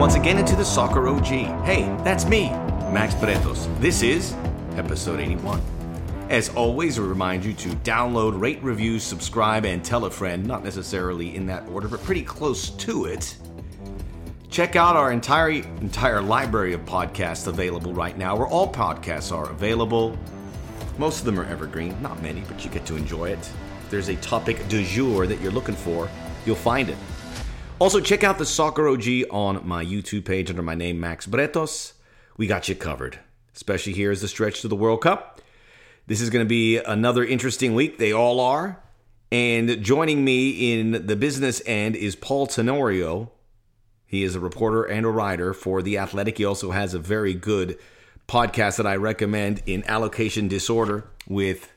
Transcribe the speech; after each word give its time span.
once 0.00 0.14
again 0.14 0.38
into 0.38 0.56
the 0.56 0.64
Soccer 0.64 1.08
OG. 1.08 1.26
Hey, 1.26 1.82
that's 2.04 2.24
me, 2.24 2.48
Max 2.90 3.14
Bretos. 3.16 3.68
This 3.80 4.00
is 4.02 4.32
episode 4.76 5.20
81. 5.20 5.60
As 6.30 6.48
always, 6.48 6.98
I 6.98 7.02
remind 7.02 7.44
you 7.44 7.52
to 7.52 7.68
download, 7.68 8.40
rate, 8.40 8.62
review, 8.62 8.98
subscribe, 8.98 9.66
and 9.66 9.84
tell 9.84 10.06
a 10.06 10.10
friend, 10.10 10.46
not 10.46 10.64
necessarily 10.64 11.36
in 11.36 11.44
that 11.48 11.68
order, 11.68 11.86
but 11.86 12.02
pretty 12.02 12.22
close 12.22 12.70
to 12.70 13.04
it. 13.04 13.36
Check 14.48 14.74
out 14.74 14.96
our 14.96 15.12
entire 15.12 15.50
entire 15.50 16.22
library 16.22 16.72
of 16.72 16.80
podcasts 16.86 17.46
available 17.46 17.92
right 17.92 18.16
now, 18.16 18.34
where 18.34 18.48
all 18.48 18.72
podcasts 18.72 19.36
are 19.36 19.50
available. 19.50 20.18
Most 20.96 21.18
of 21.18 21.26
them 21.26 21.38
are 21.38 21.44
evergreen, 21.44 21.94
not 22.00 22.22
many, 22.22 22.40
but 22.48 22.64
you 22.64 22.70
get 22.70 22.86
to 22.86 22.96
enjoy 22.96 23.28
it. 23.28 23.50
If 23.84 23.90
there's 23.90 24.08
a 24.08 24.16
topic 24.16 24.66
du 24.68 24.82
jour 24.82 25.26
that 25.26 25.42
you're 25.42 25.52
looking 25.52 25.76
for, 25.76 26.08
you'll 26.46 26.56
find 26.56 26.88
it. 26.88 26.96
Also, 27.80 27.98
check 27.98 28.22
out 28.22 28.36
the 28.36 28.44
Soccer 28.44 28.86
OG 28.88 29.06
on 29.30 29.66
my 29.66 29.82
YouTube 29.82 30.26
page 30.26 30.50
under 30.50 30.60
my 30.60 30.74
name, 30.74 31.00
Max 31.00 31.26
Bretos. 31.26 31.94
We 32.36 32.46
got 32.46 32.68
you 32.68 32.74
covered, 32.74 33.18
especially 33.56 33.94
here 33.94 34.10
as 34.10 34.20
the 34.20 34.28
stretch 34.28 34.60
to 34.60 34.68
the 34.68 34.76
World 34.76 35.00
Cup. 35.00 35.40
This 36.06 36.20
is 36.20 36.28
going 36.28 36.44
to 36.44 36.48
be 36.48 36.76
another 36.76 37.24
interesting 37.24 37.74
week. 37.74 37.96
They 37.96 38.12
all 38.12 38.38
are. 38.38 38.82
And 39.32 39.82
joining 39.82 40.26
me 40.26 40.74
in 40.74 41.06
the 41.06 41.16
business 41.16 41.62
end 41.64 41.96
is 41.96 42.16
Paul 42.16 42.46
Tenorio. 42.46 43.32
He 44.04 44.24
is 44.24 44.34
a 44.34 44.40
reporter 44.40 44.84
and 44.84 45.06
a 45.06 45.10
writer 45.10 45.54
for 45.54 45.80
The 45.80 45.96
Athletic. 45.96 46.36
He 46.36 46.44
also 46.44 46.72
has 46.72 46.92
a 46.92 46.98
very 46.98 47.32
good 47.32 47.78
podcast 48.28 48.76
that 48.76 48.86
I 48.86 48.96
recommend 48.96 49.62
in 49.64 49.84
Allocation 49.84 50.48
Disorder 50.48 51.06
with 51.26 51.72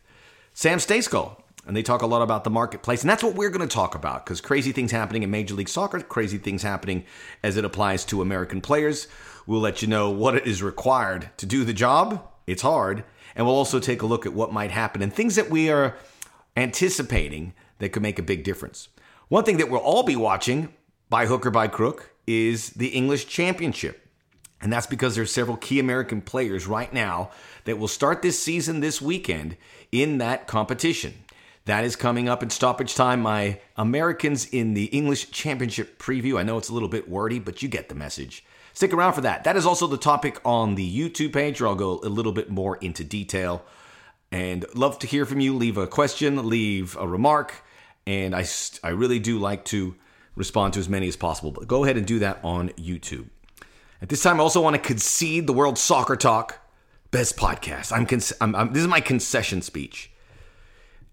Sam 0.54 0.79
Stejskal 0.79 1.43
and 1.66 1.76
they 1.76 1.84
talk 1.84 2.02
a 2.02 2.08
lot 2.08 2.22
about 2.22 2.44
the 2.44 2.49
marketplace. 2.49 3.02
And 3.02 3.09
that's 3.09 3.23
what 3.23 3.35
we're 3.35 3.49
going 3.49 3.67
to 3.67 3.73
talk 3.73 3.95
about 3.95 4.26
because 4.26 4.41
crazy 4.41 4.71
things 4.71 4.91
happening 4.91 5.23
in 5.23 5.31
Major 5.31 5.55
League 5.55 5.70
Soccer, 5.70 5.99
crazy 6.01 6.38
things 6.38 6.63
happening 6.63 7.05
as 7.41 7.57
it 7.57 7.65
applies 7.65 8.04
to 8.05 8.21
American 8.21 8.62
players. 8.62 9.07
We'll 9.46 9.62
let 9.62 9.82
you 9.82 9.88
know 9.88 10.10
what 10.10 10.46
is 10.46 10.62
required 10.62 11.29
to 11.38 11.46
do 11.46 11.63
the 11.63 11.73
job. 11.73 12.27
It's 12.48 12.62
hard. 12.62 13.04
And 13.35 13.46
we'll 13.46 13.55
also 13.55 13.79
take 13.79 14.01
a 14.01 14.05
look 14.05 14.26
at 14.26 14.34
what 14.34 14.54
might 14.54 14.71
happen 14.71 15.01
and 15.01 15.13
things 15.13 15.35
that 15.35 15.49
we 15.49 15.70
are 15.70 15.96
anticipating 16.55 17.54
that 17.79 17.90
could 17.90 18.04
make 18.04 18.20
a 18.20 18.23
big 18.23 18.43
difference. 18.43 18.90
One 19.29 19.43
thing 19.43 19.57
that 19.57 19.70
we'll 19.70 19.79
all 19.79 20.04
be 20.04 20.16
watching 20.16 20.73
by 21.10 21.26
hook 21.26 21.45
or 21.45 21.51
by 21.51 21.68
crook 21.68 22.13
is 22.27 22.71
the 22.71 22.90
English 22.90 23.27
Championship. 23.27 24.07
And 24.62 24.71
that's 24.71 24.88
because 24.88 25.16
there's 25.16 25.32
several 25.32 25.57
key 25.57 25.79
American 25.79 26.21
players 26.21 26.68
right 26.68 26.93
now 26.93 27.32
that 27.66 27.77
will 27.77 27.88
start 27.88 28.21
this 28.21 28.41
season 28.41 28.79
this 28.79 29.01
weekend 29.01 29.57
in 29.91 30.20
that 30.20 30.48
competition. 30.48 31.23
That 31.66 31.86
is 31.86 31.96
coming 31.96 32.28
up 32.28 32.44
in 32.44 32.50
stoppage 32.50 32.94
time. 32.94 33.22
My 33.22 33.60
Americans 33.78 34.46
in 34.46 34.74
the 34.74 34.86
English 34.86 35.32
Championship 35.32 35.98
preview. 35.98 36.38
I 36.38 36.44
know 36.44 36.58
it's 36.58 36.70
a 36.70 36.74
little 36.74 36.90
bit 36.90 37.10
wordy, 37.10 37.40
but 37.40 37.62
you 37.62 37.70
get 37.70 37.88
the 37.90 37.96
message. 37.96 38.44
Stick 38.74 38.92
around 38.92 39.14
for 39.14 39.22
that. 39.22 39.44
That 39.46 39.56
is 39.56 39.66
also 39.66 39.88
the 39.88 39.98
topic 39.98 40.40
on 40.44 40.76
the 40.76 41.00
YouTube 41.00 41.32
page 41.32 41.62
where 41.62 41.70
I'll 41.70 41.76
go 41.76 42.00
a 42.04 42.10
little 42.10 42.32
bit 42.32 42.50
more 42.50 42.78
into 42.78 43.04
detail. 43.04 43.64
And 44.32 44.66
love 44.74 45.00
to 45.00 45.08
hear 45.08 45.26
from 45.26 45.40
you. 45.40 45.56
Leave 45.56 45.78
a 45.78 45.88
question, 45.88 46.50
leave 46.50 46.98
a 46.98 47.08
remark. 47.08 47.64
And 48.06 48.36
I, 48.36 48.46
I 48.84 48.90
really 48.90 49.20
do 49.20 49.40
like 49.40 49.64
to 49.66 49.96
respond 50.36 50.74
to 50.74 50.80
as 50.80 50.90
many 50.90 51.08
as 51.08 51.16
possible. 51.16 51.52
But 51.52 51.68
go 51.68 51.84
ahead 51.84 51.98
and 51.98 52.06
do 52.06 52.20
that 52.20 52.40
on 52.44 52.70
YouTube. 52.70 53.28
At 54.02 54.10
this 54.10 54.22
time, 54.22 54.41
I 54.41 54.44
also 54.44 54.60
want 54.60 54.76
to 54.76 54.82
concede 54.82 55.48
the 55.48 55.54
World 55.54 55.78
Soccer 55.78 56.18
Talk 56.18 56.60
best 57.12 57.38
podcast. 57.38 57.94
I'm, 57.94 58.08
I'm, 58.41 58.56
I'm 58.56 58.74
this 58.74 58.82
is 58.82 58.90
my 58.90 59.00
concession 59.00 59.62
speech. 59.62 60.12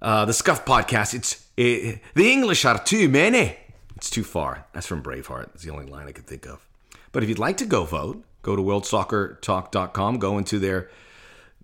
Uh, 0.02 0.24
the 0.24 0.32
Scuff 0.32 0.64
podcast. 0.64 1.14
It's 1.14 1.46
it, 1.56 2.00
the 2.14 2.30
English 2.32 2.64
are 2.64 2.82
too 2.82 3.08
many. 3.08 3.56
It's 3.96 4.08
too 4.08 4.24
far. 4.24 4.64
That's 4.72 4.86
from 4.86 5.02
Braveheart. 5.02 5.54
It's 5.54 5.62
the 5.62 5.70
only 5.70 5.86
line 5.86 6.06
I 6.08 6.12
could 6.12 6.26
think 6.26 6.46
of. 6.46 6.66
But 7.12 7.22
if 7.22 7.28
you'd 7.28 7.38
like 7.38 7.58
to 7.58 7.66
go 7.66 7.84
vote, 7.84 8.24
go 8.42 8.56
to 8.56 8.62
worldsoccertalk.com. 8.62 10.18
Go 10.18 10.38
into 10.38 10.58
their 10.58 10.90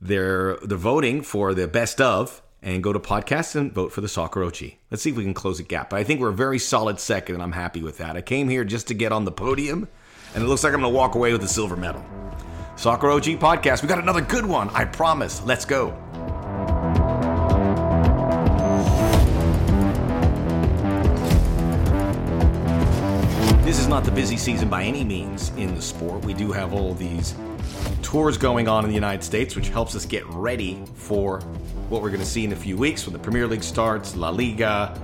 their 0.01 0.57
the 0.57 0.77
voting 0.77 1.23
for 1.23 1.55
the 1.55 1.67
best 1.67 2.01
of, 2.01 2.43
and 2.63 2.83
go 2.83 2.93
to 2.93 2.99
podcasts 2.99 3.57
and 3.57 3.73
vote 3.73 3.93
for 3.93 4.03
the 4.03 4.09
Soccer 4.09 4.45
OG. 4.45 4.57
Let's 4.91 5.03
see 5.03 5.11
if 5.11 5.17
we 5.17 5.25
can 5.25 5.35
close 5.35 5.59
a 5.59 5.63
gap. 5.63 5.91
But 5.91 6.01
I 6.01 6.05
think 6.05 6.21
we're 6.21 6.29
a 6.29 6.35
very 6.35 6.59
solid 6.59 7.01
second, 7.01 7.37
and 7.37 7.43
I'm 7.43 7.53
happy 7.53 7.83
with 7.83 7.99
that. 7.99 8.17
I 8.17 8.21
came 8.21 8.49
here 8.49 8.65
just 8.65 8.89
to 8.89 8.95
get 8.95 9.13
on 9.13 9.25
the 9.25 9.33
podium, 9.33 9.89
and 10.35 10.45
it 10.45 10.47
looks 10.47 10.63
like 10.63 10.75
I'm 10.75 10.81
going 10.81 10.93
to 10.93 10.97
walk 10.97 11.15
away 11.15 11.33
with 11.33 11.43
a 11.43 11.49
silver 11.49 11.77
medal. 11.77 12.05
Soccer 12.77 13.09
OG 13.09 13.25
podcast. 13.41 13.81
We 13.81 13.89
got 13.89 13.99
another 13.99 14.21
good 14.21 14.45
one. 14.45 14.69
I 14.71 14.85
promise. 14.85 15.43
Let's 15.45 15.65
go. 15.65 15.97
This 23.77 23.85
is 23.85 23.91
not 23.91 24.05
the 24.05 24.11
busy 24.11 24.39
season 24.39 24.71
by 24.71 24.85
any 24.85 25.05
means 25.05 25.51
in 25.59 25.75
the 25.75 25.83
sport. 25.83 26.25
We 26.25 26.33
do 26.33 26.51
have 26.51 26.73
all 26.73 26.95
these 26.95 27.35
tours 28.01 28.39
going 28.39 28.69
on 28.69 28.85
in 28.85 28.89
the 28.89 28.95
United 28.95 29.23
States, 29.23 29.55
which 29.55 29.69
helps 29.69 29.95
us 29.95 30.07
get 30.07 30.25
ready 30.29 30.83
for 30.95 31.41
what 31.91 32.01
we're 32.01 32.09
going 32.09 32.23
to 32.23 32.27
see 32.27 32.43
in 32.43 32.53
a 32.53 32.57
few 32.57 32.75
weeks 32.75 33.05
when 33.05 33.13
the 33.13 33.19
Premier 33.19 33.47
League 33.47 33.63
starts, 33.63 34.17
La 34.17 34.31
Liga, 34.31 34.99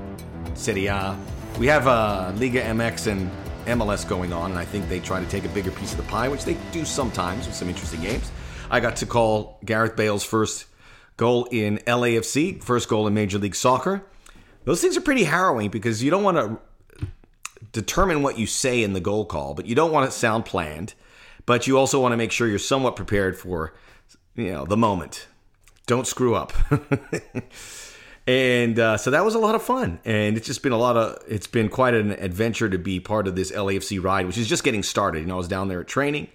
Serie 0.55 0.87
A. 0.87 1.15
We 1.59 1.67
have 1.67 1.87
uh, 1.87 2.33
Liga 2.37 2.63
MX 2.63 3.09
and 3.09 3.31
MLS 3.67 4.09
going 4.09 4.33
on, 4.33 4.53
and 4.53 4.59
I 4.59 4.65
think 4.65 4.89
they 4.89 5.01
try 5.01 5.21
to 5.21 5.29
take 5.29 5.45
a 5.45 5.51
bigger 5.51 5.71
piece 5.71 5.91
of 5.91 5.99
the 5.99 6.05
pie, 6.05 6.31
which 6.31 6.47
they 6.47 6.57
do 6.73 6.87
sometimes 6.87 7.47
with 7.47 7.55
some 7.55 7.69
interesting 7.69 8.01
games. 8.01 8.33
I 8.71 8.81
got 8.81 8.97
to 8.97 9.07
call 9.07 9.59
Gareth 9.67 9.97
Bale's 9.97 10.25
first 10.25 10.65
goal 11.19 11.47
in 11.53 11.77
LAFC, 11.87 12.63
first 12.65 12.89
goal 12.89 13.07
in 13.07 13.13
Major 13.13 13.37
League 13.37 13.55
Soccer. 13.55 14.03
Those 14.65 14.81
things 14.81 14.97
are 14.97 15.03
pretty 15.03 15.25
harrowing 15.25 15.69
because 15.69 16.03
you 16.03 16.11
don't 16.11 16.23
want 16.23 16.39
to 16.39 16.59
determine 17.73 18.23
what 18.23 18.39
you 18.39 18.47
say 18.47 18.83
in 18.83 18.93
the 18.93 19.01
goal 19.01 19.25
call, 19.25 19.55
but 19.55 19.67
you 19.67 19.75
don't 19.75 19.93
want 19.93 20.09
it 20.09 20.13
sound 20.13 20.45
planned. 20.45 20.95
But 21.47 21.67
you 21.67 21.79
also 21.79 22.01
want 22.01 22.13
to 22.13 22.17
make 22.17 22.33
sure 22.33 22.47
you're 22.47 22.59
somewhat 22.59 22.97
prepared 22.97 23.39
for, 23.39 23.75
you 24.37 24.53
know, 24.53 24.65
the 24.65 24.77
moment. 24.77 25.27
Don't 25.87 26.07
screw 26.07 26.35
up. 26.35 26.53
and 28.27 28.79
uh, 28.79 28.97
so 28.97 29.11
that 29.11 29.25
was 29.25 29.35
a 29.35 29.39
lot 29.39 29.55
of 29.55 29.63
fun, 29.63 29.99
and 30.05 30.37
it's 30.37 30.47
just 30.47 30.63
been 30.63 30.73
a 30.73 30.79
lot 30.79 30.97
of. 30.97 31.19
It's 31.27 31.49
been 31.49 31.69
quite 31.69 31.95
an 31.95 32.13
adventure 32.13 32.69
to 32.69 32.79
be 32.79 33.01
part 33.01 33.27
of 33.27 33.35
this 33.35 33.51
LAFC 33.51 34.03
ride, 34.03 34.27
which 34.27 34.39
is 34.39 34.49
just 34.49 34.63
getting 34.63 34.83
started. 34.83 35.21
You 35.21 35.27
know, 35.27 35.35
I 35.35 35.39
was 35.39 35.49
down 35.49 35.69
there 35.69 35.81
at 35.81 35.89
training. 35.89 36.29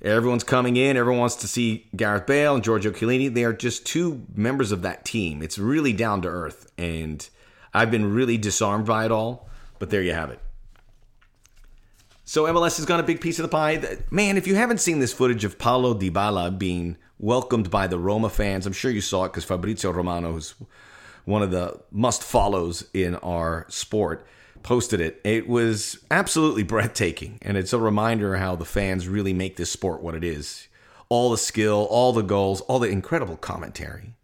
Everyone's 0.00 0.44
coming 0.44 0.76
in. 0.76 0.96
Everyone 0.96 1.20
wants 1.20 1.36
to 1.36 1.48
see 1.48 1.88
Gareth 1.96 2.26
Bale 2.26 2.54
and 2.54 2.62
Giorgio 2.62 2.92
Chiellini. 2.92 3.32
They 3.32 3.44
are 3.44 3.54
just 3.54 3.86
two 3.86 4.24
members 4.34 4.70
of 4.70 4.82
that 4.82 5.04
team. 5.04 5.42
It's 5.42 5.58
really 5.58 5.92
down 5.92 6.22
to 6.22 6.28
earth, 6.28 6.70
and 6.78 7.26
I've 7.72 7.90
been 7.90 8.14
really 8.14 8.38
disarmed 8.38 8.86
by 8.86 9.06
it 9.06 9.10
all. 9.10 9.48
But 9.84 9.90
there 9.90 10.00
you 10.00 10.14
have 10.14 10.30
it. 10.30 10.40
So 12.24 12.44
MLS 12.44 12.78
has 12.78 12.86
got 12.86 13.00
a 13.00 13.02
big 13.02 13.20
piece 13.20 13.38
of 13.38 13.42
the 13.42 13.50
pie. 13.50 13.98
Man, 14.10 14.38
if 14.38 14.46
you 14.46 14.54
haven't 14.54 14.80
seen 14.80 14.98
this 14.98 15.12
footage 15.12 15.44
of 15.44 15.58
Paulo 15.58 15.92
Dybala 15.92 16.58
being 16.58 16.96
welcomed 17.18 17.70
by 17.70 17.86
the 17.86 17.98
Roma 17.98 18.30
fans, 18.30 18.64
I'm 18.64 18.72
sure 18.72 18.90
you 18.90 19.02
saw 19.02 19.26
it 19.26 19.32
because 19.32 19.44
Fabrizio 19.44 19.90
Romano, 19.90 20.32
who's 20.32 20.54
one 21.26 21.42
of 21.42 21.50
the 21.50 21.78
must 21.92 22.22
follows 22.22 22.88
in 22.94 23.16
our 23.16 23.66
sport, 23.68 24.26
posted 24.62 25.02
it. 25.02 25.20
It 25.22 25.50
was 25.50 25.98
absolutely 26.10 26.62
breathtaking, 26.62 27.38
and 27.42 27.58
it's 27.58 27.74
a 27.74 27.78
reminder 27.78 28.36
how 28.36 28.56
the 28.56 28.64
fans 28.64 29.06
really 29.06 29.34
make 29.34 29.56
this 29.56 29.70
sport 29.70 30.02
what 30.02 30.14
it 30.14 30.24
is. 30.24 30.66
All 31.10 31.30
the 31.30 31.36
skill, 31.36 31.86
all 31.90 32.14
the 32.14 32.22
goals, 32.22 32.62
all 32.62 32.78
the 32.78 32.88
incredible 32.88 33.36
commentary 33.36 34.14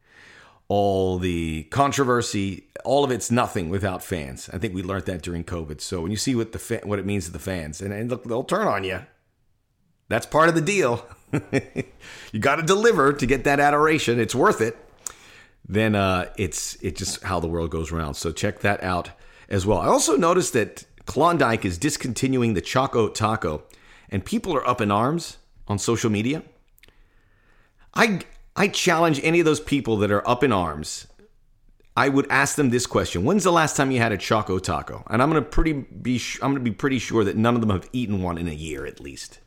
all 0.71 1.19
the 1.19 1.65
controversy, 1.65 2.63
all 2.85 3.03
of 3.03 3.11
it's 3.11 3.29
nothing 3.29 3.71
without 3.71 4.05
fans. 4.05 4.49
I 4.53 4.59
think 4.59 4.73
we 4.73 4.85
learned 4.85 5.07
that 5.07 5.21
during 5.21 5.43
COVID. 5.43 5.81
So 5.81 6.01
when 6.01 6.13
you 6.13 6.17
see 6.17 6.37
what 6.37 6.53
the 6.53 6.61
fa- 6.61 6.83
what 6.85 7.01
it 7.01 7.05
means 7.05 7.25
to 7.25 7.33
the 7.33 7.41
fans, 7.41 7.81
and, 7.81 7.93
and 7.93 8.09
look, 8.09 8.23
they'll 8.23 8.45
turn 8.45 8.69
on 8.69 8.85
you. 8.85 9.01
That's 10.09 10.27
part 10.27 10.49
of 10.49 10.55
the 10.55 10.61
deal. 10.61 11.05
you 12.33 12.39
got 12.39 12.57
to 12.57 12.63
deliver 12.63 13.13
to 13.13 13.27
get 13.27 13.43
that 13.45 13.59
adoration. 13.59 14.21
It's 14.21 14.35
worth 14.35 14.61
it. 14.61 14.77
Then 15.69 15.97
uh, 15.97 16.31
it's 16.37 16.77
it's 16.83 17.01
just 17.01 17.25
how 17.25 17.41
the 17.41 17.49
world 17.49 17.73
goes 17.73 17.91
around. 17.91 18.15
So 18.15 18.31
check 18.31 18.61
that 18.61 18.81
out 18.85 19.11
as 19.49 19.67
well. 19.67 19.79
I 19.79 19.87
also 19.87 20.15
noticed 20.17 20.53
that 20.53 20.85
Klondike 21.05 21.65
is 21.65 21.79
discontinuing 21.79 22.55
the 22.55 22.61
Choco 22.61 23.09
Taco, 23.09 23.65
and 24.09 24.25
people 24.25 24.55
are 24.55 24.67
up 24.67 24.81
in 24.81 24.93
arms 24.93 25.39
on 25.67 25.81
social 25.81 26.11
media. 26.11 26.45
I 27.93 28.21
I 28.57 28.69
challenge 28.69 29.21
any 29.23 29.41
of 29.41 29.47
those 29.47 29.61
people 29.61 29.97
that 29.99 30.11
are 30.11 30.27
up 30.29 30.43
in 30.45 30.53
arms. 30.53 31.07
I 31.97 32.09
would 32.09 32.31
ask 32.31 32.57
them 32.57 32.71
this 32.71 32.87
question: 32.87 33.25
When's 33.25 33.45
the 33.45 33.53
last 33.53 33.77
time 33.77 33.91
you 33.91 33.99
had 33.99 34.13
a 34.13 34.19
Choco 34.19 34.59
Taco? 34.59 35.05
And 35.09 35.23
I'm 35.23 35.29
gonna 35.29 35.43
pretty 35.43 35.73
be 35.73 36.21
I'm 36.43 36.53
gonna 36.53 36.61
be 36.61 36.71
pretty 36.71 36.99
sure 36.99 37.25
that 37.25 37.37
none 37.37 37.55
of 37.55 37.61
them 37.61 37.71
have 37.71 37.89
eaten 37.93 38.23
one 38.23 38.39
in 38.39 38.49
a 38.49 38.53
year 38.53 38.87
at 38.87 39.01
least. 39.01 39.41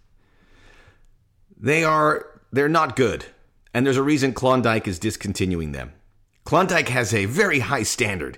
They 1.58 1.84
are 1.84 2.42
they're 2.52 2.70
not 2.70 2.96
good, 2.96 3.26
and 3.74 3.86
there's 3.86 3.98
a 3.98 4.04
reason 4.04 4.34
Klondike 4.34 4.88
is 4.88 5.00
discontinuing 5.00 5.72
them. 5.72 5.94
Klondike 6.44 6.90
has 6.90 7.14
a 7.14 7.26
very 7.26 7.60
high 7.60 7.84
standard, 7.84 8.38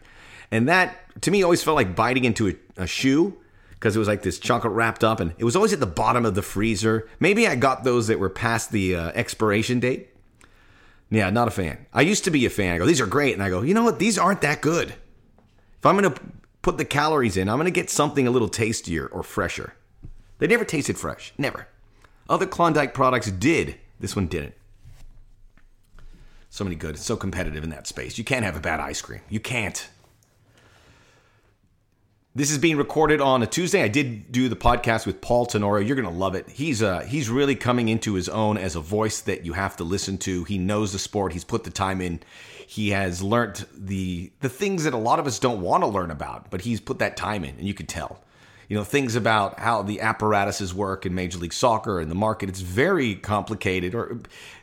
and 0.52 0.68
that 0.70 1.22
to 1.22 1.32
me 1.32 1.44
always 1.44 1.64
felt 1.64 1.76
like 1.76 1.96
biting 1.96 2.26
into 2.26 2.48
a, 2.48 2.56
a 2.78 2.88
shoe 2.88 3.38
because 3.72 3.96
it 3.96 4.00
was 4.00 4.08
like 4.08 4.22
this 4.22 4.40
chocolate 4.40 4.74
wrapped 4.74 5.04
up, 5.04 5.20
and 5.20 5.34
it 5.38 5.44
was 5.44 5.56
always 5.56 5.74
at 5.74 5.80
the 5.80 5.86
bottom 5.86 6.26
of 6.26 6.36
the 6.36 6.42
freezer. 6.42 7.10
Maybe 7.20 7.48
I 7.48 7.56
got 7.56 7.84
those 7.84 8.08
that 8.08 8.20
were 8.20 8.30
past 8.30 8.72
the 8.72 8.96
uh, 8.96 9.12
expiration 9.14 9.80
date. 9.80 10.10
Yeah, 11.10 11.30
not 11.30 11.48
a 11.48 11.52
fan. 11.52 11.86
I 11.94 12.02
used 12.02 12.24
to 12.24 12.32
be 12.32 12.46
a 12.46 12.50
fan. 12.50 12.76
I 12.76 12.78
go, 12.78 12.86
these 12.86 13.02
are 13.02 13.06
great. 13.06 13.34
And 13.34 13.44
I 13.44 13.50
go, 13.50 13.62
you 13.62 13.74
know 13.74 13.84
what? 13.84 14.00
These 14.00 14.18
aren't 14.18 14.42
that 14.42 14.62
good. 14.62 14.90
If 14.90 15.86
I'm 15.86 15.98
going 15.98 16.12
to 16.12 16.22
put 16.62 16.78
the 16.78 16.86
calories 16.86 17.38
in, 17.38 17.48
I'm 17.48 17.58
going 17.58 17.66
to 17.66 17.72
get 17.72 17.90
something 17.90 18.28
a 18.28 18.32
little 18.32 18.50
tastier 18.50 19.06
or 19.08 19.24
fresher. 19.24 19.74
They 20.40 20.48
never 20.48 20.66
tasted 20.66 20.98
fresh. 20.98 21.34
Never. 21.38 21.68
Other 22.28 22.48
Klondike 22.48 22.94
products 22.94 23.30
did. 23.30 23.76
This 24.00 24.16
one 24.16 24.28
didn't. 24.28 24.56
So 26.50 26.64
many 26.64 26.76
good. 26.76 26.96
It's 26.96 27.06
so 27.06 27.16
competitive 27.16 27.64
in 27.64 27.70
that 27.70 27.86
space. 27.86 28.18
You 28.18 28.24
can't 28.24 28.46
have 28.46 28.56
a 28.56 28.62
bad 28.62 28.80
ice 28.80 29.02
cream. 29.02 29.22
You 29.30 29.40
can't. 29.40 29.88
This 32.38 32.52
is 32.52 32.58
being 32.58 32.76
recorded 32.76 33.22
on 33.22 33.44
a 33.44 33.48
Tuesday. 33.48 33.82
I 33.82 33.88
did 33.88 34.30
do 34.30 34.50
the 34.50 34.58
podcast 34.58 35.06
with 35.06 35.22
Paul 35.22 35.46
Tenorio. 35.46 35.88
You're 35.88 35.96
going 35.96 36.06
to 36.06 36.14
love 36.14 36.36
it. 36.36 36.50
He's 36.50 36.84
uh, 36.84 37.00
he's 37.00 37.30
really 37.30 37.56
coming 37.56 37.88
into 37.88 38.16
his 38.16 38.28
own 38.28 38.58
as 38.58 38.76
a 38.76 38.82
voice 38.82 39.22
that 39.22 39.46
you 39.46 39.54
have 39.54 39.78
to 39.78 39.86
listen 39.86 40.18
to. 40.18 40.44
He 40.44 40.58
knows 40.58 40.92
the 40.92 41.00
sport. 41.00 41.32
He's 41.32 41.46
put 41.46 41.64
the 41.64 41.70
time 41.70 42.02
in. 42.02 42.20
He 42.68 42.90
has 42.90 43.24
learned 43.24 43.66
the 43.74 44.34
the 44.42 44.50
things 44.50 44.84
that 44.84 44.94
a 44.94 44.98
lot 44.98 45.18
of 45.20 45.28
us 45.28 45.40
don't 45.40 45.62
want 45.62 45.84
to 45.84 45.88
learn 45.88 46.12
about, 46.12 46.52
but 46.52 46.60
he's 46.60 46.82
put 46.82 47.00
that 47.00 47.16
time 47.16 47.46
in, 47.46 47.56
and 47.56 47.66
you 47.66 47.74
could 47.74 47.88
tell. 47.88 48.20
You 48.68 48.76
know 48.76 48.84
things 48.84 49.16
about 49.16 49.58
how 49.62 49.82
the 49.84 50.02
apparatuses 50.02 50.74
work 50.74 51.06
in 51.06 51.16
Major 51.16 51.38
League 51.38 51.54
Soccer 51.54 52.02
and 52.02 52.12
the 52.12 52.16
market. 52.16 52.50
It's 52.50 52.60
very 52.60 53.16
complicated, 53.16 53.96
or 53.96 54.20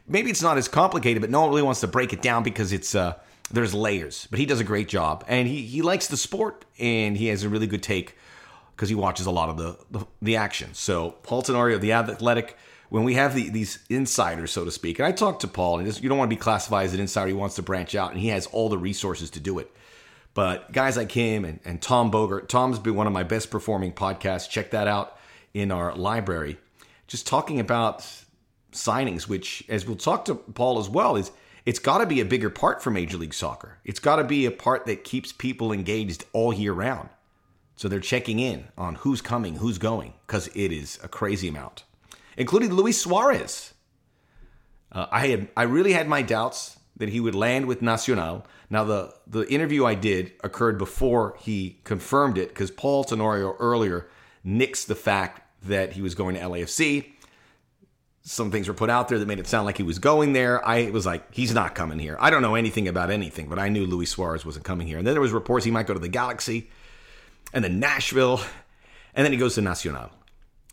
maybe 0.07 0.29
it's 0.29 0.43
not 0.43 0.59
as 0.59 0.69
complicated, 0.69 1.23
but 1.23 1.31
no 1.31 1.41
one 1.41 1.49
really 1.49 1.63
wants 1.63 1.81
to 1.81 1.87
break 1.87 2.13
it 2.13 2.21
down 2.21 2.43
because 2.43 2.75
it's. 2.75 2.95
Uh, 2.95 3.15
there's 3.53 3.75
layers, 3.75 4.27
but 4.31 4.39
he 4.39 4.47
does 4.47 4.61
a 4.61 4.65
great 4.65 4.89
job, 4.89 5.25
and 5.29 5.47
he 5.47 5.63
he 5.63 5.83
likes 5.83 6.09
the 6.09 6.17
sport, 6.17 6.65
and 6.79 7.17
he 7.17 7.29
has 7.29 7.43
a 7.43 7.49
really 7.49 7.67
good 7.67 7.83
take 7.83 8.17
because 8.75 8.89
he 8.89 8.95
watches 8.95 9.27
a 9.27 9.31
lot 9.31 9.49
of 9.49 9.57
the, 9.57 9.79
the, 9.91 10.07
the 10.21 10.37
action. 10.37 10.71
So 10.73 11.11
Paul 11.23 11.43
Tenorio, 11.43 11.79
the 11.79 11.93
Athletic, 11.93 12.57
when 12.89 13.05
we 13.05 13.15
have 13.15 13.35
the, 13.35 13.49
these 13.51 13.79
insiders, 13.89 14.51
so 14.51 14.65
to 14.65 14.71
speak, 14.71 14.99
and 14.99 15.07
I 15.07 15.13
talked 15.13 15.43
to 15.43 15.49
Paul, 15.49 15.79
and 15.79 16.03
you 16.03 16.09
don't 16.09 16.19
want 16.19 16.31
to 16.31 16.37
be 16.37 16.41
classified 16.41 16.87
as 16.87 16.95
an 16.95 17.01
insider. 17.01 17.29
He 17.29 17.35
wants 17.35 17.57
to 17.57 17.63
branch 17.63 17.95
out, 17.95 18.11
and 18.11 18.21
he 18.21 18.29
has 18.29 18.47
all 18.47 18.69
the 18.69 18.79
resources 18.79 19.31
to 19.31 19.41
do 19.41 19.59
it. 19.59 19.71
But 20.35 20.73
guys 20.73 20.97
like 20.97 21.13
him 21.13 21.45
and, 21.45 21.61
and 21.65 21.81
Tom 21.81 22.11
Bogert, 22.11 22.49
Tom's 22.49 22.79
been 22.79 22.95
one 22.95 23.07
of 23.07 23.13
my 23.13 23.23
best 23.23 23.51
performing 23.51 23.93
podcasts. 23.93 24.49
Check 24.49 24.71
that 24.71 24.89
out 24.89 25.19
in 25.53 25.71
our 25.71 25.95
library. 25.95 26.59
Just 27.07 27.27
talking 27.27 27.61
about 27.61 28.07
signings, 28.73 29.29
which, 29.29 29.63
as 29.69 29.87
we'll 29.87 29.97
talk 29.97 30.25
to 30.25 30.35
Paul 30.35 30.79
as 30.79 30.89
well, 30.89 31.17
is 31.17 31.31
it's 31.65 31.79
got 31.79 31.99
to 31.99 32.07
be 32.07 32.21
a 32.21 32.25
bigger 32.25 32.51
part 32.51 32.83
for 32.83 32.91
Major 32.91 33.17
League 33.17 33.35
Soccer. 33.35 33.79
It's 33.85 34.01
got 34.01 34.17
to 34.17 34.25
be 34.25 34.47
a 34.47 34.51
part 34.51 34.87
that 34.87 35.05
keeps 35.05 35.33
people 35.33 35.73
engaged 35.73 36.25
all 36.33 36.53
year 36.53 36.73
round. 36.73 37.09
So 37.77 37.89
they're 37.89 38.01
checking 38.01 38.39
in 38.39 38.69
on 38.77 38.97
who's 38.97 39.21
coming, 39.21 39.57
who's 39.57 39.79
going, 39.79 40.15
because 40.27 40.49
it 40.49 40.73
is 40.73 40.99
a 41.03 41.09
crazy 41.09 41.49
amount, 41.49 41.85
including 42.37 42.73
Luis 42.73 43.01
Suarez. 43.01 43.75
Uh, 44.91 45.07
I 45.11 45.27
had 45.29 45.49
I 45.57 45.63
really 45.63 45.93
had 45.93 46.07
my 46.07 46.23
doubts 46.23 46.79
that 46.97 47.09
he 47.09 47.21
would 47.21 47.35
land 47.35 47.67
with 47.67 47.81
Nacional. 47.81 48.47
Now 48.69 48.85
the 48.85 49.15
the 49.27 49.49
interview 49.49 49.87
I 49.87 49.95
did 49.95 50.33
occurred 50.45 50.79
before 50.79 51.37
he 51.41 51.81
confirmed 51.85 52.39
it 52.39 52.51
because 52.51 52.71
Paul 52.71 53.05
Tenorio 53.05 53.57
earlier 53.59 54.09
nixed 54.45 54.87
the 54.87 54.95
fact 54.95 55.41
that 55.65 55.95
he 55.95 56.03
was 56.03 56.15
going 56.15 56.35
to 56.35 56.41
LAFC 56.41 57.12
some 58.25 58.51
things 58.53 58.69
were 58.69 58.75
put 58.75 58.89
out 58.89 59.09
there 59.09 59.19
that 59.19 59.27
made 59.27 59.41
it 59.41 59.49
sound 59.49 59.67
like 59.67 59.77
he 59.77 59.83
was 59.83 59.99
going 59.99 60.33
there. 60.33 60.65
I 60.67 60.91
was 60.91 61.05
like, 61.05 61.35
he's 61.35 61.53
not 61.53 61.75
coming 61.75 61.99
here. 61.99 62.17
I 62.21 62.31
don't 62.31 62.43
know 62.43 62.55
anything 62.55 62.87
about 62.87 63.11
anything, 63.11 63.49
but 63.49 63.59
I 63.59 63.69
knew 63.69 63.85
Luis 63.85 64.11
Suarez 64.11 64.47
wasn't 64.47 64.65
coming 64.65 64.87
here. 64.87 64.99
And 64.99 65.07
then 65.07 65.15
there 65.15 65.21
was 65.21 65.33
reports 65.33 65.65
he 65.65 65.73
might 65.73 65.87
go 65.87 65.95
to 65.95 66.01
the 66.01 66.09
Galaxy, 66.09 66.71
and 67.53 67.65
then 67.65 67.81
Nashville, 67.81 68.41
and 69.15 69.25
then 69.25 69.33
he 69.33 69.39
goes 69.39 69.57
to 69.57 69.61
Nacional. 69.61 70.11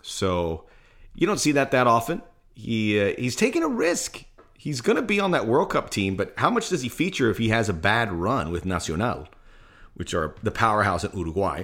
So 0.04 0.66
you 1.16 1.26
don't 1.26 1.40
see 1.40 1.54
that 1.54 1.72
that 1.72 1.88
often. 1.88 2.22
He 2.54 3.00
uh, 3.00 3.14
he's 3.18 3.36
taking 3.36 3.64
a 3.64 3.68
risk. 3.68 4.24
He's 4.54 4.82
going 4.82 4.98
to 4.98 5.02
be 5.02 5.20
on 5.20 5.32
that 5.32 5.48
World 5.48 5.72
Cup 5.72 5.90
team, 5.90 6.16
but 6.16 6.34
how 6.38 6.50
much 6.50 6.70
does 6.70 6.82
he 6.82 6.90
feature 6.90 7.30
if 7.30 7.38
he 7.38 7.50
has 7.50 7.70
a 7.70 7.74
bad 7.74 8.12
run 8.12 8.52
with 8.52 8.66
Nacional, 8.66 9.28
which 9.94 10.14
are 10.14 10.36
the 10.44 10.52
powerhouse 10.52 11.04
in 11.04 11.18
Uruguay? 11.18 11.64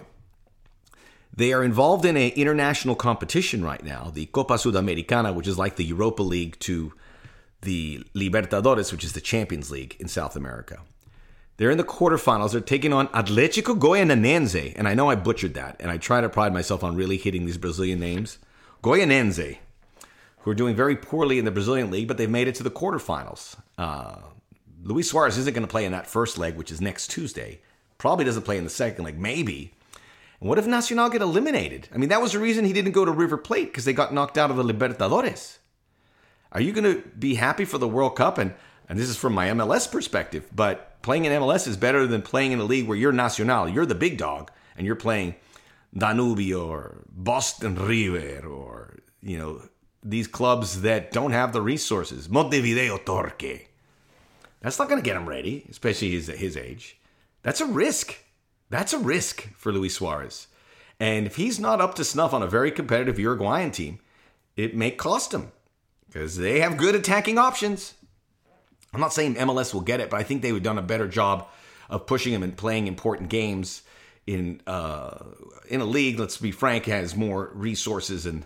They 1.36 1.52
are 1.52 1.64
involved 1.64 2.06
in 2.06 2.16
an 2.16 2.32
international 2.32 2.96
competition 2.96 3.64
right 3.64 3.84
now, 3.84 4.10
the 4.14 4.26
Copa 4.28 4.54
Sudamericana, 4.54 5.36
which 5.36 5.48
is 5.48 5.58
like 5.58 5.76
the 5.76 5.84
Europa 5.84 6.24
League 6.24 6.58
to 6.60 6.94
the 7.62 8.06
Libertadores, 8.16 8.92
which 8.92 9.04
is 9.04 9.14
the 9.14 9.22
Champions 9.22 9.70
League 9.70 9.98
in 10.00 10.08
South 10.08 10.36
America. 10.36 10.80
They're 11.58 11.72
in 11.72 11.78
the 11.78 11.84
quarterfinals. 11.84 12.52
They're 12.52 12.62
taking 12.62 12.94
on 12.94 13.08
Atletico 13.10 13.78
Goianense. 13.78 14.74
And 14.76 14.88
I 14.88 14.94
know 14.94 15.10
I 15.10 15.16
butchered 15.16 15.54
that, 15.56 15.78
and 15.80 15.90
I 15.90 15.98
try 15.98 16.22
to 16.22 16.30
pride 16.30 16.54
myself 16.54 16.84
on 16.84 16.96
really 16.96 17.18
hitting 17.18 17.46
these 17.46 17.58
Brazilian 17.58 18.00
names. 18.00 18.38
Goianense, 18.84 19.58
who 20.40 20.52
are 20.52 20.56
doing 20.56 20.76
very 20.76 20.96
poorly 20.96 21.40
in 21.40 21.46
the 21.46 21.52
Brazilian 21.52 21.92
league, 21.92 22.08
but 22.08 22.18
they've 22.18 22.30
made 22.30 22.48
it 22.48 22.56
to 22.56 22.64
the 22.64 22.72
quarterfinals. 22.72 23.56
Uh, 23.78 24.18
Luis 24.84 25.10
Suarez 25.10 25.38
isn't 25.38 25.54
going 25.54 25.66
to 25.66 25.72
play 25.72 25.86
in 25.86 25.92
that 25.92 26.08
first 26.08 26.38
leg, 26.38 26.56
which 26.56 26.72
is 26.72 26.80
next 26.82 27.08
Tuesday. 27.08 27.60
Probably 27.98 28.26
doesn't 28.26 28.44
play 28.44 28.58
in 28.58 28.64
the 28.64 28.70
second 28.70 29.04
leg, 29.06 29.20
maybe. 29.20 29.74
And 30.40 30.50
what 30.50 30.58
if 30.58 30.68
Nacional 30.68 31.10
get 31.10 31.22
eliminated? 31.22 31.90
I 31.94 31.98
mean, 31.98 32.10
that 32.10 32.22
was 32.22 32.34
the 32.34 32.40
reason 32.40 32.66
he 32.66 32.74
didn't 32.74 32.92
go 32.92 33.06
to 33.06 33.12
River 33.12 33.38
Plate 33.38 33.68
because 33.68 33.86
they 33.86 33.94
got 33.94 34.14
knocked 34.14 34.38
out 34.38 34.52
of 34.52 34.58
the 34.58 34.64
Libertadores. 34.64 35.58
Are 36.52 36.62
you 36.62 36.72
going 36.72 36.84
to 36.84 37.08
be 37.10 37.36
happy 37.36 37.66
for 37.66 37.78
the 37.78 37.88
World 37.88 38.16
Cup? 38.16 38.38
And 38.38 38.54
and 38.88 39.00
this 39.00 39.10
is 39.10 39.18
from 39.18 39.34
my 39.34 39.48
MLS 39.48 39.92
perspective, 39.92 40.48
but 40.54 41.02
playing 41.02 41.26
in 41.26 41.32
MLS 41.42 41.68
is 41.68 41.78
better 41.78 42.06
than 42.06 42.22
playing 42.22 42.52
in 42.52 42.60
a 42.60 42.64
league 42.64 42.88
where 42.88 42.98
you're 42.98 43.12
Nacional, 43.12 43.68
you're 43.68 43.86
the 43.86 43.96
big 43.96 44.18
dog, 44.18 44.52
and 44.78 44.86
you're 44.86 44.96
playing 44.96 45.36
Danubio 45.96 46.68
or 46.68 47.04
Boston 47.10 47.76
River 47.76 48.48
or 48.48 49.00
you 49.22 49.38
know 49.38 49.62
these 50.04 50.28
clubs 50.28 50.82
that 50.82 51.12
don't 51.12 51.32
have 51.32 51.52
the 51.52 51.62
resources. 51.62 52.30
Montevideo 52.30 52.98
Torque. 52.98 53.70
That's 54.62 54.80
not 54.80 54.90
going 54.90 55.02
to 55.02 55.06
get 55.06 55.18
him 55.18 55.28
ready, 55.28 55.66
especially 55.70 56.12
his 56.12 56.28
his 56.28 56.58
age. 56.58 57.00
That's 57.42 57.62
a 57.62 57.66
risk. 57.66 58.16
That's 58.76 58.92
a 58.92 59.00
risk 59.00 59.54
for 59.56 59.72
Luis 59.72 59.96
Suarez. 59.96 60.48
And 61.00 61.26
if 61.26 61.38
he's 61.38 61.62
not 61.62 61.80
up 61.80 61.96
to 61.96 62.04
snuff 62.04 62.34
on 62.34 62.44
a 62.44 62.48
very 62.48 62.72
competitive 62.72 63.18
Uruguayan 63.18 63.72
team, 63.72 64.00
it 64.58 64.76
may 64.76 64.92
cost 64.92 65.34
him 65.34 65.54
because 66.08 66.36
they 66.36 66.60
have 66.60 66.76
good 66.76 66.94
attacking 66.94 67.38
options. 67.38 67.94
I'm 68.94 69.00
not 69.00 69.14
saying 69.14 69.36
MLS 69.36 69.74
will 69.74 69.80
get 69.80 70.02
it, 70.02 70.10
but 70.10 70.20
I 70.20 70.24
think 70.24 70.42
they've 70.42 70.62
done 70.62 70.78
a 70.78 70.82
better 70.82 71.08
job 71.08 71.48
of 71.90 72.06
pushing 72.06 72.34
him 72.34 72.44
and 72.44 72.58
playing 72.58 72.88
important 72.88 73.30
games 73.30 73.82
in 74.28 74.60
uh, 74.68 75.24
in 75.70 75.80
a 75.80 75.86
league. 75.86 76.20
Let's 76.20 76.36
be 76.36 76.52
frank, 76.52 76.84
has 76.88 77.16
more 77.16 77.52
resources 77.54 78.26
and 78.26 78.46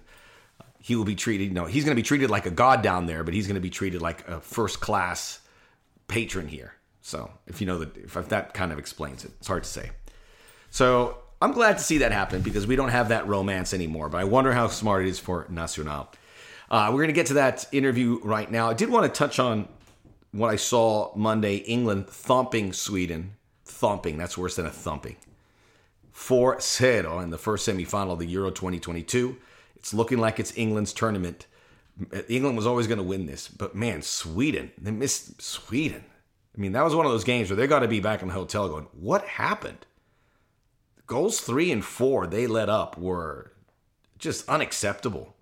he 0.80 0.96
will 0.96 1.06
be 1.06 1.16
treated. 1.16 1.46
You 1.46 1.56
know, 1.56 1.66
he's 1.66 1.86
going 1.86 1.96
to 1.96 2.00
be 2.00 2.06
treated 2.06 2.30
like 2.30 2.46
a 2.46 2.52
god 2.52 2.84
down 2.84 3.08
there, 3.08 3.24
but 3.24 3.34
he's 3.34 3.48
going 3.48 3.56
to 3.56 3.62
be 3.62 3.72
treated 3.72 4.00
like 4.00 4.28
a 4.28 4.40
first 4.42 4.80
class 4.80 5.40
patron 6.08 6.48
here. 6.48 6.76
So 7.02 7.32
if 7.48 7.60
you 7.62 7.66
know 7.66 7.80
that, 7.80 7.98
if 7.98 8.14
that 8.30 8.54
kind 8.54 8.72
of 8.72 8.78
explains 8.78 9.26
it, 9.26 9.32
it's 9.40 9.48
hard 9.48 9.64
to 9.64 9.70
say. 9.70 9.90
So 10.72 11.18
I'm 11.42 11.52
glad 11.52 11.78
to 11.78 11.84
see 11.84 12.00
that 12.00 12.12
happen 12.12 12.42
because 12.42 12.68
we 12.68 12.76
don't 12.76 12.90
have 12.90 13.10
that 13.10 13.28
romance 13.28 13.74
anymore. 13.74 14.10
But 14.10 14.20
I 14.20 14.24
wonder 14.26 14.52
how 14.52 14.68
smart 14.68 15.06
it 15.06 15.10
is 15.10 15.20
for 15.20 15.46
Nacional. 15.50 16.10
Uh, 16.70 16.90
we're 16.92 17.00
going 17.00 17.08
to 17.08 17.14
get 17.14 17.28
to 17.28 17.36
that 17.36 17.66
interview 17.72 18.20
right 18.24 18.50
now. 18.50 18.70
I 18.70 18.74
did 18.74 18.90
want 18.90 19.12
to 19.12 19.18
touch 19.18 19.40
on 19.40 19.68
what 20.32 20.50
I 20.50 20.56
saw 20.56 21.12
Monday 21.16 21.58
England 21.58 22.08
thumping 22.08 22.74
Sweden. 22.74 23.34
Thumping, 23.66 24.18
that's 24.18 24.38
worse 24.38 24.56
than 24.56 24.66
a 24.66 24.72
thumping. 24.72 25.16
4 26.12 26.60
0 26.60 27.20
in 27.20 27.30
the 27.30 27.38
first 27.38 27.68
semifinal 27.68 28.12
of 28.12 28.20
the 28.20 28.28
Euro 28.28 28.52
2022. 28.52 29.38
It's 29.78 29.94
looking 29.94 30.18
like 30.18 30.40
it's 30.40 30.56
England's 30.58 30.92
tournament. 30.92 31.48
England 32.28 32.58
was 32.58 32.68
always 32.68 32.88
going 32.88 32.98
to 32.98 33.04
win 33.04 33.26
this, 33.26 33.48
but 33.48 33.76
man, 33.76 34.02
Sweden, 34.02 34.72
they 34.78 34.92
missed 34.92 35.42
Sweden. 35.42 36.04
I 36.56 36.60
mean, 36.60 36.74
that 36.74 36.84
was 36.84 36.96
one 36.96 37.06
of 37.06 37.12
those 37.12 37.24
games 37.24 37.50
where 37.50 37.58
they 37.58 37.68
got 37.68 37.80
to 37.80 37.88
be 37.88 38.00
back 38.00 38.22
in 38.22 38.28
the 38.28 38.34
hotel 38.34 38.68
going, 38.68 38.88
what 38.92 39.24
happened? 39.24 39.86
Goals 41.10 41.42
three 41.42 41.72
and 41.72 41.84
four 41.84 42.28
they 42.28 42.48
let 42.48 42.70
up 42.70 42.98
were 42.98 43.52
just 44.18 44.48
unacceptable. 44.48 45.36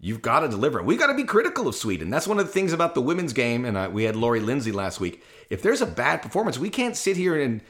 You've 0.00 0.22
got 0.22 0.40
to 0.40 0.48
deliver. 0.48 0.82
We've 0.82 0.98
got 0.98 1.06
to 1.06 1.14
be 1.14 1.24
critical 1.24 1.68
of 1.68 1.74
Sweden. 1.74 2.10
That's 2.10 2.26
one 2.26 2.38
of 2.38 2.46
the 2.46 2.52
things 2.52 2.72
about 2.72 2.94
the 2.94 3.00
women's 3.00 3.32
game. 3.32 3.64
And 3.64 3.76
uh, 3.76 3.88
we 3.92 4.04
had 4.04 4.16
Lori 4.16 4.40
Lindsay 4.40 4.72
last 4.72 5.00
week. 5.00 5.22
If 5.48 5.62
there's 5.62 5.80
a 5.80 5.86
bad 5.86 6.20
performance, 6.20 6.58
we 6.58 6.70
can't 6.70 6.96
sit 6.96 7.16
here 7.16 7.40
and 7.40 7.60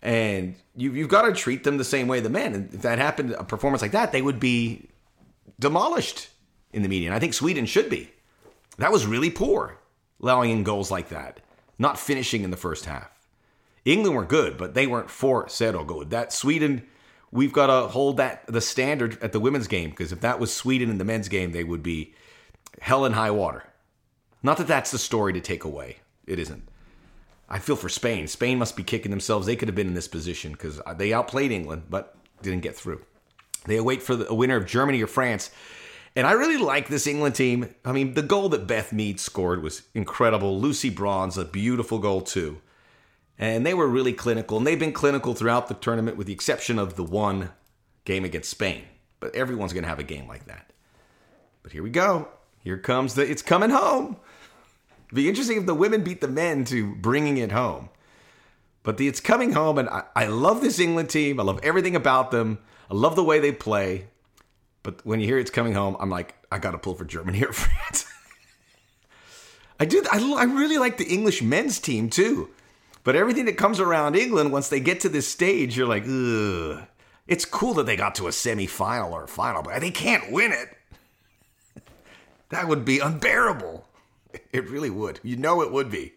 and 0.00 0.54
you, 0.76 0.92
you've 0.92 1.08
got 1.08 1.22
to 1.22 1.32
treat 1.32 1.64
them 1.64 1.78
the 1.78 1.84
same 1.84 2.08
way 2.08 2.20
the 2.20 2.28
men. 2.28 2.54
And 2.54 2.74
if 2.74 2.82
that 2.82 2.98
happened, 2.98 3.32
a 3.32 3.44
performance 3.44 3.80
like 3.80 3.92
that, 3.92 4.12
they 4.12 4.22
would 4.22 4.38
be 4.38 4.88
demolished 5.58 6.28
in 6.72 6.82
the 6.82 6.88
media. 6.88 7.08
And 7.08 7.14
I 7.14 7.18
think 7.18 7.32
Sweden 7.32 7.64
should 7.64 7.88
be. 7.88 8.10
That 8.76 8.92
was 8.92 9.06
really 9.06 9.30
poor, 9.30 9.78
allowing 10.20 10.50
in 10.50 10.62
goals 10.62 10.90
like 10.90 11.08
that, 11.08 11.40
not 11.78 11.98
finishing 11.98 12.42
in 12.42 12.50
the 12.50 12.56
first 12.56 12.84
half. 12.84 13.13
England 13.84 14.16
were 14.16 14.24
good, 14.24 14.56
but 14.56 14.74
they 14.74 14.86
weren't 14.86 15.10
for 15.10 15.48
zero 15.48 15.84
good. 15.84 16.10
That 16.10 16.32
Sweden, 16.32 16.86
we've 17.30 17.52
got 17.52 17.66
to 17.66 17.88
hold 17.88 18.16
that 18.16 18.46
the 18.46 18.60
standard 18.60 19.22
at 19.22 19.32
the 19.32 19.40
women's 19.40 19.68
game 19.68 19.90
because 19.90 20.12
if 20.12 20.20
that 20.20 20.40
was 20.40 20.52
Sweden 20.54 20.90
in 20.90 20.98
the 20.98 21.04
men's 21.04 21.28
game, 21.28 21.52
they 21.52 21.64
would 21.64 21.82
be 21.82 22.14
hell 22.80 23.04
and 23.04 23.14
high 23.14 23.30
water. 23.30 23.64
Not 24.42 24.58
that 24.58 24.66
that's 24.66 24.90
the 24.90 24.98
story 24.98 25.32
to 25.32 25.40
take 25.40 25.64
away. 25.64 25.98
It 26.26 26.38
isn't. 26.38 26.68
I 27.48 27.58
feel 27.58 27.76
for 27.76 27.88
Spain. 27.88 28.26
Spain 28.26 28.58
must 28.58 28.76
be 28.76 28.82
kicking 28.82 29.10
themselves. 29.10 29.46
They 29.46 29.56
could 29.56 29.68
have 29.68 29.74
been 29.74 29.86
in 29.86 29.94
this 29.94 30.08
position 30.08 30.52
because 30.52 30.80
they 30.96 31.12
outplayed 31.12 31.52
England, 31.52 31.84
but 31.90 32.16
didn't 32.42 32.62
get 32.62 32.74
through. 32.74 33.02
They 33.66 33.76
await 33.76 34.02
for 34.02 34.16
the 34.16 34.32
winner 34.34 34.56
of 34.56 34.66
Germany 34.66 35.02
or 35.02 35.06
France. 35.06 35.50
And 36.16 36.26
I 36.26 36.32
really 36.32 36.56
like 36.56 36.88
this 36.88 37.06
England 37.06 37.34
team. 37.34 37.74
I 37.84 37.92
mean, 37.92 38.14
the 38.14 38.22
goal 38.22 38.48
that 38.50 38.66
Beth 38.66 38.92
Mead 38.92 39.18
scored 39.18 39.62
was 39.62 39.82
incredible. 39.94 40.60
Lucy 40.60 40.90
Bronze, 40.90 41.36
a 41.36 41.44
beautiful 41.44 41.98
goal, 41.98 42.20
too. 42.20 42.60
And 43.38 43.66
they 43.66 43.74
were 43.74 43.88
really 43.88 44.12
clinical, 44.12 44.56
and 44.58 44.66
they've 44.66 44.78
been 44.78 44.92
clinical 44.92 45.34
throughout 45.34 45.68
the 45.68 45.74
tournament 45.74 46.16
with 46.16 46.28
the 46.28 46.32
exception 46.32 46.78
of 46.78 46.94
the 46.94 47.02
one 47.02 47.50
game 48.04 48.24
against 48.24 48.50
Spain. 48.50 48.84
but 49.20 49.34
everyone's 49.34 49.72
going 49.72 49.82
to 49.82 49.88
have 49.88 49.98
a 49.98 50.04
game 50.04 50.28
like 50.28 50.44
that. 50.46 50.70
But 51.62 51.72
here 51.72 51.82
we 51.82 51.88
go. 51.88 52.28
Here 52.62 52.76
comes 52.76 53.14
the 53.14 53.22
it's 53.22 53.42
coming 53.42 53.70
home. 53.70 54.18
Be 55.12 55.28
interesting 55.28 55.56
if 55.56 55.66
the 55.66 55.74
women 55.74 56.02
beat 56.02 56.20
the 56.20 56.28
men 56.28 56.64
to 56.66 56.94
bringing 56.96 57.38
it 57.38 57.50
home. 57.52 57.88
But 58.82 58.98
the 58.98 59.08
it's 59.08 59.20
coming 59.20 59.52
home, 59.52 59.78
and 59.78 59.88
I, 59.88 60.04
I 60.14 60.26
love 60.26 60.60
this 60.60 60.78
England 60.78 61.08
team. 61.08 61.40
I 61.40 61.42
love 61.42 61.58
everything 61.62 61.96
about 61.96 62.30
them. 62.30 62.58
I 62.90 62.94
love 62.94 63.16
the 63.16 63.24
way 63.24 63.38
they 63.38 63.52
play. 63.52 64.08
But 64.82 65.04
when 65.06 65.20
you 65.20 65.26
hear 65.26 65.38
it's 65.38 65.50
coming 65.50 65.72
home, 65.72 65.96
I'm 65.98 66.10
like, 66.10 66.34
I 66.52 66.58
got 66.58 66.72
to 66.72 66.78
pull 66.78 66.94
for 66.94 67.06
Germany 67.06 67.42
or 67.46 67.52
France. 67.52 68.04
I 69.80 69.86
do. 69.86 70.04
I, 70.12 70.18
I 70.34 70.44
really 70.44 70.76
like 70.78 70.98
the 70.98 71.08
English 71.08 71.40
men's 71.42 71.78
team 71.78 72.10
too. 72.10 72.50
But 73.04 73.16
everything 73.16 73.44
that 73.44 73.58
comes 73.58 73.80
around 73.80 74.16
England, 74.16 74.50
once 74.50 74.68
they 74.68 74.80
get 74.80 75.00
to 75.00 75.08
this 75.10 75.28
stage, 75.28 75.76
you're 75.76 75.86
like, 75.86 76.04
ugh. 76.04 76.88
It's 77.26 77.44
cool 77.44 77.74
that 77.74 77.86
they 77.86 77.96
got 77.96 78.14
to 78.16 78.26
a 78.26 78.30
semifinal 78.30 79.12
or 79.12 79.24
a 79.24 79.28
final, 79.28 79.62
but 79.62 79.80
they 79.80 79.90
can't 79.90 80.32
win 80.32 80.52
it. 80.52 80.68
that 82.50 82.66
would 82.66 82.84
be 82.84 82.98
unbearable. 82.98 83.86
It 84.52 84.68
really 84.68 84.90
would. 84.90 85.20
You 85.22 85.36
know 85.36 85.62
it 85.62 85.70
would 85.70 85.92
be. 85.92 86.14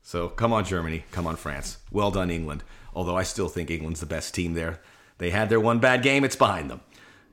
So 0.00 0.28
come 0.28 0.52
on, 0.52 0.64
Germany. 0.64 1.04
Come 1.10 1.26
on, 1.26 1.34
France. 1.34 1.78
Well 1.90 2.12
done, 2.12 2.30
England. 2.30 2.62
Although 2.94 3.16
I 3.16 3.24
still 3.24 3.48
think 3.48 3.68
England's 3.68 3.98
the 3.98 4.06
best 4.06 4.32
team 4.32 4.54
there. 4.54 4.80
They 5.18 5.30
had 5.30 5.48
their 5.48 5.58
one 5.58 5.80
bad 5.80 6.02
game, 6.02 6.22
it's 6.22 6.36
behind 6.36 6.70
them. 6.70 6.82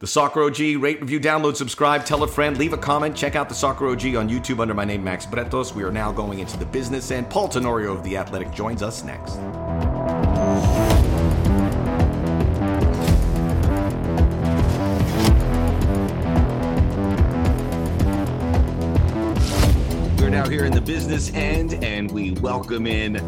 The 0.04 0.08
Soccer 0.08 0.44
OG, 0.44 0.60
rate, 0.82 1.00
review, 1.00 1.18
download, 1.18 1.56
subscribe, 1.56 2.04
tell 2.04 2.24
a 2.24 2.28
friend, 2.28 2.58
leave 2.58 2.74
a 2.74 2.78
comment. 2.78 3.16
Check 3.16 3.38
out 3.38 3.48
the 3.48 3.56
Soccer 3.56 3.88
OG 3.88 4.18
on 4.18 4.28
YouTube 4.28 4.60
under 4.60 4.74
my 4.74 4.84
name, 4.84 5.02
Max 5.02 5.26
Bretos. 5.26 5.74
We 5.74 5.84
are 5.84 5.94
now 5.94 6.12
going 6.12 6.40
into 6.40 6.58
the 6.58 6.66
business, 6.66 7.10
and 7.10 7.30
Paul 7.30 7.48
Tenorio 7.48 7.94
of 7.94 8.04
The 8.04 8.18
Athletic 8.18 8.52
joins 8.52 8.84
us 8.84 9.02
next. 9.06 9.38
We're 20.20 20.30
now 20.30 20.50
here 20.50 20.66
in 20.66 20.74
the 20.74 20.84
business 20.86 21.34
end, 21.34 21.82
and 21.82 22.12
we 22.12 22.32
welcome 22.42 22.88
in 22.88 23.22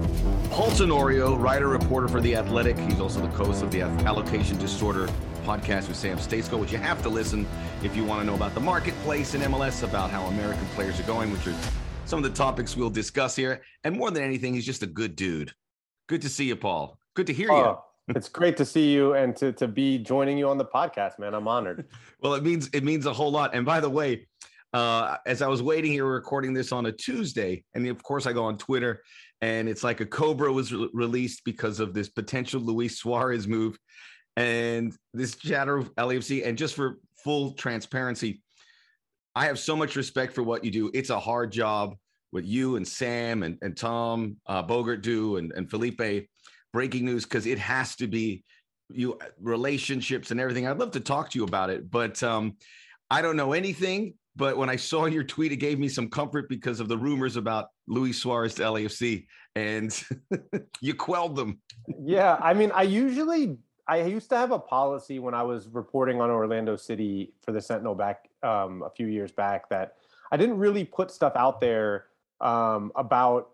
Paul 0.50 0.72
Tenorio, 0.72 1.38
writer, 1.38 1.70
reporter 1.70 2.10
for 2.10 2.20
The 2.20 2.36
Athletic. 2.36 2.77
He's 2.79 3.00
also 3.00 3.22
the 3.22 3.29
host 3.29 3.63
of 3.63 3.72
the 3.72 3.84
Allocation 3.84 4.58
Disorder 4.58 5.08
podcast 5.46 5.88
with 5.88 5.96
Sam 5.96 6.18
Stejskal, 6.18 6.60
which 6.60 6.72
you 6.72 6.80
have 6.80 7.02
to 7.04 7.10
listen 7.10 7.46
if 7.84 7.96
you 7.96 8.04
want 8.04 8.22
to 8.22 8.25
know 8.25 8.34
about 8.34 8.56
the 8.56 8.60
marketplace 8.60 9.36
in 9.36 9.42
MLS, 9.42 9.84
about 9.84 10.10
how 10.10 10.24
American 10.25 10.66
players 10.74 11.00
are 11.00 11.04
going, 11.04 11.32
which 11.32 11.46
are 11.48 11.56
some 12.06 12.18
of 12.18 12.24
the 12.24 12.36
topics 12.36 12.75
we'll 12.75 12.90
discuss 12.90 13.36
here. 13.36 13.62
And 13.84 13.96
more 13.96 14.10
than 14.10 14.24
anything, 14.24 14.56
he's 14.56 14.66
just 14.66 14.82
a 14.82 14.88
good 14.88 15.16
dude. 15.16 15.52
Good 16.08 16.24
to 16.24 16.30
see 16.30 16.46
you, 16.46 16.56
Paul. 16.56 16.98
Good 17.16 17.28
to 17.28 17.34
hear 17.34 17.48
you. 17.48 17.54
Oh, 17.54 17.84
it's 18.10 18.28
great 18.28 18.58
to 18.58 18.66
see 18.66 18.92
you 18.92 19.14
and 19.14 19.36
to 19.38 19.52
to 19.54 19.68
be 19.68 20.00
joining 20.00 20.38
you 20.38 20.50
on 20.50 20.58
the 20.58 20.66
podcast, 20.66 21.20
man. 21.20 21.34
I'm 21.34 21.48
honored. 21.48 21.86
well, 22.22 22.34
it 22.34 22.44
means 22.44 22.70
it 22.74 22.84
means 22.84 23.06
a 23.06 23.14
whole 23.14 23.32
lot. 23.32 23.54
And 23.54 23.66
by 23.66 23.80
the 23.80 23.90
way, 23.90 24.28
uh, 24.74 25.18
as 25.25 25.42
I 25.42 25.48
was 25.48 25.62
waiting 25.62 25.92
here, 25.92 26.06
recording 26.06 26.54
this 26.54 26.72
on 26.72 26.88
a 26.88 26.92
Tuesday, 26.92 27.64
and 27.74 27.88
of 27.88 28.02
course 28.04 28.25
I 28.25 28.34
go 28.34 28.46
on 28.46 28.58
Twitter, 28.58 29.02
and 29.42 29.70
it's 29.70 29.84
like 29.84 30.02
a 30.02 30.06
Cobra 30.06 30.52
was 30.52 30.74
re- 30.74 30.90
released 30.94 31.44
because 31.46 31.80
of 31.80 31.94
this 31.94 32.10
potential 32.10 32.62
Luis 32.62 32.98
Suarez 32.98 33.48
move 33.48 33.78
and 34.36 34.94
this 35.13 35.36
chatter 35.36 35.77
of 35.77 35.94
LAFC. 35.96 36.46
And 36.46 36.58
just 36.58 36.75
for 36.75 37.00
full 37.24 37.54
transparency, 37.54 38.42
I 39.36 39.46
have 39.46 39.60
so 39.60 39.75
much 39.75 39.96
respect 39.96 40.34
for 40.34 40.44
what 40.44 40.63
you 40.63 40.72
do. 40.72 40.92
It's 40.94 41.10
a 41.10 41.20
hard 41.20 41.51
job 41.51 41.96
with 42.32 42.46
you 42.46 42.75
and 42.75 42.88
Sam 42.88 43.44
and, 43.44 43.58
and 43.62 43.75
Tom 43.75 44.38
uh, 44.46 44.63
Bogert 44.63 45.01
do 45.01 45.38
and, 45.38 45.51
and 45.54 45.70
Felipe 45.70 46.27
breaking 46.74 47.06
news 47.06 47.24
because 47.24 47.46
it 47.46 47.60
has 47.60 47.96
to 47.98 48.08
be 48.08 48.44
you 48.89 49.18
relationships 49.42 50.32
and 50.32 50.39
everything. 50.39 50.68
I'd 50.68 50.77
love 50.77 50.92
to 50.92 51.00
talk 51.00 51.32
to 51.32 51.39
you 51.39 51.46
about 51.46 51.70
it, 51.70 51.89
but 51.89 52.22
um, 52.24 52.58
I 53.10 53.22
don't 53.22 53.38
know 53.38 53.54
anything. 53.54 54.13
But 54.38 54.58
when 54.58 54.70
I 54.70 54.75
saw 54.75 55.06
your 55.06 55.24
tweet, 55.24 55.54
it 55.54 55.58
gave 55.58 55.80
me 55.80 55.88
some 55.88 56.10
comfort 56.10 56.50
because 56.50 56.82
of 56.82 56.89
the 56.89 56.98
rumors 56.98 57.38
about 57.38 57.68
Luis 57.88 58.22
Suarez 58.22 58.56
to 58.56 58.63
LAFC, 58.63 59.27
and 59.56 59.98
you 60.82 60.94
quelled 60.94 61.38
them. 61.38 61.62
Yeah, 62.04 62.38
I 62.42 62.54
mean, 62.54 62.70
I 62.75 62.84
usually 62.84 63.56
I 63.88 64.01
used 64.01 64.30
to 64.30 64.38
have 64.38 64.51
a 64.51 64.60
policy 64.60 65.20
when 65.20 65.34
I 65.34 65.44
was 65.44 65.68
reporting 65.68 66.20
on 66.20 66.30
Orlando 66.30 66.75
City 66.75 67.34
for 67.42 67.51
the 67.51 67.62
Sentinel 67.62 67.96
back 67.96 68.30
um, 68.42 68.82
a 68.84 68.89
few 68.89 69.08
years 69.08 69.32
back 69.32 69.70
that 69.70 69.96
I 70.32 70.38
didn't 70.38 70.58
really 70.58 70.84
put 70.84 71.12
stuff 71.12 71.34
out 71.36 71.62
there 71.62 72.06
um, 72.42 72.92
about 72.96 73.50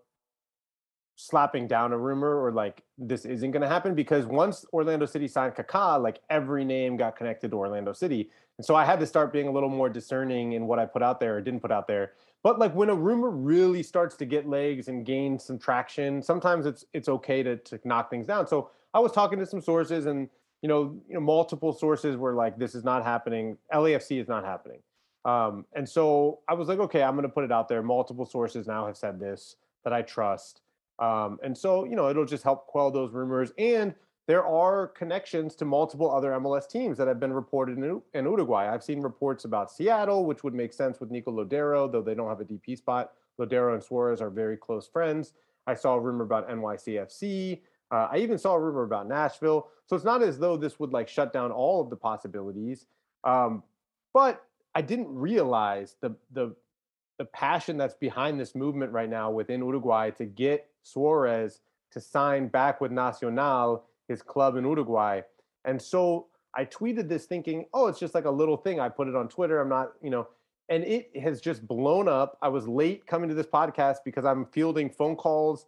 slapping 1.16 1.68
down 1.68 1.92
a 1.92 1.98
rumor 1.98 2.42
or 2.42 2.50
like 2.50 2.82
this 2.96 3.24
isn't 3.24 3.50
going 3.50 3.62
to 3.62 3.68
happen 3.68 3.94
because 3.94 4.24
once 4.26 4.64
Orlando 4.72 5.06
City 5.06 5.28
signed 5.28 5.54
Kaká, 5.54 6.02
like 6.02 6.20
every 6.30 6.64
name 6.64 6.96
got 6.96 7.16
connected 7.16 7.50
to 7.50 7.56
Orlando 7.58 7.92
City, 7.92 8.30
and 8.58 8.64
so 8.64 8.74
I 8.74 8.84
had 8.84 8.98
to 9.00 9.06
start 9.06 9.32
being 9.32 9.48
a 9.48 9.52
little 9.52 9.68
more 9.68 9.88
discerning 9.88 10.52
in 10.52 10.66
what 10.66 10.78
I 10.78 10.86
put 10.86 11.02
out 11.02 11.20
there 11.20 11.36
or 11.36 11.40
didn't 11.40 11.60
put 11.60 11.72
out 11.72 11.86
there. 11.86 12.12
But 12.42 12.58
like 12.58 12.74
when 12.74 12.88
a 12.88 12.94
rumor 12.94 13.30
really 13.30 13.82
starts 13.82 14.16
to 14.16 14.24
get 14.24 14.48
legs 14.48 14.88
and 14.88 15.04
gain 15.06 15.38
some 15.38 15.58
traction, 15.58 16.22
sometimes 16.22 16.66
it's 16.66 16.86
it's 16.92 17.08
okay 17.08 17.42
to 17.42 17.56
to 17.56 17.78
knock 17.84 18.10
things 18.10 18.26
down. 18.26 18.46
So 18.46 18.70
I 18.94 19.00
was 19.00 19.12
talking 19.12 19.38
to 19.38 19.46
some 19.46 19.60
sources, 19.60 20.06
and 20.06 20.28
you 20.60 20.68
know, 20.68 20.96
you 21.08 21.14
know, 21.14 21.20
multiple 21.20 21.72
sources 21.72 22.16
were 22.16 22.34
like, 22.34 22.58
"This 22.58 22.74
is 22.74 22.84
not 22.84 23.04
happening. 23.04 23.58
LAFC 23.72 24.20
is 24.20 24.28
not 24.28 24.44
happening." 24.44 24.80
Um, 25.24 25.66
and 25.74 25.88
so 25.88 26.40
I 26.48 26.54
was 26.54 26.68
like, 26.68 26.78
"Okay, 26.78 27.02
I'm 27.02 27.14
going 27.14 27.22
to 27.22 27.28
put 27.28 27.44
it 27.44 27.52
out 27.52 27.68
there." 27.68 27.82
Multiple 27.82 28.26
sources 28.26 28.66
now 28.66 28.86
have 28.86 28.96
said 28.96 29.18
this 29.18 29.56
that 29.84 29.92
I 29.92 30.02
trust, 30.02 30.62
um, 30.98 31.38
and 31.42 31.56
so 31.56 31.84
you 31.84 31.96
know, 31.96 32.08
it'll 32.08 32.24
just 32.24 32.44
help 32.44 32.66
quell 32.66 32.90
those 32.90 33.12
rumors. 33.12 33.52
And 33.58 33.94
there 34.26 34.44
are 34.44 34.86
connections 34.88 35.56
to 35.56 35.64
multiple 35.64 36.10
other 36.10 36.30
MLS 36.32 36.68
teams 36.68 36.96
that 36.98 37.08
have 37.08 37.18
been 37.18 37.32
reported 37.32 37.76
in, 37.78 38.00
in 38.14 38.24
Uruguay. 38.24 38.72
I've 38.72 38.84
seen 38.84 39.00
reports 39.00 39.44
about 39.44 39.70
Seattle, 39.70 40.26
which 40.26 40.44
would 40.44 40.54
make 40.54 40.72
sense 40.72 41.00
with 41.00 41.10
Nico 41.10 41.32
Lodeiro, 41.32 41.90
though 41.90 42.02
they 42.02 42.14
don't 42.14 42.28
have 42.28 42.40
a 42.40 42.44
DP 42.44 42.78
spot. 42.78 43.12
Lodeiro 43.40 43.74
and 43.74 43.82
Suarez 43.82 44.20
are 44.20 44.30
very 44.30 44.56
close 44.56 44.86
friends. 44.86 45.32
I 45.66 45.74
saw 45.74 45.94
a 45.94 46.00
rumor 46.00 46.24
about 46.24 46.48
NYCFC. 46.48 47.60
Uh, 47.92 48.08
I 48.10 48.18
even 48.18 48.38
saw 48.38 48.54
a 48.54 48.60
rumor 48.60 48.84
about 48.84 49.06
Nashville. 49.06 49.68
So 49.86 49.94
it's 49.94 50.04
not 50.04 50.22
as 50.22 50.38
though 50.38 50.56
this 50.56 50.80
would 50.80 50.92
like 50.92 51.08
shut 51.08 51.32
down 51.32 51.52
all 51.52 51.82
of 51.82 51.90
the 51.90 51.96
possibilities. 51.96 52.86
Um, 53.22 53.62
but 54.14 54.44
I 54.74 54.80
didn't 54.80 55.14
realize 55.14 55.96
the 56.00 56.16
the 56.32 56.56
the 57.18 57.26
passion 57.26 57.76
that's 57.76 57.94
behind 57.94 58.40
this 58.40 58.54
movement 58.54 58.90
right 58.90 59.08
now 59.08 59.30
within 59.30 59.60
Uruguay 59.60 60.10
to 60.12 60.24
get 60.24 60.68
Suarez 60.82 61.60
to 61.92 62.00
sign 62.00 62.48
back 62.48 62.80
with 62.80 62.90
Nacional, 62.90 63.84
his 64.08 64.22
club 64.22 64.56
in 64.56 64.64
Uruguay. 64.64 65.20
And 65.66 65.80
so 65.80 66.28
I 66.54 66.64
tweeted 66.64 67.08
this 67.08 67.26
thinking, 67.26 67.66
oh, 67.74 67.86
it's 67.86 68.00
just 68.00 68.14
like 68.14 68.24
a 68.24 68.30
little 68.30 68.56
thing. 68.56 68.80
I 68.80 68.88
put 68.88 69.08
it 69.08 69.14
on 69.14 69.28
Twitter. 69.28 69.60
I'm 69.60 69.68
not, 69.68 69.92
you 70.02 70.10
know, 70.10 70.26
and 70.68 70.84
it 70.84 71.14
has 71.20 71.40
just 71.40 71.66
blown 71.68 72.08
up. 72.08 72.38
I 72.40 72.48
was 72.48 72.66
late 72.66 73.06
coming 73.06 73.28
to 73.28 73.34
this 73.34 73.46
podcast 73.46 73.98
because 74.04 74.24
I'm 74.24 74.46
fielding 74.46 74.88
phone 74.90 75.16
calls, 75.16 75.66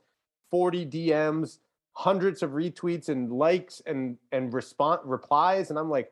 40 0.51 0.87
DMs, 0.87 1.59
hundreds 1.95 2.43
of 2.43 2.51
retweets 2.51 3.09
and 3.09 3.33
likes 3.33 3.81
and 3.87 4.17
and 4.33 4.53
response 4.53 5.01
replies 5.05 5.71
and 5.71 5.79
i'm 5.79 5.89
like 5.89 6.11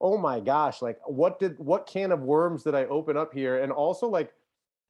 oh 0.00 0.18
my 0.18 0.38
gosh 0.38 0.82
like 0.82 0.98
what 1.06 1.38
did 1.38 1.58
what 1.58 1.86
can 1.86 2.12
of 2.12 2.20
worms 2.20 2.62
did 2.62 2.74
i 2.74 2.84
open 2.86 3.16
up 3.16 3.32
here? 3.32 3.62
And 3.62 3.72
also 3.72 4.06
like 4.08 4.32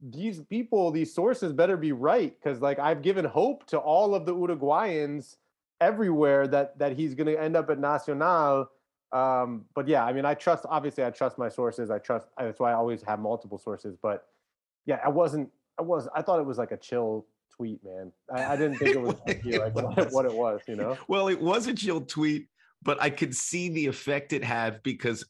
these 0.02 0.40
people 0.42 0.90
these 0.90 1.14
sources 1.14 1.52
better 1.52 1.76
be 1.76 1.92
right 1.92 2.34
because 2.38 2.60
like 2.60 2.78
i've 2.78 3.00
given 3.00 3.24
hope 3.24 3.64
to 3.66 3.78
all 3.78 4.14
of 4.14 4.26
the 4.26 4.34
uruguayans 4.34 5.36
everywhere 5.80 6.46
that 6.48 6.78
that 6.78 6.96
he's 6.96 7.14
going 7.14 7.26
to 7.26 7.40
end 7.40 7.56
up 7.56 7.70
at 7.70 7.78
nacional. 7.78 8.68
Um 9.12 9.66
but 9.74 9.86
yeah 9.86 10.04
i 10.04 10.12
mean 10.12 10.24
i 10.24 10.34
trust 10.34 10.66
obviously 10.68 11.04
i 11.04 11.10
trust 11.10 11.38
my 11.38 11.48
sources. 11.48 11.90
I 11.90 11.98
trust 11.98 12.26
that's 12.36 12.58
why 12.58 12.72
i 12.72 12.74
always 12.74 13.02
have 13.02 13.20
multiple 13.20 13.58
sources 13.58 13.96
but 14.00 14.26
yeah 14.84 14.98
i 15.04 15.08
wasn't 15.08 15.48
i 15.78 15.82
was 15.82 16.08
i 16.14 16.22
thought 16.22 16.40
it 16.40 16.46
was 16.46 16.58
like 16.58 16.72
a 16.72 16.76
chill 16.76 17.24
tweet, 17.56 17.80
man. 17.84 18.12
I, 18.32 18.54
I 18.54 18.56
didn't 18.56 18.78
think 18.78 18.96
it 18.96 19.00
was 19.00 19.14
like, 19.26 19.75
what, 19.75 20.12
what, 20.12 20.26
it 20.26 20.34
was, 20.34 20.61
you 20.66 20.76
know? 20.76 20.96
Well, 21.08 21.28
it 21.28 21.40
was 21.40 21.66
a 21.66 21.75
chill 21.75 22.00
tweet, 22.00 22.49
but 22.82 23.00
I 23.00 23.11
could 23.11 23.34
see 23.34 23.68
the 23.68 23.87
effect 23.87 24.32
it 24.32 24.44
had 24.44 24.82
because 24.82 25.25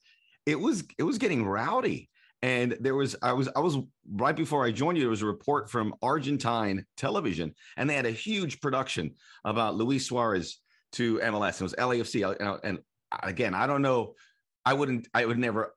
it 0.47 0.59
was 0.59 0.85
it 0.99 1.03
was 1.03 1.19
getting 1.19 1.45
rowdy. 1.47 2.11
And 2.43 2.77
there 2.81 2.95
was 2.95 3.17
I 3.23 3.33
was 3.33 3.49
I 3.57 3.61
was 3.61 3.79
right 4.11 4.37
before 4.37 4.67
I 4.67 4.71
joined 4.71 4.99
you, 4.99 5.05
there 5.05 5.11
was 5.11 5.23
a 5.23 5.27
report 5.27 5.71
from 5.71 5.95
Argentine 6.03 6.85
television, 6.97 7.55
and 7.77 7.89
they 7.89 7.95
had 7.95 8.07
a 8.07 8.11
huge 8.11 8.61
production 8.61 9.15
about 9.45 9.77
Luis 9.77 10.07
Suarez 10.07 10.59
to 10.93 11.19
MLS. 11.21 11.61
It 11.61 11.63
was 11.63 11.75
LAFC. 11.75 12.61
And 12.63 12.79
again, 13.23 13.55
I 13.55 13.67
don't 13.67 13.83
know 13.83 14.15
I 14.65 14.73
wouldn't, 14.73 15.09
I 15.13 15.27
would 15.27 15.39
never 15.39 15.75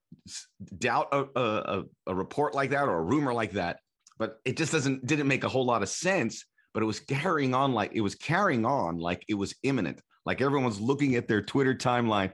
doubt 0.78 1.10
a, 1.12 1.26
a, 1.36 1.84
a, 2.08 2.16
report 2.16 2.56
like 2.56 2.70
that 2.70 2.88
or 2.88 2.98
a 2.98 3.04
rumor 3.04 3.34
like 3.34 3.52
that 3.54 3.80
but 4.18 4.40
it 4.46 4.58
just 4.58 4.72
doesn't 4.72 5.06
didn't 5.06 5.28
make 5.28 5.44
a 5.44 5.50
whole 5.50 5.66
lot 5.66 5.84
of 5.84 5.90
sense 5.90 6.46
but 6.74 6.84
it 6.84 6.86
was 6.86 7.00
carrying 7.00 7.54
on 7.54 7.74
like 7.74 7.92
it 7.94 8.02
was 8.02 8.16
carrying 8.16 8.66
on 8.66 8.98
like 8.98 9.24
it 9.28 9.34
was 9.34 9.56
imminent 9.64 10.02
like 10.26 10.42
everyone's 10.42 10.80
looking 10.80 11.16
at 11.16 11.28
their 11.28 11.42
twitter 11.42 11.76
timeline 11.76 12.32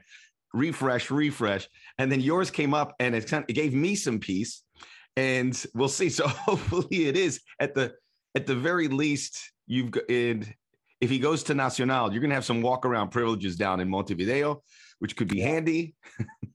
refresh 0.52 1.10
refresh 1.10 1.68
and 1.98 2.10
then 2.10 2.20
yours 2.20 2.50
came 2.50 2.74
up 2.74 2.94
and 3.00 3.14
it, 3.14 3.26
kind 3.26 3.42
of, 3.44 3.50
it 3.50 3.54
gave 3.54 3.74
me 3.74 3.94
some 3.94 4.18
peace 4.18 4.62
and 5.16 5.64
we'll 5.74 5.88
see 5.88 6.08
so 6.10 6.26
hopefully 6.26 7.06
it 7.06 7.16
is 7.16 7.40
at 7.60 7.74
the 7.74 7.92
at 8.34 8.46
the 8.46 8.54
very 8.54 8.88
least 8.88 9.52
you've 9.66 9.90
got 9.90 10.08
it 10.08 10.46
if 11.04 11.10
he 11.10 11.18
goes 11.18 11.42
to 11.44 11.54
Nacional, 11.54 12.10
you're 12.10 12.20
going 12.20 12.30
to 12.30 12.34
have 12.34 12.46
some 12.46 12.62
walk 12.62 12.86
around 12.86 13.10
privileges 13.10 13.56
down 13.56 13.80
in 13.80 13.90
Montevideo, 13.90 14.62
which 15.00 15.16
could 15.16 15.28
be 15.28 15.40
handy. 15.40 15.94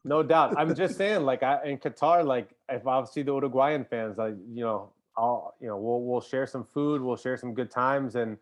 no 0.04 0.24
doubt. 0.24 0.56
I'm 0.58 0.74
just 0.76 0.98
saying, 1.02 1.24
like 1.24 1.44
I, 1.44 1.64
in 1.66 1.78
Qatar, 1.78 2.26
like 2.26 2.50
if 2.68 2.88
I 2.88 3.04
see 3.06 3.22
the 3.22 3.34
Uruguayan 3.34 3.86
fans, 3.86 4.18
like 4.18 4.34
you 4.52 4.64
know, 4.64 4.94
I'll 5.20 5.56
you 5.60 5.68
know 5.68 5.78
we'll 5.78 6.02
we'll 6.02 6.22
share 6.22 6.48
some 6.48 6.64
food, 6.64 7.02
we'll 7.02 7.18
share 7.18 7.38
some 7.38 7.54
good 7.54 7.70
times, 7.70 8.16
and 8.16 8.38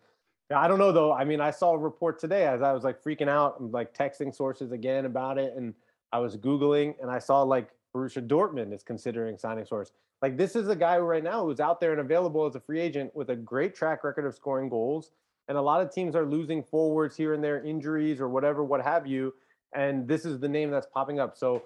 I 0.55 0.67
don't 0.67 0.79
know 0.79 0.91
though. 0.91 1.11
I 1.11 1.25
mean, 1.25 1.41
I 1.41 1.51
saw 1.51 1.73
a 1.73 1.77
report 1.77 2.19
today 2.19 2.45
as 2.45 2.61
I 2.61 2.71
was 2.71 2.83
like 2.83 3.03
freaking 3.03 3.27
out, 3.27 3.55
I'm 3.59 3.71
like 3.71 3.97
texting 3.97 4.33
sources 4.33 4.71
again 4.71 5.05
about 5.05 5.37
it, 5.37 5.53
and 5.57 5.73
I 6.13 6.19
was 6.19 6.37
googling, 6.37 6.93
and 7.01 7.09
I 7.09 7.19
saw 7.19 7.41
like 7.41 7.69
Borussia 7.95 8.25
Dortmund 8.25 8.73
is 8.73 8.83
considering 8.83 9.37
signing 9.37 9.65
Suarez. 9.65 9.91
Like 10.21 10.37
this 10.37 10.55
is 10.55 10.67
a 10.67 10.75
guy 10.75 10.97
right 10.97 11.23
now 11.23 11.45
who's 11.45 11.59
out 11.59 11.79
there 11.79 11.91
and 11.91 12.01
available 12.01 12.45
as 12.45 12.55
a 12.55 12.59
free 12.59 12.79
agent 12.79 13.15
with 13.15 13.29
a 13.29 13.35
great 13.35 13.75
track 13.75 14.03
record 14.03 14.25
of 14.25 14.35
scoring 14.35 14.69
goals. 14.69 15.11
And 15.47 15.57
a 15.57 15.61
lot 15.61 15.81
of 15.81 15.93
teams 15.93 16.15
are 16.15 16.25
losing 16.25 16.61
forwards 16.61 17.15
here 17.15 17.33
and 17.33 17.43
there, 17.43 17.63
injuries 17.63 18.19
or 18.19 18.27
whatever, 18.27 18.63
what 18.63 18.81
have 18.81 19.07
you. 19.07 19.33
And 19.73 20.07
this 20.07 20.25
is 20.25 20.39
the 20.39 20.49
name 20.49 20.71
that's 20.71 20.87
popping 20.87 21.19
up. 21.19 21.37
So 21.37 21.63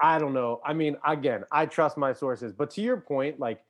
I 0.00 0.18
don't 0.18 0.32
know. 0.32 0.60
I 0.64 0.72
mean, 0.72 0.96
again, 1.06 1.44
I 1.52 1.66
trust 1.66 1.96
my 1.96 2.12
sources. 2.12 2.52
But 2.52 2.70
to 2.72 2.80
your 2.80 2.96
point, 2.96 3.38
like 3.38 3.62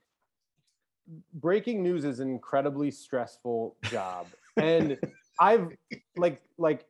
breaking 1.35 1.83
news 1.83 2.05
is 2.05 2.21
an 2.21 2.29
incredibly 2.29 2.91
stressful 2.91 3.77
job. 3.85 4.27
And 4.59 4.99
I've 5.41 5.69
like 6.15 6.43
like 6.59 6.85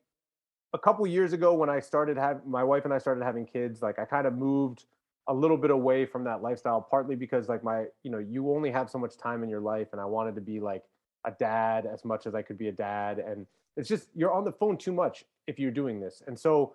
a 0.74 0.78
couple 0.78 1.06
years 1.06 1.32
ago 1.32 1.54
when 1.54 1.70
I 1.70 1.78
started 1.78 2.16
having 2.16 2.50
my 2.50 2.64
wife 2.64 2.84
and 2.84 2.92
I 2.92 2.98
started 2.98 3.22
having 3.22 3.46
kids, 3.46 3.82
like 3.82 4.00
I 4.00 4.04
kind 4.04 4.26
of 4.26 4.34
moved 4.34 4.86
a 5.28 5.34
little 5.34 5.56
bit 5.56 5.70
away 5.70 6.04
from 6.04 6.24
that 6.24 6.42
lifestyle, 6.42 6.80
partly 6.80 7.14
because 7.14 7.48
like 7.48 7.62
my, 7.62 7.84
you 8.02 8.10
know, 8.10 8.18
you 8.18 8.50
only 8.50 8.70
have 8.70 8.90
so 8.90 8.98
much 8.98 9.16
time 9.16 9.42
in 9.42 9.48
your 9.48 9.60
life 9.60 9.88
and 9.92 10.00
I 10.00 10.04
wanted 10.04 10.34
to 10.34 10.40
be 10.40 10.58
like 10.58 10.82
a 11.24 11.30
dad 11.30 11.86
as 11.86 12.04
much 12.04 12.26
as 12.26 12.34
I 12.34 12.42
could 12.42 12.58
be 12.58 12.68
a 12.68 12.72
dad. 12.72 13.18
And 13.18 13.46
it's 13.76 13.88
just, 13.88 14.08
you're 14.14 14.32
on 14.32 14.44
the 14.44 14.52
phone 14.52 14.76
too 14.76 14.92
much 14.92 15.24
if 15.46 15.58
you're 15.58 15.70
doing 15.70 16.00
this. 16.00 16.22
And 16.26 16.38
so, 16.38 16.74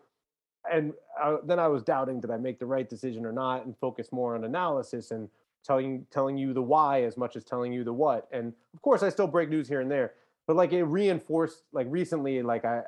and 0.71 0.93
uh, 1.21 1.37
then 1.45 1.59
I 1.59 1.67
was 1.67 1.83
doubting, 1.83 2.21
did 2.21 2.31
I 2.31 2.37
make 2.37 2.59
the 2.59 2.65
right 2.65 2.89
decision 2.89 3.25
or 3.25 3.31
not? 3.31 3.65
And 3.65 3.75
focus 3.77 4.11
more 4.11 4.35
on 4.35 4.43
analysis 4.43 5.11
and 5.11 5.29
telling, 5.67 6.07
telling 6.09 6.37
you 6.37 6.53
the 6.53 6.61
why 6.61 7.03
as 7.03 7.17
much 7.17 7.35
as 7.35 7.43
telling 7.43 7.73
you 7.73 7.83
the 7.83 7.93
what. 7.93 8.27
And 8.31 8.53
of 8.73 8.81
course 8.81 9.03
I 9.03 9.09
still 9.09 9.27
break 9.27 9.49
news 9.49 9.67
here 9.67 9.81
and 9.81 9.91
there, 9.91 10.13
but 10.47 10.55
like 10.55 10.71
it 10.73 10.83
reinforced 10.83 11.63
like 11.73 11.87
recently, 11.89 12.41
like 12.41 12.65
I, 12.65 12.83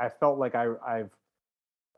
I 0.00 0.08
felt 0.08 0.38
like 0.38 0.54
I, 0.54 0.68
I've, 0.86 1.10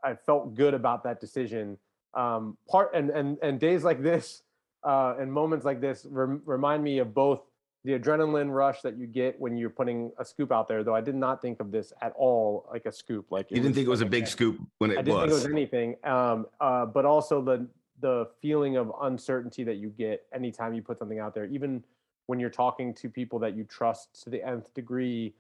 I 0.03 0.14
felt 0.14 0.55
good 0.55 0.75
about 0.75 1.05
that 1.05 1.21
decision 1.21 1.79
um, 2.14 2.57
part 2.69 2.95
and 2.95 3.11
and 3.11 3.38
and 3.43 3.59
days 3.59 3.85
like 3.85 4.03
this 4.03 4.43
uh, 4.85 5.14
and 5.19 5.33
moments 5.33 5.64
like 5.64 5.81
this 5.81 6.07
rem- 6.09 6.43
remind 6.45 6.83
me 6.83 6.99
of 6.99 7.14
both 7.14 7.41
the 7.85 7.99
adrenaline 7.99 8.50
rush 8.50 8.81
that 8.81 8.97
you 8.97 9.07
get 9.07 9.38
when 9.38 9.57
you're 9.59 9.71
putting 9.71 10.11
a 10.19 10.25
scoop 10.25 10.50
out 10.53 10.69
there. 10.69 10.83
Though 10.83 10.95
I 10.95 11.00
did 11.00 11.14
not 11.14 11.43
think 11.43 11.61
of 11.61 11.71
this 11.71 11.93
at 12.00 12.12
all 12.17 12.67
like 12.71 12.87
a 12.87 12.93
scoop. 12.93 13.26
Like 13.31 13.50
you 13.50 13.57
didn't 13.57 13.75
think 13.75 13.87
it 13.87 13.91
was 13.91 14.00
a 14.00 14.07
big 14.07 14.26
scoop 14.26 14.61
when 14.79 14.91
it 14.91 14.99
I 14.99 15.03
didn't 15.03 15.17
was. 15.17 15.23
think 15.23 15.31
it 15.31 15.35
was 15.35 15.47
anything. 15.47 15.97
Um, 16.05 16.47
uh, 16.61 16.87
but 16.87 17.05
also 17.05 17.43
the 17.43 17.67
the 18.01 18.29
feeling 18.41 18.77
of 18.77 18.93
uncertainty 19.03 19.65
that 19.65 19.77
you 19.77 19.91
get 19.91 20.27
anytime 20.33 20.75
you 20.75 20.83
put 20.83 20.99
something 20.99 21.19
out 21.19 21.35
there, 21.35 21.47
even 21.47 21.85
when 22.27 22.41
you're 22.41 22.51
talking 22.51 22.95
to 22.95 23.09
people 23.09 23.39
that 23.39 23.57
you 23.57 23.65
trust 23.65 24.23
to 24.25 24.31
the 24.31 24.43
nth 24.43 24.73
degree. 24.75 25.35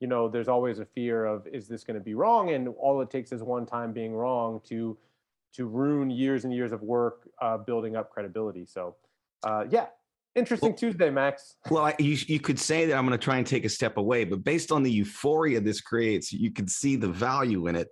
You 0.00 0.06
know, 0.06 0.28
there's 0.28 0.48
always 0.48 0.78
a 0.78 0.86
fear 0.86 1.26
of 1.26 1.46
is 1.46 1.68
this 1.68 1.84
going 1.84 1.98
to 1.98 2.04
be 2.04 2.14
wrong, 2.14 2.50
and 2.50 2.68
all 2.78 3.00
it 3.02 3.10
takes 3.10 3.32
is 3.32 3.42
one 3.42 3.66
time 3.66 3.92
being 3.92 4.14
wrong 4.14 4.60
to 4.64 4.96
to 5.52 5.66
ruin 5.66 6.10
years 6.10 6.44
and 6.44 6.54
years 6.54 6.72
of 6.72 6.82
work 6.82 7.28
uh, 7.40 7.58
building 7.58 7.96
up 7.96 8.10
credibility. 8.10 8.64
So, 8.64 8.94
uh, 9.42 9.64
yeah, 9.68 9.86
interesting 10.34 10.70
well, 10.70 10.78
Tuesday, 10.78 11.10
Max. 11.10 11.56
Well, 11.70 11.86
I, 11.86 11.94
you, 11.98 12.16
you 12.26 12.40
could 12.40 12.58
say 12.58 12.86
that 12.86 12.96
I'm 12.96 13.06
going 13.06 13.18
to 13.18 13.22
try 13.22 13.38
and 13.38 13.46
take 13.46 13.64
a 13.64 13.68
step 13.68 13.96
away, 13.96 14.24
but 14.24 14.44
based 14.44 14.72
on 14.72 14.82
the 14.82 14.90
euphoria 14.90 15.60
this 15.60 15.80
creates, 15.80 16.32
you 16.32 16.50
can 16.50 16.68
see 16.68 16.96
the 16.96 17.08
value 17.08 17.66
in 17.66 17.76
it. 17.76 17.88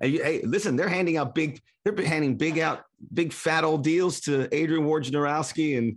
And 0.00 0.12
you, 0.12 0.22
hey, 0.22 0.42
listen, 0.42 0.76
they're 0.76 0.88
handing 0.88 1.16
out 1.16 1.34
big, 1.34 1.60
they're 1.84 2.04
handing 2.04 2.36
big 2.36 2.58
out, 2.58 2.84
big 3.12 3.32
fat 3.32 3.64
old 3.64 3.84
deals 3.84 4.20
to 4.20 4.48
Adrian 4.54 4.84
Wojnarowski 4.86 5.78
and. 5.78 5.96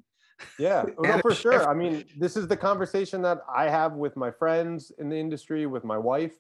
Yeah, 0.60 0.84
no, 1.00 1.20
for 1.20 1.34
sure. 1.34 1.68
I 1.68 1.74
mean, 1.74 2.04
this 2.18 2.36
is 2.36 2.48
the 2.48 2.58
conversation 2.58 3.22
that 3.22 3.40
I 3.54 3.70
have 3.70 3.94
with 3.94 4.18
my 4.18 4.32
friends 4.32 4.92
in 5.00 5.08
the 5.08 5.16
industry, 5.16 5.66
with 5.66 5.86
my 5.86 5.98
wife 5.98 6.34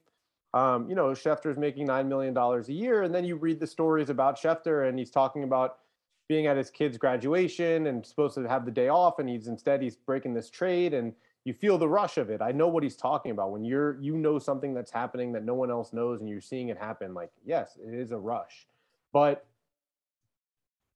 um, 0.55 0.87
you 0.87 0.95
know, 0.95 1.07
Schefter's 1.07 1.57
making 1.57 1.87
$9 1.87 2.07
million 2.07 2.35
a 2.35 2.71
year. 2.71 3.03
And 3.03 3.13
then 3.13 3.25
you 3.25 3.35
read 3.35 3.59
the 3.59 3.67
stories 3.67 4.09
about 4.09 4.39
Schefter 4.39 4.87
and 4.87 4.97
he's 4.97 5.11
talking 5.11 5.43
about 5.43 5.79
being 6.27 6.47
at 6.47 6.57
his 6.57 6.69
kid's 6.69 6.97
graduation 6.97 7.87
and 7.87 8.05
supposed 8.05 8.35
to 8.35 8.47
have 8.47 8.65
the 8.65 8.71
day 8.71 8.89
off. 8.89 9.19
And 9.19 9.29
he's 9.29 9.47
instead, 9.47 9.81
he's 9.81 9.95
breaking 9.95 10.33
this 10.33 10.49
trade 10.49 10.93
and 10.93 11.13
you 11.43 11.53
feel 11.53 11.77
the 11.77 11.87
rush 11.87 12.17
of 12.17 12.29
it. 12.29 12.41
I 12.41 12.51
know 12.51 12.67
what 12.67 12.83
he's 12.83 12.95
talking 12.95 13.31
about 13.31 13.51
when 13.51 13.63
you're, 13.63 14.01
you 14.01 14.17
know, 14.17 14.39
something 14.39 14.73
that's 14.73 14.91
happening 14.91 15.31
that 15.33 15.43
no 15.43 15.53
one 15.53 15.69
else 15.69 15.93
knows 15.93 16.19
and 16.19 16.29
you're 16.29 16.41
seeing 16.41 16.69
it 16.69 16.77
happen. 16.77 17.13
Like, 17.13 17.31
yes, 17.45 17.77
it 17.85 17.93
is 17.93 18.11
a 18.11 18.17
rush, 18.17 18.67
but 19.13 19.45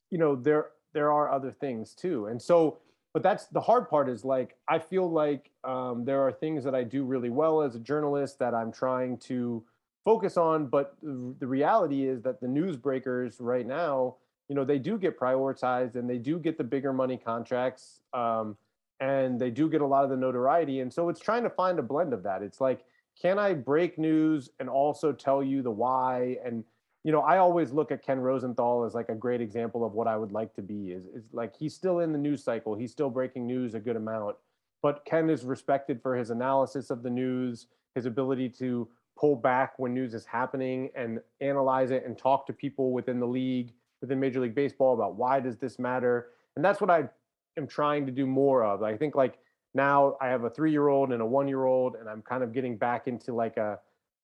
you 0.10 0.18
know, 0.18 0.36
there, 0.36 0.70
there 0.94 1.12
are 1.12 1.32
other 1.32 1.52
things 1.52 1.94
too. 1.94 2.26
And 2.28 2.42
so 2.42 2.80
but 3.14 3.24
that's 3.24 3.46
the 3.46 3.62
hard 3.62 3.90
part 3.90 4.10
is 4.10 4.24
like 4.24 4.56
i 4.68 4.78
feel 4.78 5.10
like 5.10 5.50
um, 5.64 6.06
there 6.06 6.22
are 6.22 6.32
things 6.32 6.64
that 6.64 6.76
i 6.76 6.84
do 6.84 7.04
really 7.04 7.30
well 7.30 7.62
as 7.62 7.76
a 7.76 7.80
journalist 7.80 8.40
that 8.40 8.54
i'm 8.54 8.72
trying 8.72 9.18
to 9.18 9.64
focus 10.06 10.38
on 10.38 10.68
but 10.68 10.96
the 11.02 11.48
reality 11.48 12.08
is 12.08 12.22
that 12.22 12.40
the 12.40 12.48
newsbreakers 12.48 13.36
right 13.40 13.68
now 13.68 14.16
you 14.50 14.56
know 14.56 14.66
they 14.66 14.80
do 14.80 14.98
get 14.98 15.18
prioritized 15.18 15.96
and 15.96 16.10
they 16.10 16.18
do 16.18 16.40
get 16.40 16.58
the 16.58 16.64
bigger 16.64 16.92
money 16.92 17.18
contracts 17.18 18.02
um, 18.14 18.58
and 19.00 19.40
they 19.40 19.50
do 19.50 19.70
get 19.70 19.82
a 19.82 19.86
lot 19.86 20.04
of 20.04 20.10
the 20.10 20.18
notoriety 20.18 20.82
and 20.82 20.92
so 20.92 21.08
it's 21.08 21.20
trying 21.20 21.44
to 21.44 21.50
find 21.50 21.80
a 21.80 21.84
blend 21.84 22.14
of 22.14 22.24
that 22.24 22.42
it's 22.42 22.60
like 22.60 22.84
can 23.22 23.40
i 23.40 23.54
break 23.54 23.98
news 23.98 24.50
and 24.60 24.68
also 24.70 25.14
tell 25.14 25.42
you 25.42 25.62
the 25.62 25.72
why 25.72 26.38
and 26.44 26.64
you 27.04 27.12
know, 27.14 27.22
I 27.22 27.38
always 27.38 27.72
look 27.72 27.92
at 27.92 28.04
Ken 28.04 28.20
Rosenthal 28.20 28.84
as 28.84 28.94
like 28.94 29.10
a 29.10 29.16
great 29.16 29.40
example 29.40 29.86
of 29.86 29.94
what 29.94 30.08
I 30.08 30.18
would 30.18 30.32
like 30.32 30.54
to 30.56 30.62
be. 30.62 30.92
Is 30.92 31.06
is 31.06 31.24
like 31.32 31.56
he's 31.56 31.74
still 31.74 32.00
in 32.00 32.12
the 32.12 32.18
news 32.18 32.44
cycle. 32.44 32.76
He's 32.76 32.92
still 32.92 33.10
breaking 33.10 33.48
news 33.48 33.74
a 33.74 33.80
good 33.80 33.96
amount, 33.96 34.36
but 34.82 35.06
Ken 35.06 35.30
is 35.30 35.46
respected 35.46 36.02
for 36.02 36.16
his 36.16 36.30
analysis 36.30 36.90
of 36.90 37.04
the 37.04 37.10
news, 37.10 37.68
his 37.96 38.06
ability 38.06 38.50
to 38.50 38.88
pull 39.18 39.36
back 39.36 39.78
when 39.78 39.94
news 39.94 40.14
is 40.14 40.26
happening 40.26 40.90
and 40.96 41.20
analyze 41.42 41.92
it 41.92 42.06
and 42.06 42.18
talk 42.18 42.46
to 42.48 42.54
people 42.54 42.92
within 42.92 43.20
the 43.20 43.28
league, 43.28 43.74
within 44.02 44.20
Major 44.20 44.40
League 44.40 44.56
Baseball 44.56 44.94
about 44.94 45.16
why 45.16 45.40
does 45.40 45.58
this 45.58 45.80
matter? 45.80 46.30
And 46.56 46.64
that's 46.64 46.82
what 46.82 46.90
I 46.90 47.10
am 47.58 47.68
trying 47.68 48.06
to 48.06 48.12
do 48.12 48.26
more 48.26 48.64
of. 48.64 48.84
I 48.84 48.96
think 48.98 49.16
like 49.16 49.38
now 49.74 50.18
I 50.22 50.28
have 50.28 50.44
a 50.44 50.50
3-year-old 50.50 51.12
and 51.12 51.22
a 51.22 51.26
1-year-old 51.26 51.96
and 51.96 52.10
I'm 52.10 52.22
kind 52.22 52.44
of 52.44 52.54
getting 52.54 52.78
back 52.78 53.08
into 53.08 53.34
like 53.34 53.58
a 53.58 53.80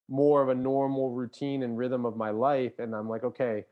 more 0.07 0.41
of 0.41 0.49
a 0.49 0.55
normal 0.55 1.11
routine 1.11 1.63
and 1.63 1.77
rhythm 1.77 2.05
of 2.05 2.15
my 2.15 2.29
life 2.29 2.73
and 2.79 2.95
i'm 2.95 3.09
like 3.09 3.23
okay 3.23 3.65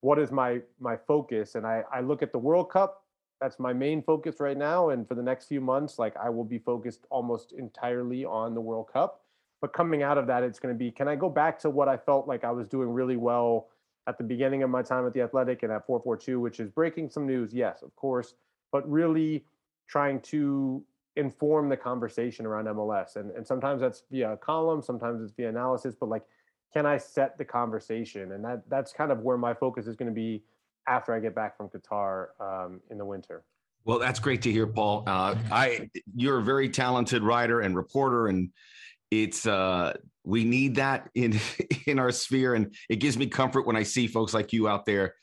what 0.00 0.18
is 0.18 0.30
my 0.30 0.60
my 0.78 0.96
focus 0.96 1.54
and 1.54 1.66
i 1.66 1.82
i 1.92 2.00
look 2.00 2.22
at 2.22 2.30
the 2.32 2.38
world 2.38 2.70
cup 2.70 3.04
that's 3.40 3.58
my 3.58 3.72
main 3.72 4.02
focus 4.02 4.36
right 4.38 4.58
now 4.58 4.90
and 4.90 5.08
for 5.08 5.14
the 5.14 5.22
next 5.22 5.46
few 5.46 5.60
months 5.60 5.98
like 5.98 6.14
i 6.18 6.28
will 6.28 6.44
be 6.44 6.58
focused 6.58 7.06
almost 7.10 7.52
entirely 7.52 8.24
on 8.24 8.54
the 8.54 8.60
world 8.60 8.86
cup 8.92 9.22
but 9.62 9.72
coming 9.72 10.02
out 10.02 10.18
of 10.18 10.26
that 10.26 10.42
it's 10.42 10.58
going 10.58 10.74
to 10.74 10.78
be 10.78 10.90
can 10.90 11.08
i 11.08 11.16
go 11.16 11.30
back 11.30 11.58
to 11.58 11.70
what 11.70 11.88
i 11.88 11.96
felt 11.96 12.28
like 12.28 12.44
i 12.44 12.50
was 12.50 12.66
doing 12.66 12.88
really 12.88 13.16
well 13.16 13.68
at 14.08 14.18
the 14.18 14.24
beginning 14.24 14.62
of 14.64 14.70
my 14.70 14.82
time 14.82 15.06
at 15.06 15.12
the 15.12 15.20
athletic 15.20 15.62
and 15.62 15.70
at 15.70 15.86
442 15.86 16.40
which 16.40 16.58
is 16.58 16.70
breaking 16.70 17.08
some 17.08 17.26
news 17.26 17.52
yes 17.54 17.82
of 17.82 17.94
course 17.94 18.34
but 18.72 18.88
really 18.90 19.44
trying 19.86 20.20
to 20.20 20.82
inform 21.18 21.68
the 21.68 21.76
conversation 21.76 22.46
around 22.46 22.66
MLS. 22.66 23.16
And, 23.16 23.32
and 23.32 23.46
sometimes 23.46 23.80
that's 23.80 24.04
via 24.10 24.32
a 24.32 24.36
column, 24.36 24.80
sometimes 24.80 25.20
it's 25.20 25.32
via 25.32 25.48
analysis, 25.48 25.94
but 25.98 26.08
like, 26.08 26.22
can 26.72 26.86
I 26.86 26.96
set 26.96 27.36
the 27.36 27.44
conversation? 27.44 28.32
And 28.32 28.44
that 28.44 28.62
that's 28.68 28.92
kind 28.92 29.10
of 29.10 29.20
where 29.20 29.36
my 29.36 29.52
focus 29.52 29.86
is 29.86 29.96
going 29.96 30.10
to 30.10 30.14
be 30.14 30.44
after 30.86 31.12
I 31.12 31.18
get 31.18 31.34
back 31.34 31.56
from 31.56 31.68
Qatar 31.68 32.28
um, 32.40 32.80
in 32.90 32.98
the 32.98 33.04
winter. 33.04 33.42
Well, 33.84 33.98
that's 33.98 34.20
great 34.20 34.42
to 34.42 34.52
hear, 34.52 34.66
Paul. 34.66 35.04
Uh, 35.06 35.34
I 35.50 35.88
you're 36.14 36.38
a 36.38 36.42
very 36.42 36.68
talented 36.68 37.22
writer 37.22 37.62
and 37.62 37.74
reporter, 37.74 38.28
and 38.28 38.50
it's 39.10 39.46
uh, 39.46 39.94
we 40.24 40.44
need 40.44 40.76
that 40.76 41.08
in 41.14 41.38
in 41.86 41.98
our 41.98 42.10
sphere, 42.10 42.54
and 42.54 42.74
it 42.88 42.96
gives 42.96 43.16
me 43.16 43.26
comfort 43.26 43.66
when 43.66 43.76
I 43.76 43.82
see 43.82 44.06
folks 44.06 44.34
like 44.34 44.52
you 44.52 44.68
out 44.68 44.86
there. 44.86 45.14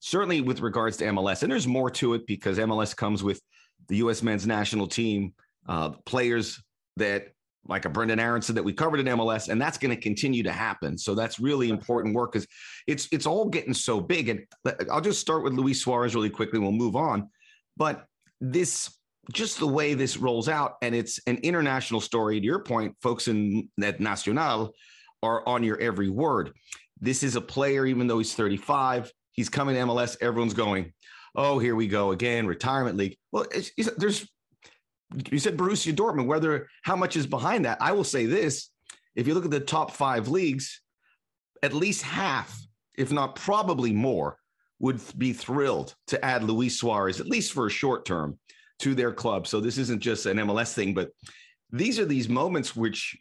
Certainly, 0.00 0.42
with 0.42 0.60
regards 0.60 0.96
to 0.98 1.04
MLS, 1.06 1.42
and 1.42 1.50
there's 1.50 1.66
more 1.66 1.90
to 1.90 2.14
it 2.14 2.26
because 2.26 2.58
MLS 2.58 2.94
comes 2.94 3.22
with 3.22 3.40
the 3.88 3.96
U.S. 3.96 4.22
men's 4.22 4.46
national 4.46 4.86
team 4.86 5.34
uh, 5.66 5.90
players 6.04 6.62
that 6.96 7.28
like 7.66 7.86
a 7.86 7.88
Brenden 7.88 8.20
Aaronson 8.20 8.54
that 8.54 8.62
we 8.62 8.72
covered 8.72 9.00
in 9.00 9.06
MLS, 9.06 9.48
and 9.48 9.60
that's 9.60 9.78
going 9.78 9.94
to 9.94 10.00
continue 10.00 10.42
to 10.42 10.52
happen. 10.52 10.98
So 10.98 11.14
that's 11.14 11.40
really 11.40 11.70
important 11.70 12.14
work 12.14 12.32
because 12.32 12.46
it's 12.86 13.08
it's 13.12 13.26
all 13.26 13.48
getting 13.48 13.74
so 13.74 14.00
big. 14.00 14.28
And 14.28 14.46
I'll 14.90 15.00
just 15.00 15.20
start 15.20 15.42
with 15.42 15.54
Luis 15.54 15.80
Suarez 15.80 16.14
really 16.14 16.30
quickly. 16.30 16.58
We'll 16.58 16.72
move 16.72 16.96
on. 16.96 17.30
But 17.76 18.04
this 18.40 18.94
just 19.32 19.58
the 19.58 19.66
way 19.66 19.94
this 19.94 20.16
rolls 20.16 20.48
out, 20.48 20.76
and 20.82 20.94
it's 20.94 21.20
an 21.26 21.38
international 21.38 22.00
story. 22.00 22.40
To 22.40 22.44
your 22.44 22.60
point, 22.60 22.96
folks 23.02 23.28
in 23.28 23.68
that 23.78 24.00
Nacional 24.00 24.74
are 25.22 25.46
on 25.48 25.62
your 25.62 25.78
every 25.80 26.08
word. 26.08 26.52
This 27.00 27.22
is 27.22 27.36
a 27.36 27.40
player, 27.40 27.86
even 27.86 28.06
though 28.06 28.18
he's 28.18 28.34
35, 28.34 29.12
he's 29.32 29.48
coming 29.48 29.74
to 29.74 29.82
MLS. 29.82 30.16
Everyone's 30.20 30.54
going, 30.54 30.92
oh, 31.34 31.58
here 31.58 31.74
we 31.74 31.88
go 31.88 32.12
again, 32.12 32.46
retirement 32.46 32.96
league. 32.96 33.16
Well, 33.32 33.46
it's, 33.50 33.70
it's, 33.76 33.90
there's 33.96 34.28
you 35.30 35.38
said 35.38 35.56
Borussia 35.56 35.94
Dortmund, 35.94 36.26
whether 36.26 36.68
how 36.82 36.96
much 36.96 37.16
is 37.16 37.26
behind 37.26 37.64
that. 37.64 37.78
I 37.80 37.92
will 37.92 38.04
say 38.04 38.26
this 38.26 38.70
if 39.14 39.26
you 39.26 39.34
look 39.34 39.44
at 39.44 39.50
the 39.50 39.60
top 39.60 39.92
five 39.92 40.28
leagues, 40.28 40.80
at 41.62 41.72
least 41.72 42.02
half, 42.02 42.58
if 42.96 43.12
not 43.12 43.36
probably 43.36 43.92
more, 43.92 44.38
would 44.80 45.00
be 45.16 45.32
thrilled 45.32 45.94
to 46.08 46.22
add 46.24 46.42
Luis 46.42 46.78
Suarez, 46.78 47.20
at 47.20 47.26
least 47.26 47.52
for 47.52 47.66
a 47.66 47.70
short 47.70 48.04
term, 48.04 48.38
to 48.84 48.94
their 48.94 49.12
club. 49.12 49.46
So 49.46 49.60
this 49.60 49.78
isn't 49.78 50.00
just 50.00 50.26
an 50.26 50.36
MLS 50.36 50.74
thing, 50.74 50.92
but 50.92 51.08
these 51.72 51.98
are 51.98 52.04
these 52.04 52.28
moments 52.28 52.76
which 52.76 53.16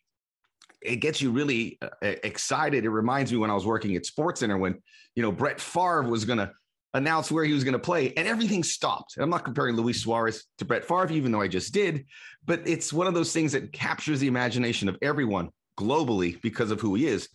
it 0.81 0.97
gets 0.97 1.21
you 1.21 1.31
really 1.31 1.77
uh, 1.81 1.87
excited. 2.01 2.83
It 2.83 2.89
reminds 2.89 3.31
me 3.31 3.37
when 3.37 3.49
I 3.49 3.53
was 3.53 3.65
working 3.65 3.95
at 3.95 4.05
Sports 4.05 4.41
Center 4.41 4.57
when 4.57 4.75
you 5.15 5.23
know 5.23 5.31
Brett 5.31 5.61
Favre 5.61 6.03
was 6.03 6.25
going 6.25 6.39
to 6.39 6.51
announce 6.93 7.31
where 7.31 7.45
he 7.45 7.53
was 7.53 7.63
going 7.63 7.73
to 7.73 7.79
play, 7.79 8.13
and 8.17 8.27
everything 8.27 8.61
stopped. 8.61 9.15
I'm 9.17 9.29
not 9.29 9.45
comparing 9.45 9.77
Luis 9.77 10.01
Suarez 10.01 10.43
to 10.57 10.65
Brett 10.65 10.83
Favre, 10.83 11.13
even 11.13 11.31
though 11.31 11.41
I 11.41 11.47
just 11.47 11.73
did, 11.73 12.05
but 12.45 12.61
it's 12.65 12.91
one 12.91 13.07
of 13.07 13.13
those 13.13 13.31
things 13.31 13.53
that 13.53 13.71
captures 13.71 14.19
the 14.19 14.27
imagination 14.27 14.89
of 14.89 14.97
everyone 15.01 15.49
globally 15.79 16.41
because 16.41 16.71
of 16.71 16.81
who 16.81 16.93
he 16.95 17.07
is. 17.07 17.29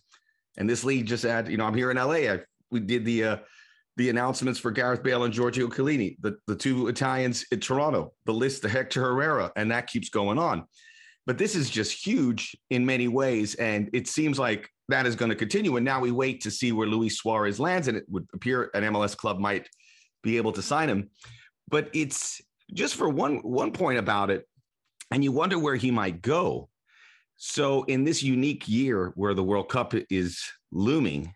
And 0.57 0.69
this 0.69 0.83
league 0.83 1.07
just 1.07 1.23
had, 1.23 1.49
you 1.49 1.57
know, 1.57 1.65
I'm 1.65 1.73
here 1.73 1.89
in 1.89 1.97
LA. 1.97 2.31
I, 2.31 2.39
we 2.69 2.79
did 2.79 3.05
the 3.05 3.23
uh, 3.23 3.37
the 3.97 4.09
announcements 4.09 4.59
for 4.59 4.71
Gareth 4.71 5.03
Bale 5.03 5.23
and 5.23 5.33
Giorgio 5.33 5.67
Chiellini, 5.67 6.17
the, 6.21 6.37
the 6.47 6.55
two 6.55 6.87
Italians 6.87 7.45
in 7.51 7.59
Toronto, 7.59 8.13
the 8.25 8.33
list 8.33 8.61
to 8.61 8.69
Hector 8.69 9.01
Herrera, 9.01 9.51
and 9.55 9.71
that 9.71 9.87
keeps 9.87 10.09
going 10.09 10.39
on. 10.39 10.65
But 11.25 11.37
this 11.37 11.55
is 11.55 11.69
just 11.69 12.05
huge 12.05 12.55
in 12.69 12.85
many 12.85 13.07
ways. 13.07 13.55
And 13.55 13.89
it 13.93 14.07
seems 14.07 14.39
like 14.39 14.67
that 14.87 15.05
is 15.05 15.15
going 15.15 15.29
to 15.29 15.35
continue. 15.35 15.75
And 15.75 15.85
now 15.85 15.99
we 15.99 16.11
wait 16.11 16.41
to 16.41 16.49
see 16.49 16.71
where 16.71 16.87
Luis 16.87 17.17
Suarez 17.17 17.59
lands. 17.59 17.87
And 17.87 17.95
it 17.95 18.05
would 18.09 18.25
appear 18.33 18.71
an 18.73 18.83
MLS 18.85 19.15
club 19.15 19.37
might 19.37 19.67
be 20.23 20.37
able 20.37 20.51
to 20.53 20.61
sign 20.61 20.89
him. 20.89 21.09
But 21.67 21.89
it's 21.93 22.41
just 22.73 22.95
for 22.95 23.09
one 23.09 23.37
one 23.37 23.71
point 23.71 23.99
about 23.99 24.29
it, 24.29 24.47
and 25.11 25.23
you 25.23 25.31
wonder 25.31 25.59
where 25.59 25.75
he 25.75 25.91
might 25.91 26.21
go. 26.21 26.69
So 27.37 27.83
in 27.83 28.03
this 28.03 28.21
unique 28.21 28.67
year 28.67 29.13
where 29.15 29.33
the 29.33 29.43
World 29.43 29.69
Cup 29.69 29.93
is 30.09 30.41
looming, 30.71 31.33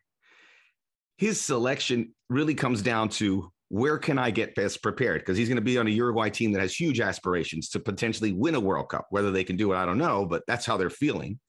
his 1.23 1.39
selection 1.39 2.13
really 2.29 2.53
comes 2.53 2.81
down 2.81 3.07
to 3.07 3.49
where 3.69 3.97
can 3.97 4.19
I 4.19 4.29
get 4.29 4.55
best 4.55 4.83
prepared? 4.83 5.21
Because 5.21 5.37
he's 5.37 5.47
going 5.47 5.55
to 5.55 5.61
be 5.61 5.77
on 5.77 5.87
a 5.87 5.89
Uruguay 5.89 6.29
team 6.29 6.51
that 6.51 6.59
has 6.59 6.75
huge 6.75 6.99
aspirations 6.99 7.69
to 7.69 7.79
potentially 7.79 8.33
win 8.33 8.55
a 8.55 8.59
World 8.59 8.89
Cup. 8.89 9.07
Whether 9.09 9.31
they 9.31 9.45
can 9.45 9.55
do 9.55 9.71
it, 9.71 9.77
I 9.77 9.85
don't 9.85 9.97
know, 9.97 10.25
but 10.25 10.43
that's 10.47 10.65
how 10.65 10.75
they're 10.75 10.89
feeling. 10.89 11.39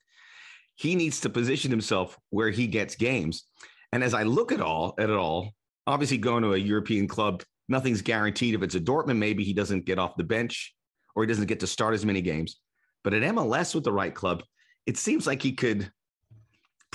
He 0.75 0.95
needs 0.95 1.19
to 1.21 1.29
position 1.29 1.71
himself 1.71 2.17
where 2.29 2.51
he 2.51 2.67
gets 2.67 2.95
games. 2.95 3.43
And 3.91 4.01
as 4.01 4.13
I 4.13 4.23
look 4.23 4.53
at 4.53 4.61
all 4.61 4.95
at 4.97 5.09
it 5.09 5.15
all, 5.17 5.51
obviously 5.85 6.19
going 6.19 6.43
to 6.43 6.53
a 6.53 6.57
European 6.57 7.05
club, 7.05 7.43
nothing's 7.67 8.01
guaranteed. 8.01 8.55
If 8.55 8.63
it's 8.63 8.75
a 8.75 8.79
Dortmund, 8.79 9.17
maybe 9.17 9.43
he 9.43 9.53
doesn't 9.53 9.85
get 9.85 9.99
off 9.99 10.15
the 10.15 10.23
bench 10.23 10.73
or 11.17 11.23
he 11.23 11.27
doesn't 11.27 11.47
get 11.47 11.59
to 11.59 11.67
start 11.67 11.93
as 11.93 12.05
many 12.05 12.21
games. 12.21 12.61
But 13.03 13.13
at 13.13 13.23
MLS 13.35 13.75
with 13.75 13.83
the 13.83 13.91
right 13.91 14.15
club, 14.15 14.41
it 14.85 14.95
seems 14.95 15.27
like 15.27 15.41
he 15.41 15.51
could 15.51 15.91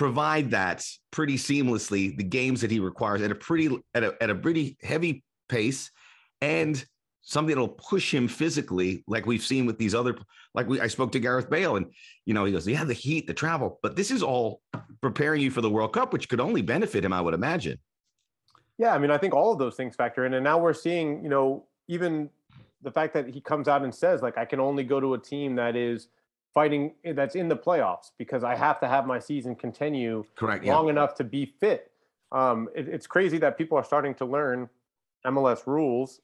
provide 0.01 0.51
that 0.51 0.83
pretty 1.11 1.37
seamlessly 1.37 2.17
the 2.17 2.25
games 2.25 2.63
that 2.63 2.71
he 2.71 2.81
requires 2.81 3.21
at 3.21 3.31
a 3.31 3.35
pretty 3.35 3.69
at 3.95 4.03
a, 4.03 4.17
at 4.23 4.31
a 4.31 4.35
pretty 4.35 4.75
heavy 4.81 5.23
pace 5.51 5.91
and 6.41 6.87
something 7.21 7.55
that'll 7.55 7.69
push 7.69 8.15
him 8.15 8.27
physically 8.27 9.05
like 9.07 9.27
we've 9.27 9.43
seen 9.43 9.67
with 9.67 9.77
these 9.77 9.95
other 9.95 10.17
like 10.55 10.67
we 10.67 10.81
I 10.81 10.87
spoke 10.87 11.13
to 11.13 11.21
Gareth 11.21 11.51
Bale 11.51 11.77
and 11.77 11.85
you 12.25 12.33
know 12.33 12.47
he 12.47 12.53
goes 12.53 12.67
yeah 12.67 12.83
the 12.83 12.95
heat 12.95 13.27
the 13.27 13.35
travel 13.35 13.79
but 13.83 13.95
this 13.95 14.11
is 14.11 14.23
all 14.23 14.63
preparing 15.03 15.43
you 15.43 15.51
for 15.51 15.61
the 15.61 15.69
World 15.69 15.93
Cup 15.93 16.15
which 16.15 16.31
could 16.31 16.41
only 16.41 16.63
benefit 16.63 17.05
him 17.05 17.13
I 17.13 17.21
would 17.21 17.35
imagine. 17.35 17.79
Yeah 18.79 18.95
I 18.95 18.99
mean 18.99 19.11
I 19.11 19.19
think 19.19 19.35
all 19.35 19.53
of 19.53 19.59
those 19.59 19.77
things 19.77 19.97
factor 19.97 20.25
in 20.25 20.33
and 20.33 20.43
now 20.43 20.57
we're 20.57 20.73
seeing 20.73 21.23
you 21.23 21.29
know 21.29 21.67
even 21.89 22.31
the 22.81 22.91
fact 22.91 23.13
that 23.13 23.29
he 23.29 23.43
comes 23.43 23.69
out 23.69 23.83
and 23.83 23.95
says 23.95 24.23
like 24.23 24.39
I 24.39 24.47
can 24.47 24.61
only 24.61 24.83
go 24.83 24.99
to 24.99 25.13
a 25.13 25.19
team 25.19 25.57
that 25.57 25.77
is 25.77 26.09
fighting 26.53 26.95
eh, 27.05 27.13
that's 27.13 27.35
in 27.35 27.49
the 27.49 27.57
playoffs 27.57 28.11
because 28.19 28.45
I 28.45 28.55
have 28.55 28.81
to 28.81 28.89
have 28.89 29.07
my 29.07 29.19
season 29.19 29.55
continue 29.55 30.25
correct 30.37 30.65
long 30.65 30.87
yeah. 30.87 30.93
enough 30.93 31.15
to 31.17 31.25
be 31.25 31.47
fit. 31.47 31.91
Um, 32.33 32.69
it, 32.75 32.89
it's 32.89 33.07
crazy 33.07 33.39
that 33.39 33.59
people 33.59 33.77
are 33.77 33.85
starting 33.85 34.15
to 34.17 34.25
learn 34.25 34.69
MLS 35.27 35.67
rules 35.67 36.21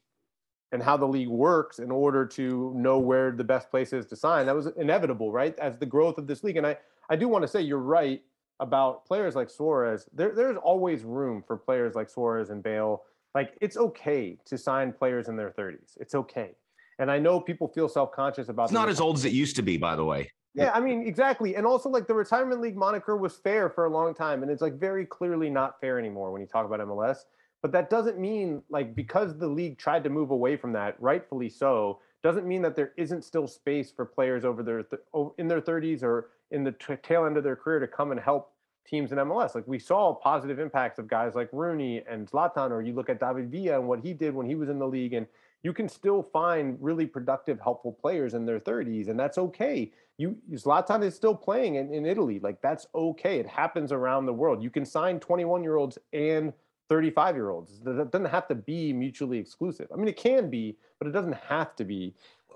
and 0.71 0.83
how 0.83 0.97
the 0.97 1.07
league 1.07 1.29
works 1.29 1.79
in 1.79 1.91
order 1.91 2.25
to 2.25 2.73
know 2.75 2.99
where 2.99 3.31
the 3.31 3.43
best 3.43 3.69
place 3.69 3.93
is 3.93 4.05
to 4.07 4.15
sign. 4.15 4.45
That 4.45 4.55
was 4.55 4.67
inevitable, 4.77 5.31
right? 5.31 5.57
As 5.59 5.77
the 5.77 5.85
growth 5.85 6.17
of 6.17 6.27
this 6.27 6.43
league, 6.43 6.57
and 6.57 6.67
I 6.67 6.77
I 7.09 7.15
do 7.15 7.27
want 7.27 7.43
to 7.43 7.47
say 7.47 7.61
you're 7.61 7.77
right 7.77 8.21
about 8.59 9.05
players 9.05 9.35
like 9.35 9.49
Suarez. 9.49 10.07
There, 10.13 10.33
there's 10.33 10.57
always 10.57 11.03
room 11.03 11.43
for 11.45 11.57
players 11.57 11.95
like 11.95 12.09
Suarez 12.09 12.49
and 12.49 12.61
Bale. 12.61 13.03
Like 13.35 13.55
it's 13.61 13.77
okay 13.77 14.37
to 14.45 14.57
sign 14.57 14.91
players 14.91 15.27
in 15.27 15.35
their 15.35 15.51
30s. 15.51 15.97
It's 15.97 16.15
okay. 16.15 16.55
And 16.99 17.11
I 17.11 17.19
know 17.19 17.39
people 17.39 17.67
feel 17.67 17.87
self 17.87 18.11
conscious 18.11 18.49
about. 18.49 18.65
It's 18.65 18.73
not 18.73 18.89
as 18.89 18.99
old 18.99 19.17
as 19.17 19.25
it 19.25 19.33
used 19.33 19.55
to 19.57 19.61
be, 19.61 19.77
by 19.77 19.95
the 19.95 20.05
way. 20.05 20.31
Yeah, 20.53 20.71
I 20.73 20.79
mean, 20.79 21.05
exactly. 21.05 21.55
And 21.55 21.67
also, 21.67 21.87
like 21.87 22.07
the 22.07 22.15
retirement 22.15 22.61
league 22.61 22.75
moniker 22.75 23.15
was 23.15 23.35
fair 23.35 23.69
for 23.69 23.85
a 23.85 23.89
long 23.89 24.15
time, 24.15 24.41
and 24.41 24.51
it's 24.51 24.61
like 24.61 24.79
very 24.79 25.05
clearly 25.05 25.49
not 25.49 25.79
fair 25.79 25.99
anymore 25.99 26.31
when 26.31 26.41
you 26.41 26.47
talk 26.47 26.65
about 26.65 26.79
MLS. 26.79 27.19
But 27.61 27.71
that 27.73 27.89
doesn't 27.89 28.17
mean 28.17 28.63
like 28.69 28.95
because 28.95 29.37
the 29.37 29.47
league 29.47 29.77
tried 29.77 30.03
to 30.03 30.09
move 30.09 30.31
away 30.31 30.57
from 30.57 30.73
that, 30.73 30.95
rightfully 30.99 31.49
so, 31.49 31.99
doesn't 32.23 32.47
mean 32.47 32.61
that 32.63 32.75
there 32.75 32.93
isn't 32.97 33.23
still 33.23 33.47
space 33.47 33.91
for 33.91 34.05
players 34.05 34.45
over 34.45 34.63
their 34.63 34.83
th- 34.83 35.01
in 35.37 35.47
their 35.47 35.61
30s 35.61 36.01
or 36.01 36.29
in 36.51 36.63
the 36.63 36.71
t- 36.71 36.95
tail 37.03 37.25
end 37.25 37.37
of 37.37 37.43
their 37.43 37.55
career 37.55 37.79
to 37.79 37.87
come 37.87 38.11
and 38.11 38.19
help 38.19 38.53
teams 38.87 39.11
in 39.11 39.17
MLS. 39.17 39.53
Like 39.53 39.67
we 39.67 39.79
saw 39.79 40.13
positive 40.13 40.59
impacts 40.59 40.97
of 40.97 41.07
guys 41.07 41.35
like 41.35 41.49
Rooney 41.51 42.03
and 42.09 42.29
Zlatan, 42.29 42.71
or 42.71 42.81
you 42.81 42.93
look 42.93 43.09
at 43.09 43.19
David 43.19 43.51
Villa 43.51 43.79
and 43.79 43.87
what 43.87 43.99
he 43.99 44.13
did 44.13 44.33
when 44.33 44.47
he 44.47 44.55
was 44.55 44.69
in 44.69 44.79
the 44.79 44.87
league, 44.87 45.13
and 45.13 45.27
you 45.63 45.73
can 45.73 45.89
still 45.89 46.21
find 46.21 46.77
really 46.79 47.05
productive, 47.05 47.59
helpful 47.59 47.91
players 47.91 48.33
in 48.33 48.45
their 48.45 48.59
30s, 48.59 49.09
and 49.09 49.19
that's 49.19 49.37
okay. 49.37 49.91
You 50.17 50.37
Zlatan 50.53 51.03
is 51.03 51.15
still 51.15 51.35
playing 51.35 51.75
in, 51.75 51.93
in 51.93 52.05
Italy. 52.05 52.39
Like 52.39 52.61
that's 52.61 52.87
okay. 52.95 53.39
It 53.39 53.47
happens 53.47 53.91
around 53.91 54.25
the 54.25 54.33
world. 54.33 54.63
You 54.63 54.69
can 54.69 54.85
sign 54.85 55.19
21 55.19 55.63
year 55.63 55.75
olds 55.75 55.97
and 56.13 56.53
35 56.89 57.35
year 57.35 57.49
olds. 57.49 57.79
That 57.83 58.11
doesn't 58.11 58.29
have 58.29 58.47
to 58.47 58.55
be 58.55 58.93
mutually 58.93 59.37
exclusive. 59.37 59.87
I 59.93 59.97
mean, 59.97 60.07
it 60.07 60.17
can 60.17 60.49
be, 60.49 60.77
but 60.99 61.07
it 61.07 61.11
doesn't 61.11 61.35
have 61.35 61.75
to 61.75 61.85
be. 61.85 62.15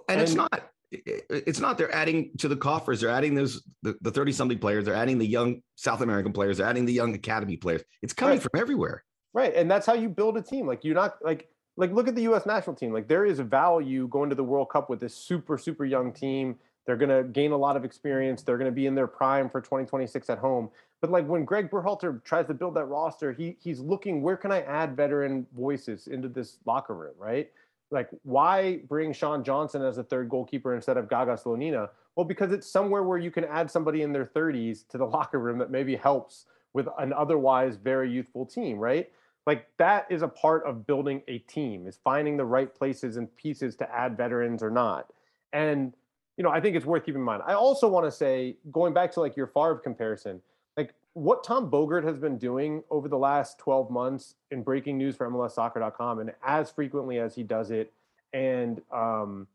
And, 0.10 0.20
and 0.20 0.22
it's 0.22 0.34
not. 0.34 0.72
It's 0.92 1.60
not. 1.60 1.78
They're 1.78 1.94
adding 1.94 2.32
to 2.40 2.48
the 2.48 2.58
coffers. 2.58 3.02
They're 3.02 3.10
adding 3.10 3.34
those 3.34 3.64
the 3.82 4.12
30 4.12 4.32
something 4.32 4.60
players. 4.60 4.86
They're 4.86 4.96
adding 4.96 5.18
the 5.18 5.28
young 5.28 5.62
South 5.76 6.02
American 6.02 6.34
players. 6.34 6.58
They're 6.58 6.68
adding 6.68 6.86
the 6.86 6.94
young 6.94 7.14
academy 7.16 7.58
players. 7.58 7.84
It's 8.02 8.14
coming 8.14 8.40
right. 8.40 8.42
from 8.42 8.60
everywhere. 8.60 9.04
Right, 9.34 9.56
and 9.56 9.72
that's 9.72 9.86
how 9.86 9.94
you 9.94 10.10
build 10.10 10.38
a 10.38 10.42
team. 10.42 10.68
Like 10.68 10.84
you're 10.84 10.96
not 10.96 11.16
like 11.24 11.48
like 11.82 11.92
look 11.92 12.08
at 12.08 12.16
the 12.16 12.22
U.S. 12.24 12.46
national 12.46 12.76
team. 12.76 12.94
Like 12.94 13.08
there 13.08 13.26
is 13.26 13.40
value 13.40 14.08
going 14.08 14.30
to 14.30 14.36
the 14.36 14.44
World 14.44 14.70
Cup 14.70 14.90
with 14.90 15.00
this 15.00 15.16
super 15.16 15.58
super 15.58 15.84
young 15.84 16.14
team. 16.14 16.56
They're 16.86 16.96
going 16.96 17.10
to 17.10 17.24
gain 17.28 17.52
a 17.52 17.58
lot 17.58 17.76
of 17.76 17.84
experience. 17.84 18.42
They're 18.42 18.58
going 18.58 18.70
to 18.70 18.76
be 18.76 18.86
in 18.86 18.96
their 18.96 19.08
prime 19.08 19.50
for 19.50 19.62
2026 19.62 20.30
at 20.30 20.38
home. 20.38 20.70
But 21.00 21.12
like 21.12 21.28
when 21.28 21.46
Greg 21.46 21.70
Berhalter 21.70 22.24
tries 22.24 22.48
to 22.48 22.54
build 22.54 22.76
that 22.76 22.86
roster, 22.86 23.34
he 23.34 23.58
he's 23.60 23.80
looking 23.80 24.22
where 24.22 24.38
can 24.38 24.52
I 24.52 24.62
add 24.62 24.96
veteran 24.96 25.48
voices 25.58 26.08
into 26.08 26.30
this 26.30 26.60
locker 26.66 26.94
room, 26.94 27.16
right? 27.18 27.50
Like 27.90 28.10
why 28.24 28.82
bring 28.88 29.12
Sean 29.12 29.44
Johnson 29.44 29.82
as 29.82 29.98
a 29.98 30.04
third 30.04 30.30
goalkeeper 30.30 30.76
instead 30.76 30.98
of 30.98 31.10
Gaga 31.10 31.34
Slonina? 31.34 31.90
Well, 32.16 32.26
because 32.26 32.52
it's 32.52 32.70
somewhere 32.70 33.02
where 33.04 33.18
you 33.18 33.32
can 33.32 33.46
add 33.46 33.72
somebody 33.72 34.04
in 34.04 34.14
their 34.14 34.26
30s 34.26 34.88
to 34.90 35.00
the 35.00 35.06
locker 35.18 35.40
room 35.40 35.58
that 35.58 35.72
maybe 35.72 35.96
helps 35.96 36.46
with 36.74 36.88
an 37.00 37.12
otherwise 37.12 37.76
very 37.76 38.12
youthful 38.12 38.46
team, 38.46 38.78
right? 38.78 39.10
Like 39.48 39.68
that 39.78 40.08
is 40.10 40.22
a 40.22 40.28
part 40.28 40.66
of 40.66 40.86
building 40.86 41.22
a 41.28 41.40
team 41.40 41.88
is 41.88 42.00
finding 42.04 42.38
the 42.38 42.46
right 42.46 42.74
places 42.74 43.18
and 43.18 43.36
pieces 43.36 43.76
to 43.78 43.96
add 43.96 44.16
veterans 44.16 44.62
or 44.62 44.70
not. 44.70 45.12
And 45.54 45.94
you 46.38 46.44
know 46.44 46.50
i 46.50 46.60
think 46.62 46.76
it's 46.76 46.86
worth 46.86 47.06
keeping 47.06 47.22
in 47.22 47.26
mind. 47.26 47.44
I 47.46 47.54
also 47.54 47.88
want 47.88 48.06
to 48.06 48.12
say 48.12 48.58
going 48.72 48.94
back 48.94 49.12
to 49.14 49.20
like 49.20 49.36
your 49.36 49.48
Favre 49.48 49.76
comparison 49.76 50.42
like 50.78 50.94
what 51.14 51.44
tom 51.44 51.70
bogert 51.70 52.04
has 52.04 52.18
been 52.18 52.38
doing 52.38 52.84
over 52.90 53.08
the 53.10 53.18
last 53.18 53.60
12 53.60 53.92
months 53.92 54.36
in 54.50 54.64
breaking 54.64 54.98
news 54.98 55.16
for 55.16 55.30
mlssoccer.com 55.30 56.20
and 56.20 56.32
as 56.44 56.72
frequently 56.72 57.20
as 57.20 57.36
he 57.36 57.44
does 57.44 57.70
it 57.70 57.92
and 58.34 58.82
um 58.92 59.46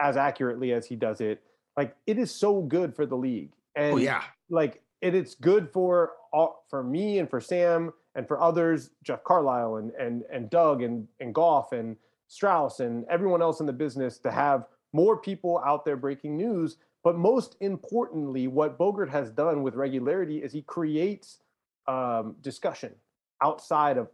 as 0.00 0.16
accurately 0.16 0.72
as 0.72 0.86
he 0.86 0.96
does 0.96 1.20
it 1.20 1.42
like 1.76 1.94
it 2.06 2.18
is 2.18 2.30
so 2.30 2.62
good 2.62 2.94
for 2.94 3.06
the 3.06 3.16
league. 3.16 3.50
Oh, 3.76 3.82
and 3.82 3.94
oh, 3.94 3.96
yeah. 3.98 4.22
like 4.48 4.82
it, 5.00 5.14
it's 5.14 5.34
good 5.34 5.70
for 5.70 6.12
all 6.32 6.64
for 6.68 6.82
me 6.82 7.18
and 7.18 7.28
for 7.28 7.40
sam 7.40 7.92
and 8.14 8.26
for 8.28 8.40
others, 8.40 8.90
Jeff 9.02 9.24
Carlisle 9.24 9.76
and 9.76 9.92
and 9.92 10.22
and 10.32 10.50
Doug 10.50 10.82
and 10.82 11.08
and 11.20 11.34
Goff 11.34 11.72
and 11.72 11.96
Strauss 12.28 12.80
and 12.80 13.04
everyone 13.10 13.42
else 13.42 13.60
in 13.60 13.66
the 13.66 13.72
business 13.72 14.18
to 14.18 14.30
have 14.30 14.66
more 14.92 15.16
people 15.16 15.62
out 15.66 15.84
there 15.84 15.96
breaking 15.96 16.36
news. 16.36 16.76
But 17.02 17.16
most 17.16 17.56
importantly, 17.60 18.46
what 18.48 18.78
Bogert 18.78 19.10
has 19.10 19.30
done 19.30 19.62
with 19.62 19.74
regularity 19.74 20.42
is 20.42 20.52
he 20.52 20.62
creates 20.62 21.40
um, 21.86 22.36
discussion 22.40 22.94
outside 23.42 23.98
of 23.98 24.08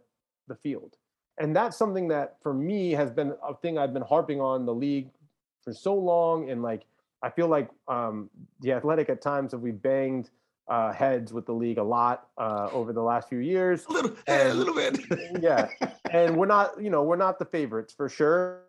the 0.47 0.55
field. 0.55 0.97
And 1.37 1.55
that's 1.55 1.77
something 1.77 2.09
that 2.09 2.37
for 2.43 2.53
me 2.53 2.91
has 2.91 3.09
been 3.09 3.33
a 3.47 3.55
thing 3.55 3.77
I've 3.77 3.93
been 3.93 4.01
harping 4.03 4.41
on 4.41 4.65
the 4.65 4.73
league 4.73 5.09
for 5.63 5.73
so 5.73 5.95
long. 5.95 6.49
And 6.49 6.61
like, 6.61 6.83
I 7.23 7.29
feel 7.29 7.47
like 7.47 7.69
um, 7.87 8.29
the 8.59 8.73
athletic 8.73 9.09
at 9.09 9.21
times 9.21 9.53
have 9.53 9.61
we 9.61 9.71
banged 9.71 10.29
uh, 10.71 10.93
heads 10.93 11.33
with 11.33 11.45
the 11.45 11.51
league 11.51 11.77
a 11.77 11.83
lot 11.83 12.29
uh, 12.37 12.69
over 12.71 12.93
the 12.93 13.01
last 13.01 13.27
few 13.27 13.39
years. 13.39 13.85
A 13.87 13.91
little, 13.91 14.15
and, 14.25 14.49
a 14.49 14.53
little 14.53 14.73
bit. 14.73 14.99
yeah, 15.41 15.67
and 16.09 16.37
we're 16.37 16.45
not, 16.45 16.81
you 16.81 16.89
know, 16.89 17.03
we're 17.03 17.17
not 17.17 17.37
the 17.37 17.45
favorites 17.45 17.93
for 17.93 18.07
sure. 18.07 18.61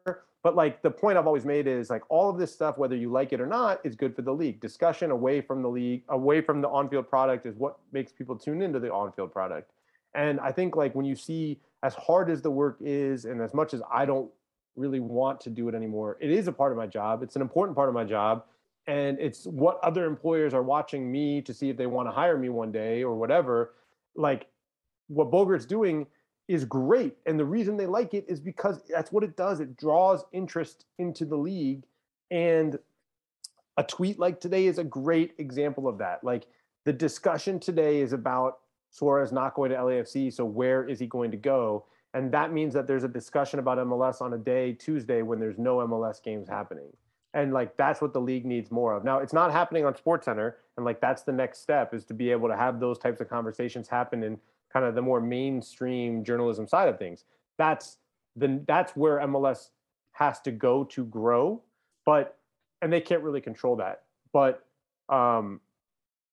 But 0.43 0.57
like 0.57 0.83
the 0.83 0.91
point 0.91 1.17
I've 1.17 1.29
always 1.29 1.45
made 1.45 1.69
is 1.69 1.89
like 1.89 2.03
all 2.09 2.29
of 2.29 2.37
this 2.37 2.53
stuff, 2.53 2.77
whether 2.77 2.97
you 2.97 3.09
like 3.09 3.33
it 3.33 3.41
or 3.41 3.47
not, 3.47 3.79
is 3.85 3.95
good 3.95 4.17
for 4.17 4.23
the 4.23 4.33
league. 4.33 4.61
Discussion 4.61 5.13
away 5.13 5.41
from 5.41 5.63
the 5.63 5.69
league, 5.69 6.03
away 6.09 6.41
from 6.41 6.61
the 6.61 6.69
on-field 6.69 7.09
product, 7.09 7.47
is 7.47 7.55
what 7.55 7.79
makes 7.93 8.11
people 8.11 8.35
tune 8.35 8.61
into 8.61 8.81
the 8.81 8.93
on-field 8.93 9.33
product. 9.33 9.71
And 10.17 10.41
I 10.41 10.51
think 10.51 10.75
like 10.75 10.97
when 10.97 11.07
you 11.07 11.15
see 11.15 11.61
as 11.85 11.95
hard 11.95 12.29
as 12.29 12.43
the 12.43 12.51
work 12.51 12.79
is, 12.81 13.25
and 13.25 13.41
as 13.41 13.55
much 13.55 13.73
as 13.73 13.83
I 13.93 14.05
don't 14.05 14.29
really 14.75 14.99
want 14.99 15.41
to 15.43 15.51
do 15.51 15.69
it 15.69 15.77
anymore, 15.77 16.19
it 16.21 16.33
is 16.33 16.49
a 16.49 16.53
part 16.53 16.73
of 16.73 16.79
my 16.79 16.89
job. 16.89 17.23
It's 17.23 17.37
an 17.37 17.43
important 17.43 17.77
part 17.77 17.89
of 17.89 17.95
my 17.95 18.05
job. 18.05 18.45
And 18.87 19.19
it's 19.21 19.47
what 19.47 19.79
other 19.83 20.05
employers 20.07 20.55
are 20.55 20.63
watching 20.63 21.11
me 21.11 21.41
to 21.43 21.55
see 21.55 21.71
if 21.71 21.77
they 21.77 21.87
want 21.87 22.09
to 22.09 22.13
hire 22.13 22.37
me 22.37 22.49
one 22.49 22.73
day 22.73 23.03
or 23.03 23.15
whatever. 23.15 23.75
Like 24.17 24.47
what 25.09 25.31
Bogert's 25.31 25.67
doing 25.67 26.07
is 26.49 26.65
great. 26.65 27.17
And 27.27 27.39
the 27.39 27.45
reason 27.45 27.77
they 27.77 27.87
like 27.87 28.15
it 28.15 28.25
is 28.29 28.41
because 28.41 28.83
that's 28.89 29.13
what 29.13 29.23
it 29.23 29.37
does. 29.37 29.61
It 29.61 29.77
draws 29.77 30.25
interest 30.33 30.87
into 30.99 31.25
the 31.25 31.37
league. 31.37 31.85
And 32.31 32.79
a 33.77 33.85
tweet 33.85 34.19
like 34.19 34.41
today 34.41 34.67
is 34.67 34.79
a 34.79 34.85
great 34.85 35.35
example 35.39 35.87
of 35.87 35.99
that. 35.99 36.25
Like 36.25 36.47
the 36.85 36.93
discussion 36.93 37.61
today 37.61 38.01
is 38.01 38.13
about 38.13 38.59
Suarez 38.91 39.33
not 39.33 39.55
going 39.55 39.71
to 39.71 39.77
LAFC. 39.77 40.33
So 40.33 40.45
where 40.45 40.87
is 40.87 40.99
he 40.99 41.07
going 41.07 41.31
to 41.31 41.37
go? 41.37 41.87
And 42.15 42.31
that 42.33 42.53
means 42.53 42.75
that 42.75 42.87
there's 42.87 43.05
a 43.05 43.09
discussion 43.09 43.59
about 43.59 43.79
MLS 43.79 44.21
on 44.21 44.35
a 44.35 44.39
day, 44.39 44.73
Tuesday, 44.73 45.23
when 45.23 45.41
there's 45.41 45.59
no 45.59 45.77
MLS 45.79 46.23
games 46.23 46.49
happening. 46.49 46.89
And 47.35 47.53
like 47.53 47.77
that's 47.77 48.01
what 48.01 48.13
the 48.13 48.21
league 48.21 48.45
needs 48.45 48.71
more 48.71 48.95
of. 48.95 49.05
Now 49.05 49.19
it's 49.19 49.33
not 49.33 49.53
happening 49.53 49.85
on 49.85 49.97
Sports 49.97 50.27
Center, 50.27 50.59
and 50.77 50.85
like 50.85 51.01
that's 51.01 51.23
the 51.23 51.33
next 51.33 51.61
step 51.61 51.95
is 51.95 52.05
to 52.07 52.15
be 52.15 52.31
able 52.31 52.49
to 52.49 52.57
have 52.57 52.79
those 52.79 52.99
types 52.99 53.21
of 53.21 53.29
conversations 53.29 53.89
happen 53.89 54.23
in 54.23 54.39
kind 54.73 54.85
of 54.85 54.95
the 54.95 55.03
more 55.03 55.21
mainstream 55.21 56.25
journalism 56.25 56.67
side 56.67 56.89
of 56.89 56.99
things. 56.99 57.25
That's 57.59 57.99
the 58.37 58.63
that's 58.67 58.95
where 58.97 59.19
MLS 59.21 59.71
has 60.13 60.41
to 60.43 60.51
go 60.51 60.85
to 60.85 61.05
grow, 61.07 61.63
but 62.05 62.39
and 62.83 62.93
they 62.93 63.01
can't 63.01 63.23
really 63.23 63.41
control 63.41 63.77
that. 63.77 64.03
But 64.33 64.65
um, 65.09 65.61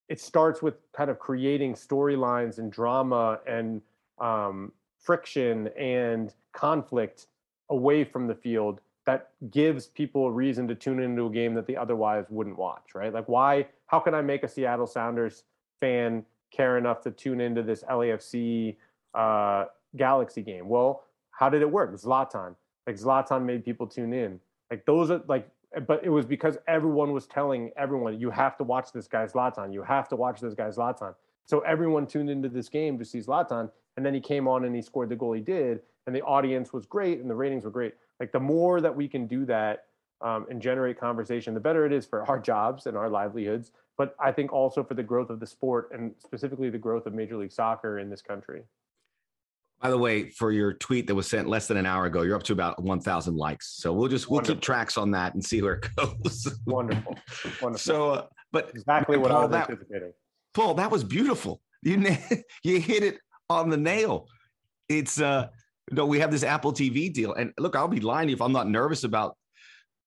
it 0.09 0.19
starts 0.19 0.62
with 0.62 0.75
kind 0.91 1.09
of 1.09 1.19
creating 1.19 1.75
storylines 1.75 2.57
and 2.57 2.71
drama 2.71 3.39
and 3.47 3.81
um, 4.19 4.71
friction 4.97 5.67
and 5.77 6.33
conflict 6.53 7.27
away 7.69 8.03
from 8.03 8.27
the 8.27 8.35
field 8.35 8.81
that 9.10 9.32
gives 9.50 9.88
people 9.88 10.28
a 10.28 10.32
reason 10.32 10.67
to 10.67 10.76
tune 10.76 11.02
into 11.02 11.26
a 11.26 11.32
game 11.32 11.56
that 11.56 11.65
they 11.65 11.76
otherwise 11.76 12.26
wouldn't 12.30 12.60
watch, 12.60 12.93
right? 12.93 13.12
Like, 13.12 13.28
why? 13.28 13.65
How 13.88 14.00
can 14.00 14.13
I 14.13 14.22
make 14.22 14.43
a 14.43 14.48
Seattle 14.48 14.86
Sounders 14.86 15.45
fan 15.80 16.24
care 16.52 16.78
enough 16.78 17.02
to 17.02 17.12
tune 17.12 17.41
into 17.41 17.63
this 17.63 17.84
LAFC 17.89 18.76
uh, 19.15 19.65
Galaxy 19.98 20.43
game? 20.43 20.69
Well, 20.69 21.06
how 21.32 21.50
did 21.50 21.63
it 21.63 21.72
work? 21.72 21.95
Zlatan. 21.95 22.56
Like 22.86 22.98
Zlatan 22.98 23.45
made 23.45 23.65
people 23.65 23.88
tune 23.88 24.13
in. 24.13 24.39
Like 24.69 24.86
those 24.86 25.10
are 25.10 25.24
like, 25.28 25.50
but 25.88 26.04
it 26.04 26.10
was 26.10 26.28
because 26.28 26.60
everyone 26.67 27.12
was 27.12 27.26
telling 27.26 27.72
everyone, 27.78 28.19
you 28.19 28.30
have 28.30 28.58
to 28.58 28.63
watch 28.63 28.91
this 28.91 29.08
guy 29.08 29.26
Zlatan. 29.26 29.74
You 29.74 29.82
have 29.82 30.08
to 30.10 30.15
watch 30.15 30.39
this 30.39 30.54
guy 30.54 30.69
Zlatan. 30.69 31.15
So 31.45 31.62
everyone 31.62 32.06
tuned 32.06 32.30
into 32.30 32.48
this 32.48 32.69
game 32.69 33.00
to 33.00 33.06
see 33.06 33.19
Zlatan, 33.19 33.72
and 33.98 34.06
then 34.06 34.13
he 34.13 34.19
came 34.19 34.48
on 34.48 34.65
and 34.65 34.76
he 34.76 34.84
scored 34.84 35.10
the 35.10 35.15
goal 35.15 35.34
he 35.34 35.41
did, 35.41 35.82
and 36.06 36.15
the 36.15 36.22
audience 36.22 36.72
was 36.72 36.86
great 36.86 37.22
and 37.22 37.30
the 37.30 37.34
ratings 37.34 37.63
were 37.63 37.72
great. 37.72 37.95
Like 38.19 38.32
the 38.32 38.39
more 38.39 38.82
that 38.82 38.95
we 38.95 39.08
can 39.08 39.27
do 39.27 39.45
that 39.45 39.86
um, 40.21 40.45
and 40.49 40.62
generate 40.62 40.99
conversation, 40.99 41.53
the 41.53 41.60
better 41.60 41.86
it 41.86 41.93
is 41.93 42.05
for 42.05 42.23
our 42.29 42.39
jobs 42.39 42.86
and 42.86 42.97
our 42.97 43.10
livelihoods. 43.10 43.71
But 43.97 44.15
I 44.19 44.32
think 44.32 44.53
also 44.53 44.84
for 44.84 44.93
the 44.93 45.03
growth 45.03 45.29
of 45.29 45.39
the 45.39 45.47
sport 45.47 45.89
and 45.93 46.13
specifically 46.19 46.69
the 46.69 46.77
growth 46.77 47.05
of 47.05 47.13
Major 47.13 47.38
League 47.38 47.51
Soccer 47.51 47.99
in 47.99 48.10
this 48.10 48.21
country. 48.21 48.63
By 49.82 49.89
the 49.89 49.97
way, 49.97 50.29
for 50.29 50.51
your 50.51 50.73
tweet 50.73 51.08
that 51.08 51.15
was 51.15 51.27
sent 51.27 51.47
less 51.47 51.67
than 51.67 51.77
an 51.77 51.86
hour 51.86 52.05
ago, 52.05 52.21
you're 52.23 52.36
up 52.36 52.43
to 52.43 52.53
about 52.53 52.82
1,000 52.84 53.36
likes. 53.36 53.67
So 53.77 53.93
we'll 53.93 54.10
just 54.10 54.29
we'll 54.29 54.38
Wonderful. 54.38 54.55
keep 54.55 54.62
tracks 54.62 54.97
on 54.97 55.12
that 55.12 55.36
and 55.36 55.43
see 55.43 55.62
where 55.62 55.75
it 55.75 55.88
goes. 55.95 56.60
Wonderful. 56.65 57.15
Wonderful. 57.62 57.77
So, 57.77 58.10
uh, 58.12 58.25
but 58.51 58.69
exactly 58.71 59.17
what 59.17 59.32
Paul, 59.32 59.39
I 59.39 59.43
was 59.43 59.51
that, 59.51 59.69
anticipating. 59.69 60.13
Paul, 60.53 60.73
that 60.75 60.91
was 60.91 61.05
beautiful. 61.05 61.62
You 61.82 62.17
you 62.63 62.79
hit 62.82 63.03
it 63.03 63.19
on 63.49 63.69
the 63.69 63.77
nail. 63.77 64.27
It's 64.89 65.21
uh 65.21 65.47
no, 65.91 66.06
we 66.06 66.19
have 66.19 66.32
this 66.32 66.43
Apple 66.43 66.73
TV 66.73 67.12
deal, 67.12 67.34
and 67.34 67.54
look, 67.58 67.75
I'll 67.75 67.88
be 67.88 67.99
lying 67.99 68.30
if 68.30 68.41
I'm 68.41 68.52
not 68.52 68.69
nervous 68.69 69.04
about 69.04 69.36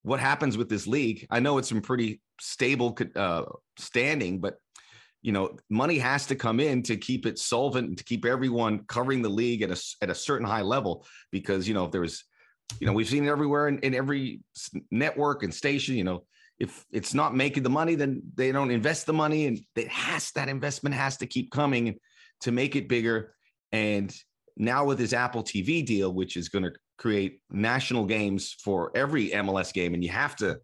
what 0.03 0.19
happens 0.19 0.57
with 0.57 0.69
this 0.69 0.85
league. 0.85 1.25
I 1.29 1.39
know 1.39 1.57
it's 1.57 1.71
in 1.71 1.81
pretty 1.81 2.21
stable 2.39 2.97
uh, 3.15 3.43
standing, 3.77 4.39
but 4.39 4.55
you 5.21 5.31
know, 5.31 5.57
money 5.69 5.97
has 5.99 6.25
to 6.27 6.35
come 6.35 6.59
in 6.59 6.83
to 6.83 6.97
keep 6.97 7.25
it 7.25 7.39
solvent 7.39 7.87
and 7.87 7.97
to 7.97 8.03
keep 8.03 8.25
everyone 8.25 8.83
covering 8.87 9.21
the 9.21 9.29
league 9.29 9.61
at 9.61 9.71
a 9.71 9.81
at 10.01 10.09
a 10.09 10.15
certain 10.15 10.45
high 10.45 10.61
level. 10.61 11.05
Because 11.31 11.67
you 11.67 11.73
know, 11.73 11.85
if 11.85 11.91
there's, 11.91 12.25
you 12.79 12.85
know, 12.85 12.93
we've 12.93 13.07
seen 13.07 13.25
it 13.25 13.29
everywhere 13.29 13.69
in, 13.69 13.79
in 13.79 13.95
every 13.95 14.41
network 14.91 15.43
and 15.43 15.53
station. 15.53 15.95
You 15.95 16.03
know, 16.03 16.25
if 16.59 16.85
it's 16.91 17.13
not 17.13 17.35
making 17.35 17.63
the 17.63 17.69
money, 17.69 17.95
then 17.95 18.21
they 18.35 18.51
don't 18.51 18.69
invest 18.69 19.05
the 19.05 19.13
money, 19.13 19.47
and 19.47 19.59
it 19.75 19.87
has 19.87 20.31
that 20.31 20.49
investment 20.49 20.93
has 20.93 21.17
to 21.17 21.25
keep 21.25 21.51
coming 21.51 21.97
to 22.41 22.51
make 22.51 22.75
it 22.75 22.89
bigger. 22.89 23.33
And 23.71 24.13
now 24.57 24.85
with 24.85 24.99
his 24.99 25.13
Apple 25.13 25.43
TV 25.43 25.85
deal, 25.85 26.13
which 26.13 26.37
is 26.37 26.49
going 26.49 26.63
to 26.63 26.71
create 26.97 27.39
national 27.49 28.05
games 28.05 28.55
for 28.63 28.91
every 28.95 29.29
MLS 29.31 29.73
game, 29.73 29.93
and 29.93 30.03
you 30.03 30.09
have 30.09 30.35
to, 30.37 30.59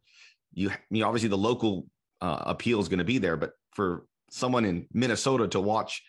you, 0.54 0.72
you 0.90 1.04
obviously 1.04 1.30
the 1.30 1.38
local 1.38 1.88
uh, 2.22 2.44
appeal 2.46 2.80
is 2.80 2.88
going 2.88 3.00
to 3.00 3.06
be 3.06 3.18
there, 3.18 3.38
but 3.38 3.52
for 3.74 4.06
someone 4.32 4.66
in 4.66 4.86
Minnesota 4.94 5.48
to 5.48 5.60
watch 5.60 6.04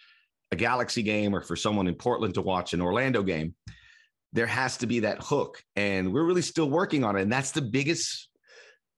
a 0.52 0.56
Galaxy 0.56 1.02
game 1.02 1.34
or 1.34 1.40
for 1.40 1.56
someone 1.56 1.86
in 1.86 1.94
Portland 1.94 2.34
to 2.34 2.42
watch 2.42 2.74
an 2.74 2.80
Orlando 2.80 3.22
game, 3.22 3.54
there 4.32 4.46
has 4.46 4.76
to 4.78 4.86
be 4.86 5.00
that 5.00 5.22
hook, 5.22 5.62
and 5.76 6.12
we're 6.12 6.24
really 6.24 6.42
still 6.42 6.70
working 6.70 7.04
on 7.04 7.16
it, 7.16 7.22
and 7.22 7.32
that's 7.32 7.52
the 7.52 7.62
biggest. 7.62 8.28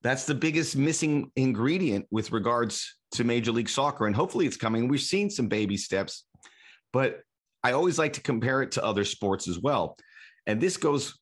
That's 0.03 0.25
the 0.25 0.35
biggest 0.35 0.75
missing 0.75 1.31
ingredient 1.37 2.07
with 2.11 2.33
regards 2.33 2.97
to 3.13 3.23
Major 3.23 3.53
League 3.53 3.69
Soccer. 3.69 4.07
And 4.07 4.17
hopefully 4.17 4.47
it's 4.47 4.57
coming. 4.57 4.89
We've 4.89 5.01
seen 5.01 5.31
some 5.31 5.47
baby 5.47 5.77
steps, 5.77 6.25
but 6.93 7.21
I 7.65 7.73
always 7.73 7.99
like 7.99 8.15
to 8.15 8.21
compare 8.21 8.63
it 8.63 8.73
to 8.73 8.85
other 8.85 9.05
sports 9.05 9.49
as 9.49 9.59
well. 9.59 9.97
And 10.47 10.61
this 10.61 10.77
goes 10.77 11.19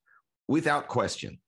without 0.49 0.89
question. 0.89 1.39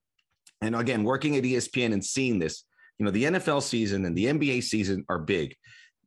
And 0.60 0.76
again, 0.76 1.02
working 1.02 1.36
at 1.36 1.42
ESPN 1.42 1.92
and 1.92 2.04
seeing 2.04 2.38
this, 2.38 2.64
you 2.98 3.04
know, 3.04 3.10
the 3.10 3.24
NFL 3.24 3.62
season 3.62 4.04
and 4.04 4.16
the 4.16 4.26
NBA 4.26 4.62
season 4.62 5.04
are 5.08 5.18
big. 5.18 5.56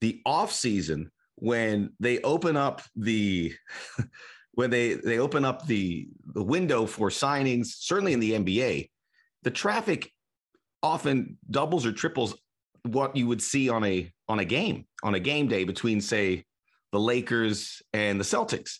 The 0.02 0.22
off 0.26 0.52
season, 0.52 1.12
when 1.36 1.92
they 2.00 2.22
open 2.22 2.56
up 2.56 2.82
the 2.96 3.54
when 4.54 4.70
they 4.70 4.94
they 4.94 5.20
open 5.20 5.44
up 5.44 5.66
the 5.66 6.08
the 6.34 6.44
window 6.44 6.86
for 6.86 7.10
signings, 7.10 7.68
certainly 7.80 8.14
in 8.14 8.20
the 8.20 8.32
NBA, 8.34 8.90
the 9.44 9.52
traffic 9.52 10.12
often 10.82 11.38
doubles 11.50 11.86
or 11.86 11.92
triples 11.92 12.36
what 12.84 13.16
you 13.16 13.28
would 13.28 13.42
see 13.42 13.68
on 13.68 13.84
a 13.84 14.12
on 14.30 14.40
a 14.40 14.46
game 14.46 14.86
on 15.04 15.16
a 15.16 15.20
game 15.20 15.48
day 15.48 15.64
between 15.64 16.00
say 16.00 16.46
the 16.96 17.00
Lakers 17.00 17.82
and 17.94 18.20
the 18.20 18.24
Celtics. 18.24 18.78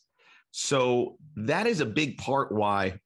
So 0.52 1.18
that 1.36 1.68
is 1.68 1.82
a 1.82 1.86
big 1.86 2.18
part 2.18 2.52
why 2.52 3.00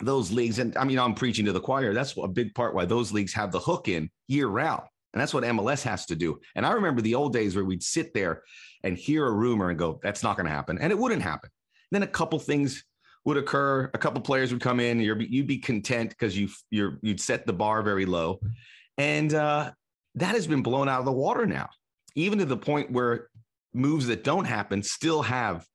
those 0.00 0.32
leagues, 0.32 0.58
and 0.58 0.76
I 0.76 0.82
mean, 0.82 0.98
I'm 0.98 1.14
preaching 1.14 1.44
to 1.44 1.52
the 1.52 1.60
choir. 1.60 1.94
That's 1.94 2.16
a 2.20 2.26
big 2.26 2.54
part 2.54 2.74
why 2.74 2.86
those 2.86 3.12
leagues 3.12 3.32
have 3.34 3.52
the 3.52 3.60
hook 3.60 3.86
in 3.86 4.10
year 4.26 4.48
round. 4.48 4.82
And 5.12 5.20
that's 5.20 5.32
what 5.32 5.44
MLS 5.44 5.82
has 5.82 6.06
to 6.06 6.16
do. 6.16 6.40
And 6.56 6.66
I 6.66 6.72
remember 6.72 7.02
the 7.02 7.14
old 7.14 7.32
days 7.32 7.54
where 7.54 7.64
we'd 7.64 7.84
sit 7.84 8.12
there 8.14 8.42
and 8.82 8.96
hear 8.96 9.26
a 9.26 9.32
rumor 9.32 9.70
and 9.70 9.78
go, 9.78 10.00
that's 10.02 10.24
not 10.24 10.36
going 10.36 10.46
to 10.46 10.52
happen. 10.52 10.78
And 10.78 10.90
it 10.90 10.98
wouldn't 10.98 11.22
happen. 11.22 11.50
Then 11.92 12.02
a 12.02 12.06
couple 12.06 12.40
things 12.40 12.84
would 13.24 13.36
occur. 13.36 13.90
A 13.94 13.98
couple 13.98 14.20
players 14.20 14.52
would 14.52 14.62
come 14.62 14.80
in. 14.80 14.98
you 14.98 15.14
would 15.14 15.46
be 15.46 15.58
content 15.58 16.10
because 16.10 16.36
you 16.36 16.48
you're 16.70 16.98
you'd 17.02 17.20
set 17.20 17.46
the 17.46 17.52
bar 17.52 17.82
very 17.82 18.06
low, 18.06 18.40
and 18.98 19.32
uh, 19.32 19.70
that 20.16 20.34
has 20.34 20.46
been 20.46 20.62
blown 20.62 20.88
out 20.88 20.98
of 20.98 21.04
the 21.04 21.12
water 21.12 21.46
now. 21.46 21.68
Even 22.14 22.38
to 22.40 22.44
the 22.44 22.56
point 22.56 22.90
where 22.90 23.28
moves 23.74 24.06
that 24.06 24.24
don't 24.24 24.44
happen 24.44 24.82
still 24.82 25.22
have 25.22 25.66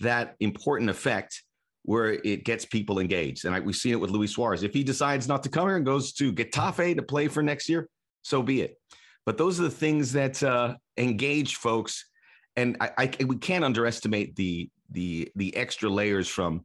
that 0.00 0.36
important 0.40 0.90
effect 0.90 1.42
where 1.82 2.12
it 2.12 2.44
gets 2.44 2.64
people 2.64 2.98
engaged. 2.98 3.44
And 3.44 3.54
I, 3.54 3.60
we've 3.60 3.76
seen 3.76 3.92
it 3.92 4.00
with 4.00 4.10
Luis 4.10 4.32
Suarez. 4.32 4.64
If 4.64 4.74
he 4.74 4.82
decides 4.82 5.28
not 5.28 5.44
to 5.44 5.48
come 5.48 5.68
here 5.68 5.76
and 5.76 5.86
goes 5.86 6.12
to 6.14 6.32
Getafe 6.32 6.96
to 6.96 7.02
play 7.02 7.28
for 7.28 7.42
next 7.42 7.68
year, 7.68 7.88
so 8.22 8.42
be 8.42 8.60
it. 8.60 8.76
But 9.24 9.38
those 9.38 9.58
are 9.60 9.64
the 9.64 9.70
things 9.70 10.12
that 10.12 10.42
uh, 10.42 10.74
engage 10.96 11.56
folks, 11.56 12.06
and 12.56 12.76
I, 12.80 12.90
I, 12.98 13.24
we 13.24 13.36
can't 13.36 13.64
underestimate 13.64 14.36
the 14.36 14.70
the 14.90 15.30
the 15.34 15.56
extra 15.56 15.90
layers 15.90 16.28
from 16.28 16.64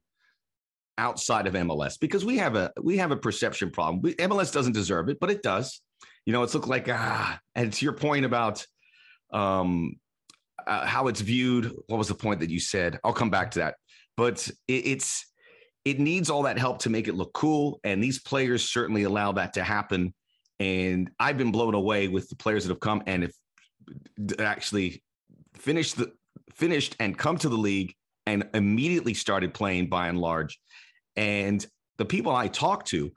outside 0.98 1.48
of 1.48 1.54
MLS 1.54 2.00
because 2.00 2.24
we 2.24 2.38
have 2.38 2.56
a 2.56 2.72
we 2.82 2.98
have 2.98 3.12
a 3.12 3.18
perception 3.18 3.72
problem. 3.72 4.02
We, 4.02 4.14
MLS 4.16 4.54
doesn't 4.54 4.74
deserve 4.74 5.10
it, 5.10 5.20
but 5.20 5.32
it 5.32 5.42
does. 5.42 5.82
You 6.26 6.34
know, 6.34 6.44
it's 6.44 6.54
looked 6.54 6.68
like 6.68 6.88
ah, 6.88 7.40
and 7.56 7.74
to 7.74 7.86
your 7.86 7.94
point 7.94 8.26
about 8.26 8.66
um, 9.34 9.96
uh, 10.68 10.86
how 10.86 11.08
it's 11.08 11.22
viewed. 11.22 11.72
What 11.88 11.98
was 11.98 12.08
the 12.08 12.16
point 12.16 12.40
that 12.40 12.50
you 12.50 12.60
said? 12.60 13.00
I'll 13.04 13.14
come 13.14 13.30
back 13.30 13.52
to 13.52 13.60
that. 13.60 13.76
But 14.18 14.48
it, 14.68 14.86
it's 14.86 15.26
it 15.86 16.00
needs 16.00 16.30
all 16.30 16.44
that 16.44 16.60
help 16.60 16.80
to 16.80 16.90
make 16.90 17.08
it 17.08 17.16
look 17.16 17.34
cool, 17.34 17.80
and 17.84 18.04
these 18.04 18.20
players 18.20 18.70
certainly 18.70 19.04
allow 19.04 19.32
that 19.34 19.54
to 19.54 19.64
happen. 19.64 20.14
And 20.60 21.10
I've 21.20 21.38
been 21.38 21.52
blown 21.52 21.74
away 21.74 22.08
with 22.08 22.30
the 22.30 22.36
players 22.36 22.66
that 22.66 22.72
have 22.72 22.80
come 22.80 23.02
and 23.08 23.24
have 23.24 24.40
actually 24.40 25.04
finished 25.56 25.98
the 25.98 26.12
finished 26.54 26.96
and 27.00 27.18
come 27.18 27.38
to 27.38 27.50
the 27.50 27.58
league 27.58 27.96
and 28.28 28.48
immediately 28.54 29.14
started 29.14 29.54
playing 29.54 29.90
by 29.90 30.08
and 30.08 30.20
large. 30.20 30.60
And 31.16 31.66
the 31.98 32.06
people 32.06 32.36
I 32.36 32.48
talk 32.48 32.86
to, 32.86 33.12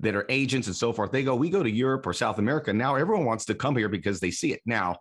that 0.00 0.14
are 0.14 0.26
agents 0.28 0.66
and 0.66 0.76
so 0.76 0.92
forth. 0.92 1.12
They 1.12 1.22
go, 1.22 1.34
we 1.34 1.50
go 1.50 1.62
to 1.62 1.70
Europe 1.70 2.06
or 2.06 2.12
South 2.12 2.38
America. 2.38 2.72
Now 2.72 2.96
everyone 2.96 3.24
wants 3.24 3.44
to 3.46 3.54
come 3.54 3.76
here 3.76 3.88
because 3.88 4.20
they 4.20 4.30
see 4.30 4.52
it. 4.52 4.60
Now, 4.66 4.96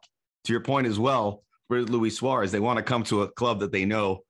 to 0.46 0.54
your 0.54 0.62
point 0.62 0.88
as 0.88 1.00
well, 1.00 1.44
with 1.82 1.90
Luis 1.90 2.18
Suarez, 2.18 2.52
they 2.52 2.60
want 2.60 2.78
to 2.78 2.84
come 2.84 3.04
to 3.04 3.24
a 3.24 3.32
club 3.32 3.60
that 3.60 3.72
they 3.72 3.86
know 3.86 4.22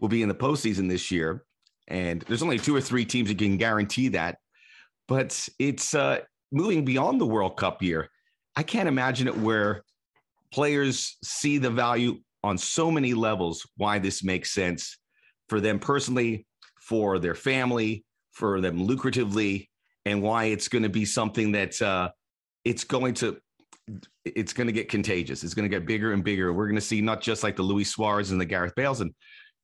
will 0.00 0.08
be 0.08 0.22
in 0.22 0.28
the 0.28 0.34
postseason 0.34 0.88
this 0.88 1.10
year. 1.10 1.44
And 1.88 2.22
there's 2.22 2.42
only 2.42 2.58
two 2.58 2.74
or 2.74 2.80
three 2.80 3.04
teams 3.04 3.28
that 3.28 3.38
can 3.38 3.56
guarantee 3.56 4.08
that. 4.08 4.38
But 5.08 5.48
it's 5.58 5.94
uh, 5.94 6.20
moving 6.50 6.84
beyond 6.84 7.20
the 7.20 7.26
World 7.26 7.56
Cup 7.56 7.82
year. 7.82 8.08
I 8.56 8.62
can't 8.62 8.88
imagine 8.88 9.26
it 9.26 9.36
where 9.36 9.82
players 10.52 11.16
see 11.22 11.58
the 11.58 11.70
value 11.70 12.18
on 12.44 12.58
so 12.58 12.90
many 12.90 13.14
levels 13.14 13.66
why 13.76 13.98
this 13.98 14.22
makes 14.22 14.52
sense 14.52 14.98
for 15.48 15.60
them 15.60 15.78
personally, 15.78 16.46
for 16.80 17.18
their 17.18 17.34
family, 17.34 18.04
for 18.32 18.60
them 18.60 18.86
lucratively, 18.86 19.68
and 20.04 20.22
why 20.22 20.44
it's 20.44 20.68
going 20.68 20.82
to 20.82 20.88
be 20.88 21.04
something 21.04 21.52
that 21.52 21.80
uh, 21.80 22.10
it's 22.64 22.84
going 22.84 23.14
to 23.14 23.38
it's 24.24 24.52
going 24.52 24.66
to 24.66 24.72
get 24.72 24.88
contagious. 24.88 25.42
It's 25.42 25.54
going 25.54 25.68
to 25.68 25.76
get 25.76 25.86
bigger 25.86 26.12
and 26.12 26.22
bigger. 26.22 26.52
We're 26.52 26.66
going 26.66 26.76
to 26.76 26.80
see 26.80 27.00
not 27.00 27.20
just 27.20 27.42
like 27.42 27.56
the 27.56 27.62
Luis 27.62 27.90
Suarez 27.90 28.30
and 28.30 28.40
the 28.40 28.44
Gareth 28.44 28.74
Bales, 28.76 29.00
and 29.00 29.12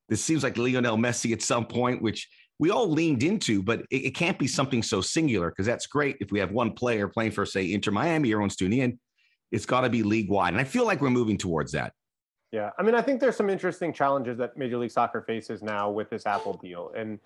this 0.08 0.24
seems 0.24 0.42
like 0.42 0.56
Lionel 0.56 0.96
Messi 0.96 1.32
at 1.32 1.42
some 1.42 1.66
point, 1.66 2.02
which 2.02 2.28
we 2.58 2.70
all 2.70 2.90
leaned 2.90 3.22
into, 3.22 3.62
but 3.62 3.80
it, 3.90 4.06
it 4.06 4.14
can't 4.14 4.38
be 4.38 4.46
something 4.46 4.82
so 4.82 5.00
singular 5.00 5.50
because 5.50 5.66
that's 5.66 5.86
great 5.86 6.16
if 6.20 6.32
we 6.32 6.38
have 6.40 6.50
one 6.50 6.72
player 6.72 7.08
playing 7.08 7.32
for, 7.32 7.46
say, 7.46 7.72
Inter 7.72 7.90
Miami, 7.90 8.32
everyone's 8.32 8.56
tuning 8.56 8.80
in. 8.80 8.98
It's 9.52 9.66
got 9.66 9.82
to 9.82 9.90
be 9.90 10.02
league 10.02 10.28
wide, 10.28 10.52
and 10.52 10.60
I 10.60 10.64
feel 10.64 10.84
like 10.84 11.00
we're 11.00 11.10
moving 11.10 11.38
towards 11.38 11.72
that. 11.72 11.92
Yeah, 12.50 12.70
I 12.78 12.82
mean, 12.82 12.94
I 12.94 13.02
think 13.02 13.20
there's 13.20 13.36
some 13.36 13.50
interesting 13.50 13.92
challenges 13.92 14.38
that 14.38 14.56
Major 14.56 14.78
League 14.78 14.90
Soccer 14.90 15.22
faces 15.22 15.62
now 15.62 15.90
with 15.90 16.10
this 16.10 16.26
Apple 16.26 16.54
deal, 16.54 16.92
and 16.96 17.18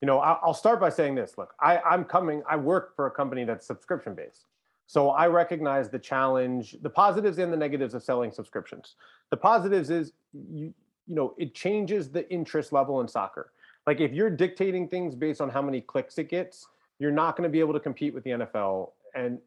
you 0.00 0.06
know, 0.06 0.18
I'll 0.18 0.54
start 0.54 0.80
by 0.80 0.90
saying 0.90 1.14
this. 1.14 1.38
Look, 1.38 1.54
I, 1.60 1.78
I'm 1.78 2.04
coming. 2.04 2.42
I 2.48 2.56
work 2.56 2.94
for 2.94 3.06
a 3.06 3.10
company 3.10 3.44
that's 3.44 3.66
subscription 3.66 4.14
based. 4.14 4.44
So 4.86 5.10
I 5.10 5.26
recognize 5.28 5.88
the 5.88 5.98
challenge, 5.98 6.76
the 6.82 6.90
positives 6.90 7.38
and 7.38 7.52
the 7.52 7.56
negatives 7.56 7.94
of 7.94 8.02
selling 8.02 8.30
subscriptions. 8.30 8.96
The 9.30 9.36
positives 9.36 9.90
is 9.90 10.12
you 10.32 10.74
you 11.06 11.14
know, 11.14 11.34
it 11.36 11.54
changes 11.54 12.10
the 12.10 12.30
interest 12.32 12.72
level 12.72 13.00
in 13.00 13.08
soccer. 13.08 13.52
Like 13.86 14.00
if 14.00 14.12
you're 14.12 14.30
dictating 14.30 14.88
things 14.88 15.14
based 15.14 15.40
on 15.40 15.50
how 15.50 15.60
many 15.60 15.80
clicks 15.80 16.18
it 16.18 16.28
gets, 16.30 16.66
you're 16.98 17.10
not 17.10 17.36
going 17.36 17.48
to 17.48 17.52
be 17.52 17.60
able 17.60 17.74
to 17.74 17.80
compete 17.80 18.14
with 18.14 18.24
the 18.24 18.30
NFL. 18.30 18.92
And 19.14 19.38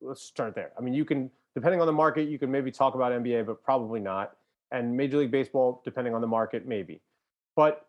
let's 0.00 0.22
start 0.22 0.54
there. 0.54 0.72
I 0.78 0.80
mean, 0.80 0.94
you 0.94 1.04
can 1.04 1.30
depending 1.54 1.80
on 1.80 1.86
the 1.86 1.92
market, 1.92 2.28
you 2.28 2.38
can 2.38 2.50
maybe 2.50 2.70
talk 2.70 2.94
about 2.94 3.12
NBA, 3.12 3.46
but 3.46 3.62
probably 3.62 4.00
not. 4.00 4.36
And 4.70 4.96
Major 4.96 5.18
League 5.18 5.30
Baseball, 5.30 5.82
depending 5.84 6.14
on 6.14 6.22
the 6.22 6.26
market, 6.26 6.66
maybe. 6.66 7.02
But 7.56 7.86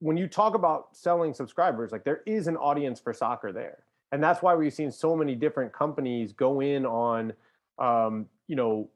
when 0.00 0.16
you 0.16 0.26
talk 0.26 0.54
about 0.54 0.88
selling 0.96 1.32
subscribers, 1.32 1.92
like 1.92 2.02
there 2.02 2.22
is 2.26 2.48
an 2.48 2.56
audience 2.56 2.98
for 2.98 3.12
soccer 3.12 3.52
there 3.52 3.85
and 4.12 4.22
that's 4.22 4.42
why 4.42 4.54
we've 4.54 4.72
seen 4.72 4.90
so 4.90 5.16
many 5.16 5.34
different 5.34 5.72
companies 5.72 6.32
go 6.32 6.60
in 6.60 6.86
on 6.86 7.32
um, 7.78 8.26
you 8.46 8.56
know 8.56 8.88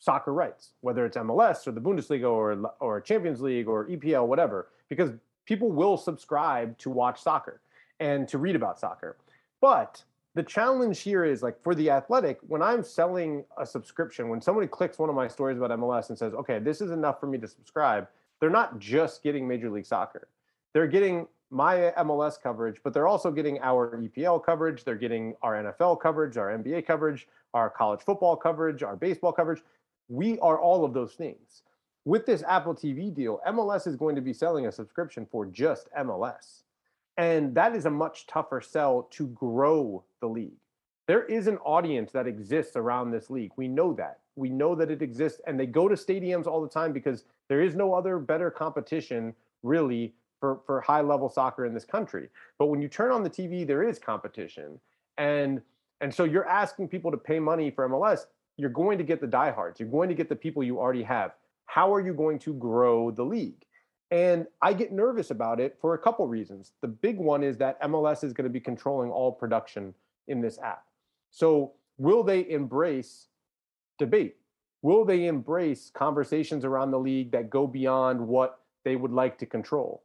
soccer 0.00 0.32
rights 0.32 0.70
whether 0.80 1.04
it's 1.04 1.16
mls 1.16 1.66
or 1.66 1.72
the 1.72 1.80
bundesliga 1.80 2.30
or 2.30 2.72
or 2.78 3.00
champions 3.00 3.40
league 3.40 3.66
or 3.66 3.86
epl 3.86 4.26
whatever 4.26 4.68
because 4.88 5.10
people 5.44 5.72
will 5.72 5.96
subscribe 5.96 6.76
to 6.78 6.88
watch 6.88 7.20
soccer 7.20 7.60
and 8.00 8.28
to 8.28 8.38
read 8.38 8.54
about 8.54 8.78
soccer. 8.78 9.16
But 9.60 10.04
the 10.34 10.42
challenge 10.44 11.00
here 11.00 11.24
is 11.24 11.42
like 11.42 11.60
for 11.60 11.74
the 11.74 11.90
athletic 11.90 12.38
when 12.46 12.62
i'm 12.62 12.84
selling 12.84 13.44
a 13.56 13.66
subscription 13.66 14.28
when 14.28 14.40
somebody 14.40 14.68
clicks 14.68 14.96
one 14.96 15.08
of 15.08 15.16
my 15.16 15.26
stories 15.26 15.56
about 15.56 15.70
mls 15.80 16.10
and 16.10 16.18
says 16.18 16.32
okay 16.32 16.60
this 16.60 16.80
is 16.80 16.92
enough 16.92 17.18
for 17.18 17.26
me 17.26 17.38
to 17.38 17.48
subscribe 17.48 18.06
they're 18.40 18.50
not 18.50 18.78
just 18.78 19.22
getting 19.22 19.46
major 19.46 19.70
league 19.70 19.86
soccer. 19.86 20.28
They're 20.72 20.86
getting 20.86 21.26
my 21.50 21.92
MLS 21.98 22.40
coverage, 22.40 22.80
but 22.84 22.92
they're 22.92 23.06
also 23.06 23.30
getting 23.30 23.58
our 23.60 23.96
EPL 23.96 24.44
coverage. 24.44 24.84
They're 24.84 24.96
getting 24.96 25.34
our 25.42 25.54
NFL 25.54 26.00
coverage, 26.00 26.36
our 26.36 26.56
NBA 26.56 26.86
coverage, 26.86 27.26
our 27.54 27.70
college 27.70 28.00
football 28.00 28.36
coverage, 28.36 28.82
our 28.82 28.96
baseball 28.96 29.32
coverage. 29.32 29.62
We 30.08 30.38
are 30.40 30.60
all 30.60 30.84
of 30.84 30.92
those 30.92 31.14
things. 31.14 31.62
With 32.04 32.26
this 32.26 32.42
Apple 32.46 32.74
TV 32.74 33.14
deal, 33.14 33.40
MLS 33.48 33.86
is 33.86 33.96
going 33.96 34.16
to 34.16 34.22
be 34.22 34.32
selling 34.32 34.66
a 34.66 34.72
subscription 34.72 35.26
for 35.30 35.46
just 35.46 35.88
MLS. 35.98 36.62
And 37.16 37.54
that 37.54 37.74
is 37.74 37.86
a 37.86 37.90
much 37.90 38.26
tougher 38.26 38.60
sell 38.60 39.08
to 39.10 39.26
grow 39.28 40.04
the 40.20 40.28
league. 40.28 40.60
There 41.06 41.24
is 41.24 41.46
an 41.46 41.58
audience 41.58 42.12
that 42.12 42.26
exists 42.26 42.76
around 42.76 43.10
this 43.10 43.30
league. 43.30 43.52
We 43.56 43.66
know 43.66 43.92
that. 43.94 44.20
We 44.36 44.50
know 44.50 44.74
that 44.74 44.90
it 44.90 45.02
exists, 45.02 45.40
and 45.46 45.58
they 45.58 45.66
go 45.66 45.88
to 45.88 45.96
stadiums 45.96 46.46
all 46.46 46.62
the 46.62 46.68
time 46.68 46.92
because 46.92 47.24
there 47.48 47.62
is 47.62 47.74
no 47.74 47.92
other 47.92 48.18
better 48.18 48.50
competition 48.50 49.34
really 49.62 50.14
for, 50.40 50.60
for 50.66 50.80
high 50.80 51.00
level 51.00 51.28
soccer 51.28 51.66
in 51.66 51.74
this 51.74 51.84
country. 51.84 52.28
But 52.58 52.66
when 52.66 52.80
you 52.80 52.88
turn 52.88 53.10
on 53.10 53.22
the 53.22 53.30
TV, 53.30 53.66
there 53.66 53.82
is 53.82 53.98
competition. 53.98 54.80
And 55.16 55.62
and 56.00 56.14
so 56.14 56.24
you're 56.24 56.46
asking 56.46 56.88
people 56.88 57.10
to 57.10 57.16
pay 57.16 57.40
money 57.40 57.70
for 57.70 57.88
MLS, 57.88 58.26
you're 58.56 58.70
going 58.70 58.98
to 58.98 59.04
get 59.04 59.20
the 59.20 59.26
diehards, 59.26 59.80
you're 59.80 59.88
going 59.88 60.08
to 60.08 60.14
get 60.14 60.28
the 60.28 60.36
people 60.36 60.62
you 60.62 60.78
already 60.78 61.02
have. 61.02 61.32
How 61.66 61.92
are 61.92 62.00
you 62.00 62.14
going 62.14 62.38
to 62.40 62.54
grow 62.54 63.10
the 63.10 63.24
league? 63.24 63.64
And 64.10 64.46
I 64.62 64.72
get 64.72 64.92
nervous 64.92 65.30
about 65.30 65.60
it 65.60 65.76
for 65.80 65.94
a 65.94 65.98
couple 65.98 66.26
reasons. 66.26 66.72
The 66.80 66.88
big 66.88 67.18
one 67.18 67.42
is 67.42 67.58
that 67.58 67.80
MLS 67.82 68.24
is 68.24 68.32
going 68.32 68.44
to 68.44 68.50
be 68.50 68.60
controlling 68.60 69.10
all 69.10 69.32
production 69.32 69.92
in 70.28 70.40
this 70.40 70.58
app. 70.58 70.84
So, 71.30 71.72
will 71.98 72.22
they 72.22 72.48
embrace 72.48 73.26
debate? 73.98 74.36
Will 74.80 75.04
they 75.04 75.26
embrace 75.26 75.90
conversations 75.92 76.64
around 76.64 76.90
the 76.90 76.98
league 76.98 77.32
that 77.32 77.50
go 77.50 77.66
beyond 77.66 78.20
what 78.20 78.60
they 78.84 78.96
would 78.96 79.12
like 79.12 79.36
to 79.38 79.46
control? 79.46 80.02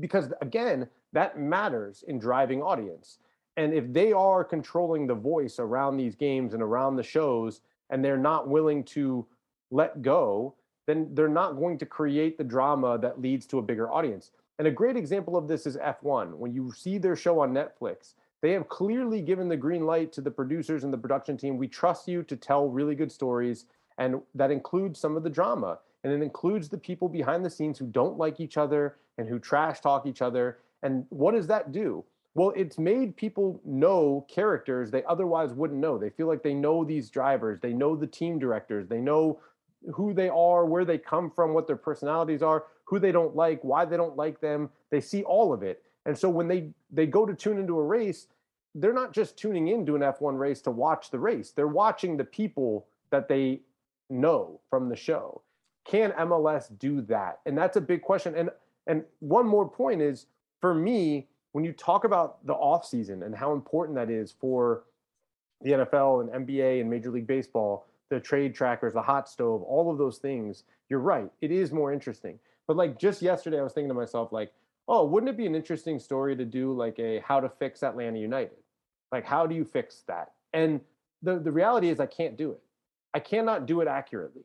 Because 0.00 0.32
again, 0.40 0.88
that 1.12 1.38
matters 1.38 2.04
in 2.06 2.18
driving 2.18 2.62
audience. 2.62 3.18
And 3.56 3.74
if 3.74 3.92
they 3.92 4.12
are 4.12 4.44
controlling 4.44 5.06
the 5.06 5.14
voice 5.14 5.58
around 5.58 5.96
these 5.96 6.14
games 6.14 6.54
and 6.54 6.62
around 6.62 6.96
the 6.96 7.02
shows, 7.02 7.60
and 7.90 8.02
they're 8.02 8.16
not 8.16 8.48
willing 8.48 8.82
to 8.84 9.26
let 9.70 10.00
go, 10.02 10.54
then 10.86 11.08
they're 11.14 11.28
not 11.28 11.56
going 11.56 11.78
to 11.78 11.86
create 11.86 12.38
the 12.38 12.44
drama 12.44 12.98
that 12.98 13.20
leads 13.20 13.46
to 13.46 13.58
a 13.58 13.62
bigger 13.62 13.90
audience. 13.90 14.30
And 14.58 14.66
a 14.66 14.70
great 14.70 14.96
example 14.96 15.36
of 15.36 15.48
this 15.48 15.66
is 15.66 15.76
F1. 15.76 16.34
When 16.34 16.52
you 16.52 16.72
see 16.72 16.98
their 16.98 17.16
show 17.16 17.40
on 17.40 17.52
Netflix, 17.52 18.14
they 18.40 18.52
have 18.52 18.68
clearly 18.68 19.20
given 19.20 19.48
the 19.48 19.56
green 19.56 19.86
light 19.86 20.12
to 20.14 20.20
the 20.20 20.30
producers 20.30 20.84
and 20.84 20.92
the 20.92 20.98
production 20.98 21.36
team. 21.36 21.56
We 21.56 21.68
trust 21.68 22.08
you 22.08 22.22
to 22.24 22.36
tell 22.36 22.68
really 22.68 22.94
good 22.94 23.12
stories, 23.12 23.66
and 23.98 24.20
that 24.34 24.50
includes 24.50 24.98
some 24.98 25.16
of 25.16 25.22
the 25.22 25.30
drama 25.30 25.78
and 26.04 26.12
it 26.12 26.22
includes 26.22 26.68
the 26.68 26.78
people 26.78 27.08
behind 27.08 27.44
the 27.44 27.50
scenes 27.50 27.78
who 27.78 27.86
don't 27.86 28.18
like 28.18 28.40
each 28.40 28.56
other 28.56 28.96
and 29.18 29.28
who 29.28 29.38
trash 29.38 29.80
talk 29.80 30.06
each 30.06 30.22
other. 30.22 30.58
And 30.82 31.06
what 31.10 31.34
does 31.34 31.46
that 31.46 31.72
do? 31.72 32.04
Well, 32.34 32.52
it's 32.56 32.78
made 32.78 33.16
people 33.16 33.60
know 33.64 34.26
characters 34.28 34.90
they 34.90 35.04
otherwise 35.04 35.52
wouldn't 35.52 35.80
know. 35.80 35.98
They 35.98 36.10
feel 36.10 36.26
like 36.26 36.42
they 36.42 36.54
know 36.54 36.82
these 36.82 37.10
drivers, 37.10 37.60
they 37.60 37.72
know 37.72 37.94
the 37.94 38.06
team 38.06 38.38
directors, 38.38 38.88
they 38.88 39.00
know 39.00 39.38
who 39.92 40.14
they 40.14 40.28
are, 40.28 40.64
where 40.64 40.84
they 40.84 40.98
come 40.98 41.30
from, 41.30 41.52
what 41.52 41.66
their 41.66 41.76
personalities 41.76 42.42
are, 42.42 42.64
who 42.84 42.98
they 42.98 43.12
don't 43.12 43.36
like, 43.36 43.62
why 43.62 43.84
they 43.84 43.96
don't 43.96 44.16
like 44.16 44.40
them. 44.40 44.70
They 44.90 45.00
see 45.00 45.22
all 45.24 45.52
of 45.52 45.62
it. 45.62 45.82
And 46.06 46.16
so 46.16 46.28
when 46.28 46.48
they 46.48 46.70
they 46.90 47.06
go 47.06 47.26
to 47.26 47.34
tune 47.34 47.58
into 47.58 47.78
a 47.78 47.84
race, 47.84 48.28
they're 48.74 48.94
not 48.94 49.12
just 49.12 49.36
tuning 49.36 49.68
into 49.68 49.94
an 49.94 50.00
F1 50.00 50.38
race 50.38 50.62
to 50.62 50.70
watch 50.70 51.10
the 51.10 51.18
race. 51.18 51.50
They're 51.50 51.66
watching 51.66 52.16
the 52.16 52.24
people 52.24 52.86
that 53.10 53.28
they 53.28 53.60
know 54.08 54.60
from 54.70 54.88
the 54.88 54.96
show. 54.96 55.42
Can 55.84 56.12
MLS 56.12 56.76
do 56.78 57.00
that? 57.02 57.40
And 57.46 57.56
that's 57.56 57.76
a 57.76 57.80
big 57.80 58.02
question. 58.02 58.34
And 58.34 58.50
and 58.86 59.04
one 59.20 59.46
more 59.46 59.68
point 59.68 60.00
is 60.02 60.26
for 60.60 60.74
me, 60.74 61.28
when 61.52 61.64
you 61.64 61.72
talk 61.72 62.04
about 62.04 62.44
the 62.46 62.54
offseason 62.54 63.24
and 63.24 63.34
how 63.34 63.52
important 63.52 63.96
that 63.96 64.10
is 64.10 64.32
for 64.32 64.84
the 65.60 65.72
NFL 65.72 66.22
and 66.22 66.46
NBA 66.46 66.80
and 66.80 66.90
Major 66.90 67.10
League 67.10 67.26
Baseball, 67.26 67.86
the 68.10 68.18
trade 68.18 68.54
trackers, 68.54 68.92
the 68.92 69.02
hot 69.02 69.28
stove, 69.28 69.62
all 69.62 69.90
of 69.90 69.98
those 69.98 70.18
things, 70.18 70.64
you're 70.88 70.98
right. 70.98 71.30
It 71.40 71.50
is 71.50 71.72
more 71.72 71.92
interesting. 71.92 72.38
But 72.66 72.76
like 72.76 72.98
just 72.98 73.22
yesterday, 73.22 73.60
I 73.60 73.62
was 73.62 73.72
thinking 73.72 73.88
to 73.88 73.94
myself, 73.94 74.32
like, 74.32 74.52
oh, 74.88 75.04
wouldn't 75.04 75.30
it 75.30 75.36
be 75.36 75.46
an 75.46 75.54
interesting 75.54 75.98
story 75.98 76.36
to 76.36 76.44
do 76.44 76.72
like 76.72 76.98
a 76.98 77.20
how 77.20 77.40
to 77.40 77.48
fix 77.48 77.82
Atlanta 77.82 78.18
United? 78.18 78.58
Like, 79.10 79.24
how 79.24 79.46
do 79.46 79.54
you 79.54 79.64
fix 79.64 80.04
that? 80.08 80.32
And 80.52 80.80
the, 81.22 81.38
the 81.38 81.52
reality 81.52 81.88
is 81.88 82.00
I 82.00 82.06
can't 82.06 82.36
do 82.36 82.52
it. 82.52 82.60
I 83.14 83.20
cannot 83.20 83.66
do 83.66 83.80
it 83.80 83.88
accurately 83.88 84.42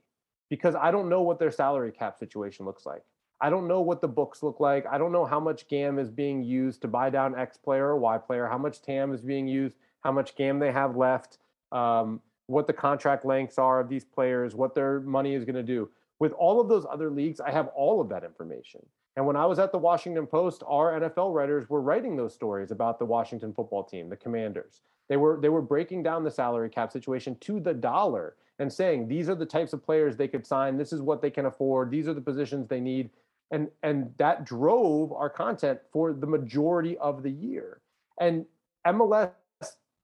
because 0.50 0.76
I 0.76 0.92
don't 0.92 1.10
know 1.10 1.22
what 1.22 1.40
their 1.40 1.52
salary 1.52 1.92
cap 1.92 2.18
situation 2.18 2.66
looks 2.66 2.86
like. 2.86 3.04
I 3.40 3.50
don't 3.50 3.68
know 3.68 3.82
what 3.82 4.02
the 4.02 4.08
books 4.08 4.42
look 4.42 4.60
like. 4.60 4.86
I 4.88 4.98
don't 4.98 5.12
know 5.12 5.26
how 5.26 5.40
much 5.40 5.68
GAM 5.68 6.00
is 6.00 6.10
being 6.10 6.44
used 6.44 6.82
to 6.82 6.88
buy 6.88 7.10
down 7.10 7.38
X 7.38 7.58
player 7.58 7.88
or 7.88 7.98
Y 7.98 8.18
player, 8.18 8.48
how 8.48 8.58
much 8.58 8.82
TAM 8.82 9.14
is 9.14 9.22
being 9.22 9.48
used, 9.48 9.78
how 10.02 10.12
much 10.12 10.36
GAM 10.36 10.58
they 10.60 10.72
have 10.72 10.96
left, 10.96 11.38
um, 11.72 12.20
what 12.48 12.66
the 12.66 12.74
contract 12.74 13.26
lengths 13.26 13.60
are 13.60 13.80
of 13.80 13.90
these 13.90 14.06
players, 14.06 14.56
what 14.56 14.74
their 14.74 15.02
money 15.02 15.36
is 15.36 15.46
going 15.46 15.56
to 15.56 15.64
do. 15.64 15.90
With 16.20 16.32
all 16.34 16.60
of 16.60 16.68
those 16.68 16.86
other 16.90 17.12
leagues, 17.12 17.40
I 17.40 17.52
have 17.52 17.68
all 17.76 18.02
of 18.02 18.10
that 18.10 18.24
information. 18.24 18.84
And 19.18 19.26
when 19.26 19.36
I 19.36 19.46
was 19.46 19.60
at 19.60 19.72
the 19.72 19.78
Washington 19.78 20.26
Post, 20.26 20.64
our 20.66 21.00
NFL 21.00 21.34
writers 21.34 21.70
were 21.70 21.82
writing 21.82 22.16
those 22.16 22.34
stories 22.34 22.72
about 22.72 22.98
the 22.98 23.06
Washington 23.06 23.54
football 23.54 23.84
team, 23.84 24.10
the 24.10 24.16
Commanders. 24.16 24.82
They 25.10 25.18
were 25.18 25.40
they 25.42 25.50
were 25.50 25.62
breaking 25.62 26.04
down 26.04 26.24
the 26.24 26.32
salary 26.32 26.70
cap 26.70 26.92
situation 26.92 27.36
to 27.42 27.60
the 27.60 27.74
dollar 27.74 28.36
and 28.60 28.72
saying 28.72 29.08
these 29.08 29.30
are 29.30 29.36
the 29.36 29.46
types 29.46 29.74
of 29.74 29.86
players 29.86 30.16
they 30.16 30.28
could 30.28 30.46
sign, 30.46 30.78
this 30.78 30.94
is 30.94 31.02
what 31.02 31.22
they 31.22 31.30
can 31.30 31.46
afford, 31.46 31.92
these 31.92 32.08
are 32.08 32.14
the 32.14 32.22
positions 32.22 32.68
they 32.68 32.80
need. 32.80 33.10
And 33.52 33.70
and 33.84 34.14
that 34.18 34.46
drove 34.46 35.14
our 35.14 35.30
content 35.30 35.80
for 35.92 36.14
the 36.14 36.28
majority 36.28 36.98
of 36.98 37.24
the 37.24 37.32
year. 37.32 37.80
And 38.20 38.46
MLS 38.86 39.32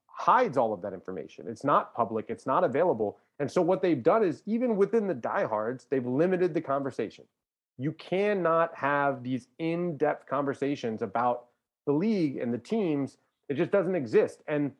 hides 0.07 0.57
all 0.57 0.73
of 0.73 0.81
that 0.81 0.93
information. 0.93 1.45
It's 1.47 1.63
not 1.63 1.93
public, 1.95 2.27
it's 2.29 2.45
not 2.45 2.63
available. 2.63 3.17
And 3.39 3.51
so 3.51 3.61
what 3.61 3.81
they've 3.81 4.01
done 4.01 4.23
is 4.23 4.43
even 4.45 4.77
within 4.77 5.07
the 5.07 5.13
diehards, 5.13 5.87
they've 5.89 6.05
limited 6.05 6.53
the 6.53 6.61
conversation. 6.61 7.25
You 7.77 7.91
cannot 7.93 8.73
have 8.75 9.23
these 9.23 9.47
in-depth 9.57 10.27
conversations 10.29 11.01
about 11.01 11.45
the 11.85 11.91
league 11.91 12.37
and 12.37 12.53
the 12.53 12.59
teams. 12.59 13.17
It 13.49 13.55
just 13.55 13.71
doesn't 13.71 13.95
exist. 13.95 14.43
And 14.47 14.71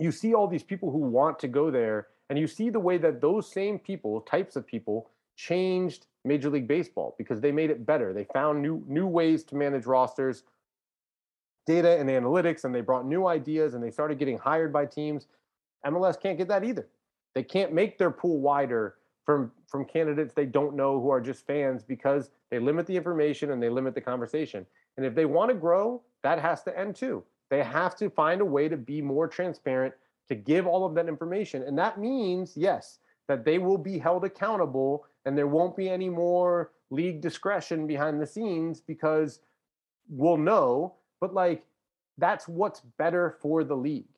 you 0.00 0.10
see 0.10 0.34
all 0.34 0.48
these 0.48 0.62
people 0.62 0.90
who 0.90 0.98
want 0.98 1.38
to 1.40 1.48
go 1.48 1.70
there 1.70 2.08
and 2.30 2.38
you 2.38 2.46
see 2.46 2.70
the 2.70 2.80
way 2.80 2.98
that 2.98 3.20
those 3.20 3.50
same 3.50 3.78
people, 3.78 4.20
types 4.22 4.56
of 4.56 4.66
people, 4.66 5.10
changed 5.36 6.06
Major 6.24 6.50
League 6.50 6.68
Baseball 6.68 7.14
because 7.16 7.40
they 7.40 7.52
made 7.52 7.70
it 7.70 7.86
better. 7.86 8.12
They 8.12 8.24
found 8.24 8.60
new 8.60 8.82
new 8.86 9.06
ways 9.06 9.44
to 9.44 9.54
manage 9.56 9.86
rosters, 9.86 10.42
data 11.66 11.98
and 11.98 12.08
analytics, 12.08 12.64
and 12.64 12.74
they 12.74 12.80
brought 12.80 13.06
new 13.06 13.26
ideas 13.26 13.74
and 13.74 13.82
they 13.82 13.90
started 13.90 14.18
getting 14.18 14.38
hired 14.38 14.72
by 14.72 14.86
teams. 14.86 15.26
MLS 15.86 16.20
can't 16.20 16.36
get 16.36 16.48
that 16.48 16.64
either. 16.64 16.88
They 17.34 17.42
can't 17.42 17.72
make 17.72 17.98
their 17.98 18.10
pool 18.10 18.40
wider 18.40 18.96
from 19.24 19.52
from 19.68 19.84
candidates 19.84 20.32
they 20.32 20.46
don't 20.46 20.74
know 20.74 21.00
who 21.00 21.10
are 21.10 21.20
just 21.20 21.46
fans 21.46 21.82
because 21.82 22.30
they 22.50 22.58
limit 22.58 22.86
the 22.86 22.96
information 22.96 23.52
and 23.52 23.62
they 23.62 23.68
limit 23.68 23.94
the 23.94 24.00
conversation. 24.00 24.66
And 24.96 25.06
if 25.06 25.14
they 25.14 25.26
want 25.26 25.50
to 25.50 25.54
grow, 25.54 26.02
that 26.22 26.40
has 26.40 26.62
to 26.64 26.76
end 26.76 26.96
too. 26.96 27.22
They 27.50 27.62
have 27.62 27.96
to 27.96 28.10
find 28.10 28.40
a 28.40 28.44
way 28.44 28.68
to 28.68 28.76
be 28.76 29.00
more 29.00 29.28
transparent, 29.28 29.94
to 30.28 30.34
give 30.34 30.66
all 30.66 30.84
of 30.84 30.94
that 30.94 31.08
information. 31.08 31.62
And 31.62 31.78
that 31.78 31.98
means, 31.98 32.52
yes, 32.56 32.98
that 33.28 33.44
they 33.44 33.58
will 33.58 33.78
be 33.78 33.98
held 33.98 34.24
accountable 34.24 35.06
and 35.24 35.36
there 35.36 35.46
won't 35.46 35.76
be 35.76 35.88
any 35.88 36.08
more 36.08 36.72
league 36.90 37.20
discretion 37.20 37.86
behind 37.86 38.20
the 38.20 38.26
scenes 38.26 38.80
because 38.80 39.40
we'll 40.08 40.38
know 40.38 40.94
but 41.20 41.34
like 41.34 41.64
that's 42.18 42.48
what's 42.48 42.80
better 42.98 43.36
for 43.40 43.64
the 43.64 43.76
league. 43.76 44.08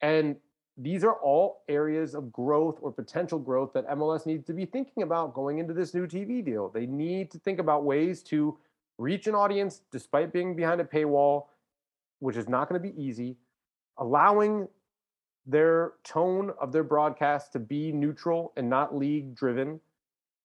And 0.00 0.36
these 0.76 1.04
are 1.04 1.14
all 1.14 1.62
areas 1.68 2.14
of 2.14 2.32
growth 2.32 2.78
or 2.80 2.90
potential 2.90 3.38
growth 3.38 3.72
that 3.74 3.88
MLS 3.90 4.26
needs 4.26 4.44
to 4.46 4.52
be 4.52 4.64
thinking 4.64 5.02
about 5.02 5.34
going 5.34 5.58
into 5.58 5.72
this 5.72 5.94
new 5.94 6.06
TV 6.06 6.44
deal. 6.44 6.68
They 6.68 6.86
need 6.86 7.30
to 7.30 7.38
think 7.38 7.60
about 7.60 7.84
ways 7.84 8.22
to 8.24 8.58
reach 8.98 9.26
an 9.26 9.34
audience 9.34 9.82
despite 9.92 10.32
being 10.32 10.56
behind 10.56 10.80
a 10.80 10.84
paywall, 10.84 11.46
which 12.18 12.36
is 12.36 12.48
not 12.48 12.68
going 12.68 12.82
to 12.82 12.88
be 12.88 13.00
easy, 13.00 13.36
allowing 13.98 14.66
their 15.46 15.92
tone 16.04 16.52
of 16.60 16.72
their 16.72 16.84
broadcast 16.84 17.52
to 17.52 17.58
be 17.58 17.92
neutral 17.92 18.52
and 18.56 18.68
not 18.68 18.96
league 18.96 19.34
driven, 19.34 19.80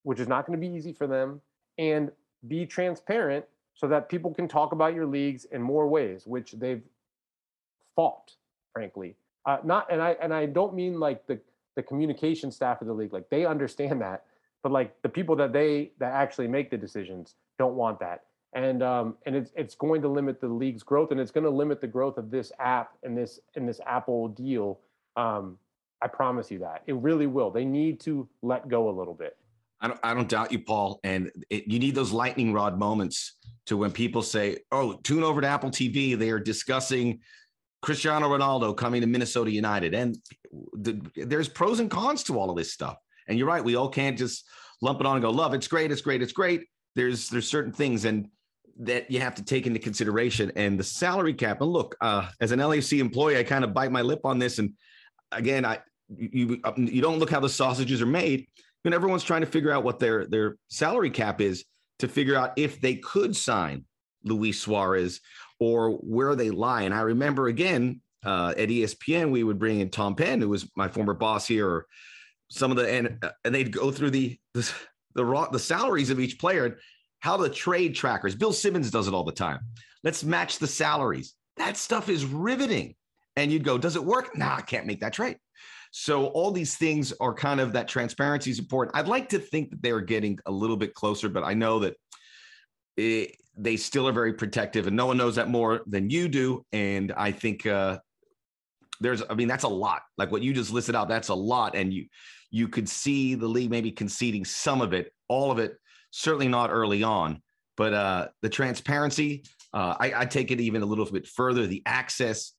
which 0.04 0.20
is 0.20 0.28
not 0.28 0.45
going 0.45 0.60
to 0.60 0.68
be 0.68 0.74
easy 0.74 0.93
for 0.93 1.08
them, 1.08 1.41
and 1.78 2.12
be 2.47 2.66
transparent 2.66 3.45
so 3.74 3.88
that 3.88 4.10
people 4.10 4.34
can 4.34 4.47
talk 4.47 4.74
about 4.74 4.93
your 4.93 5.06
leagues 5.06 5.45
in 5.45 5.62
more 5.62 5.88
ways, 5.88 6.28
which 6.28 6.52
they've 6.54 6.84
fought, 7.95 8.36
frankly. 8.74 9.16
Uh, 9.45 9.58
not 9.64 9.91
and 9.91 10.02
I 10.02 10.18
and 10.22 10.34
I 10.34 10.45
don't 10.45 10.74
mean 10.74 11.00
like 11.00 11.26
the 11.28 11.39
the 11.76 11.84
communication 11.84 12.52
staff 12.52 12.82
of 12.82 12.88
the 12.88 12.93
league, 12.93 13.14
like 13.14 13.30
they 13.30 13.45
understand 13.45 14.02
that, 14.02 14.26
but 14.64 14.72
like 14.72 15.02
the 15.02 15.10
people 15.10 15.36
that 15.38 15.54
they 15.54 15.91
that 16.00 16.12
actually 16.12 16.47
make 16.47 16.70
the 16.70 16.78
decisions 16.78 17.36
don't 17.58 17.76
want 17.76 18.00
that. 18.00 18.26
And 18.54 18.84
um, 18.84 19.16
and 19.26 19.36
it's 19.36 19.52
it's 19.56 19.76
going 19.76 20.02
to 20.02 20.10
limit 20.10 20.41
the 20.41 20.47
league's 20.47 20.84
growth, 20.84 21.12
and 21.12 21.20
it's 21.20 21.32
going 21.32 21.43
to 21.45 21.50
limit 21.50 21.80
the 21.80 21.88
growth 21.88 22.18
of 22.18 22.32
this 22.32 22.52
app 22.60 22.91
and 23.04 23.18
this 23.18 23.39
and 23.56 23.68
this 23.68 23.80
Apple 23.86 24.28
deal. 24.28 24.80
Um, 25.16 25.57
I 26.01 26.07
promise 26.07 26.49
you 26.49 26.60
that 26.60 26.84
it 26.88 26.95
really 26.95 27.28
will. 27.28 27.51
They 27.51 27.66
need 27.66 27.99
to 28.01 28.28
let 28.41 28.68
go 28.70 28.89
a 28.89 28.93
little 28.97 29.14
bit. 29.14 29.38
I 29.82 29.88
don't, 29.88 29.99
I 30.03 30.14
don't 30.14 30.30
doubt 30.30 30.51
you, 30.51 30.60
Paul. 30.60 30.99
And 31.03 31.32
it, 31.49 31.68
you 31.68 31.80
need 31.80 31.95
those 31.95 32.12
lightning 32.12 32.53
rod 32.53 32.78
moments 32.78 33.38
to 33.68 33.78
when 33.78 33.91
people 33.91 34.22
say, 34.22 34.57
"Oh, 34.72 34.93
tune 35.03 35.24
over 35.24 35.41
to 35.41 35.47
Apple 35.47 35.70
TV. 35.70 36.18
They 36.18 36.30
are 36.32 36.39
discussing 36.39 37.20
Cristiano 37.82 38.28
Ronaldo 38.30 38.76
coming 38.76 39.01
to 39.01 39.07
Minnesota 39.07 39.51
United." 39.51 39.93
And 39.93 40.18
the, 40.74 41.01
there's 41.16 41.47
pros 41.47 41.80
and 41.80 41.89
cons 41.89 42.24
to 42.24 42.38
all 42.39 42.49
of 42.49 42.57
this 42.57 42.74
stuff. 42.74 42.97
And 43.28 43.38
you're 43.38 43.47
right. 43.47 43.64
We 43.64 43.76
all 43.76 43.89
can't 43.89 44.18
just 44.18 44.45
lump 44.82 44.99
it 44.99 45.05
on 45.05 45.16
and 45.16 45.24
go, 45.24 45.32
"Love, 45.32 45.53
it's 45.53 45.68
great, 45.68 45.91
it's 45.91 46.01
great, 46.01 46.22
it's 46.22 46.34
great." 46.34 46.66
There's 46.95 47.30
there's 47.30 47.47
certain 47.47 47.72
things 47.72 48.05
and 48.05 48.28
that 48.80 49.12
you 49.12 49.20
have 49.20 49.36
to 49.36 49.43
take 49.43 49.68
into 49.68 49.80
consideration. 49.80 50.51
And 50.55 50.80
the 50.80 50.84
salary 50.84 51.34
cap. 51.34 51.62
And 51.62 51.72
look, 51.72 51.95
uh, 52.01 52.30
as 52.39 52.51
an 52.51 52.60
LAC 52.60 52.93
employee, 52.93 53.38
I 53.38 53.43
kind 53.43 53.64
of 53.64 53.74
bite 53.74 53.91
my 53.91 54.01
lip 54.01 54.22
on 54.24 54.39
this. 54.39 54.57
And 54.57 54.74
again, 55.32 55.66
I 55.66 55.80
you 56.18 56.60
you 56.76 57.02
don't 57.02 57.20
look 57.20 57.30
how 57.30 57.40
the 57.40 57.50
sausages 57.50 58.02
are 58.02 58.08
made. 58.08 58.48
And 58.86 58.94
everyone's 58.94 59.24
trying 59.24 59.42
to 59.42 59.48
figure 59.48 59.72
out 59.72 59.84
what 59.84 60.00
their 60.00 60.26
their 60.26 60.58
salary 60.70 61.10
cap 61.10 61.42
is 61.42 61.66
to 62.00 62.08
figure 62.08 62.36
out 62.36 62.54
if 62.56 62.80
they 62.80 62.96
could 62.96 63.36
sign 63.36 63.86
Luis 64.24 64.62
Suarez 64.62 65.20
or 65.60 65.92
where 65.92 66.36
they 66.36 66.50
lie. 66.50 66.84
And 66.84 66.94
I 66.94 67.02
remember 67.02 67.48
again 67.48 68.02
uh, 68.26 68.54
at 68.58 68.70
ESPN, 68.70 69.32
we 69.32 69.44
would 69.44 69.60
bring 69.60 69.80
in 69.80 69.90
Tom 69.90 70.16
Penn, 70.16 70.42
who 70.42 70.50
was 70.50 70.70
my 70.76 70.88
former 70.88 71.14
boss 71.14 71.48
here, 71.48 71.68
or 71.68 71.86
some 72.50 72.72
of 72.72 72.78
the 72.78 72.90
and 72.90 73.24
and 73.46 73.56
they'd 73.56 73.72
go 73.72 73.92
through 73.92 74.12
the 74.12 74.38
the 74.54 74.72
the, 75.16 75.26
raw, 75.26 75.50
the 75.50 75.60
salaries 75.60 76.10
of 76.10 76.20
each 76.20 76.40
player, 76.40 76.66
and 76.66 76.76
how 77.20 77.38
the 77.38 77.50
trade 77.50 77.96
trackers. 77.96 78.36
Bill 78.36 78.54
Simmons 78.54 78.92
does 78.92 79.08
it 79.08 79.14
all 79.14 79.24
the 79.24 79.32
time. 79.32 79.60
Let's 80.04 80.24
match 80.24 80.60
the 80.60 80.68
salaries. 80.68 81.36
That 81.58 81.78
stuff 81.78 82.08
is 82.10 82.26
riveting. 82.26 82.96
And 83.40 83.54
you'd 83.54 83.64
go, 83.64 83.78
does 83.78 83.96
it 83.96 84.04
work? 84.04 84.38
Nah, 84.38 84.58
I 84.58 84.62
can't 84.62 84.86
make 84.86 85.00
that 85.00 85.14
trade. 85.14 85.38
So 85.92 86.26
all 86.28 86.52
these 86.52 86.76
things 86.76 87.14
are 87.22 87.34
kind 87.34 87.62
of 87.62 87.72
that 87.72 87.88
transparency 87.88 88.52
is 88.52 88.60
important. 88.60 88.98
I'd 88.98 89.08
like 89.08 89.30
to 89.30 89.40
think 89.40 89.70
that 89.72 89.82
they 89.82 89.92
are 89.92 90.02
getting 90.02 90.38
a 90.46 90.52
little 90.52 90.76
bit 90.76 90.94
closer, 90.94 91.30
but 91.30 91.46
I 91.46 91.54
know 91.54 91.80
that 91.80 91.96
it, 92.98 93.38
they 93.56 93.78
still 93.78 94.10
are 94.10 94.12
very 94.12 94.34
protective, 94.34 94.88
and 94.88 94.96
no 94.96 95.06
one 95.06 95.16
knows 95.16 95.36
that 95.36 95.50
more 95.50 95.82
than 95.88 96.10
you 96.10 96.28
do. 96.28 96.66
And 96.74 97.14
I 97.14 97.32
think 97.32 97.66
uh, 97.66 98.00
there's, 99.00 99.24
I 99.30 99.36
mean, 99.36 99.48
that's 99.48 99.64
a 99.64 99.70
lot. 99.70 100.02
Like 100.18 100.34
what 100.34 100.44
you 100.44 100.54
just 100.54 100.74
listed 100.74 100.96
out, 100.96 101.08
that's 101.08 101.30
a 101.30 101.34
lot, 101.36 101.76
and 101.76 101.94
you 101.94 102.08
you 102.52 102.68
could 102.68 102.90
see 102.90 103.36
the 103.36 103.48
league 103.48 103.70
maybe 103.70 103.92
conceding 103.92 104.44
some 104.44 104.82
of 104.82 104.92
it, 104.92 105.14
all 105.30 105.50
of 105.50 105.60
it, 105.60 105.78
certainly 106.12 106.50
not 106.50 106.72
early 106.72 107.04
on. 107.04 107.42
But 107.78 107.94
uh, 107.94 108.28
the 108.42 108.50
transparency, 108.50 109.44
uh, 109.74 109.96
I, 109.98 110.14
I 110.18 110.26
take 110.26 110.52
it 110.52 110.60
even 110.60 110.82
a 110.82 110.86
little 110.86 111.06
bit 111.06 111.26
further. 111.26 111.68
The 111.68 111.82
access, 111.86 112.54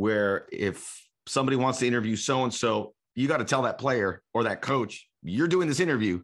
where 0.00 0.46
if 0.50 1.06
somebody 1.26 1.58
wants 1.58 1.78
to 1.78 1.86
interview 1.86 2.16
so 2.16 2.44
and 2.44 2.54
so, 2.54 2.94
you 3.14 3.28
got 3.28 3.36
to 3.36 3.44
tell 3.44 3.60
that 3.62 3.76
player 3.76 4.22
or 4.32 4.44
that 4.44 4.62
coach, 4.62 5.06
you're 5.22 5.46
doing 5.46 5.68
this 5.68 5.78
interview. 5.78 6.22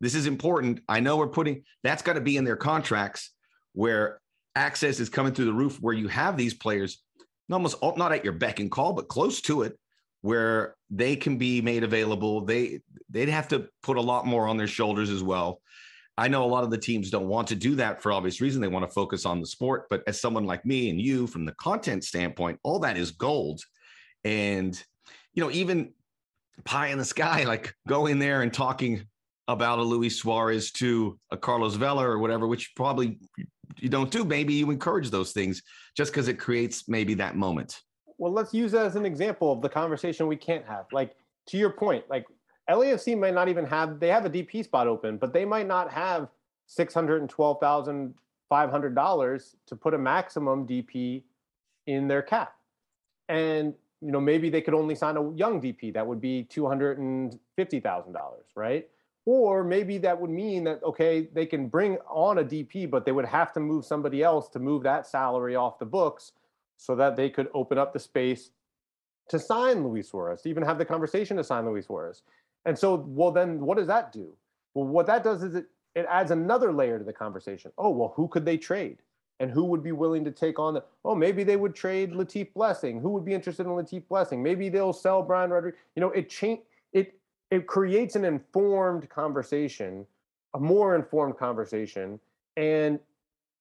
This 0.00 0.14
is 0.14 0.26
important. 0.26 0.80
I 0.88 1.00
know 1.00 1.18
we're 1.18 1.28
putting 1.28 1.64
that's 1.82 2.00
got 2.00 2.14
to 2.14 2.22
be 2.22 2.38
in 2.38 2.44
their 2.44 2.56
contracts 2.56 3.32
where 3.74 4.22
access 4.56 4.98
is 4.98 5.10
coming 5.10 5.34
through 5.34 5.44
the 5.44 5.52
roof, 5.52 5.76
where 5.78 5.92
you 5.92 6.08
have 6.08 6.38
these 6.38 6.54
players 6.54 7.02
almost 7.52 7.76
oh, 7.82 7.92
not 7.98 8.12
at 8.12 8.24
your 8.24 8.32
beck 8.32 8.60
and 8.60 8.70
call, 8.70 8.94
but 8.94 9.08
close 9.08 9.42
to 9.42 9.60
it, 9.60 9.78
where 10.22 10.74
they 10.88 11.14
can 11.14 11.36
be 11.36 11.60
made 11.60 11.84
available. 11.84 12.46
They 12.46 12.80
they'd 13.10 13.28
have 13.28 13.48
to 13.48 13.68
put 13.82 13.98
a 13.98 14.02
lot 14.02 14.24
more 14.24 14.48
on 14.48 14.56
their 14.56 14.66
shoulders 14.66 15.10
as 15.10 15.22
well. 15.22 15.60
I 16.18 16.26
know 16.26 16.44
a 16.44 16.46
lot 16.46 16.64
of 16.64 16.70
the 16.70 16.78
teams 16.78 17.10
don't 17.10 17.28
want 17.28 17.46
to 17.48 17.54
do 17.54 17.76
that 17.76 18.02
for 18.02 18.10
obvious 18.10 18.40
reason. 18.40 18.60
They 18.60 18.66
want 18.66 18.84
to 18.84 18.92
focus 18.92 19.24
on 19.24 19.40
the 19.40 19.46
sport. 19.46 19.86
But 19.88 20.02
as 20.08 20.20
someone 20.20 20.44
like 20.44 20.66
me 20.66 20.90
and 20.90 21.00
you, 21.00 21.28
from 21.28 21.44
the 21.44 21.52
content 21.52 22.02
standpoint, 22.02 22.58
all 22.64 22.80
that 22.80 22.96
is 22.96 23.12
gold. 23.12 23.60
And, 24.24 24.76
you 25.32 25.44
know, 25.44 25.50
even 25.52 25.92
pie 26.64 26.88
in 26.88 26.98
the 26.98 27.04
sky, 27.04 27.44
like 27.46 27.72
going 27.86 28.18
there 28.18 28.42
and 28.42 28.52
talking 28.52 29.04
about 29.46 29.78
a 29.78 29.82
Luis 29.82 30.16
Suarez 30.16 30.72
to 30.72 31.16
a 31.30 31.36
Carlos 31.36 31.76
Vela 31.76 32.04
or 32.04 32.18
whatever, 32.18 32.48
which 32.48 32.72
probably 32.74 33.20
you 33.78 33.88
don't 33.88 34.10
do. 34.10 34.24
Maybe 34.24 34.54
you 34.54 34.72
encourage 34.72 35.10
those 35.10 35.30
things 35.30 35.62
just 35.96 36.10
because 36.10 36.26
it 36.26 36.34
creates 36.34 36.88
maybe 36.88 37.14
that 37.14 37.36
moment. 37.36 37.80
Well, 38.18 38.32
let's 38.32 38.52
use 38.52 38.72
that 38.72 38.86
as 38.86 38.96
an 38.96 39.06
example 39.06 39.52
of 39.52 39.62
the 39.62 39.68
conversation 39.68 40.26
we 40.26 40.36
can't 40.36 40.66
have. 40.66 40.86
Like 40.90 41.14
to 41.46 41.56
your 41.56 41.70
point, 41.70 42.04
like 42.10 42.26
LAFC 42.68 43.18
might 43.18 43.34
not 43.34 43.48
even 43.48 43.64
have 43.64 43.98
they 43.98 44.08
have 44.08 44.24
a 44.24 44.30
DP 44.30 44.64
spot 44.64 44.86
open, 44.86 45.16
but 45.16 45.32
they 45.32 45.44
might 45.44 45.66
not 45.66 45.90
have 45.92 46.28
six 46.66 46.92
hundred 46.92 47.20
and 47.20 47.30
twelve 47.30 47.58
thousand 47.60 48.14
five 48.48 48.70
hundred 48.70 48.94
dollars 48.94 49.56
to 49.66 49.76
put 49.76 49.94
a 49.94 49.98
maximum 49.98 50.66
DP 50.66 51.22
in 51.86 52.08
their 52.08 52.22
cap. 52.22 52.54
And 53.28 53.74
you 54.00 54.12
know, 54.12 54.20
maybe 54.20 54.48
they 54.48 54.60
could 54.60 54.74
only 54.74 54.94
sign 54.94 55.16
a 55.16 55.32
young 55.34 55.60
DP. 55.60 55.92
That 55.94 56.06
would 56.06 56.20
be 56.20 56.44
two 56.44 56.66
hundred 56.66 56.98
and 56.98 57.38
fifty 57.56 57.80
thousand 57.80 58.12
dollars, 58.12 58.46
right? 58.54 58.88
Or 59.24 59.64
maybe 59.64 59.98
that 59.98 60.18
would 60.20 60.30
mean 60.30 60.64
that 60.64 60.82
okay, 60.82 61.28
they 61.32 61.46
can 61.46 61.68
bring 61.68 61.98
on 62.08 62.38
a 62.38 62.44
DP, 62.44 62.90
but 62.90 63.04
they 63.04 63.12
would 63.12 63.26
have 63.26 63.52
to 63.54 63.60
move 63.60 63.84
somebody 63.84 64.22
else 64.22 64.48
to 64.50 64.58
move 64.58 64.82
that 64.82 65.06
salary 65.06 65.56
off 65.56 65.78
the 65.78 65.86
books, 65.86 66.32
so 66.76 66.94
that 66.96 67.16
they 67.16 67.30
could 67.30 67.48
open 67.54 67.78
up 67.78 67.92
the 67.92 67.98
space 67.98 68.50
to 69.28 69.38
sign 69.38 69.86
Luis 69.86 70.08
Suarez, 70.08 70.42
to 70.42 70.48
even 70.48 70.62
have 70.62 70.78
the 70.78 70.84
conversation 70.84 71.36
to 71.36 71.44
sign 71.44 71.66
Luis 71.66 71.86
Suarez. 71.86 72.22
And 72.64 72.78
so, 72.78 72.96
well, 73.06 73.30
then 73.30 73.60
what 73.60 73.78
does 73.78 73.86
that 73.86 74.12
do? 74.12 74.32
Well, 74.74 74.86
what 74.86 75.06
that 75.06 75.24
does 75.24 75.42
is 75.42 75.54
it 75.54 75.66
it 75.94 76.06
adds 76.08 76.30
another 76.30 76.72
layer 76.72 76.98
to 76.98 77.04
the 77.04 77.12
conversation. 77.12 77.72
Oh, 77.78 77.90
well, 77.90 78.12
who 78.14 78.28
could 78.28 78.44
they 78.44 78.56
trade? 78.56 78.98
and 79.40 79.50
who 79.50 79.64
would 79.64 79.82
be 79.82 79.92
willing 79.92 80.24
to 80.24 80.30
take 80.30 80.58
on 80.58 80.74
the 80.74 80.84
oh 81.04 81.14
maybe 81.14 81.44
they 81.44 81.56
would 81.56 81.74
trade 81.74 82.12
Latif 82.12 82.52
Blessing 82.54 83.00
who 83.00 83.10
would 83.10 83.24
be 83.24 83.34
interested 83.34 83.66
in 83.66 83.72
Latif 83.72 84.06
Blessing 84.08 84.42
maybe 84.42 84.68
they'll 84.68 84.92
sell 84.92 85.22
Brian 85.22 85.50
Rodriguez 85.50 85.78
you 85.94 86.00
know 86.00 86.10
it 86.10 86.28
change 86.28 86.60
it 86.92 87.14
it 87.50 87.66
creates 87.66 88.16
an 88.16 88.24
informed 88.24 89.08
conversation 89.08 90.06
a 90.54 90.60
more 90.60 90.94
informed 90.94 91.36
conversation 91.36 92.18
and 92.56 92.98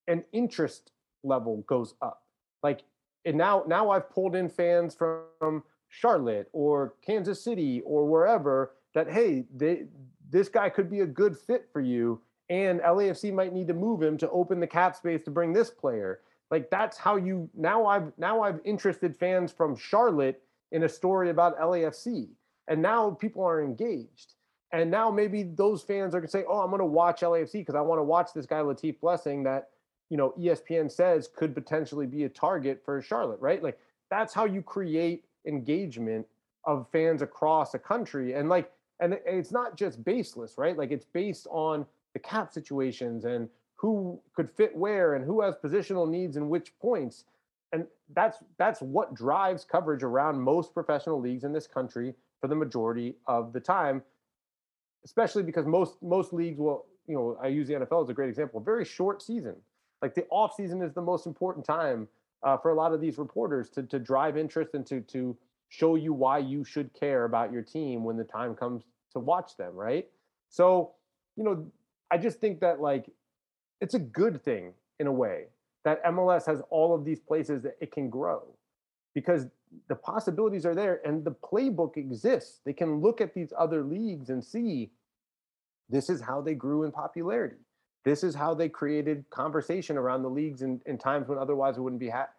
an 0.08 0.24
interest 0.32 0.92
level 1.24 1.58
goes 1.68 1.96
up 2.02 2.24
like 2.64 2.82
and 3.26 3.38
now 3.38 3.64
now 3.68 3.90
I've 3.90 4.10
pulled 4.10 4.36
in 4.36 4.50
fans 4.50 4.96
from 4.96 5.64
Charlotte 5.90 6.50
or 6.54 6.96
Kansas 7.06 7.42
City 7.42 7.82
or 7.86 8.06
wherever 8.06 8.72
that 8.98 9.12
hey, 9.12 9.46
they, 9.56 9.84
this 10.32 10.50
guy 10.50 10.70
could 10.70 10.90
be 10.90 11.02
a 11.02 11.06
good 11.06 11.38
fit 11.38 11.70
for 11.72 11.82
you, 11.82 12.20
and 12.50 12.80
LAFC 12.80 13.32
might 13.32 13.54
need 13.54 13.68
to 13.68 13.76
move 13.76 14.02
him 14.02 14.18
to 14.18 14.30
open 14.32 14.60
the 14.60 14.66
cap 14.66 14.96
space 14.96 15.22
to 15.24 15.30
bring 15.30 15.54
this 15.54 15.70
player. 15.70 16.22
Like 16.50 16.72
that's 16.72 16.98
how 16.98 17.16
you 17.16 17.48
now 17.56 17.86
I've 17.86 18.12
now 18.18 18.42
I've 18.42 18.60
interested 18.64 19.16
fans 19.16 19.52
from 19.52 19.76
Charlotte 19.76 20.42
in 20.72 20.82
a 20.84 20.90
story 20.90 21.30
about 21.30 21.60
LAFC, 21.60 22.30
and 22.68 22.82
now 22.82 23.12
people 23.12 23.44
are 23.44 23.62
engaged. 23.62 24.34
And 24.72 24.90
now 24.90 25.12
maybe 25.12 25.44
those 25.44 25.84
fans 25.84 26.16
are 26.16 26.22
to 26.22 26.28
say, 26.28 26.44
"Oh, 26.50 26.62
I'm 26.62 26.76
to 26.76 26.86
watch 26.86 27.22
LAFC 27.22 27.54
because 27.54 27.76
I 27.76 27.82
want 27.82 28.00
to 28.00 28.04
watch 28.04 28.34
this 28.34 28.48
guy 28.48 28.62
Latif 28.62 29.00
Blessing 29.00 29.44
that 29.44 29.70
you 30.10 30.18
know 30.18 30.34
ESPN 30.40 30.92
says 30.92 31.30
could 31.36 31.54
potentially 31.54 32.08
be 32.08 32.24
a 32.24 32.30
target 32.30 32.82
for 32.84 33.00
Charlotte." 33.00 33.42
Right? 33.42 33.62
Like 33.62 33.78
that's 34.10 34.34
how 34.34 34.46
you 34.46 34.64
create 34.64 35.26
engagement 35.46 36.26
of 36.64 36.88
fans 36.92 37.22
across 37.22 37.76
a 37.76 37.80
country, 37.80 38.34
and 38.34 38.50
like, 38.50 38.72
and 39.00 39.18
it's 39.26 39.52
not 39.52 39.78
just 39.78 40.04
baseless, 40.04 40.58
right? 40.58 40.78
Like 40.78 40.92
it's 40.92 41.06
based 41.06 41.48
on 41.50 41.86
the 42.14 42.20
cap 42.20 42.52
situations 42.52 43.26
and 43.26 43.50
who 43.76 44.20
could 44.36 44.50
fit 44.50 44.76
where 44.76 45.14
and 45.14 45.24
who 45.24 45.42
has 45.42 45.56
positional 45.56 46.10
needs 46.10 46.36
in 46.36 46.50
which 46.50 46.74
points 46.80 47.26
and 47.74 47.86
that's 48.16 48.40
that's 48.58 48.82
what 48.82 49.14
drives 49.14 49.64
coverage 49.64 50.04
around 50.04 50.40
most 50.40 50.74
professional 50.74 51.20
leagues 51.20 51.44
in 51.44 51.54
this 51.54 51.68
country 51.68 52.14
for 52.42 52.48
the 52.48 52.56
majority 52.56 53.16
of 53.28 53.54
the 53.54 53.60
time 53.60 54.02
especially 55.06 55.44
because 55.44 55.66
most 55.66 56.02
most 56.02 56.34
leagues 56.34 56.60
will 56.60 56.86
you 57.08 57.16
know 57.16 57.38
i 57.42 57.48
use 57.48 57.68
the 57.68 57.74
nfl 57.74 58.04
as 58.04 58.10
a 58.10 58.14
great 58.14 58.30
example 58.30 58.60
very 58.60 58.86
short 58.86 59.22
season 59.22 59.56
like 60.02 60.16
the 60.16 60.26
off 60.30 60.56
season 60.56 60.82
is 60.82 60.94
the 60.94 61.02
most 61.02 61.26
important 61.26 61.66
time 61.66 62.08
uh, 62.44 62.56
for 62.56 62.72
a 62.72 62.76
lot 62.76 62.94
of 62.94 63.02
these 63.02 63.18
reporters 63.18 63.70
to 63.70 63.84
to 63.84 64.00
drive 64.00 64.38
interest 64.38 64.74
and 64.74 64.86
to 64.86 65.02
to 65.02 65.38
show 65.70 65.96
you 65.96 66.14
why 66.14 66.38
you 66.38 66.64
should 66.64 66.94
care 66.94 67.26
about 67.26 67.52
your 67.52 67.62
team 67.62 68.04
when 68.04 68.18
the 68.18 68.24
time 68.24 68.56
comes 68.56 68.84
to 69.12 69.20
watch 69.20 69.58
them 69.58 69.74
right 69.74 70.08
so 70.50 70.92
you 71.36 71.44
know 71.44 71.66
i 72.12 72.18
just 72.18 72.40
think 72.40 72.60
that 72.60 72.80
like 72.80 73.10
it's 73.82 73.94
a 73.94 74.00
good 74.00 74.42
thing 74.44 74.74
in 75.00 75.08
a 75.08 75.12
way 75.12 75.46
that 75.84 76.04
MLS 76.04 76.46
has 76.46 76.62
all 76.70 76.94
of 76.94 77.06
these 77.06 77.22
places 77.22 77.64
that 77.64 77.78
it 77.80 77.94
can 77.94 78.10
grow 78.10 78.44
because 79.14 79.48
the 79.88 79.96
possibilities 79.96 80.66
are 80.66 80.76
there 80.76 81.00
and 81.06 81.24
the 81.24 81.32
playbook 81.32 81.96
exists. 81.96 82.60
They 82.66 82.74
can 82.74 83.00
look 83.00 83.22
at 83.22 83.34
these 83.34 83.54
other 83.58 83.84
leagues 83.84 84.30
and 84.30 84.44
see 84.44 84.92
this 85.90 86.10
is 86.10 86.20
how 86.20 86.42
they 86.42 86.56
grew 86.56 86.84
in 86.84 86.92
popularity. 86.92 87.56
This 88.04 88.24
is 88.24 88.36
how 88.36 88.54
they 88.54 88.70
created 88.70 89.24
conversation 89.30 89.98
around 89.98 90.24
the 90.24 90.30
leagues 90.30 90.62
in, 90.62 90.82
in 90.86 90.98
times 90.98 91.28
when 91.30 91.38
otherwise 91.38 91.78
it 91.78 91.82
wouldn't 91.82 92.00
be 92.00 92.10
ha- 92.10 92.30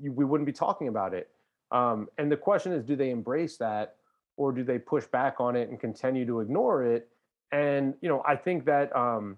we 0.00 0.24
wouldn't 0.24 0.46
be 0.46 0.52
talking 0.52 0.88
about 0.88 1.14
it. 1.14 1.28
Um, 1.70 2.08
and 2.18 2.30
the 2.30 2.36
question 2.36 2.72
is, 2.72 2.84
do 2.84 2.96
they 2.96 3.10
embrace 3.10 3.56
that 3.58 3.96
or 4.36 4.52
do 4.52 4.62
they 4.62 4.78
push 4.78 5.06
back 5.06 5.36
on 5.40 5.56
it 5.56 5.68
and 5.68 5.80
continue 5.80 6.26
to 6.26 6.40
ignore 6.40 6.84
it? 6.84 7.08
And 7.52 7.94
you 8.00 8.08
know, 8.08 8.22
I 8.26 8.36
think 8.36 8.64
that 8.66 8.94
um, 8.96 9.36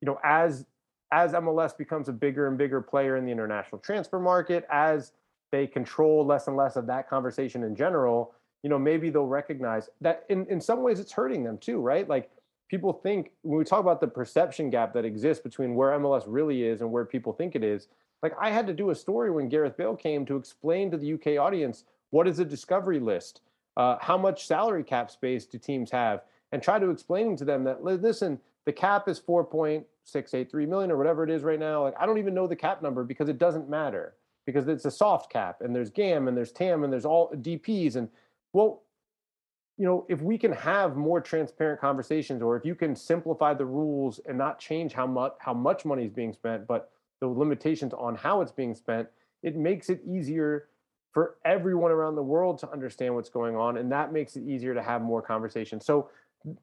you 0.00 0.06
know, 0.06 0.18
as 0.24 0.66
as 1.12 1.32
MLS 1.32 1.76
becomes 1.76 2.08
a 2.08 2.12
bigger 2.12 2.48
and 2.48 2.58
bigger 2.58 2.80
player 2.80 3.16
in 3.16 3.24
the 3.24 3.30
international 3.30 3.80
transfer 3.80 4.18
market, 4.18 4.66
as 4.70 5.12
they 5.52 5.66
control 5.66 6.26
less 6.26 6.48
and 6.48 6.56
less 6.56 6.76
of 6.76 6.86
that 6.86 7.08
conversation 7.08 7.62
in 7.62 7.76
general, 7.76 8.34
you 8.64 8.70
know, 8.70 8.78
maybe 8.78 9.10
they'll 9.10 9.26
recognize 9.26 9.88
that 10.00 10.24
in, 10.28 10.46
in 10.46 10.60
some 10.60 10.82
ways 10.82 10.98
it's 10.98 11.12
hurting 11.12 11.44
them 11.44 11.58
too, 11.58 11.78
right? 11.78 12.08
Like 12.08 12.30
people 12.68 12.92
think 12.92 13.30
when 13.42 13.58
we 13.58 13.64
talk 13.64 13.80
about 13.80 14.00
the 14.00 14.08
perception 14.08 14.70
gap 14.70 14.92
that 14.94 15.04
exists 15.04 15.42
between 15.42 15.74
where 15.74 15.90
MLS 15.98 16.24
really 16.26 16.64
is 16.64 16.80
and 16.80 16.90
where 16.90 17.04
people 17.04 17.32
think 17.32 17.54
it 17.54 17.62
is, 17.62 17.88
like 18.24 18.34
I 18.40 18.48
had 18.48 18.66
to 18.68 18.72
do 18.72 18.88
a 18.88 18.94
story 18.94 19.30
when 19.30 19.50
Gareth 19.50 19.76
Bale 19.76 19.94
came 19.94 20.24
to 20.24 20.36
explain 20.36 20.90
to 20.90 20.96
the 20.96 21.12
UK 21.12 21.38
audience 21.38 21.84
what 22.08 22.26
is 22.26 22.38
a 22.38 22.44
discovery 22.44 22.98
list, 22.98 23.42
uh, 23.76 23.98
how 24.00 24.16
much 24.16 24.46
salary 24.46 24.82
cap 24.82 25.10
space 25.10 25.44
do 25.44 25.58
teams 25.58 25.90
have, 25.90 26.22
and 26.50 26.62
try 26.62 26.78
to 26.78 26.88
explain 26.88 27.36
to 27.36 27.44
them 27.44 27.64
that 27.64 27.84
listen, 27.84 28.40
the 28.64 28.72
cap 28.72 29.08
is 29.08 29.18
four 29.18 29.44
point 29.44 29.84
six 30.04 30.32
eight 30.32 30.50
three 30.50 30.64
million 30.64 30.90
or 30.90 30.96
whatever 30.96 31.22
it 31.22 31.28
is 31.28 31.42
right 31.42 31.60
now. 31.60 31.82
Like 31.82 31.94
I 32.00 32.06
don't 32.06 32.16
even 32.16 32.32
know 32.32 32.46
the 32.46 32.56
cap 32.56 32.80
number 32.80 33.04
because 33.04 33.28
it 33.28 33.36
doesn't 33.36 33.68
matter 33.68 34.14
because 34.46 34.68
it's 34.68 34.86
a 34.86 34.90
soft 34.90 35.30
cap 35.30 35.60
and 35.60 35.76
there's 35.76 35.90
GAM 35.90 36.26
and 36.26 36.34
there's 36.34 36.52
TAM 36.52 36.82
and 36.82 36.90
there's 36.90 37.04
all 37.04 37.30
DPs 37.30 37.96
and 37.96 38.08
well, 38.54 38.84
you 39.76 39.84
know, 39.84 40.06
if 40.08 40.22
we 40.22 40.38
can 40.38 40.52
have 40.52 40.96
more 40.96 41.20
transparent 41.20 41.78
conversations 41.78 42.40
or 42.40 42.56
if 42.56 42.64
you 42.64 42.74
can 42.74 42.96
simplify 42.96 43.52
the 43.52 43.66
rules 43.66 44.18
and 44.26 44.38
not 44.38 44.58
change 44.58 44.94
how 44.94 45.06
much 45.06 45.34
how 45.40 45.52
much 45.52 45.84
money 45.84 46.06
is 46.06 46.10
being 46.10 46.32
spent, 46.32 46.66
but 46.66 46.90
the 47.24 47.38
limitations 47.38 47.94
on 47.94 48.14
how 48.14 48.42
it's 48.42 48.52
being 48.52 48.74
spent, 48.74 49.08
it 49.42 49.56
makes 49.56 49.88
it 49.88 50.02
easier 50.06 50.68
for 51.12 51.36
everyone 51.44 51.90
around 51.90 52.16
the 52.16 52.22
world 52.22 52.58
to 52.58 52.70
understand 52.70 53.14
what's 53.14 53.30
going 53.30 53.56
on 53.56 53.78
and 53.78 53.90
that 53.90 54.12
makes 54.12 54.36
it 54.36 54.42
easier 54.42 54.74
to 54.74 54.82
have 54.82 55.00
more 55.00 55.22
conversations. 55.22 55.86
So 55.86 56.10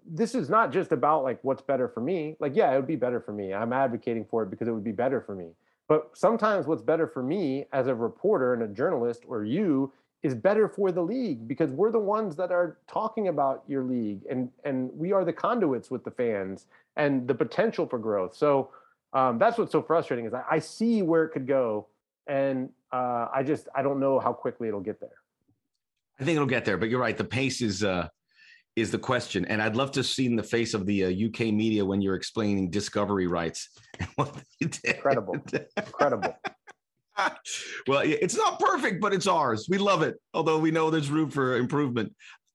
this 0.06 0.36
is 0.36 0.50
not 0.50 0.72
just 0.72 0.92
about 0.92 1.24
like 1.24 1.40
what's 1.42 1.64
better 1.64 1.88
for 1.88 2.02
me. 2.02 2.36
Like, 2.40 2.56
yeah, 2.56 2.72
it 2.72 2.76
would 2.76 2.88
be 2.88 2.96
better 2.96 3.20
for 3.20 3.34
me. 3.34 3.54
I'm 3.54 3.74
advocating 3.74 4.26
for 4.30 4.44
it 4.44 4.52
because 4.52 4.68
it 4.68 4.72
would 4.72 4.84
be 4.84 4.92
better 4.92 5.22
for 5.22 5.34
me. 5.34 5.48
But 5.88 6.12
sometimes 6.14 6.68
what's 6.68 6.84
better 6.84 7.08
for 7.08 7.24
me 7.24 7.66
as 7.74 7.88
a 7.88 7.96
reporter 7.96 8.54
and 8.54 8.62
a 8.62 8.68
journalist 8.68 9.24
or 9.28 9.44
you 9.44 9.92
is 10.22 10.36
better 10.36 10.70
for 10.70 10.92
the 10.92 11.02
league 11.02 11.48
because 11.48 11.72
we're 11.72 11.92
the 11.92 11.98
ones 11.98 12.36
that 12.36 12.52
are 12.52 12.78
talking 12.88 13.30
about 13.30 13.64
your 13.68 13.84
league 13.84 14.22
and 14.30 14.52
and 14.64 14.92
we 14.94 15.12
are 15.12 15.26
the 15.26 15.34
conduits 15.34 15.90
with 15.90 16.04
the 16.04 16.12
fans 16.12 16.68
and 16.96 17.28
the 17.28 17.34
potential 17.34 17.88
for 17.88 17.98
growth. 17.98 18.36
So 18.36 18.70
um, 19.14 19.38
that's 19.38 19.58
what's 19.58 19.72
so 19.72 19.82
frustrating 19.82 20.26
is 20.26 20.34
I, 20.34 20.44
I, 20.50 20.60
see 20.60 21.02
where 21.02 21.24
it 21.24 21.30
could 21.30 21.48
go 21.48 21.88
and 22.28 22.70
uh, 22.92 23.28
I 23.34 23.44
just 23.44 23.68
I 23.76 23.82
don't 23.82 24.00
know 24.00 24.20
how 24.20 24.34
quickly 24.34 24.68
it'll 24.68 24.80
get 24.80 25.00
there. 25.00 25.10
I 26.20 26.24
think 26.24 26.36
it'll 26.36 26.48
get 26.48 26.66
there, 26.66 26.78
but 26.78 26.90
you're 26.90 27.00
right. 27.00 27.18
The 27.18 27.24
pace 27.24 27.62
is 27.62 27.84
uh, 27.84 28.08
is 28.76 28.92
the 28.92 28.98
question. 28.98 29.46
And 29.46 29.62
I'd 29.62 29.76
love 29.76 29.92
to 29.94 30.04
see 30.04 30.26
in 30.26 30.36
the 30.36 30.44
face 30.44 30.74
of 30.74 30.86
the 30.86 31.06
uh, 31.06 31.28
UK 31.28 31.54
media 31.54 31.84
when 31.84 32.02
you're 32.02 32.16
explaining 32.16 32.70
discovery 32.70 33.28
rights. 33.28 33.70
Incredible. 34.86 35.36
Incredible. 35.76 36.38
well, 37.88 38.02
it's 38.04 38.36
not 38.36 38.60
perfect, 38.60 39.02
but 39.02 39.14
it's 39.14 39.28
ours. 39.28 39.68
We 39.70 39.78
love 39.78 40.04
it, 40.04 40.16
although 40.34 40.58
we 40.58 40.72
know 40.72 40.90
there's 40.90 41.10
room 41.10 41.30
for 41.30 41.58
improvement. 41.58 42.14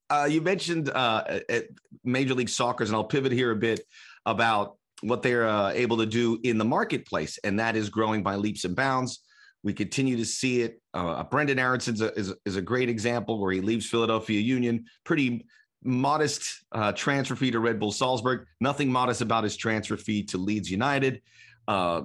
Uh, 0.09 0.27
you 0.29 0.41
mentioned 0.41 0.89
uh, 0.89 1.39
Major 2.03 2.33
League 2.33 2.49
Soccer, 2.49 2.83
and 2.83 2.93
I'll 2.93 3.03
pivot 3.03 3.31
here 3.31 3.51
a 3.51 3.55
bit 3.55 3.81
about 4.25 4.76
what 5.01 5.21
they're 5.21 5.47
uh, 5.47 5.71
able 5.71 5.97
to 5.97 6.05
do 6.05 6.39
in 6.43 6.57
the 6.57 6.65
marketplace, 6.65 7.37
and 7.43 7.59
that 7.59 7.75
is 7.75 7.89
growing 7.89 8.23
by 8.23 8.35
leaps 8.35 8.65
and 8.65 8.75
bounds. 8.75 9.23
We 9.63 9.73
continue 9.73 10.17
to 10.17 10.25
see 10.25 10.61
it. 10.61 10.81
Uh, 10.93 11.23
Brenden 11.23 11.59
Aaronson 11.59 11.95
is, 12.15 12.33
is, 12.45 12.55
a 12.55 12.61
great 12.61 12.89
example 12.89 13.39
where 13.39 13.51
he 13.51 13.59
leaves 13.59 13.85
Philadelphia 13.85 14.39
Union, 14.39 14.85
pretty 15.03 15.45
modest 15.83 16.63
uh, 16.71 16.91
transfer 16.93 17.35
fee 17.35 17.51
to 17.51 17.59
Red 17.59 17.79
Bull 17.79 17.91
Salzburg. 17.91 18.45
Nothing 18.59 18.91
modest 18.91 19.21
about 19.21 19.43
his 19.43 19.57
transfer 19.57 19.97
fee 19.97 20.23
to 20.25 20.37
Leeds 20.37 20.69
United. 20.69 21.21
Uh, 21.67 22.03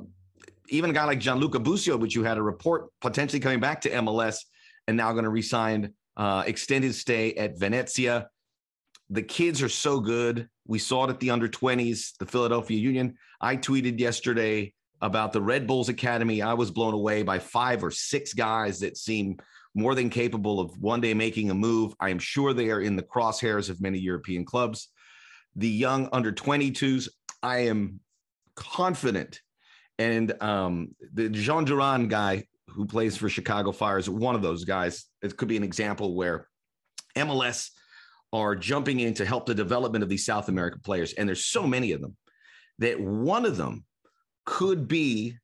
even 0.69 0.91
a 0.91 0.93
guy 0.93 1.05
like 1.05 1.21
Gianluca 1.21 1.61
Busio, 1.61 1.97
which 1.97 2.15
you 2.15 2.25
had 2.25 2.39
a 2.39 2.43
report 2.43 2.89
potentially 3.01 3.41
coming 3.41 3.61
back 3.61 3.81
to 3.83 3.91
MLS 3.91 4.39
and 4.89 4.97
now 4.97 5.13
going 5.13 5.25
to 5.25 5.31
resign, 5.31 5.93
uh, 6.17 6.45
extend 6.47 6.85
his 6.85 6.99
stay 6.99 7.35
at 7.35 7.59
Venezia. 7.59 8.29
The 9.13 9.23
kids 9.23 9.61
are 9.61 9.69
so 9.69 10.01
good. 10.01 10.49
We 10.67 10.79
saw 10.79 11.05
it 11.05 11.11
at 11.11 11.21
the 11.21 11.31
under 11.33 11.47
20s, 11.47 12.17
the 12.19 12.25
Philadelphia 12.25 12.79
Union. 12.79 13.19
I 13.43 13.59
tweeted 13.59 14.01
yesterday 14.01 14.73
about 15.03 15.35
the 15.35 15.43
Red 15.43 15.67
Bulls 15.67 15.91
Academy. 15.91 16.41
I 16.41 16.55
was 16.55 16.71
blown 16.71 16.95
away 16.95 17.23
by 17.23 17.39
five 17.39 17.85
or 17.85 17.91
six 17.91 18.33
guys 18.33 18.81
that 18.81 18.97
seem 18.97 19.37
more 19.75 19.95
than 19.95 20.09
capable 20.09 20.61
of 20.61 20.81
one 20.81 21.03
day 21.03 21.13
making 21.13 21.51
a 21.51 21.55
move. 21.55 21.95
I 22.01 22.09
am 22.09 22.19
sure 22.19 22.55
they 22.55 22.71
are 22.71 22.81
in 22.81 22.97
the 22.97 23.03
crosshairs 23.03 23.69
of 23.69 23.83
many 23.83 23.99
European 23.99 24.47
clubs. 24.47 24.89
The 25.57 25.69
young 25.69 26.09
under 26.11 26.33
22s, 26.33 27.11
I 27.43 27.67
am 27.67 28.01
confident. 28.57 29.43
And 29.99 30.43
um, 30.43 30.97
the 31.13 31.29
Jhon 31.29 31.67
Duran 31.67 32.09
guy 32.09 32.45
who 32.69 32.87
plays 32.87 33.19
for 33.19 33.29
Chicago 33.29 33.73
Fire 33.73 33.99
is 33.99 34.09
one 34.09 34.35
of 34.35 34.41
those 34.41 34.65
guys. 34.65 35.05
It 35.21 35.37
could 35.37 35.49
be 35.49 35.59
an 35.59 35.65
example 35.65 36.15
where 36.15 36.49
MLS 37.15 37.69
are 38.33 38.57
jumping 38.57 39.01
in 39.01 39.15
to 39.15 39.25
help 39.25 39.47
the 39.47 39.55
development 39.55 40.03
of 40.03 40.09
these 40.09 40.25
South 40.25 40.49
American 40.49 40.81
players. 40.81 41.13
And 41.15 41.29
there's 41.29 41.45
so 41.45 41.67
many 41.67 41.93
of 41.93 42.01
them 42.01 42.17
that 42.79 42.99
one 42.99 43.45
of 43.45 43.57
them 43.57 43.85
could 44.47 44.89
be 44.89 45.37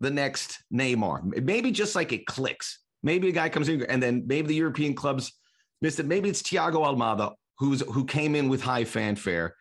the 0.00 0.10
next 0.10 0.62
Neymar. 0.72 1.42
Maybe 1.42 1.70
just 1.70 1.94
like 1.94 2.12
it 2.12 2.26
clicks. 2.26 2.80
Maybe 3.02 3.28
a 3.28 3.32
guy 3.32 3.48
comes 3.48 3.68
in 3.68 3.82
and 3.84 4.02
then 4.02 4.24
maybe 4.26 4.48
the 4.48 4.54
European 4.54 4.94
clubs 4.94 5.32
missed 5.80 6.00
it. 6.00 6.06
Maybe 6.06 6.28
it's 6.28 6.42
Thiago 6.42 6.84
Almada 6.84 7.32
who's 7.58 7.80
who 7.82 8.04
came 8.04 8.34
in 8.34 8.48
with 8.48 8.62
high 8.62 8.84
fanfare 8.84 9.54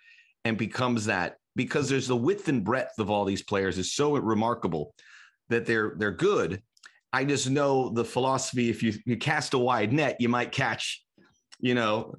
and 0.45 0.57
becomes 0.57 1.05
that 1.05 1.35
because 1.55 1.87
there's 1.89 2.07
the 2.07 2.15
width 2.15 2.47
and 2.47 2.63
breadth 2.63 2.97
of 2.99 3.09
all 3.09 3.25
these 3.25 3.43
players 3.43 3.77
is 3.77 3.93
so 3.93 4.17
remarkable 4.17 4.93
that 5.49 5.65
they're 5.65 5.93
they're 5.97 6.11
good. 6.11 6.61
I 7.11 7.25
just 7.25 7.49
know 7.49 7.89
the 7.89 8.03
philosophy 8.05 8.69
if 8.69 8.81
you, 8.81 8.93
you 9.05 9.17
cast 9.17 9.53
a 9.53 9.59
wide 9.59 9.93
net, 9.93 10.17
you 10.19 10.29
might 10.29 10.51
catch, 10.51 11.03
you 11.59 11.75
know, 11.75 12.15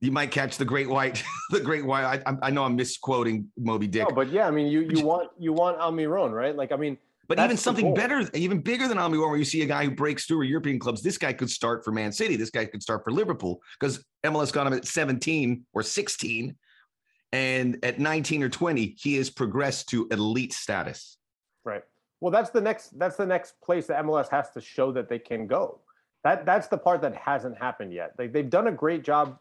you 0.00 0.10
might 0.10 0.30
catch 0.30 0.56
the 0.56 0.64
great 0.64 0.88
white, 0.88 1.22
the 1.50 1.60
great 1.60 1.84
white. 1.84 2.22
I, 2.26 2.36
I 2.42 2.50
know 2.50 2.64
I'm 2.64 2.76
misquoting 2.76 3.48
Moby 3.58 3.86
Dick. 3.86 4.08
No, 4.08 4.14
but 4.14 4.30
yeah, 4.30 4.46
I 4.46 4.50
mean, 4.50 4.66
you 4.68 4.80
you 4.80 5.04
want 5.04 5.30
you 5.38 5.52
want 5.52 5.78
Almiron, 5.78 6.32
right? 6.32 6.56
Like, 6.56 6.72
I 6.72 6.76
mean, 6.76 6.96
But 7.28 7.38
even 7.38 7.56
something 7.56 7.94
better, 7.94 8.28
even 8.34 8.60
bigger 8.60 8.88
than 8.88 8.98
Ami 8.98 9.18
where 9.18 9.36
you 9.36 9.44
see 9.44 9.62
a 9.62 9.66
guy 9.66 9.84
who 9.84 9.90
breaks 9.90 10.24
through 10.24 10.42
European 10.42 10.78
clubs. 10.78 11.02
This 11.02 11.18
guy 11.18 11.32
could 11.32 11.50
start 11.50 11.84
for 11.84 11.92
Man 11.92 12.12
City. 12.12 12.36
This 12.36 12.50
guy 12.50 12.64
could 12.64 12.82
start 12.82 13.04
for 13.04 13.12
Liverpool 13.12 13.60
because 13.78 14.04
MLS 14.24 14.52
got 14.52 14.66
him 14.66 14.72
at 14.72 14.86
17 14.86 15.64
or 15.72 15.82
16. 15.82 16.56
And 17.32 17.78
at 17.84 18.00
19 18.00 18.42
or 18.42 18.48
20, 18.48 18.96
he 18.98 19.14
has 19.14 19.30
progressed 19.30 19.88
to 19.90 20.08
elite 20.10 20.52
status. 20.52 21.16
Right. 21.64 21.84
Well, 22.20 22.32
that's 22.32 22.50
the 22.50 22.60
next 22.60 22.98
that's 22.98 23.16
the 23.16 23.26
next 23.26 23.60
place 23.60 23.86
that 23.86 24.04
MLS 24.04 24.28
has 24.30 24.50
to 24.52 24.60
show 24.60 24.92
that 24.92 25.08
they 25.08 25.18
can 25.18 25.46
go. 25.46 25.80
That 26.24 26.44
that's 26.44 26.68
the 26.68 26.78
part 26.78 27.02
that 27.02 27.14
hasn't 27.14 27.58
happened 27.58 27.92
yet. 27.92 28.14
Like 28.18 28.32
they've 28.32 28.48
done 28.48 28.66
a 28.66 28.72
great 28.72 29.04
job 29.04 29.38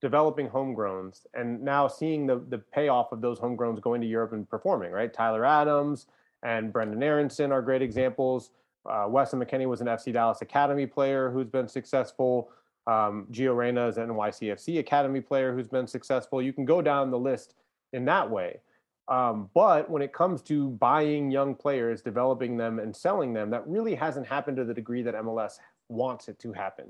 developing 0.00 0.48
homegrowns 0.48 1.26
and 1.34 1.62
now 1.62 1.86
seeing 1.86 2.26
the 2.26 2.42
the 2.48 2.58
payoff 2.58 3.12
of 3.12 3.20
those 3.20 3.38
homegrowns 3.38 3.80
going 3.80 4.00
to 4.00 4.06
Europe 4.06 4.32
and 4.32 4.48
performing, 4.48 4.90
right? 4.90 5.12
Tyler 5.12 5.44
Adams 5.44 6.06
and 6.42 6.72
Brenden 6.72 7.02
Aaronson 7.02 7.52
are 7.52 7.62
great 7.62 7.82
examples. 7.82 8.50
Uh, 8.88 9.06
Weston 9.08 9.40
McKennie 9.40 9.68
was 9.68 9.82
an 9.82 9.86
FC 9.86 10.12
Dallas 10.12 10.40
Academy 10.40 10.86
player 10.86 11.30
who's 11.30 11.48
been 11.48 11.68
successful. 11.68 12.50
Um, 12.86 13.26
Gio 13.30 13.54
Reyna 13.54 13.88
is 13.88 13.98
an 13.98 14.08
NYCFC 14.08 14.78
Academy 14.78 15.20
player 15.20 15.54
who's 15.54 15.68
been 15.68 15.86
successful. 15.86 16.40
You 16.40 16.52
can 16.52 16.64
go 16.64 16.80
down 16.80 17.10
the 17.10 17.18
list 17.18 17.54
in 17.92 18.06
that 18.06 18.28
way. 18.28 18.60
Um, 19.08 19.50
but 19.54 19.90
when 19.90 20.02
it 20.02 20.12
comes 20.12 20.40
to 20.42 20.70
buying 20.70 21.30
young 21.30 21.54
players, 21.54 22.00
developing 22.00 22.56
them, 22.56 22.78
and 22.78 22.94
selling 22.94 23.34
them, 23.34 23.50
that 23.50 23.66
really 23.66 23.94
hasn't 23.94 24.26
happened 24.26 24.56
to 24.56 24.64
the 24.64 24.72
degree 24.72 25.02
that 25.02 25.14
MLS 25.16 25.58
wants 25.88 26.28
it 26.28 26.38
to 26.38 26.52
happen 26.52 26.86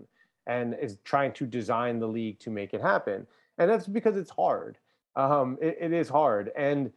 and 0.51 0.77
is 0.83 0.99
trying 1.05 1.33
to 1.35 1.47
design 1.47 2.01
the 2.01 2.07
league 2.09 2.41
to 2.41 2.51
make 2.51 2.75
it 2.75 2.83
happen. 2.83 3.25
And 3.57 3.71
that's 3.71 3.87
because 3.87 4.17
it's 4.17 4.31
hard. 4.31 4.79
Um, 5.15 5.57
it, 5.63 5.79
it 5.81 5.93
is 5.93 6.09
hard, 6.09 6.51
and 6.57 6.93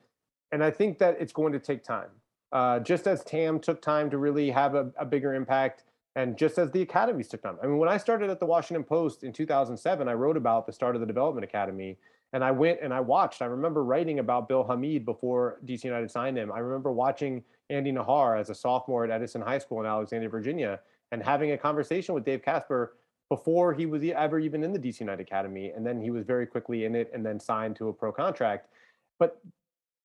and 0.51 0.63
I 0.63 0.71
think 0.71 0.97
that 0.99 1.17
it's 1.19 1.33
going 1.33 1.53
to 1.53 1.59
take 1.59 1.83
time. 1.83 2.09
Uh, 2.51 2.79
just 2.79 3.07
as 3.07 3.23
TAM 3.23 3.59
took 3.59 3.81
time 3.81 4.09
to 4.11 4.17
really 4.17 4.51
have 4.51 4.75
a, 4.75 4.91
a 4.97 5.05
bigger 5.05 5.33
impact, 5.33 5.83
and 6.15 6.37
just 6.37 6.57
as 6.57 6.69
the 6.71 6.81
academies 6.81 7.27
took 7.27 7.41
time. 7.41 7.57
I 7.61 7.65
mean, 7.65 7.77
when 7.77 7.89
I 7.89 7.97
started 7.97 8.29
at 8.29 8.39
the 8.39 8.45
Washington 8.45 8.83
Post 8.83 9.23
in 9.23 9.33
2007, 9.33 10.07
I 10.07 10.13
wrote 10.13 10.37
about 10.37 10.67
the 10.67 10.73
start 10.73 10.95
of 10.95 11.01
the 11.01 11.07
development 11.07 11.43
academy 11.43 11.97
and 12.33 12.43
I 12.43 12.51
went 12.51 12.79
and 12.81 12.93
I 12.93 12.99
watched. 12.99 13.41
I 13.41 13.45
remember 13.45 13.83
writing 13.83 14.19
about 14.19 14.47
Bill 14.47 14.63
Hamid 14.63 15.05
before 15.05 15.59
DC 15.65 15.83
United 15.83 16.09
signed 16.09 16.37
him. 16.37 16.51
I 16.51 16.59
remember 16.59 16.91
watching 16.91 17.43
Andy 17.69 17.91
Najar 17.91 18.39
as 18.39 18.49
a 18.49 18.55
sophomore 18.55 19.05
at 19.05 19.11
Edison 19.11 19.41
High 19.41 19.59
School 19.59 19.79
in 19.79 19.85
Alexandria, 19.85 20.29
Virginia, 20.29 20.79
and 21.11 21.21
having 21.21 21.51
a 21.51 21.57
conversation 21.57 22.15
with 22.15 22.25
Dave 22.25 22.41
Casper 22.41 22.95
before 23.29 23.73
he 23.73 23.85
was 23.85 24.03
ever 24.03 24.39
even 24.39 24.63
in 24.63 24.73
the 24.73 24.79
DC 24.79 24.99
United 24.99 25.21
Academy. 25.21 25.71
And 25.71 25.85
then 25.85 26.01
he 26.01 26.11
was 26.11 26.25
very 26.25 26.45
quickly 26.45 26.85
in 26.85 26.95
it 26.95 27.09
and 27.13 27.25
then 27.25 27.39
signed 27.39 27.75
to 27.77 27.89
a 27.89 27.93
pro 27.93 28.11
contract. 28.11 28.67
But 29.19 29.39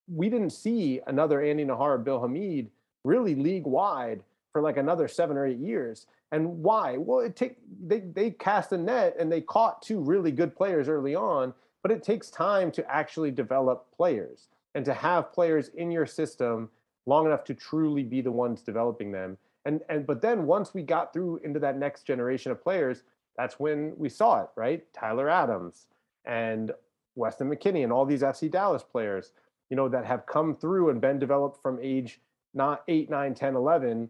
we 0.06 0.28
didn't 0.28 0.50
see 0.50 1.00
another 1.06 1.42
Andy 1.42 1.64
Najar 1.64 2.02
Bill 2.02 2.20
Hamid 2.20 2.70
really 3.04 3.34
league 3.34 3.66
wide 3.66 4.22
for 4.52 4.62
like 4.62 4.76
another 4.76 5.08
seven 5.08 5.36
or 5.36 5.46
eight 5.46 5.58
years. 5.58 6.06
And 6.32 6.62
why? 6.62 6.96
Well, 6.96 7.20
it 7.20 7.36
take 7.36 7.56
they 7.86 8.00
they 8.00 8.30
cast 8.30 8.72
a 8.72 8.78
net 8.78 9.16
and 9.18 9.30
they 9.30 9.40
caught 9.40 9.82
two 9.82 10.00
really 10.00 10.30
good 10.30 10.54
players 10.54 10.88
early 10.88 11.14
on 11.14 11.54
but 11.82 11.96
it 11.96 12.02
takes 12.02 12.30
time 12.30 12.70
to 12.72 12.90
actually 12.90 13.30
develop 13.30 13.86
players 13.96 14.48
and 14.74 14.84
to 14.84 14.94
have 14.94 15.32
players 15.32 15.68
in 15.68 15.90
your 15.90 16.06
system 16.06 16.68
long 17.06 17.26
enough 17.26 17.44
to 17.44 17.54
truly 17.54 18.02
be 18.02 18.20
the 18.20 18.30
ones 18.30 18.62
developing 18.62 19.10
them 19.10 19.38
and 19.68 19.82
and 19.90 20.06
but 20.06 20.22
then 20.22 20.46
once 20.46 20.72
we 20.72 20.82
got 20.82 21.12
through 21.12 21.38
into 21.44 21.60
that 21.60 21.76
next 21.76 22.04
generation 22.04 22.50
of 22.50 22.62
players 22.62 23.02
that's 23.36 23.60
when 23.60 23.92
we 23.96 24.08
saw 24.08 24.42
it 24.42 24.48
right 24.56 24.82
tyler 24.94 25.28
adams 25.28 25.86
and 26.24 26.72
weston 27.14 27.48
mckennie 27.48 27.84
and 27.84 27.92
all 27.92 28.06
these 28.06 28.22
fc 28.22 28.50
dallas 28.50 28.82
players 28.82 29.32
you 29.68 29.76
know 29.76 29.88
that 29.88 30.06
have 30.06 30.24
come 30.26 30.54
through 30.54 30.88
and 30.88 31.00
been 31.00 31.18
developed 31.18 31.60
from 31.62 31.78
age 31.82 32.20
not 32.54 32.82
8 32.88 33.10
9 33.10 33.34
10 33.34 33.54
11 33.54 34.08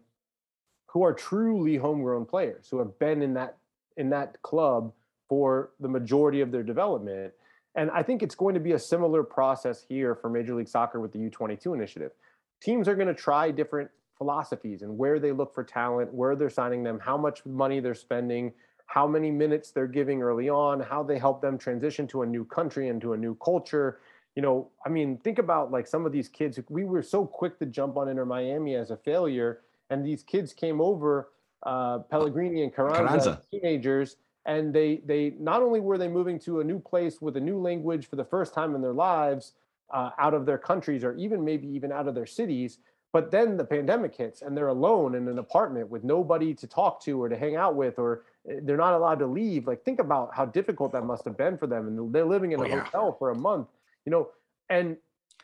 who 0.87 1.03
are 1.03 1.13
truly 1.13 1.75
homegrown 1.75 2.25
players 2.25 2.69
who 2.71 2.79
have 2.79 2.97
been 2.97 3.21
in 3.21 3.33
that 3.33 3.57
in 3.97 4.09
that 4.09 4.41
club 4.41 4.93
for 5.27 5.71
the 5.79 5.89
majority 5.89 6.39
of 6.41 6.51
their 6.51 6.63
development 6.63 7.33
and 7.75 7.91
I 7.91 8.01
think 8.01 8.23
it's 8.23 8.33
going 8.33 8.55
to 8.55 8.59
be 8.59 8.71
a 8.71 8.79
similar 8.79 9.21
process 9.23 9.85
here 9.87 10.15
for 10.15 10.27
Major 10.27 10.55
League 10.55 10.67
Soccer 10.67 10.99
with 10.99 11.11
the 11.13 11.19
U22 11.19 11.75
initiative. 11.75 12.11
Teams 12.59 12.87
are 12.87 12.95
going 12.95 13.07
to 13.07 13.13
try 13.13 13.51
different 13.51 13.91
philosophies 14.19 14.83
and 14.83 14.95
where 14.95 15.17
they 15.17 15.31
look 15.31 15.51
for 15.55 15.63
talent, 15.63 16.13
where 16.13 16.35
they're 16.35 16.49
signing 16.49 16.83
them, 16.83 16.99
how 16.99 17.17
much 17.17 17.43
money 17.45 17.79
they're 17.79 17.95
spending, 17.95 18.53
how 18.85 19.07
many 19.07 19.31
minutes 19.31 19.71
they're 19.71 19.87
giving 19.87 20.21
early 20.21 20.49
on, 20.49 20.79
how 20.79 21.01
they 21.01 21.17
help 21.17 21.41
them 21.41 21.57
transition 21.57 22.05
to 22.05 22.21
a 22.21 22.25
new 22.25 22.45
country 22.45 22.89
and 22.89 23.01
to 23.01 23.13
a 23.13 23.17
new 23.17 23.33
culture. 23.35 23.99
You 24.35 24.43
know, 24.43 24.69
I 24.85 24.89
mean, 24.89 25.17
think 25.17 25.39
about 25.39 25.71
like 25.71 25.87
some 25.87 26.05
of 26.05 26.11
these 26.11 26.27
kids. 26.27 26.59
We 26.69 26.83
were 26.83 27.01
so 27.01 27.25
quick 27.25 27.57
to 27.59 27.65
jump 27.65 27.97
on 27.97 28.07
Inter 28.07 28.25
Miami 28.25 28.75
as 28.75 28.91
a 28.91 28.97
failure, 28.97 29.61
and 29.89 30.05
these 30.05 30.21
kids 30.21 30.53
came 30.53 30.79
over, 30.79 31.29
uh, 31.63 31.99
Pellegrini 31.99 32.63
and 32.63 32.73
Carranza, 32.73 33.01
Carranza. 33.01 33.41
teenagers, 33.51 34.17
and 34.45 34.73
they 34.73 35.01
they 35.05 35.33
not 35.39 35.61
only 35.61 35.79
were 35.79 35.97
they 35.97 36.07
moving 36.07 36.39
to 36.39 36.59
a 36.59 36.63
new 36.63 36.79
place 36.79 37.21
with 37.21 37.37
a 37.37 37.39
new 37.39 37.59
language 37.59 38.07
for 38.07 38.15
the 38.15 38.25
first 38.25 38.53
time 38.53 38.75
in 38.75 38.81
their 38.81 38.93
lives 38.93 39.53
uh, 39.91 40.11
out 40.17 40.33
of 40.33 40.45
their 40.45 40.57
countries 40.57 41.03
or 41.03 41.15
even 41.15 41.43
maybe 41.43 41.67
even 41.67 41.91
out 41.91 42.07
of 42.07 42.15
their 42.15 42.25
cities 42.25 42.79
but 43.11 43.31
then 43.31 43.57
the 43.57 43.65
pandemic 43.65 44.15
hits 44.15 44.41
and 44.43 44.55
they're 44.55 44.67
alone 44.67 45.15
in 45.15 45.27
an 45.27 45.39
apartment 45.39 45.89
with 45.89 46.03
nobody 46.03 46.53
to 46.53 46.67
talk 46.67 47.01
to 47.03 47.21
or 47.21 47.27
to 47.29 47.37
hang 47.37 47.55
out 47.55 47.75
with 47.75 47.97
or 47.97 48.23
eh, 48.49 48.59
they're 48.63 48.77
not 48.77 48.93
allowed 48.93 49.19
to 49.19 49.25
leave. 49.25 49.65
Like 49.67 49.83
think 49.83 49.99
about 49.99 50.33
how 50.35 50.45
difficult 50.45 50.91
that 50.91 51.03
must 51.05 51.25
have 51.25 51.35
been 51.37 51.57
for 51.57 51.67
them 51.67 51.87
and 51.87 52.13
they're 52.13 52.25
living 52.25 52.51
in 52.51 52.59
a 52.59 52.63
Oh, 52.63 52.67
yeah. 52.67 52.83
hotel 52.83 53.15
for 53.17 53.31
a 53.31 53.35
month 53.35 53.67
you 54.05 54.11
know 54.11 54.29
and 54.69 54.95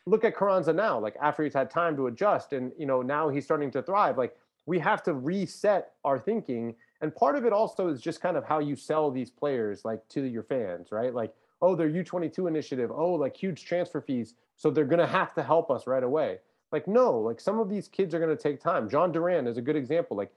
look 0.05 0.23
at 0.23 0.35
Carranza 0.35 0.71
now 0.73 0.99
like 0.99 1.15
after 1.21 1.43
he's 1.43 1.53
had 1.55 1.69
time 1.71 1.95
to 1.97 2.07
adjust 2.07 2.53
and 2.53 2.71
you 2.77 2.85
know 2.85 3.01
now 3.01 3.29
he's 3.29 3.45
starting 3.45 3.71
to 3.71 3.81
thrive 3.81 4.17
like 4.17 4.35
we 4.67 4.79
have 4.79 5.03
to 5.03 5.13
reset 5.13 5.93
our 6.03 6.17
thinking. 6.19 6.75
And 7.01 7.15
part 7.15 7.35
of 7.35 7.45
it 7.45 7.53
also 7.53 7.87
is 7.87 8.01
just 8.01 8.19
kind 8.21 8.35
of 8.35 8.43
how 8.45 8.57
you 8.59 8.75
sell 8.75 9.11
these 9.11 9.29
players 9.29 9.85
like 9.85 10.07
to 10.09 10.21
your 10.23 10.43
fans 10.43 10.91
right? 10.91 11.13
Like 11.13 11.33
oh 11.61 11.75
they're 11.75 11.89
u22 11.89 12.47
initiative. 12.47 12.91
Oh 12.91 13.13
like 13.13 13.35
huge 13.35 13.65
transfer 13.65 14.01
fees. 14.01 14.35
So 14.55 14.69
they're 14.69 14.85
going 14.85 14.99
to 14.99 15.07
have 15.07 15.33
to 15.35 15.43
help 15.43 15.69
us 15.71 15.85
right 15.87 16.03
away 16.03 16.37
like 16.71 16.87
no 16.87 17.17
like 17.19 17.39
some 17.39 17.59
of 17.59 17.69
these 17.69 17.87
kids 17.87 18.13
are 18.13 18.19
going 18.19 18.35
to 18.35 18.41
take 18.41 18.59
time. 18.59 18.89
Jhon 18.89 19.11
duran 19.11 19.47
is 19.47 19.57
a 19.57 19.61
good 19.61 19.75
example. 19.75 20.17
Like 20.17 20.31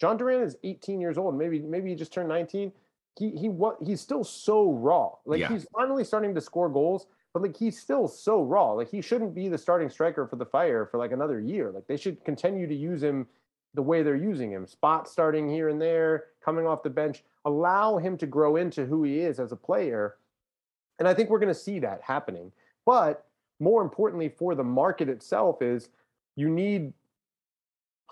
john 0.00 0.16
duran 0.16 0.42
is 0.42 0.56
18 0.64 1.00
years 1.00 1.18
old. 1.18 1.36
Maybe 1.36 1.60
maybe 1.60 1.90
he 1.90 1.96
just 1.96 2.12
turned 2.12 2.28
19 2.28 2.72
he 3.16 3.30
he 3.30 3.48
what 3.48 3.76
he's 3.84 4.00
still 4.00 4.24
so 4.24 4.72
raw. 4.72 5.10
Like 5.24 5.40
Yeah. 5.40 5.48
he's 5.48 5.66
finally 5.74 6.04
starting 6.04 6.34
to 6.34 6.40
score 6.40 6.68
goals 6.68 7.06
but 7.34 7.42
like 7.42 7.56
he's 7.56 7.78
still 7.78 8.06
so 8.06 8.42
raw. 8.42 8.72
Like 8.72 8.88
he 8.88 9.02
shouldn't 9.02 9.34
be 9.34 9.48
the 9.48 9.58
starting 9.58 9.90
striker 9.90 10.26
for 10.26 10.36
the 10.36 10.46
fire 10.46 10.86
for 10.86 10.98
like 10.98 11.10
another 11.10 11.40
year. 11.40 11.72
Like 11.72 11.86
they 11.88 11.96
should 11.96 12.24
continue 12.24 12.66
to 12.68 12.74
use 12.74 13.02
him 13.02 13.26
the 13.74 13.82
way 13.82 14.04
they're 14.04 14.14
using 14.14 14.52
him. 14.52 14.66
Spot 14.68 15.08
starting 15.08 15.50
here 15.50 15.68
and 15.68 15.82
there 15.82 16.26
coming 16.44 16.64
off 16.64 16.84
the 16.84 16.90
bench. 16.90 17.24
Allow 17.44 17.98
him 17.98 18.16
to 18.18 18.26
grow 18.26 18.54
into 18.54 18.86
who 18.86 19.02
he 19.02 19.18
is 19.18 19.40
as 19.40 19.50
a 19.50 19.56
player. 19.56 20.14
And 21.00 21.08
i 21.08 21.12
think 21.12 21.28
we're 21.28 21.40
going 21.40 21.52
to 21.52 21.58
see 21.58 21.80
that 21.80 22.00
happening. 22.02 22.52
But 22.86 23.26
more 23.64 23.82
importantly 23.82 24.28
for 24.28 24.54
the 24.54 24.62
market 24.62 25.08
itself 25.08 25.62
is 25.62 25.88
you 26.36 26.48
need 26.48 26.92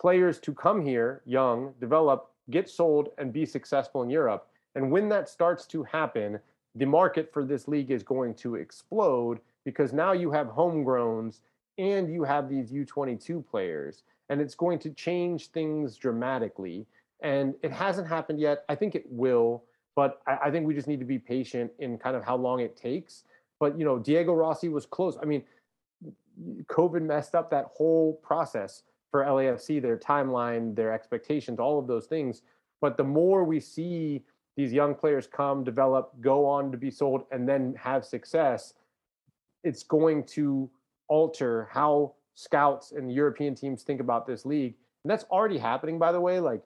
players 0.00 0.38
to 0.40 0.52
come 0.54 0.84
here 0.84 1.20
young 1.26 1.74
develop 1.78 2.30
get 2.50 2.68
sold 2.68 3.10
and 3.18 3.32
be 3.32 3.44
successful 3.44 4.02
in 4.02 4.10
europe. 4.10 4.48
And 4.74 4.90
when 4.90 5.08
that 5.10 5.28
starts 5.28 5.66
to 5.66 5.82
happen 5.84 6.40
the 6.74 6.86
market 6.86 7.30
for 7.34 7.44
this 7.44 7.68
league 7.68 7.90
is 7.90 8.02
going 8.02 8.34
to 8.36 8.54
explode 8.54 9.40
because 9.66 9.92
now 9.92 10.12
you 10.12 10.30
have 10.30 10.46
homegrowns 10.46 11.40
and 11.76 12.10
you 12.10 12.24
have 12.24 12.48
these 12.48 12.72
u22 12.72 13.46
players 13.46 14.04
and 14.30 14.40
it's 14.40 14.54
going 14.54 14.78
to 14.78 14.90
change 14.90 15.48
things 15.48 15.96
dramatically. 15.96 16.86
And 17.20 17.54
it 17.62 17.70
hasn't 17.70 18.08
happened 18.08 18.40
yet. 18.40 18.64
I 18.70 18.74
think 18.74 18.94
it 18.94 19.04
will 19.10 19.62
but 19.94 20.22
I, 20.26 20.38
I 20.44 20.50
think 20.50 20.66
we 20.66 20.74
just 20.74 20.88
need 20.88 21.00
to 21.00 21.06
be 21.06 21.18
patient 21.18 21.70
in 21.78 21.98
kind 21.98 22.16
of 22.16 22.24
how 22.24 22.36
long 22.36 22.60
it 22.60 22.76
takes 22.76 23.24
but 23.62 23.78
you 23.78 23.84
know 23.84 23.98
diego 23.98 24.32
rossi 24.34 24.68
was 24.68 24.84
close 24.84 25.16
i 25.22 25.24
mean 25.24 25.42
covid 26.66 27.02
messed 27.02 27.34
up 27.34 27.50
that 27.50 27.66
whole 27.76 28.14
process 28.22 28.82
for 29.10 29.24
lafc 29.24 29.80
their 29.80 29.96
timeline 29.96 30.74
their 30.74 30.92
expectations 30.92 31.58
all 31.60 31.78
of 31.78 31.86
those 31.86 32.06
things 32.06 32.42
but 32.80 32.96
the 32.96 33.04
more 33.04 33.44
we 33.44 33.60
see 33.60 34.24
these 34.56 34.72
young 34.72 34.94
players 34.94 35.26
come 35.26 35.62
develop 35.62 36.12
go 36.20 36.44
on 36.44 36.72
to 36.72 36.76
be 36.76 36.90
sold 36.90 37.22
and 37.30 37.48
then 37.48 37.74
have 37.78 38.04
success 38.04 38.74
it's 39.64 39.84
going 39.84 40.24
to 40.24 40.68
alter 41.08 41.68
how 41.70 42.14
scouts 42.34 42.92
and 42.92 43.12
European 43.12 43.54
teams 43.54 43.82
think 43.82 44.00
about 44.00 44.26
this 44.26 44.46
league. 44.46 44.74
And 45.04 45.10
that's 45.10 45.24
already 45.24 45.58
happening, 45.58 45.98
by 45.98 46.12
the 46.12 46.20
way. 46.20 46.40
Like 46.40 46.62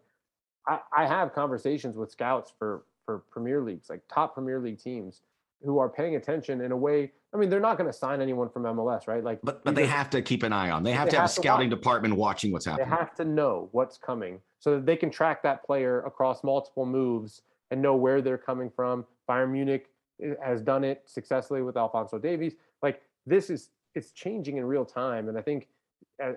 I, 0.66 0.78
I 0.97 1.07
have 1.07 1.34
conversations 1.34 1.97
with 1.97 2.11
scouts 2.11 2.53
for 2.59 2.84
for 3.05 3.22
Premier 3.30 3.61
Leagues, 3.62 3.88
like 3.88 4.03
top 4.12 4.34
Premier 4.34 4.59
League 4.61 4.80
teams, 4.80 5.22
who 5.64 5.78
are 5.78 5.88
paying 5.88 6.16
attention 6.16 6.61
in 6.61 6.72
a 6.72 6.76
way. 6.76 7.12
I 7.34 7.38
mean, 7.38 7.50
they're 7.50 7.61
not 7.61 7.76
going 7.78 7.90
to 7.90 7.96
sign 7.96 8.20
anyone 8.20 8.48
from 8.48 8.62
MLS, 8.64 9.07
right? 9.09 9.22
Like, 9.22 9.40
But 9.42 9.64
but 9.64 9.74
they 9.74 9.86
have 9.86 10.11
to 10.11 10.22
keep 10.22 10.42
an 10.42 10.52
eye 10.52 10.70
on. 10.70 10.82
They 10.82 10.92
have 10.92 11.07
They 11.07 11.12
to 11.12 11.16
have 11.16 11.24
a 11.24 11.28
have 11.28 11.34
to 11.34 11.40
scouting 11.42 11.70
watch. 11.70 11.78
department 11.78 12.16
watching 12.16 12.52
what's 12.52 12.64
happening. 12.66 12.88
they 12.88 12.96
have 12.96 13.14
to 13.16 13.24
know 13.24 13.68
what's 13.72 13.98
coming 13.98 14.40
so 14.59 14.74
that 14.76 14.86
they 14.86 14.96
can 14.96 15.11
track 15.11 15.42
that 15.42 15.64
player 15.64 16.00
across 16.02 16.42
multiple 16.44 16.86
moves 16.86 17.42
and 17.70 17.80
know 17.82 17.96
where 17.96 18.20
they're 18.22 18.38
coming 18.38 18.70
from. 18.70 19.04
Bayern 19.28 19.50
Munich 19.50 19.88
eh, 20.22 20.34
has 20.44 20.62
done 20.62 20.84
it 20.84 21.02
successfully 21.07 21.62
with 21.62 21.76
Alphonso 21.76 22.18
Davies. 22.18 22.54
Like 22.82 23.02
this 23.26 23.50
is 23.50 23.70
it's 23.94 24.12
changing 24.12 24.59
in 24.59 24.64
real 24.64 24.84
time, 24.84 25.28
and 25.28 25.36
I 25.38 25.42
think 25.42 25.68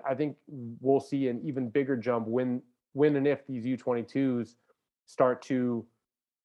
I 0.07 0.15
think 0.15 0.36
we'll 0.47 0.99
see 0.99 1.28
an 1.28 1.39
even 1.43 1.70
bigger 1.70 1.95
jump 1.95 2.28
when 2.28 2.61
when 2.93 3.15
and 3.15 3.28
if 3.28 3.45
these 3.47 3.65
U22s 3.65 4.55
start 5.05 5.41
to 5.43 5.86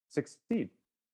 succeed. 0.08 0.68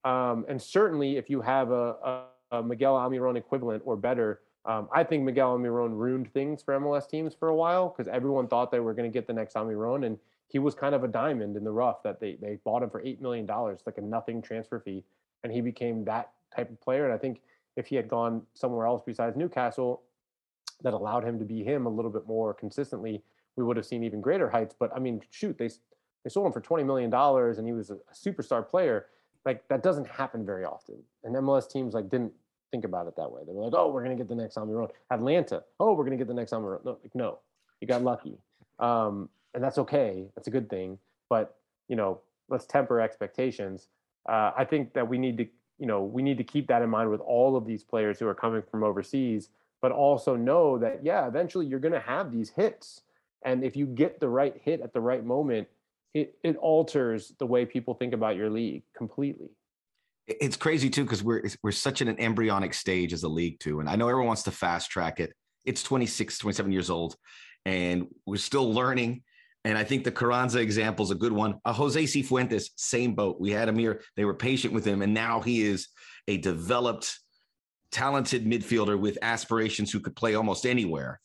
Um, 0.04 0.46
and 0.48 0.60
certainly, 0.60 1.16
if 1.16 1.28
you 1.28 1.40
have 1.42 1.70
a, 1.70 2.24
a, 2.52 2.58
a 2.58 2.62
Miguel 2.62 2.94
Almiron 2.94 3.36
equivalent 3.36 3.82
or 3.84 3.96
better, 3.96 4.40
um, 4.64 4.88
I 4.92 5.04
think 5.04 5.24
Miguel 5.24 5.56
Almiron 5.56 5.96
ruined 5.96 6.32
things 6.32 6.62
for 6.62 6.78
MLS 6.78 7.08
teams 7.08 7.34
for 7.34 7.48
a 7.48 7.54
while 7.54 7.88
because 7.88 8.08
everyone 8.08 8.46
thought 8.46 8.70
they 8.70 8.80
were 8.80 8.94
going 8.94 9.10
to 9.10 9.12
get 9.12 9.26
the 9.26 9.32
next 9.32 9.54
Almiron, 9.54 10.06
and 10.06 10.18
he 10.48 10.58
was 10.58 10.74
kind 10.74 10.94
of 10.94 11.04
a 11.04 11.08
diamond 11.08 11.56
in 11.56 11.64
the 11.64 11.70
rough 11.70 12.02
that 12.02 12.20
they 12.20 12.36
they 12.40 12.58
bought 12.64 12.82
him 12.82 12.90
for 12.90 13.00
eight 13.02 13.22
million 13.22 13.46
dollars, 13.46 13.80
like 13.86 13.98
a 13.98 14.02
nothing 14.02 14.42
transfer 14.42 14.80
fee, 14.80 15.04
and 15.44 15.52
he 15.52 15.60
became 15.60 16.04
that 16.04 16.30
type 16.54 16.70
of 16.70 16.80
player. 16.80 17.04
And 17.04 17.14
I 17.14 17.18
think 17.18 17.40
if 17.76 17.86
he 17.86 17.96
had 17.96 18.08
gone 18.08 18.42
somewhere 18.52 18.86
else 18.86 19.02
besides 19.06 19.36
Newcastle, 19.36 20.02
that 20.82 20.92
allowed 20.92 21.24
him 21.24 21.38
to 21.38 21.44
be 21.44 21.62
him 21.62 21.86
a 21.86 21.90
little 21.90 22.10
bit 22.10 22.26
more 22.26 22.52
consistently, 22.52 23.22
we 23.56 23.64
would 23.64 23.76
have 23.76 23.86
seen 23.86 24.02
even 24.02 24.20
greater 24.20 24.50
heights. 24.50 24.74
But 24.78 24.94
I 24.94 24.98
mean, 24.98 25.22
shoot, 25.30 25.56
they 25.56 25.70
they 26.22 26.30
sold 26.30 26.46
him 26.46 26.52
for 26.52 26.60
twenty 26.60 26.84
million 26.84 27.08
dollars, 27.08 27.58
and 27.58 27.66
he 27.66 27.72
was 27.72 27.90
a, 27.90 27.94
a 27.94 28.14
superstar 28.14 28.66
player. 28.66 29.06
Like 29.44 29.66
that 29.68 29.82
doesn't 29.82 30.06
happen 30.06 30.44
very 30.44 30.64
often. 30.64 30.96
And 31.24 31.34
MLS 31.36 31.70
teams 31.70 31.94
like 31.94 32.08
didn't 32.08 32.32
think 32.70 32.84
about 32.84 33.06
it 33.06 33.16
that 33.16 33.30
way. 33.30 33.42
They 33.46 33.52
were 33.52 33.64
like, 33.64 33.74
"Oh, 33.74 33.90
we're 33.90 34.02
gonna 34.02 34.16
get 34.16 34.28
the 34.28 34.34
next 34.34 34.56
Almiron." 34.56 34.90
Atlanta, 35.10 35.64
"Oh, 35.78 35.94
we're 35.94 36.04
gonna 36.04 36.16
get 36.16 36.28
the 36.28 36.34
next 36.34 36.52
Almiron." 36.52 36.84
No, 36.84 36.98
like, 37.02 37.14
no, 37.14 37.38
you 37.80 37.86
got 37.88 38.02
lucky, 38.02 38.38
um, 38.78 39.28
and 39.54 39.62
that's 39.62 39.78
okay. 39.78 40.28
That's 40.34 40.48
a 40.48 40.50
good 40.50 40.68
thing. 40.68 40.98
But 41.28 41.56
you 41.88 41.96
know, 41.96 42.20
let's 42.48 42.66
temper 42.66 43.00
expectations. 43.00 43.88
Uh, 44.28 44.52
I 44.56 44.64
think 44.64 44.92
that 44.92 45.08
we 45.08 45.18
need 45.18 45.38
to, 45.38 45.46
you 45.78 45.86
know, 45.86 46.02
we 46.04 46.22
need 46.22 46.38
to 46.38 46.44
keep 46.44 46.68
that 46.68 46.82
in 46.82 46.90
mind 46.90 47.10
with 47.10 47.20
all 47.20 47.56
of 47.56 47.66
these 47.66 47.82
players 47.82 48.18
who 48.18 48.28
are 48.28 48.34
coming 48.34 48.62
from 48.70 48.84
overseas, 48.84 49.48
but 49.80 49.90
also 49.90 50.36
know 50.36 50.78
that 50.78 51.04
yeah, 51.04 51.26
eventually 51.26 51.66
you're 51.66 51.80
gonna 51.80 52.00
have 52.00 52.30
these 52.30 52.50
hits, 52.50 53.02
and 53.42 53.64
if 53.64 53.74
you 53.76 53.86
get 53.86 54.20
the 54.20 54.28
right 54.28 54.60
hit 54.62 54.80
at 54.80 54.92
the 54.92 55.00
right 55.00 55.24
moment, 55.24 55.68
it 56.14 56.34
it 56.42 56.56
alters 56.56 57.32
the 57.38 57.46
way 57.46 57.64
people 57.64 57.94
think 57.94 58.14
about 58.14 58.36
your 58.36 58.50
league 58.50 58.82
completely. 58.96 59.48
It's 60.26 60.56
crazy 60.56 60.90
too 60.90 61.04
because 61.04 61.22
we're 61.22 61.42
we're 61.62 61.72
such 61.72 62.02
in 62.02 62.08
an 62.08 62.18
embryonic 62.18 62.74
stage 62.74 63.12
as 63.12 63.22
a 63.22 63.28
league 63.28 63.58
too 63.60 63.80
and 63.80 63.88
i 63.88 63.96
know 63.96 64.08
everyone 64.08 64.28
wants 64.28 64.44
to 64.44 64.50
fast 64.50 64.90
track 64.90 65.20
it. 65.20 65.32
It's 65.64 65.82
26 65.82 66.38
27 66.38 66.72
years 66.72 66.90
old 66.90 67.16
and 67.64 68.06
we're 68.26 68.36
still 68.36 68.72
learning 68.72 69.22
and 69.64 69.76
i 69.76 69.84
think 69.84 70.04
the 70.04 70.12
carranza 70.12 70.60
example 70.60 71.04
is 71.04 71.10
a 71.10 71.16
good 71.16 71.32
one. 71.32 71.58
Uh, 71.64 71.72
jose 71.72 72.02
cifuentes 72.04 72.70
same 72.76 73.14
boat. 73.14 73.40
We 73.40 73.50
had 73.50 73.68
him 73.68 73.78
here 73.78 74.02
they 74.16 74.24
were 74.24 74.34
patient 74.34 74.74
with 74.74 74.84
him 74.84 75.02
and 75.02 75.14
now 75.14 75.40
he 75.40 75.62
is 75.62 75.88
a 76.28 76.38
developed 76.38 77.18
talented 77.92 78.46
midfielder 78.46 78.98
with 78.98 79.18
aspirations 79.22 79.90
who 79.90 80.00
could 80.00 80.14
play 80.14 80.34
almost 80.34 80.64
anywhere 80.64 81.20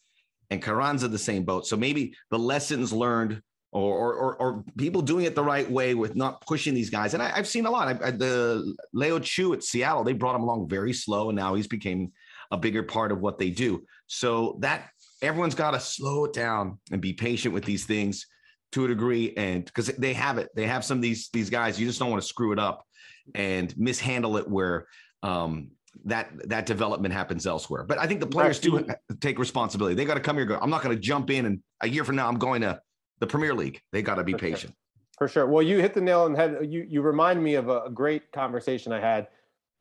and 0.49 0.61
carranza 0.61 1.07
the 1.07 1.17
same 1.17 1.43
boat. 1.43 1.65
So 1.67 1.75
maybe 1.75 2.15
the 2.29 2.39
lessons 2.39 2.91
learned 2.93 3.41
or, 3.75 4.13
or, 4.13 4.35
or, 4.37 4.63
people 4.77 5.01
doing 5.01 5.25
it 5.25 5.35
the 5.35 5.43
right 5.43 5.69
way 5.69 5.95
with 5.95 6.15
not 6.15 6.39
pushing 6.41 6.73
these 6.73 6.89
guys. 6.89 7.13
And 7.13 7.21
I, 7.21 7.29
have 7.35 7.47
seen 7.47 7.65
a 7.65 7.71
lot. 7.71 7.89
I, 7.89 8.07
I, 8.07 8.11
the 8.11 8.73
Leo 8.93 9.19
Chu 9.19 9.51
at 9.53 9.63
Seattle, 9.63 10.05
they 10.05 10.13
brought 10.13 10.35
him 10.35 10.43
along 10.43 10.69
very 10.69 10.93
slow, 10.93 11.29
and 11.29 11.35
now 11.35 11.55
he's 11.55 11.67
became 11.67 12.13
a 12.51 12.57
bigger 12.57 12.83
part 12.83 13.11
of 13.11 13.19
what 13.19 13.37
they 13.37 13.49
do. 13.49 13.83
So 14.07 14.57
that 14.61 14.89
everyone's 15.21 15.55
got 15.55 15.71
to 15.71 15.81
slow 15.81 16.23
it 16.23 16.31
down 16.33 16.79
and 16.91 17.01
be 17.01 17.11
patient 17.11 17.53
with 17.53 17.65
these 17.65 17.85
things 17.85 18.27
to 18.71 18.85
a 18.85 18.87
degree, 18.87 19.33
and 19.35 19.65
because 19.65 19.87
they 19.87 20.13
have 20.13 20.37
it, 20.37 20.49
they 20.55 20.67
have 20.67 20.85
some 20.85 20.99
of 20.99 21.01
these 21.01 21.29
these 21.33 21.49
guys. 21.49 21.77
You 21.79 21.85
just 21.85 21.99
don't 21.99 22.09
want 22.09 22.21
to 22.21 22.27
screw 22.27 22.53
it 22.53 22.59
up 22.59 22.85
and 23.33 23.77
mishandle 23.77 24.37
it 24.37 24.47
where 24.47 24.87
um, 25.21 25.71
that 26.05 26.29
that 26.47 26.65
development 26.65 27.13
happens 27.13 27.45
elsewhere. 27.45 27.83
But 27.83 27.97
I 27.97 28.07
think 28.07 28.21
the 28.21 28.27
players 28.27 28.59
do 28.59 28.85
take 29.19 29.37
responsibility. 29.37 29.95
They 29.95 30.05
got 30.05 30.13
to 30.13 30.21
come 30.21 30.37
here. 30.37 30.45
Go. 30.45 30.59
I'm 30.61 30.69
not 30.69 30.81
going 30.81 30.95
to 30.95 31.01
jump 31.01 31.29
in 31.29 31.45
and 31.45 31.59
a 31.81 31.89
year 31.89 32.05
from 32.05 32.15
now 32.15 32.27
I'm 32.27 32.39
going 32.39 32.61
to 32.61 32.79
the 33.19 33.27
Premier 33.27 33.53
League. 33.53 33.81
They 33.91 34.01
got 34.01 34.15
to 34.15 34.23
be 34.23 34.33
For 34.33 34.39
patient. 34.39 34.73
Sure. 34.73 34.75
For 35.17 35.27
sure. 35.27 35.47
Well, 35.47 35.63
you 35.63 35.79
hit 35.79 35.93
the 35.93 36.01
nail 36.01 36.21
on 36.21 36.33
the 36.33 36.37
head. 36.37 36.57
You 36.69 36.85
you 36.89 37.01
remind 37.01 37.41
me 37.41 37.55
of 37.55 37.69
a, 37.69 37.83
a 37.83 37.89
great 37.89 38.31
conversation 38.31 38.91
I 38.91 38.99
had. 38.99 39.27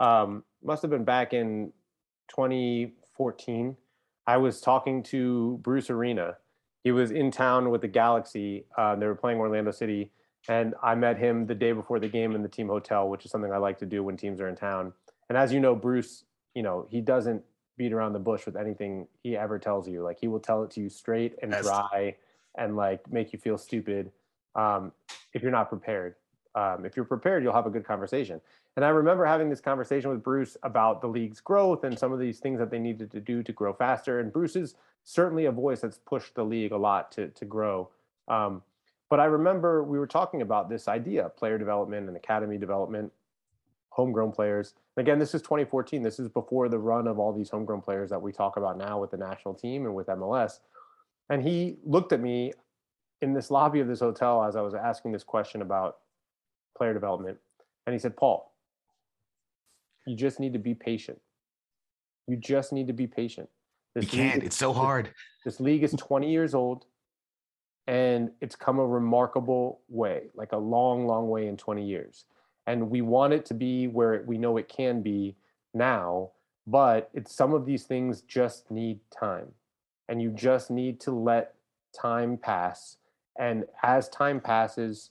Um, 0.00 0.44
must 0.62 0.82
have 0.82 0.90
been 0.90 1.04
back 1.04 1.32
in 1.32 1.72
2014. 2.28 3.76
I 4.26 4.36
was 4.36 4.60
talking 4.60 5.02
to 5.04 5.58
Bruce 5.62 5.90
Arena. 5.90 6.36
He 6.82 6.92
was 6.92 7.10
in 7.10 7.30
town 7.30 7.70
with 7.70 7.80
the 7.80 7.88
Galaxy. 7.88 8.66
Uh, 8.76 8.94
they 8.96 9.06
were 9.06 9.14
playing 9.14 9.38
Orlando 9.38 9.70
City, 9.70 10.10
and 10.48 10.74
I 10.82 10.94
met 10.94 11.18
him 11.18 11.46
the 11.46 11.54
day 11.54 11.72
before 11.72 11.98
the 11.98 12.08
game 12.08 12.34
in 12.34 12.42
the 12.42 12.48
team 12.48 12.68
hotel, 12.68 13.08
which 13.08 13.24
is 13.24 13.30
something 13.30 13.52
I 13.52 13.56
like 13.56 13.78
to 13.78 13.86
do 13.86 14.02
when 14.02 14.16
teams 14.16 14.40
are 14.40 14.48
in 14.48 14.56
town. 14.56 14.92
And 15.28 15.36
as 15.36 15.52
you 15.52 15.60
know, 15.60 15.74
Bruce, 15.74 16.24
you 16.54 16.62
know 16.62 16.86
he 16.90 17.00
doesn't 17.00 17.42
beat 17.76 17.92
around 17.92 18.12
the 18.12 18.20
bush 18.20 18.46
with 18.46 18.56
anything 18.56 19.08
he 19.22 19.36
ever 19.36 19.58
tells 19.58 19.88
you. 19.88 20.02
Like 20.02 20.20
he 20.20 20.28
will 20.28 20.40
tell 20.40 20.62
it 20.62 20.70
to 20.72 20.80
you 20.80 20.88
straight 20.88 21.34
and 21.42 21.50
dry 21.50 22.14
and 22.56 22.76
like 22.76 23.10
make 23.12 23.32
you 23.32 23.38
feel 23.38 23.58
stupid 23.58 24.10
um, 24.54 24.92
if 25.32 25.42
you're 25.42 25.52
not 25.52 25.68
prepared. 25.68 26.14
Um, 26.54 26.84
if 26.84 26.94
you're 26.94 27.04
prepared, 27.04 27.42
you'll 27.42 27.52
have 27.52 27.66
a 27.66 27.70
good 27.70 27.84
conversation. 27.84 28.40
And 28.76 28.84
I 28.84 28.88
remember 28.88 29.24
having 29.24 29.50
this 29.50 29.60
conversation 29.60 30.10
with 30.10 30.22
Bruce 30.22 30.56
about 30.62 31.00
the 31.00 31.08
league's 31.08 31.40
growth 31.40 31.84
and 31.84 31.98
some 31.98 32.12
of 32.12 32.20
these 32.20 32.38
things 32.38 32.58
that 32.60 32.70
they 32.70 32.78
needed 32.78 33.10
to 33.10 33.20
do 33.20 33.42
to 33.42 33.52
grow 33.52 33.72
faster. 33.72 34.20
And 34.20 34.32
Bruce 34.32 34.54
is 34.54 34.74
certainly 35.02 35.46
a 35.46 35.52
voice 35.52 35.80
that's 35.80 35.98
pushed 35.98 36.34
the 36.34 36.44
league 36.44 36.72
a 36.72 36.76
lot 36.76 37.10
to 37.12 37.28
to 37.28 37.44
grow. 37.44 37.90
Um, 38.28 38.62
but 39.10 39.20
I 39.20 39.26
remember 39.26 39.84
we 39.84 39.98
were 39.98 40.06
talking 40.06 40.42
about 40.42 40.68
this 40.68 40.88
idea, 40.88 41.28
player 41.28 41.58
development 41.58 42.08
and 42.08 42.16
academy 42.16 42.58
development, 42.58 43.12
homegrown 43.90 44.32
players. 44.32 44.74
And 44.96 45.06
again, 45.06 45.18
this 45.18 45.34
is 45.34 45.42
2014. 45.42 46.02
This 46.02 46.18
is 46.18 46.28
before 46.28 46.68
the 46.68 46.78
run 46.78 47.06
of 47.06 47.18
all 47.18 47.32
these 47.32 47.50
homegrown 47.50 47.82
players 47.82 48.10
that 48.10 48.20
we 48.20 48.32
talk 48.32 48.56
about 48.56 48.76
now 48.76 48.98
with 48.98 49.10
the 49.10 49.16
national 49.16 49.54
team 49.54 49.86
and 49.86 49.94
with 49.94 50.08
MLS. 50.08 50.58
And 51.30 51.42
he 51.42 51.76
looked 51.84 52.12
at 52.12 52.20
me 52.20 52.52
in 53.22 53.32
this 53.32 53.50
lobby 53.50 53.80
of 53.80 53.88
this 53.88 54.00
hotel 54.00 54.44
as 54.44 54.56
I 54.56 54.60
was 54.60 54.74
asking 54.74 55.12
this 55.12 55.24
question 55.24 55.62
about 55.62 55.96
player 56.76 56.92
development. 56.92 57.38
And 57.86 57.92
he 57.92 57.98
said, 57.98 58.16
Paul, 58.16 58.52
you 60.06 60.16
just 60.16 60.40
need 60.40 60.52
to 60.52 60.58
be 60.58 60.74
patient. 60.74 61.20
You 62.26 62.36
just 62.36 62.72
need 62.72 62.86
to 62.88 62.92
be 62.92 63.06
patient. 63.06 63.48
This 63.94 64.04
you 64.04 64.10
can't. 64.10 64.42
Is, 64.42 64.48
it's 64.48 64.56
so 64.56 64.72
hard. 64.72 65.06
This, 65.44 65.54
this 65.56 65.60
league 65.60 65.82
is 65.82 65.92
20 65.92 66.30
years 66.30 66.54
old 66.54 66.84
and 67.86 68.30
it's 68.40 68.56
come 68.56 68.78
a 68.78 68.86
remarkable 68.86 69.80
way, 69.88 70.24
like 70.34 70.52
a 70.52 70.56
long, 70.56 71.06
long 71.06 71.28
way 71.28 71.46
in 71.46 71.56
20 71.56 71.84
years. 71.86 72.24
And 72.66 72.90
we 72.90 73.02
want 73.02 73.34
it 73.34 73.44
to 73.46 73.54
be 73.54 73.88
where 73.88 74.24
we 74.26 74.38
know 74.38 74.56
it 74.56 74.68
can 74.68 75.02
be 75.02 75.36
now, 75.74 76.30
but 76.66 77.10
it's 77.12 77.34
some 77.34 77.52
of 77.52 77.66
these 77.66 77.84
things 77.84 78.22
just 78.22 78.70
need 78.70 79.00
time 79.10 79.48
and 80.08 80.20
you 80.20 80.30
just 80.30 80.70
need 80.70 81.00
to 81.00 81.10
let 81.10 81.54
time 81.94 82.36
pass. 82.36 82.96
And 83.38 83.64
as 83.82 84.08
time 84.08 84.40
passes, 84.40 85.10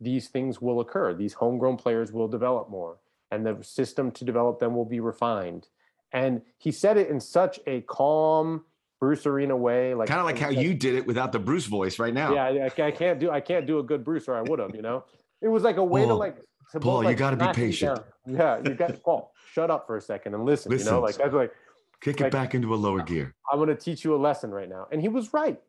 these 0.00 0.28
things 0.28 0.60
will 0.60 0.80
occur. 0.80 1.14
These 1.14 1.34
homegrown 1.34 1.76
players 1.76 2.12
will 2.12 2.28
develop 2.28 2.70
more, 2.70 2.98
and 3.30 3.46
the 3.46 3.58
system 3.62 4.10
to 4.12 4.24
develop 4.24 4.58
them 4.58 4.74
will 4.74 4.84
be 4.84 5.00
refined. 5.00 5.68
And 6.12 6.42
he 6.58 6.72
said 6.72 6.96
it 6.96 7.08
in 7.08 7.20
such 7.20 7.60
a 7.66 7.82
calm, 7.82 8.64
Bruce 8.98 9.26
Arena 9.26 9.56
way, 9.56 9.94
like 9.94 10.08
kind 10.08 10.20
of 10.20 10.26
like 10.26 10.38
how 10.38 10.50
you 10.50 10.74
did 10.74 10.94
it 10.94 11.06
without 11.06 11.32
the 11.32 11.38
Bruce 11.38 11.66
voice 11.66 11.98
right 11.98 12.12
now. 12.12 12.34
Yeah, 12.34 12.68
I, 12.78 12.82
I 12.86 12.90
can't 12.90 13.20
do 13.20 13.30
I 13.30 13.40
can't 13.40 13.66
do 13.66 13.78
a 13.78 13.82
good 13.82 14.04
Bruce, 14.04 14.26
or 14.28 14.34
I 14.34 14.42
would 14.42 14.58
have. 14.58 14.74
You 14.74 14.82
know, 14.82 15.04
it 15.40 15.48
was 15.48 15.62
like 15.62 15.76
a 15.76 15.84
way 15.84 16.04
to 16.06 16.14
like. 16.14 16.36
To 16.72 16.78
Paul, 16.78 16.98
both, 16.98 17.04
like, 17.06 17.14
you 17.14 17.18
got 17.18 17.30
to 17.30 17.36
be 17.36 17.52
patient. 17.52 18.00
Yeah, 18.26 18.60
you 18.64 18.74
got 18.74 19.02
Paul. 19.02 19.32
Shut 19.52 19.72
up 19.72 19.88
for 19.88 19.96
a 19.96 20.00
second 20.00 20.34
and 20.34 20.44
listen. 20.44 20.70
listen. 20.70 20.86
You 20.86 20.92
know, 20.92 21.00
like 21.00 21.16
that's 21.16 21.34
like 21.34 21.52
Kick 22.00 22.20
like, 22.20 22.28
it 22.28 22.32
back 22.32 22.54
into 22.54 22.74
a 22.74 22.76
lower 22.76 23.02
gear. 23.02 23.34
I'm 23.50 23.58
going 23.58 23.68
to 23.68 23.74
teach 23.74 24.04
you 24.04 24.14
a 24.14 24.16
lesson 24.16 24.50
right 24.50 24.68
now. 24.68 24.86
And 24.90 25.00
he 25.00 25.08
was 25.08 25.32
right. 25.32 25.60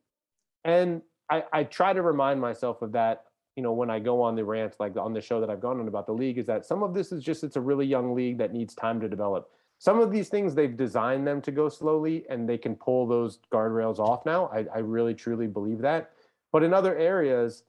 And 0.64 1.02
I, 1.30 1.44
I 1.52 1.64
try 1.64 1.94
to 1.94 2.02
remind 2.02 2.40
myself 2.40 2.82
of 2.82 2.92
that, 2.94 3.26
you 3.56 3.64
know, 3.64 3.74
when 3.74 3.90
I 3.90 4.00
go 4.00 4.22
on 4.22 4.36
the 4.36 4.46
rant, 4.46 4.76
like 4.80 4.96
on 4.96 5.14
the 5.14 5.22
show 5.22 5.42
that 5.42 5.50
I've 5.50 5.60
gone 5.60 5.80
on 5.80 5.88
about 5.88 6.06
the 6.06 6.14
league, 6.14 6.38
is 6.38 6.46
that 6.46 6.66
some 6.66 6.84
of 6.84 6.94
this 6.94 7.12
is 7.12 7.24
just, 7.24 7.44
it's 7.44 7.58
a 7.58 7.62
really 7.62 7.86
young 7.86 8.16
league 8.16 8.38
that 8.38 8.54
needs 8.54 8.74
time 8.76 9.00
to 9.02 9.10
develop. 9.10 9.50
Some 9.78 10.00
of 10.00 10.12
these 10.12 10.30
things, 10.30 10.54
they've 10.54 10.78
designed 10.78 11.26
them 11.26 11.42
to 11.42 11.52
go 11.52 11.68
slowly 11.68 12.26
and 12.30 12.48
they 12.48 12.58
can 12.58 12.76
pull 12.76 13.08
those 13.08 13.40
guardrails 13.52 14.00
off 14.00 14.26
now. 14.26 14.48
I, 14.54 14.66
I 14.74 14.80
really, 14.80 15.14
truly 15.14 15.48
believe 15.48 15.80
that. 15.80 16.12
But 16.52 16.64
in 16.64 16.74
other 16.74 16.96
areas, 16.96 17.64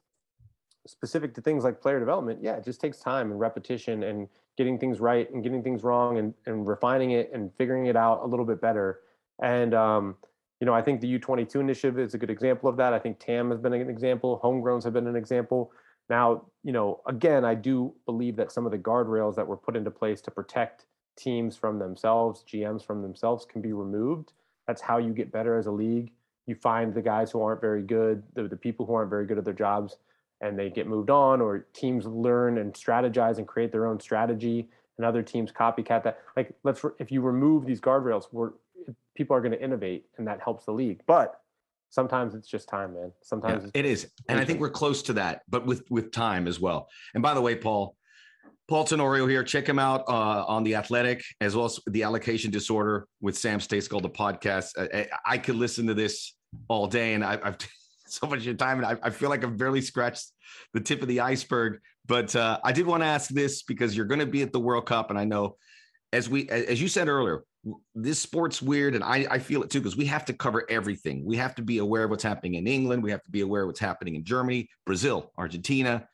specific 0.87 1.35
to 1.35 1.41
things 1.41 1.65
like 1.65 1.81
player 1.81 1.99
development, 1.99 2.41
yeah, 2.43 2.57
it 2.57 2.65
just 2.65 2.81
takes 2.81 2.99
time 2.99 3.31
and 3.31 3.39
repetition 3.39 4.03
and 4.03 4.29
getting 4.57 4.79
things 4.79 5.01
right 5.01 5.31
and 5.33 5.43
getting 5.43 5.63
things 5.63 5.83
wrong 5.83 6.19
and, 6.19 6.35
and 6.47 6.67
refining 6.67 7.13
it 7.13 7.31
and 7.33 7.53
figuring 7.55 7.87
it 7.87 7.97
out 7.97 8.21
a 8.23 8.27
little 8.27 8.45
bit 8.45 8.61
better. 8.61 9.01
And, 9.43 9.75
um, 9.75 10.17
you 10.61 10.67
know, 10.67 10.75
I 10.75 10.83
think 10.83 11.01
the 11.01 11.19
U22 11.19 11.57
initiative 11.57 11.99
is 11.99 12.15
a 12.15 12.19
good 12.19 12.31
example 12.31 12.69
of 12.69 12.77
that. 12.77 12.93
I 12.93 12.99
think 12.99 13.19
TAM 13.19 13.51
has 13.51 13.61
been 13.61 13.73
an 13.73 13.89
example. 13.89 14.41
Homegrowns 14.43 14.85
have 14.85 14.93
been 14.93 15.07
an 15.07 15.17
example. 15.17 15.73
Now, 16.09 16.45
you 16.63 16.73
know, 16.73 17.01
again, 17.07 17.45
I 17.45 17.55
do 17.55 17.95
believe 18.07 18.37
that 18.37 18.53
some 18.53 18.67
of 18.67 18.73
the 18.73 18.79
guardrails 18.79 19.35
that 19.37 19.47
were 19.47 19.57
put 19.57 19.77
into 19.77 19.91
place 19.91 20.21
to 20.23 20.31
protect 20.31 20.87
teams 21.17 21.57
from 21.57 21.79
themselves, 21.79 22.45
GMs 22.49 22.85
from 22.85 23.03
themselves, 23.03 23.45
can 23.45 23.61
be 23.61 23.73
removed. 23.73 24.33
That's 24.67 24.83
how 24.83 24.99
you 24.99 25.13
get 25.13 25.33
better 25.33 25.57
as 25.57 25.67
a 25.67 25.71
league. 25.71 26.13
You 26.47 26.55
find 26.55 26.93
the 26.93 27.03
guys 27.03 27.31
who 27.31 27.41
aren't 27.41 27.61
very 27.61 27.83
good, 27.83 28.23
the, 28.35 28.49
the 28.49 28.57
people 28.57 28.87
who 28.87 28.95
aren't 28.95 29.11
very 29.11 29.27
good 29.27 29.39
at 29.39 29.45
their 29.45 29.55
jobs, 29.55 29.99
and 30.43 30.59
they 30.59 30.69
get 30.69 30.87
moved 30.87 31.09
on 31.09 31.41
or 31.41 31.67
teams 31.73 32.05
learn 32.05 32.59
and 32.59 32.75
strategize 32.75 33.39
and 33.39 33.49
create 33.49 33.73
their 33.73 33.87
own 33.87 33.99
strategy 33.99 34.69
and 34.99 35.07
other 35.07 35.23
teams 35.23 35.51
copycat 35.51 36.03
that 36.03 36.19
like 36.37 36.55
let's 36.65 36.85
if 36.99 37.11
you 37.11 37.23
remove 37.23 37.65
these 37.65 37.81
guardrails 37.81 38.25
we're 38.33 38.51
people 39.15 39.35
are 39.35 39.41
going 39.41 39.53
to 39.53 39.63
innovate 39.63 40.07
and 40.19 40.27
that 40.27 40.41
helps 40.41 40.65
the 40.67 40.73
league 40.73 41.01
but 41.07 41.43
sometimes 41.93 42.35
it's 42.35 42.49
just 42.49 42.69
time, 42.69 42.95
man. 42.95 43.13
Sometimes 43.23 43.65
yeah, 43.65 43.71
it 43.81 43.85
is, 43.85 44.11
and 44.29 44.41
I 44.41 44.45
think 44.45 44.61
we're 44.61 44.71
close 44.71 45.03
to 45.05 45.13
that, 45.15 45.43
but 45.49 45.65
with 45.65 45.85
with 45.91 46.11
time 46.11 46.49
as 46.49 46.59
well. 46.59 46.89
And 47.15 47.23
by 47.23 47.35
the 47.35 47.41
way, 47.41 47.55
Paul, 47.55 47.95
Paul 48.67 48.85
Tenorio 48.85 49.27
here. 49.27 49.45
Check 49.45 49.69
him 49.69 49.79
out 49.79 50.05
uh, 50.09 50.45
on 50.47 50.65
the 50.65 50.75
Athletic 50.75 51.23
as 51.41 51.55
well 51.55 51.67
as 51.67 51.79
the 51.87 52.03
Allocation 52.03 52.51
Disorder 52.51 53.07
with 53.21 53.37
Sam 53.39 53.61
called 53.61 54.03
the 54.03 54.11
podcast. 54.11 54.71
I, 54.77 55.09
I, 55.25 55.39
could 55.39 55.57
listen 55.57 55.87
to 55.87 55.95
this 55.95 56.35
all 56.69 56.89
day, 56.89 57.15
and 57.15 57.25
I, 57.25 57.39
have 57.45 57.59
so 58.13 58.27
much 58.27 58.41
of 58.41 58.45
your 58.45 58.55
time, 58.55 58.79
and 58.79 58.87
I, 58.87 58.97
I, 59.07 59.11
feel 59.11 59.31
like 59.31 59.45
I've 59.45 59.57
barely 59.57 59.81
scratched 59.81 60.31
the 60.73 60.81
tip 60.81 61.03
of 61.03 61.09
the 61.09 61.21
iceberg. 61.21 61.81
But 62.07 62.35
uh, 62.35 62.59
I 62.65 62.73
did 62.73 62.87
want 62.87 63.03
to 63.03 63.07
ask 63.07 63.31
this 63.31 63.63
because 63.63 63.97
you're 63.97 64.07
going 64.07 64.21
to 64.21 64.27
be 64.27 64.43
at 64.43 64.53
the 64.53 64.61
World 64.61 64.87
Cup, 64.87 65.11
and 65.11 65.19
I 65.19 65.25
know, 65.25 65.57
as 66.13 66.29
we 66.29 66.49
as 66.49 66.81
you 66.81 66.89
said 66.89 67.09
earlier, 67.09 67.45
this 67.95 68.21
sport's 68.21 68.61
weird 68.61 68.95
and 68.95 69.05
I, 69.05 69.27
I 69.31 69.39
feel 69.39 69.63
it 69.63 69.71
too 69.71 69.81
because 69.81 69.97
we 69.97 70.07
have 70.07 70.25
to 70.27 70.33
cover 70.33 70.65
everything. 70.69 71.25
We 71.25 71.37
have 71.37 71.55
to 71.57 71.63
be 71.63 71.79
aware 71.79 72.05
of 72.05 72.11
what's 72.11 72.23
happening 72.23 72.55
in 72.55 72.67
england. 72.67 73.03
We 73.03 73.11
have 73.11 73.23
to 73.23 73.31
be 73.31 73.41
aware 73.41 73.63
of 73.63 73.69
what's 73.69 73.81
happening 73.81 74.17
in 74.17 74.25
germany 74.25 74.69
brazil 74.85 75.33
argentina 75.39 76.07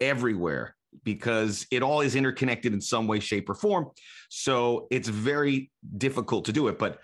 everywhere 0.00 0.76
because 1.04 1.66
it 1.70 1.82
all 1.82 2.02
is 2.02 2.14
interconnected 2.14 2.72
in 2.72 2.80
some 2.80 3.06
way 3.06 3.18
shape 3.18 3.48
or 3.48 3.54
form. 3.54 3.88
So 4.28 4.86
it's 4.90 5.08
very 5.08 5.70
difficult 5.96 6.44
to 6.46 6.52
do 6.52 6.68
it 6.68 6.78
but 6.78 7.00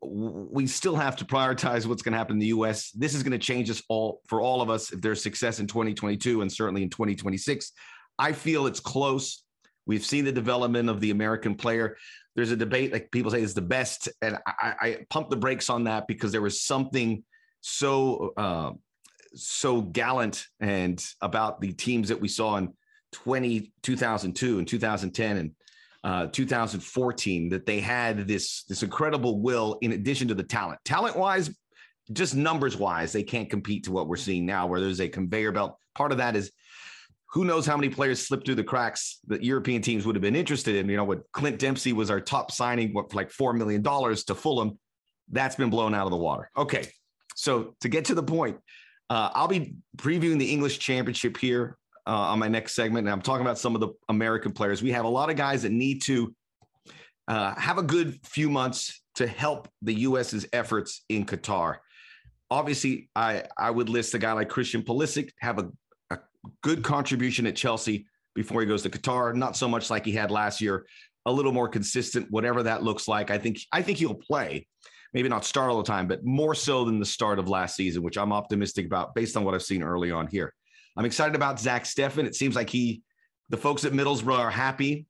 we 0.00 0.66
still 0.66 0.96
have 0.96 1.16
to 1.16 1.24
prioritize 1.24 1.86
what's 1.86 2.02
going 2.02 2.12
to 2.12 2.18
happen 2.18 2.36
in 2.36 2.38
the 2.38 2.48
us 2.48 2.90
this 2.92 3.14
is 3.14 3.22
going 3.22 3.32
to 3.32 3.38
change 3.38 3.68
us 3.70 3.82
all 3.88 4.20
for 4.26 4.40
all 4.40 4.62
of 4.62 4.70
us 4.70 4.92
if 4.92 5.00
there's 5.00 5.22
success 5.22 5.60
in 5.60 5.66
2022 5.66 6.42
and 6.42 6.50
certainly 6.52 6.82
in 6.82 6.90
2026 6.90 7.72
i 8.18 8.32
feel 8.32 8.66
it's 8.66 8.80
close. 8.80 9.44
We've 9.86 10.04
seen 10.04 10.24
the 10.24 10.32
development 10.32 10.88
of 10.88 11.00
the 11.00 11.10
American 11.10 11.54
player. 11.54 11.96
There's 12.36 12.50
a 12.50 12.56
debate 12.56 12.92
like 12.92 13.10
people 13.10 13.30
say 13.30 13.42
is 13.42 13.54
the 13.54 13.62
best, 13.62 14.08
and 14.22 14.38
I, 14.46 14.74
I 14.80 14.98
pump 15.10 15.28
the 15.28 15.36
brakes 15.36 15.68
on 15.68 15.84
that 15.84 16.06
because 16.06 16.32
there 16.32 16.40
was 16.40 16.62
something 16.62 17.24
so 17.60 18.32
uh, 18.36 18.72
so 19.34 19.82
gallant 19.82 20.46
and 20.60 21.04
about 21.20 21.60
the 21.60 21.72
teams 21.72 22.08
that 22.08 22.20
we 22.20 22.28
saw 22.28 22.56
in 22.56 22.72
20 23.12 23.72
2002 23.82 24.58
and 24.58 24.68
2010 24.68 25.36
and 25.36 25.50
uh, 26.04 26.26
2014 26.26 27.48
that 27.50 27.64
they 27.66 27.80
had 27.80 28.26
this 28.26 28.64
this 28.64 28.82
incredible 28.82 29.40
will 29.40 29.78
in 29.82 29.92
addition 29.92 30.28
to 30.28 30.34
the 30.34 30.42
talent 30.42 30.80
talent 30.84 31.16
wise 31.16 31.50
just 32.12 32.34
numbers 32.34 32.76
wise 32.76 33.12
they 33.12 33.22
can't 33.22 33.48
compete 33.48 33.84
to 33.84 33.92
what 33.92 34.08
we're 34.08 34.16
seeing 34.16 34.44
now 34.44 34.66
where 34.66 34.80
there's 34.80 35.00
a 35.00 35.08
conveyor 35.08 35.52
belt 35.52 35.76
part 35.94 36.10
of 36.10 36.18
that 36.18 36.34
is 36.34 36.50
who 37.32 37.44
knows 37.46 37.64
how 37.64 37.76
many 37.76 37.88
players 37.88 38.26
slipped 38.26 38.44
through 38.44 38.56
the 38.56 38.64
cracks 38.64 39.20
that 39.26 39.42
European 39.42 39.80
teams 39.80 40.04
would 40.04 40.14
have 40.14 40.22
been 40.22 40.36
interested 40.36 40.76
in. 40.76 40.86
You 40.86 40.98
know, 40.98 41.04
what 41.04 41.22
Clint 41.32 41.58
Dempsey 41.58 41.94
was 41.94 42.10
our 42.10 42.20
top 42.20 42.52
signing, 42.52 42.92
what, 42.92 43.14
like 43.14 43.30
$4 43.30 43.56
million 43.56 43.82
to 43.82 44.34
Fulham. 44.34 44.78
That's 45.30 45.56
been 45.56 45.70
blown 45.70 45.94
out 45.94 46.04
of 46.04 46.10
the 46.10 46.18
water. 46.18 46.50
Okay. 46.58 46.86
So 47.34 47.74
to 47.80 47.88
get 47.88 48.04
to 48.06 48.14
the 48.14 48.22
point, 48.22 48.58
uh, 49.08 49.30
I'll 49.32 49.48
be 49.48 49.76
previewing 49.96 50.38
the 50.38 50.50
English 50.50 50.78
championship 50.78 51.38
here 51.38 51.78
uh, 52.06 52.10
on 52.10 52.38
my 52.38 52.48
next 52.48 52.74
segment. 52.74 53.06
And 53.06 53.12
I'm 53.12 53.22
talking 53.22 53.42
about 53.42 53.58
some 53.58 53.74
of 53.74 53.80
the 53.80 53.88
American 54.08 54.52
players. 54.52 54.82
We 54.82 54.92
have 54.92 55.04
a 55.04 55.08
lot 55.08 55.30
of 55.30 55.36
guys 55.36 55.62
that 55.62 55.72
need 55.72 56.02
to 56.02 56.34
uh, 57.28 57.54
have 57.54 57.78
a 57.78 57.82
good 57.82 58.18
few 58.24 58.50
months 58.50 59.02
to 59.14 59.26
help 59.26 59.68
the 59.82 59.94
U.S.'s 59.94 60.46
efforts 60.52 61.04
in 61.08 61.24
Qatar. 61.24 61.76
Obviously, 62.50 63.08
I, 63.14 63.44
I 63.58 63.70
would 63.70 63.88
list 63.88 64.14
a 64.14 64.18
guy 64.18 64.32
like 64.32 64.48
Christian 64.48 64.82
Pulisic, 64.82 65.30
have 65.40 65.58
a 65.58 65.70
good 66.62 66.82
contribution 66.82 67.46
at 67.46 67.56
Chelsea 67.56 68.06
before 68.34 68.60
he 68.60 68.66
goes 68.66 68.82
to 68.82 68.90
Qatar. 68.90 69.34
Not 69.34 69.56
so 69.56 69.68
much 69.68 69.90
like 69.90 70.04
he 70.04 70.12
had 70.12 70.30
last 70.30 70.60
year, 70.60 70.86
a 71.26 71.32
little 71.32 71.52
more 71.52 71.68
consistent, 71.68 72.30
whatever 72.30 72.62
that 72.64 72.82
looks 72.82 73.08
like. 73.08 73.30
I 73.30 73.38
think 73.38 73.58
I 73.72 73.82
think 73.82 73.98
he'll 73.98 74.14
play. 74.14 74.66
Maybe 75.14 75.28
not 75.28 75.44
start 75.44 75.70
all 75.70 75.76
the 75.76 75.84
time, 75.84 76.08
but 76.08 76.24
more 76.24 76.54
so 76.54 76.84
than 76.84 76.98
the 76.98 77.06
start 77.06 77.38
of 77.38 77.48
last 77.48 77.76
season, 77.76 78.02
which 78.02 78.16
I'm 78.16 78.32
optimistic 78.32 78.86
about 78.86 79.14
based 79.14 79.36
on 79.36 79.44
what 79.44 79.54
I've 79.54 79.62
seen 79.62 79.82
early 79.82 80.10
on 80.10 80.26
here. 80.26 80.54
I'm 80.96 81.04
excited 81.04 81.34
about 81.34 81.60
Zach 81.60 81.84
Steffen. 81.84 82.24
It 82.24 82.34
seems 82.34 82.54
like 82.54 82.70
he, 82.70 83.02
the 83.48 83.56
folks 83.56 83.84
at 83.84 83.92
Middlesbrough 83.92 84.38
are 84.38 84.50
happy 84.50 85.06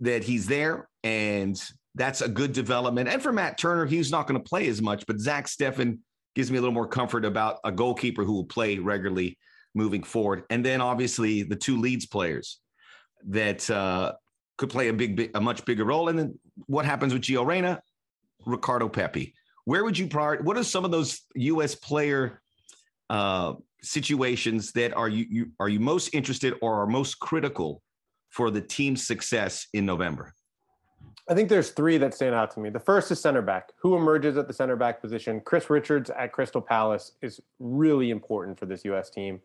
that 0.00 0.24
he's 0.24 0.46
there, 0.46 0.88
and 1.02 1.60
that's 1.94 2.20
a 2.20 2.28
good 2.28 2.52
development. 2.52 3.08
And 3.08 3.22
for 3.22 3.32
Matt 3.32 3.58
Turner, 3.58 3.86
he's 3.86 4.10
not 4.10 4.26
going 4.26 4.40
to 4.40 4.48
play 4.48 4.68
as 4.68 4.80
much, 4.80 5.04
but 5.06 5.20
Zach 5.20 5.46
Steffen 5.46 5.98
gives 6.34 6.50
me 6.50 6.58
a 6.58 6.60
little 6.60 6.74
more 6.74 6.86
comfort 6.86 7.24
about 7.24 7.58
a 7.64 7.72
goalkeeper 7.72 8.24
who 8.24 8.32
will 8.32 8.44
play 8.44 8.78
regularly 8.78 9.36
moving 9.74 10.02
forward. 10.02 10.44
And 10.50 10.64
then 10.64 10.80
obviously 10.80 11.42
the 11.42 11.56
two 11.56 11.80
Leeds 11.80 12.06
players 12.06 12.60
that 13.26 13.68
uh, 13.70 14.12
could 14.56 14.70
play 14.70 14.88
a 14.88 14.92
big, 14.92 15.30
a 15.34 15.40
much 15.40 15.64
bigger 15.64 15.84
role. 15.84 16.08
And 16.08 16.18
then 16.18 16.38
what 16.66 16.84
happens 16.84 17.12
with 17.12 17.22
Gio 17.22 17.44
Reyna, 17.44 17.80
Ricardo 18.46 18.88
Pepi? 18.88 19.34
Where 19.64 19.84
would 19.84 19.98
you 19.98 20.06
prior? 20.06 20.40
What 20.42 20.56
are 20.56 20.64
some 20.64 20.84
of 20.84 20.90
those 20.90 21.22
U.S. 21.34 21.74
player 21.74 22.40
uh, 23.10 23.54
situations 23.82 24.72
that 24.72 24.94
are 24.94 25.08
you, 25.08 25.26
you 25.30 25.50
are 25.60 25.68
you 25.68 25.80
most 25.80 26.14
interested 26.14 26.54
or 26.60 26.82
are 26.82 26.86
most 26.86 27.18
critical 27.20 27.82
for 28.30 28.50
the 28.50 28.60
team's 28.60 29.06
success 29.06 29.66
in 29.72 29.86
November? 29.86 30.34
I 31.28 31.34
think 31.34 31.50
there's 31.50 31.70
three 31.70 31.98
that 31.98 32.14
stand 32.14 32.34
out 32.34 32.50
to 32.52 32.60
me. 32.60 32.70
The 32.70 32.80
first 32.80 33.10
is 33.10 33.20
center 33.20 33.42
back. 33.42 33.70
Who 33.80 33.96
emerges 33.96 34.38
at 34.38 34.48
the 34.48 34.54
center 34.54 34.76
back 34.76 35.00
position? 35.00 35.40
Chris 35.40 35.68
Richards 35.68 36.10
at 36.10 36.32
Crystal 36.32 36.62
Palace 36.62 37.12
is 37.20 37.40
really 37.58 38.10
important 38.10 38.58
for 38.58 38.64
this 38.64 38.84
U.S. 38.86 39.10
team. 39.10 39.40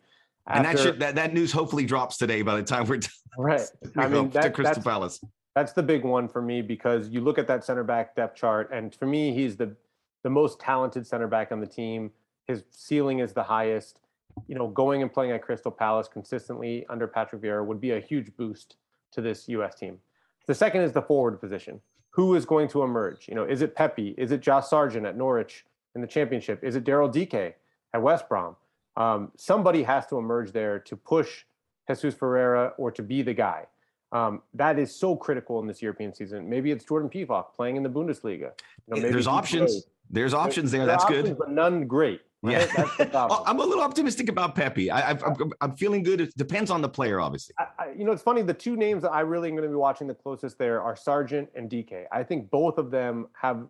After, 0.46 0.58
and 0.58 0.78
that 0.78 0.82
should 0.82 1.00
that, 1.00 1.14
that 1.14 1.34
news 1.34 1.52
hopefully 1.52 1.84
drops 1.84 2.16
today 2.16 2.42
by 2.42 2.56
the 2.56 2.62
time 2.62 2.86
we're 2.86 2.98
done. 2.98 3.10
right. 3.38 3.62
I 3.96 4.08
mean, 4.08 4.30
that, 4.30 4.42
to 4.42 4.50
Crystal 4.50 4.82
Palace. 4.82 5.22
That's 5.54 5.72
the 5.72 5.82
big 5.82 6.04
one 6.04 6.28
for 6.28 6.42
me 6.42 6.62
because 6.62 7.08
you 7.08 7.20
look 7.20 7.38
at 7.38 7.46
that 7.46 7.64
center 7.64 7.84
back 7.84 8.16
depth 8.16 8.36
chart, 8.36 8.70
and 8.72 8.94
for 8.94 9.06
me, 9.06 9.32
he's 9.34 9.56
the 9.56 9.76
the 10.22 10.30
most 10.30 10.58
talented 10.58 11.06
center 11.06 11.28
back 11.28 11.52
on 11.52 11.60
the 11.60 11.66
team. 11.66 12.10
His 12.46 12.64
ceiling 12.70 13.20
is 13.20 13.32
the 13.32 13.42
highest. 13.42 14.00
You 14.48 14.56
know, 14.56 14.66
going 14.68 15.00
and 15.02 15.12
playing 15.12 15.32
at 15.32 15.42
Crystal 15.42 15.70
Palace 15.70 16.08
consistently 16.08 16.84
under 16.88 17.06
Patrick 17.06 17.40
Vieira 17.40 17.64
would 17.64 17.80
be 17.80 17.92
a 17.92 18.00
huge 18.00 18.36
boost 18.36 18.76
to 19.12 19.20
this 19.20 19.48
U.S. 19.48 19.76
team. 19.76 19.98
The 20.46 20.54
second 20.54 20.82
is 20.82 20.92
the 20.92 21.02
forward 21.02 21.40
position. 21.40 21.80
Who 22.10 22.34
is 22.34 22.44
going 22.44 22.68
to 22.68 22.82
emerge? 22.82 23.28
You 23.28 23.34
know, 23.34 23.44
is 23.44 23.62
it 23.62 23.74
Pepi? 23.74 24.14
Is 24.18 24.32
it 24.32 24.40
Josh 24.40 24.68
Sargent 24.68 25.06
at 25.06 25.16
Norwich 25.16 25.64
in 25.94 26.00
the 26.00 26.06
championship? 26.06 26.62
Is 26.62 26.76
it 26.76 26.84
Daryl 26.84 27.12
Dike 27.12 27.56
at 27.92 28.02
West 28.02 28.28
Brom? 28.28 28.56
Um, 28.96 29.32
somebody 29.36 29.82
has 29.82 30.06
to 30.06 30.18
emerge 30.18 30.52
there 30.52 30.78
to 30.80 30.96
push 30.96 31.44
Jesus 31.88 32.14
Ferreira 32.14 32.72
or 32.78 32.90
to 32.92 33.02
be 33.02 33.22
the 33.22 33.34
guy. 33.34 33.66
Um, 34.12 34.42
that 34.54 34.78
is 34.78 34.94
so 34.94 35.16
critical 35.16 35.58
in 35.60 35.66
this 35.66 35.82
European 35.82 36.14
season. 36.14 36.48
Maybe 36.48 36.70
it's 36.70 36.84
Jordan 36.84 37.10
Pefok 37.10 37.52
playing 37.54 37.76
in 37.76 37.82
the 37.82 37.88
Bundesliga. 37.88 38.52
You 38.86 38.94
know, 38.94 39.00
There's 39.00 39.26
options. 39.26 39.86
There's 40.08 40.34
options 40.34 40.70
there. 40.70 40.86
That's 40.86 41.02
options, 41.02 41.30
good, 41.30 41.38
but 41.38 41.50
none 41.50 41.88
great. 41.88 42.20
Right? 42.44 42.68
Yeah, 42.76 43.26
I'm 43.46 43.58
a 43.58 43.64
little 43.64 43.82
optimistic 43.82 44.28
about 44.28 44.54
Pepi. 44.54 44.90
I, 44.90 45.16
am 45.62 45.76
feeling 45.76 46.02
good. 46.02 46.20
It 46.20 46.36
depends 46.36 46.70
on 46.70 46.82
the 46.82 46.88
player, 46.90 47.18
obviously. 47.18 47.54
I, 47.58 47.66
I, 47.78 47.92
you 47.96 48.04
know, 48.04 48.12
it's 48.12 48.22
funny. 48.22 48.42
The 48.42 48.52
two 48.52 48.76
names 48.76 49.02
that 49.02 49.12
I 49.12 49.20
really 49.20 49.48
am 49.48 49.54
going 49.56 49.66
to 49.66 49.70
be 49.70 49.76
watching 49.76 50.06
the 50.06 50.14
closest 50.14 50.58
there 50.58 50.82
are 50.82 50.94
Sargent 50.94 51.48
and 51.54 51.70
Dike. 51.70 52.06
I 52.12 52.22
think 52.22 52.50
both 52.50 52.76
of 52.76 52.90
them 52.90 53.28
have 53.32 53.66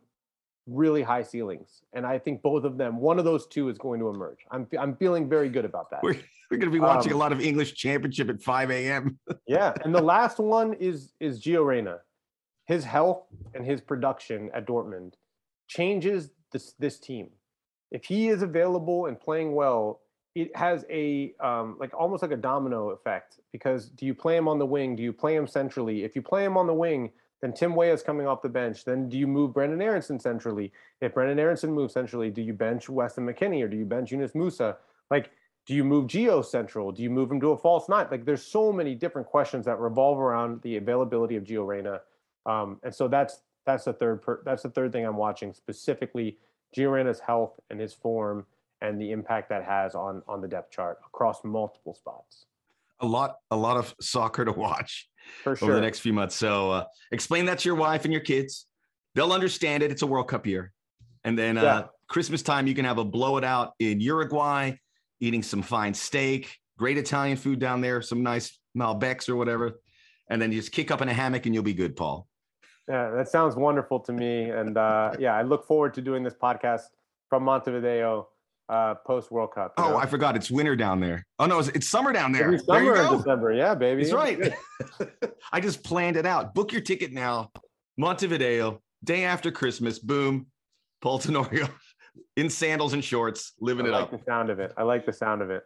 really 0.66 1.02
high 1.02 1.22
ceilings, 1.22 1.82
and 1.92 2.04
I 2.04 2.18
think 2.18 2.42
both 2.42 2.64
of 2.64 2.76
them, 2.76 2.98
one 2.98 3.20
of 3.20 3.24
those 3.24 3.46
two, 3.46 3.68
is 3.68 3.78
going 3.78 4.00
to 4.00 4.08
emerge. 4.08 4.40
I'm 4.50 4.66
I'm 4.76 4.96
feeling 4.96 5.28
very 5.28 5.48
good 5.48 5.64
about 5.64 5.88
that. 5.90 6.02
We're, 6.02 6.18
we're 6.50 6.56
going 6.56 6.72
to 6.72 6.76
be 6.76 6.80
watching 6.80 7.12
um, 7.12 7.18
a 7.18 7.20
lot 7.20 7.30
of 7.30 7.40
English 7.40 7.74
Championship 7.74 8.28
at 8.28 8.42
5 8.42 8.72
a.m. 8.72 9.20
yeah, 9.46 9.72
and 9.84 9.94
the 9.94 10.02
last 10.02 10.38
one 10.38 10.72
is 10.74 11.12
is 11.20 11.40
Gio 11.40 11.64
Reyna. 11.64 11.98
His 12.64 12.82
health 12.82 13.22
and 13.54 13.64
his 13.64 13.80
production 13.80 14.50
at 14.52 14.66
Dortmund 14.66 15.12
changes 15.68 16.30
this 16.50 16.74
this 16.80 16.98
team. 16.98 17.30
If 17.94 18.04
he 18.04 18.28
is 18.28 18.42
available 18.42 19.06
and 19.06 19.18
playing 19.18 19.54
well, 19.54 20.00
it 20.34 20.54
has 20.56 20.84
a 20.90 21.32
um, 21.38 21.76
like 21.78 21.94
almost 21.94 22.22
like 22.22 22.32
a 22.32 22.36
domino 22.36 22.90
effect 22.90 23.38
because 23.52 23.88
do 23.88 24.04
you 24.04 24.14
play 24.14 24.36
him 24.36 24.48
on 24.48 24.58
the 24.58 24.66
wing? 24.66 24.96
Do 24.96 25.02
you 25.04 25.12
play 25.12 25.36
him 25.36 25.46
centrally? 25.46 26.02
If 26.02 26.16
you 26.16 26.20
play 26.20 26.44
him 26.44 26.56
on 26.56 26.66
the 26.66 26.74
wing, 26.74 27.12
then 27.40 27.52
Tim 27.52 27.76
Weah 27.76 27.92
is 27.92 28.02
coming 28.02 28.26
off 28.26 28.42
the 28.42 28.48
bench. 28.48 28.84
Then 28.84 29.08
do 29.08 29.16
you 29.16 29.28
move 29.28 29.52
Brenden 29.52 29.80
Aaronson 29.80 30.18
centrally? 30.18 30.72
If 31.00 31.14
Brenden 31.14 31.38
Aaronson 31.38 31.72
moves 31.72 31.94
centrally, 31.94 32.30
do 32.30 32.42
you 32.42 32.52
bench 32.52 32.88
Weston 32.88 33.24
McKennie 33.24 33.62
or 33.62 33.68
do 33.68 33.76
you 33.76 33.84
bench 33.84 34.10
Yunus 34.10 34.32
Musah? 34.32 34.76
Like, 35.08 35.30
do 35.64 35.72
you 35.72 35.84
move 35.84 36.08
Gio 36.08 36.44
central? 36.44 36.90
Do 36.90 37.02
you 37.02 37.10
move 37.10 37.30
him 37.30 37.40
to 37.40 37.52
a 37.52 37.56
false 37.56 37.88
nine? 37.88 38.08
Like, 38.10 38.24
there's 38.24 38.44
so 38.44 38.72
many 38.72 38.96
different 38.96 39.28
questions 39.28 39.66
that 39.66 39.78
revolve 39.78 40.18
around 40.18 40.62
the 40.62 40.78
availability 40.78 41.36
of 41.36 41.44
Gio 41.44 41.64
Reyna. 41.64 42.00
Um, 42.44 42.80
and 42.82 42.92
so 42.92 43.06
that's 43.06 43.42
that's 43.64 43.84
the 43.84 43.92
third 43.92 44.20
per, 44.20 44.42
that's 44.44 44.64
the 44.64 44.70
third 44.70 44.92
thing 44.92 45.06
I'm 45.06 45.16
watching 45.16 45.54
specifically 45.54 46.38
Gio 46.76 47.20
health 47.20 47.58
and 47.70 47.80
his 47.80 47.92
form 47.92 48.46
and 48.80 49.00
the 49.00 49.12
impact 49.12 49.48
that 49.48 49.64
has 49.64 49.94
on 49.94 50.22
on 50.28 50.40
the 50.40 50.48
depth 50.48 50.70
chart 50.70 50.98
across 51.06 51.44
multiple 51.44 51.94
spots. 51.94 52.46
A 53.00 53.06
lot 53.06 53.36
a 53.50 53.56
lot 53.56 53.76
of 53.76 53.94
soccer 54.00 54.44
to 54.44 54.52
watch 54.52 55.08
for 55.42 55.56
sure. 55.56 55.68
over 55.68 55.74
the 55.74 55.80
next 55.80 56.00
few 56.00 56.12
months. 56.12 56.36
So 56.36 56.70
uh, 56.70 56.84
explain 57.12 57.46
that 57.46 57.60
to 57.60 57.68
your 57.68 57.76
wife 57.76 58.04
and 58.04 58.12
your 58.12 58.22
kids. 58.22 58.66
They'll 59.14 59.32
understand 59.32 59.82
it. 59.82 59.90
It's 59.90 60.02
a 60.02 60.06
World 60.06 60.28
Cup 60.28 60.46
year. 60.46 60.72
And 61.22 61.38
then 61.38 61.56
uh, 61.56 61.62
yeah. 61.62 61.82
Christmas 62.08 62.42
time, 62.42 62.66
you 62.66 62.74
can 62.74 62.84
have 62.84 62.98
a 62.98 63.04
blow 63.04 63.36
it 63.38 63.44
out 63.44 63.72
in 63.78 64.00
Uruguay, 64.00 64.72
eating 65.20 65.42
some 65.42 65.62
fine 65.62 65.94
steak, 65.94 66.58
great 66.78 66.98
Italian 66.98 67.36
food 67.36 67.58
down 67.58 67.80
there, 67.80 68.02
some 68.02 68.22
nice 68.22 68.58
Malbecs 68.76 69.28
or 69.28 69.36
whatever. 69.36 69.80
And 70.28 70.42
then 70.42 70.52
you 70.52 70.60
just 70.60 70.72
kick 70.72 70.90
up 70.90 71.00
in 71.00 71.08
a 71.08 71.12
hammock 71.12 71.46
and 71.46 71.54
you'll 71.54 71.64
be 71.64 71.74
good, 71.74 71.96
Paul. 71.96 72.26
Yeah, 72.88 73.10
that 73.10 73.28
sounds 73.28 73.56
wonderful 73.56 74.00
to 74.00 74.12
me. 74.12 74.50
And 74.50 74.76
uh, 74.76 75.12
yeah, 75.18 75.34
I 75.34 75.42
look 75.42 75.66
forward 75.66 75.94
to 75.94 76.02
doing 76.02 76.22
this 76.22 76.34
podcast 76.34 76.82
from 77.30 77.44
Montevideo 77.44 78.28
uh, 78.68 78.94
post 79.06 79.30
World 79.30 79.52
Cup. 79.54 79.74
Oh, 79.76 79.90
know? 79.90 79.96
I 79.96 80.06
forgot. 80.06 80.36
It's 80.36 80.50
winter 80.50 80.76
down 80.76 81.00
there. 81.00 81.26
Oh 81.38 81.46
no, 81.46 81.58
it's, 81.58 81.68
it's 81.68 81.88
summer 81.88 82.12
down 82.12 82.32
there. 82.32 82.52
It's 82.52 82.64
summer 82.64 82.96
in 82.96 83.16
December. 83.16 83.52
Yeah, 83.52 83.74
baby. 83.74 84.02
That's 84.02 84.14
right. 84.14 84.54
I 85.52 85.60
just 85.60 85.82
planned 85.82 86.16
it 86.16 86.26
out. 86.26 86.54
Book 86.54 86.72
your 86.72 86.80
ticket 86.80 87.12
now. 87.12 87.50
Montevideo, 87.96 88.82
day 89.02 89.24
after 89.24 89.50
Christmas. 89.50 89.98
Boom. 89.98 90.46
Paul 91.00 91.18
Tenorio 91.18 91.68
in 92.36 92.48
sandals 92.48 92.94
and 92.94 93.04
shorts, 93.04 93.52
living 93.60 93.86
I 93.86 93.88
it 93.90 93.92
like 93.92 94.02
up. 94.04 94.10
the 94.12 94.24
sound 94.24 94.50
of 94.50 94.58
it. 94.58 94.72
I 94.76 94.82
like 94.82 95.04
the 95.04 95.12
sound 95.12 95.42
of 95.42 95.50
it. 95.50 95.64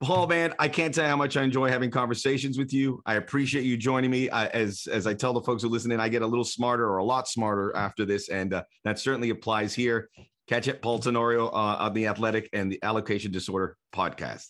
Paul, 0.00 0.28
man, 0.28 0.54
I 0.60 0.68
can't 0.68 0.94
tell 0.94 1.04
you 1.04 1.10
how 1.10 1.16
much 1.16 1.36
I 1.36 1.42
enjoy 1.42 1.68
having 1.70 1.90
conversations 1.90 2.56
with 2.56 2.72
you. 2.72 3.02
I 3.04 3.14
appreciate 3.14 3.64
you 3.64 3.76
joining 3.76 4.12
me. 4.12 4.30
I, 4.30 4.46
as 4.46 4.86
as 4.86 5.08
I 5.08 5.14
tell 5.14 5.32
the 5.32 5.40
folks 5.40 5.64
who 5.64 5.68
listen 5.68 5.90
in, 5.90 5.98
I 5.98 6.08
get 6.08 6.22
a 6.22 6.26
little 6.26 6.44
smarter 6.44 6.88
or 6.88 6.98
a 6.98 7.04
lot 7.04 7.26
smarter 7.26 7.74
after 7.74 8.04
this, 8.04 8.28
and 8.28 8.54
uh, 8.54 8.62
that 8.84 9.00
certainly 9.00 9.30
applies 9.30 9.74
here. 9.74 10.08
Catch 10.46 10.68
it, 10.68 10.80
Paul 10.82 11.00
Tenorio 11.00 11.48
uh, 11.48 11.76
on 11.80 11.94
the 11.94 12.06
Athletic 12.06 12.48
and 12.52 12.70
the 12.70 12.78
Allocation 12.84 13.32
Disorder 13.32 13.76
podcast. 13.92 14.46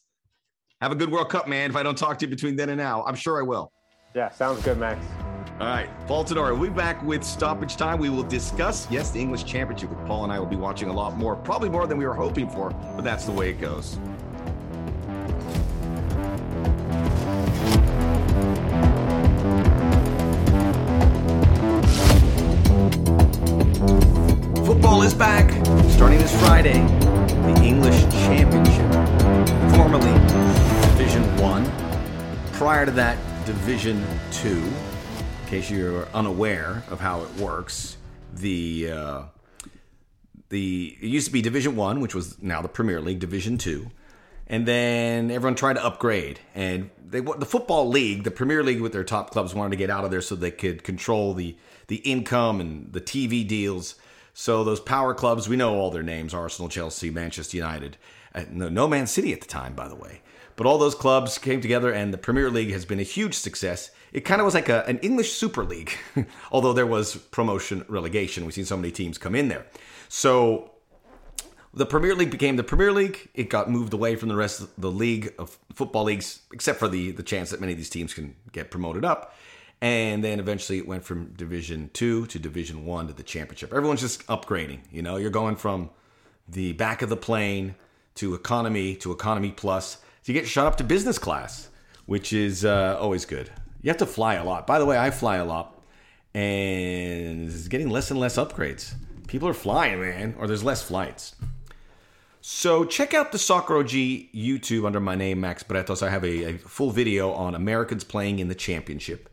Have 0.83 0.93
a 0.93 0.95
good 0.95 1.11
World 1.11 1.31
Cup, 1.31 1.49
man. 1.49 1.71
If 1.71 1.77
I 1.77 1.83
don't 1.83 1.97
talk 1.99 2.19
to 2.19 2.27
you 2.27 2.31
between 2.31 2.55
then 2.55 2.69
and 2.69 2.79
now, 2.79 3.03
I'm 3.05 3.17
sure 3.17 3.41
I 3.41 3.43
will. 3.43 3.73
Yeah, 4.15 4.29
sounds 4.31 4.63
good, 4.63 4.79
Max. 4.79 5.05
All 5.61 5.67
right, 5.67 5.89
Paul 6.07 6.25
Tenorio, 6.25 6.55
we'll 6.55 6.71
be 6.71 6.77
back 6.77 7.03
with 7.03 7.25
stoppage 7.25 7.77
time. 7.77 7.99
We 7.99 8.11
will 8.11 8.23
discuss, 8.23 8.87
yes, 8.91 9.11
the 9.11 9.19
English 9.19 9.45
Championship. 9.45 9.91
With 9.91 10.07
Paul 10.07 10.25
and 10.25 10.33
I 10.33 10.39
will 10.39 10.47
be 10.47 10.57
watching 10.57 10.89
a 10.89 10.93
lot 10.93 11.17
more, 11.17 11.35
probably 11.37 11.71
more 11.71 11.87
than 11.87 11.97
we 11.97 12.07
were 12.07 12.15
hoping 12.15 12.49
for, 12.51 12.71
but 12.95 13.03
that's 13.03 13.25
the 13.25 13.33
way 13.33 13.51
it 13.51 13.61
goes. 13.61 13.99
Friday. 26.59 26.81
The 27.53 27.63
English 27.63 28.01
Championship, 28.11 28.91
formerly 29.77 30.13
Division 30.89 31.23
One. 31.37 31.65
Prior 32.55 32.85
to 32.85 32.91
that, 32.91 33.17
Division 33.47 34.05
Two. 34.33 34.59
In 34.59 35.49
case 35.49 35.71
you're 35.71 36.09
unaware 36.09 36.83
of 36.91 36.99
how 36.99 37.23
it 37.23 37.33
works, 37.37 37.97
the 38.35 38.91
uh, 38.91 39.23
the 40.49 40.99
it 41.01 41.07
used 41.07 41.29
to 41.29 41.33
be 41.33 41.43
Division 41.43 41.77
One, 41.77 42.01
which 42.01 42.17
was 42.17 42.43
now 42.43 42.61
the 42.61 42.69
Premier 42.69 43.01
League, 43.01 43.21
Division 43.21 43.57
Two, 43.57 43.93
and 44.49 44.67
then 44.67 45.31
everyone 45.31 45.55
tried 45.55 45.75
to 45.75 45.85
upgrade. 45.85 46.41
And 46.57 46.91
they 47.01 47.21
the 47.21 47.47
football 47.47 47.89
league, 47.89 48.25
the 48.25 48.33
Premier 48.33 48.65
League, 48.65 48.81
with 48.81 48.93
their 48.93 49.05
top 49.05 49.31
clubs, 49.31 49.55
wanted 49.55 49.71
to 49.71 49.77
get 49.77 49.91
out 49.91 50.05
of 50.05 50.11
there 50.11 50.23
so 50.23 50.35
they 50.35 50.51
could 50.51 50.83
control 50.83 51.35
the 51.35 51.57
the 51.87 51.99
income 51.99 52.61
and 52.61 52.93
the 52.93 53.01
TV 53.01 53.47
deals. 53.47 53.95
So 54.41 54.63
those 54.63 54.79
power 54.79 55.15
clubs, 55.15 55.49
we 55.49 55.57
know 55.57 55.75
all 55.75 55.91
their 55.91 56.05
names: 56.05 56.33
Arsenal, 56.33 56.69
Chelsea, 56.69 57.11
Manchester 57.11 57.57
United. 57.57 57.97
Uh, 58.33 58.45
no, 58.49 58.69
no 58.69 58.87
Man 58.87 59.09
City 59.09 59.33
at 59.33 59.41
the 59.41 59.49
time, 59.49 59.75
by 59.75 59.89
the 59.89 59.97
way. 59.97 60.21
But 60.55 60.65
all 60.65 60.79
those 60.79 60.95
clubs 60.95 61.39
came 61.39 61.61
together, 61.61 61.91
and 61.91 62.15
the 62.15 62.19
Premier 62.19 62.49
League 62.49 62.71
has 62.71 62.85
been 62.85 63.01
a 63.01 63.03
huge 63.03 63.35
success. 63.35 63.91
It 64.13 64.21
kind 64.21 64.41
of 64.41 64.45
was 64.45 64.55
like 64.55 64.69
a, 64.69 64.87
an 64.87 64.99
English 64.99 65.33
Super 65.33 65.65
League, 65.65 65.91
although 66.53 66.73
there 66.73 66.87
was 66.87 67.17
promotion 67.17 67.85
relegation. 67.89 68.45
We've 68.45 68.55
seen 68.55 68.65
so 68.65 68.77
many 68.77 68.93
teams 68.93 69.19
come 69.19 69.35
in 69.35 69.49
there. 69.49 69.67
So 70.09 70.71
the 71.75 71.85
Premier 71.85 72.15
League 72.15 72.31
became 72.31 72.55
the 72.55 72.63
Premier 72.63 72.93
League. 72.93 73.31
It 73.35 73.51
got 73.51 73.69
moved 73.69 73.93
away 73.93 74.15
from 74.15 74.29
the 74.29 74.37
rest 74.37 74.61
of 74.61 74.71
the 74.79 74.91
league 74.91 75.35
of 75.37 75.59
football 75.75 76.05
leagues, 76.05 76.43
except 76.53 76.79
for 76.79 76.87
the 76.87 77.11
the 77.11 77.25
chance 77.25 77.51
that 77.51 77.61
many 77.61 77.73
of 77.73 77.77
these 77.77 77.91
teams 77.91 78.15
can 78.15 78.37
get 78.53 78.71
promoted 78.71 79.05
up 79.05 79.35
and 79.81 80.25
then 80.25 80.41
eventually 80.41 80.79
it 80.79 80.89
went 80.89 81.05
from 81.05 81.33
division 81.35 81.91
two 81.93 82.27
to 82.27 82.39
division 82.39 82.85
one 82.85 83.07
to 83.07 83.13
the 83.13 83.23
championship. 83.23 83.73
Everyone's 83.73 84.01
just 84.01 84.27
upgrading 84.27 84.81
you 84.91 85.03
know? 85.03 85.17
You're 85.17 85.31
going 85.31 85.57
from 85.57 85.91
the 86.49 86.73
back 86.73 87.03
of 87.03 87.09
the 87.09 87.17
plane 87.17 87.75
to 88.17 88.35
economy 88.35 88.97
to 88.97 89.13
economy 89.13 89.53
plus. 89.53 89.99
To 90.25 90.33
get 90.35 90.47
shot 90.47 90.67
up 90.67 90.77
to 90.77 90.85
business 90.85 91.19
class 91.19 91.69
which 92.07 92.33
is 92.33 92.65
uh, 92.65 92.97
always 92.99 93.27
good. 93.27 93.51
You 93.83 93.91
have 93.91 93.99
to 93.99 94.07
fly 94.07 94.35
a 94.35 94.45
lot. 94.45 94.67
By 94.67 94.79
the 94.79 94.87
way 94.87 94.99
i 94.99 95.11
fly 95.11 95.37
a 95.37 95.45
lot 95.45 95.83
and 96.35 97.49
it's 97.49 97.69
getting 97.69 97.91
less 97.91 98.11
and 98.11 98.19
less 98.21 98.37
upgrades. 98.37 98.95
People 99.27 99.49
are 99.49 99.55
flying 99.55 100.01
man 100.01 100.35
or 100.39 100.47
there's 100.47 100.65
less 100.65 100.83
flights. 100.83 101.35
So 102.41 102.85
check 102.85 103.13
out 103.13 103.33
the 103.33 103.39
Soccer 103.39 103.77
OG 103.77 103.89
YouTube 103.91 104.87
under 104.87 105.01
my 105.01 105.15
name, 105.15 105.41
Max 105.41 105.63
Bretos. 105.63 106.03
I 106.03 106.09
have 106.09 106.25
a, 106.25 106.55
a 106.55 106.59
full 106.59 106.91
video 106.91 107.33
on 107.33 107.55
Americans 107.55 108.05
playing 108.05 108.39
in 108.39 108.49
the 108.49 108.55
championship 108.55 109.28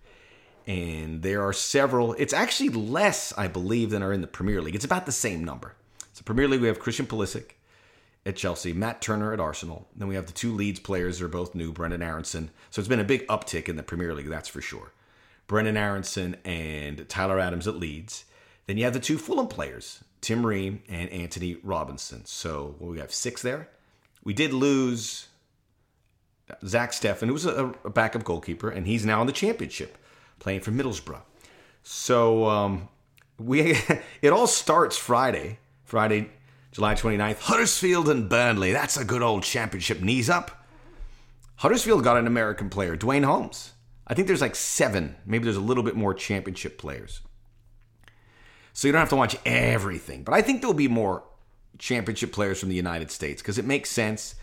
and 0.67 1.21
there 1.21 1.43
are 1.43 1.53
several. 1.53 2.13
It's 2.13 2.33
actually 2.33 2.69
less, 2.69 3.33
I 3.37 3.47
believe, 3.47 3.91
than 3.91 4.03
are 4.03 4.13
in 4.13 4.21
the 4.21 4.27
Premier 4.27 4.61
League. 4.61 4.75
It's 4.75 4.85
about 4.85 5.05
the 5.05 5.11
same 5.11 5.43
number. 5.43 5.75
So 6.13 6.23
Premier 6.23 6.47
League, 6.47 6.61
we 6.61 6.67
have 6.67 6.79
Christian 6.79 7.05
Pulisic 7.05 7.51
at 8.25 8.35
Chelsea, 8.35 8.73
Matt 8.73 9.01
Turner 9.01 9.33
at 9.33 9.39
Arsenal. 9.39 9.87
Then 9.95 10.07
we 10.07 10.15
have 10.15 10.25
the 10.25 10.33
two 10.33 10.53
Leeds 10.53 10.79
players. 10.79 11.19
They're 11.19 11.27
both 11.27 11.53
new, 11.53 11.71
Brenden 11.71 12.01
Aaronson. 12.01 12.49
So 12.71 12.79
it's 12.79 12.89
been 12.89 12.99
a 12.99 13.03
big 13.03 13.27
uptick 13.27 13.69
in 13.69 13.75
the 13.75 13.83
Premier 13.83 14.13
League, 14.13 14.29
that's 14.29 14.49
for 14.49 14.61
sure. 14.61 14.91
Brenden 15.47 15.77
Aaronson 15.77 16.37
and 16.43 17.07
Tyler 17.07 17.39
Adams 17.39 17.67
at 17.67 17.75
Leeds. 17.75 18.25
Then 18.65 18.77
you 18.77 18.85
have 18.85 18.93
the 18.93 18.99
two 18.99 19.19
Fulham 19.19 19.47
players, 19.47 20.03
Tim 20.21 20.43
Ream 20.43 20.81
and 20.89 21.11
Antonee 21.11 21.57
Robinson. 21.61 22.25
So 22.25 22.75
well, 22.79 22.91
we 22.91 22.99
have 22.99 23.13
six 23.13 23.43
there. 23.43 23.69
We 24.23 24.33
did 24.33 24.53
lose 24.53 25.27
Zach 26.65 26.93
Steffen, 26.93 27.27
who 27.27 27.33
was 27.33 27.45
a 27.45 27.75
backup 27.93 28.23
goalkeeper, 28.23 28.69
and 28.69 28.87
he's 28.87 29.05
now 29.05 29.21
in 29.21 29.27
the 29.27 29.33
championship 29.33 29.99
playing 30.45 30.61
for 30.61 30.69
Middlesbrough. 30.69 31.23
So 31.81 32.47
um, 32.47 32.87
we 33.39 33.75
it 34.21 34.29
all 34.29 34.45
starts 34.45 34.95
Friday, 34.95 35.57
Friday, 35.85 36.29
July 36.71 36.93
29th. 36.93 37.39
Huddersfield 37.39 38.07
and 38.09 38.29
Burnley. 38.29 38.71
That's 38.71 38.95
a 38.95 39.03
good 39.03 39.23
old 39.23 39.41
championship 39.41 40.01
knees 40.01 40.29
up. 40.29 40.67
Huddersfield 41.55 42.03
got 42.03 42.17
an 42.17 42.27
American 42.27 42.69
player, 42.69 42.95
Duane 42.95 43.23
Holmes. 43.23 43.71
I 44.05 44.13
think 44.13 44.27
there's 44.27 44.41
like 44.41 44.53
seven. 44.53 45.15
Maybe 45.25 45.45
there's 45.45 45.57
a 45.57 45.61
little 45.61 45.81
bit 45.83 45.95
more 45.95 46.13
championship 46.13 46.77
players. 46.77 47.21
So 48.71 48.87
you 48.87 48.91
don't 48.91 48.99
have 48.99 49.09
to 49.09 49.15
watch 49.15 49.35
everything. 49.47 50.23
But 50.23 50.35
I 50.35 50.43
think 50.43 50.61
there'll 50.61 50.75
be 50.75 50.87
more 50.87 51.23
championship 51.79 52.33
players 52.33 52.59
from 52.59 52.69
the 52.69 52.75
United 52.75 53.09
States 53.09 53.41
because 53.41 53.57
it 53.57 53.65
makes 53.65 53.89
sense. 53.89 54.35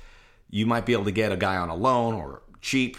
You 0.50 0.66
might 0.66 0.84
be 0.84 0.94
able 0.94 1.04
to 1.04 1.12
get 1.12 1.30
a 1.30 1.36
guy 1.36 1.58
on 1.58 1.68
a 1.68 1.76
loan 1.76 2.14
or 2.14 2.42
cheap 2.60 2.96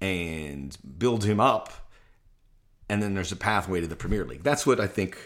and 0.00 0.76
build 0.98 1.24
him 1.24 1.40
up 1.40 1.81
and 2.88 3.02
then 3.02 3.14
there's 3.14 3.32
a 3.32 3.36
pathway 3.36 3.80
to 3.80 3.86
the 3.86 3.96
Premier 3.96 4.24
League. 4.24 4.42
That's 4.42 4.66
what 4.66 4.80
I 4.80 4.86
think 4.86 5.16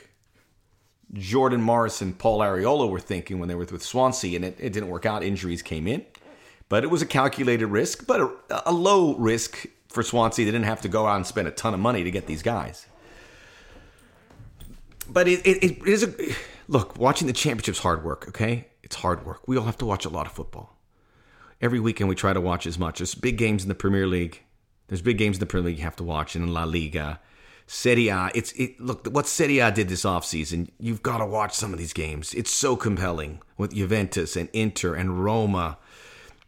Jordan 1.13 1.61
Morris 1.61 2.01
and 2.01 2.19
Paul 2.19 2.41
Arriola 2.41 2.91
were 2.91 3.01
thinking 3.01 3.39
when 3.39 3.49
they 3.49 3.55
were 3.55 3.67
with 3.71 3.83
Swansea, 3.83 4.37
and 4.37 4.45
it, 4.45 4.57
it 4.59 4.73
didn't 4.73 4.89
work 4.89 5.07
out. 5.07 5.23
Injuries 5.23 5.63
came 5.63 5.87
in, 5.87 6.05
but 6.69 6.85
it 6.85 6.89
was 6.89 7.03
a 7.03 7.07
calculated 7.07 7.67
risk, 7.67 8.07
but 8.07 8.21
a, 8.21 8.71
a 8.71 8.73
low 8.73 9.15
risk 9.17 9.67
for 9.89 10.03
Swansea. 10.03 10.45
They 10.45 10.51
didn't 10.51 10.67
have 10.67 10.83
to 10.83 10.89
go 10.89 11.07
out 11.07 11.17
and 11.17 11.27
spend 11.27 11.49
a 11.49 11.53
ton 11.53 11.75
of 11.75 11.81
money 11.81 12.05
to 12.05 12.11
get 12.11 12.27
these 12.27 12.43
guys. 12.43 12.87
But 15.09 15.29
it, 15.29 15.47
it, 15.47 15.63
it 15.63 15.87
is 15.87 16.03
a 16.03 16.13
look. 16.67 16.99
Watching 16.99 17.29
the 17.29 17.33
championships 17.33 17.79
hard 17.79 18.05
work. 18.05 18.27
Okay, 18.29 18.67
it's 18.83 18.97
hard 18.97 19.25
work. 19.25 19.47
We 19.47 19.57
all 19.57 19.65
have 19.65 19.79
to 19.79 19.87
watch 19.87 20.05
a 20.05 20.09
lot 20.09 20.27
of 20.27 20.33
football. 20.33 20.77
Every 21.61 21.81
weekend 21.81 22.09
we 22.09 22.17
try 22.17 22.33
to 22.33 22.41
watch 22.41 22.67
as 22.67 22.79
much. 22.79 22.99
There's 22.99 23.15
big 23.15 23.39
games 23.39 23.63
in 23.63 23.69
the 23.69 23.75
Premier 23.75 24.07
League. 24.07 24.43
There's 24.89 25.03
big 25.03 25.19
games 25.19 25.37
in 25.37 25.41
the 25.41 25.47
Premier 25.47 25.69
League 25.69 25.79
you 25.79 25.85
have 25.85 25.97
to 25.97 26.05
watch, 26.05 26.35
and 26.35 26.45
in 26.45 26.53
La 26.53 26.65
Liga 26.65 27.21
Serie 27.67 28.09
A, 28.09 28.31
it's 28.35 28.53
it 28.53 28.81
look 28.81 29.07
what 29.07 29.27
Serie 29.27 29.59
A 29.59 29.73
did 29.73 29.89
this 29.89 30.05
offseason. 30.05 30.69
You've 30.79 31.03
got 31.03 31.19
to 31.19 31.27
watch 31.27 31.53
some 31.53 31.73
of 31.73 31.79
these 31.79 31.93
games. 31.93 32.33
It's 32.35 32.51
so 32.51 32.77
compelling 32.77 33.41
with 33.57 33.75
Juventus 33.75 34.37
and 34.37 34.49
Inter 34.53 34.95
and 34.95 35.25
Roma 35.25 35.79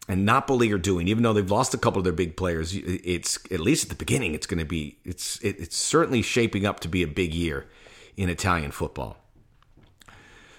and 0.07 0.25
Napoli 0.25 0.71
are 0.71 0.77
doing. 0.77 1.07
Even 1.07 1.23
though 1.23 1.33
they've 1.33 1.51
lost 1.51 1.73
a 1.73 1.77
couple 1.77 1.99
of 1.99 2.05
their 2.05 2.13
big 2.13 2.37
players, 2.37 2.73
it's 2.73 3.37
at 3.51 3.59
least 3.59 3.83
at 3.83 3.89
the 3.89 3.95
beginning, 3.95 4.33
it's 4.33 4.47
going 4.47 4.59
to 4.59 4.65
be 4.65 4.97
it's 5.03 5.39
it, 5.41 5.59
it's 5.59 5.75
certainly 5.75 6.21
shaping 6.21 6.65
up 6.65 6.79
to 6.81 6.87
be 6.87 7.03
a 7.03 7.07
big 7.07 7.33
year 7.33 7.67
in 8.15 8.29
Italian 8.29 8.71
football. 8.71 9.17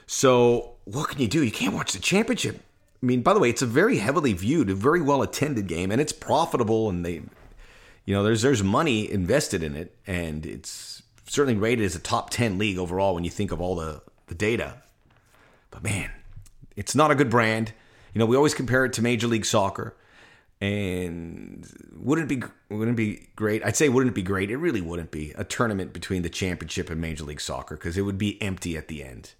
So 0.07 0.75
what 0.85 1.09
can 1.09 1.21
you 1.21 1.29
do? 1.29 1.43
You 1.43 1.53
can't 1.53 1.75
watch 1.75 1.93
the 1.93 2.01
championship. 2.01 2.61
I 3.03 3.07
mean, 3.07 3.23
by 3.23 3.33
the 3.33 3.41
way, 3.41 3.49
it's 3.49 3.63
a 3.63 3.67
very 3.67 3.97
heavily 3.97 4.35
viewed, 4.35 4.69
a 4.69 4.75
very 4.75 5.01
well 5.01 5.23
attended 5.23 5.67
game, 5.67 5.91
and 5.91 6.01
it's 6.01 6.13
profitable, 6.13 6.91
and 6.91 7.05
they 7.05 7.23
you 8.05 8.15
know, 8.15 8.23
there's 8.23 8.43
there's 8.43 8.63
money 8.63 9.11
invested 9.11 9.63
in 9.63 9.77
it, 9.77 9.97
and 10.07 10.45
it's 10.47 11.03
certainly 11.27 11.59
rated 11.59 11.85
as 11.85 11.95
a 11.95 12.01
top 12.01 12.31
ten 12.31 12.59
league 12.59 12.79
overall 12.79 13.15
when 13.15 13.25
you 13.25 13.31
think 13.31 13.53
of 13.53 13.61
all 13.61 13.75
the 13.75 14.03
the 14.27 14.35
data. 14.35 14.83
But 15.71 15.83
man, 15.83 16.11
it's 16.77 16.95
not 16.95 17.11
a 17.11 17.15
good 17.15 17.31
brand. 17.31 17.73
You 18.15 18.19
know, 18.19 18.27
we 18.27 18.37
always 18.37 18.55
compare 18.55 18.85
it 18.85 18.93
to 18.95 19.03
Major 19.03 19.29
League 19.29 19.45
Soccer, 19.45 19.95
and 20.61 21.67
wouldn't 21.97 22.31
it 22.31 22.41
be 22.41 22.47
wouldn't 22.75 22.99
it 22.99 23.03
be 23.03 23.29
great? 23.37 23.65
I'd 23.65 23.77
say 23.77 23.89
wouldn't 23.89 24.13
it 24.13 24.15
be 24.15 24.23
great? 24.23 24.51
It 24.51 24.57
really 24.57 24.81
wouldn't 24.81 25.11
be 25.11 25.33
a 25.37 25.45
tournament 25.45 25.93
between 25.93 26.23
the 26.23 26.31
championship 26.31 26.91
and 26.91 27.01
Major 27.01 27.25
League 27.25 27.41
Soccer 27.41 27.77
because 27.77 27.97
it 27.97 28.03
would 28.03 28.19
be 28.19 28.41
empty 28.43 28.77
at 28.77 28.89
the 28.89 29.05
end. 29.05 29.33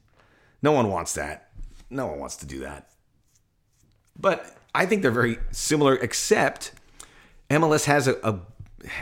No 0.63 0.73
one 0.73 0.91
wants 0.91 1.15
that. 1.15 1.51
No 1.89 2.07
one 2.07 2.21
wants 2.21 2.37
to 2.37 2.47
do 2.47 2.61
that. 2.61 2.91
But 4.19 4.55
I 4.75 4.87
think 4.87 5.03
they're 5.03 5.11
very 5.11 5.39
similar, 5.51 5.97
except 5.97 6.73
MLS 7.51 7.85
has 7.85 8.09
a, 8.09 8.17
a 8.23 8.39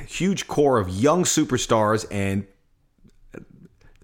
huge 0.06 0.48
core 0.48 0.78
of 0.78 0.88
young 0.88 1.24
superstars 1.24 2.06
and 2.10 2.46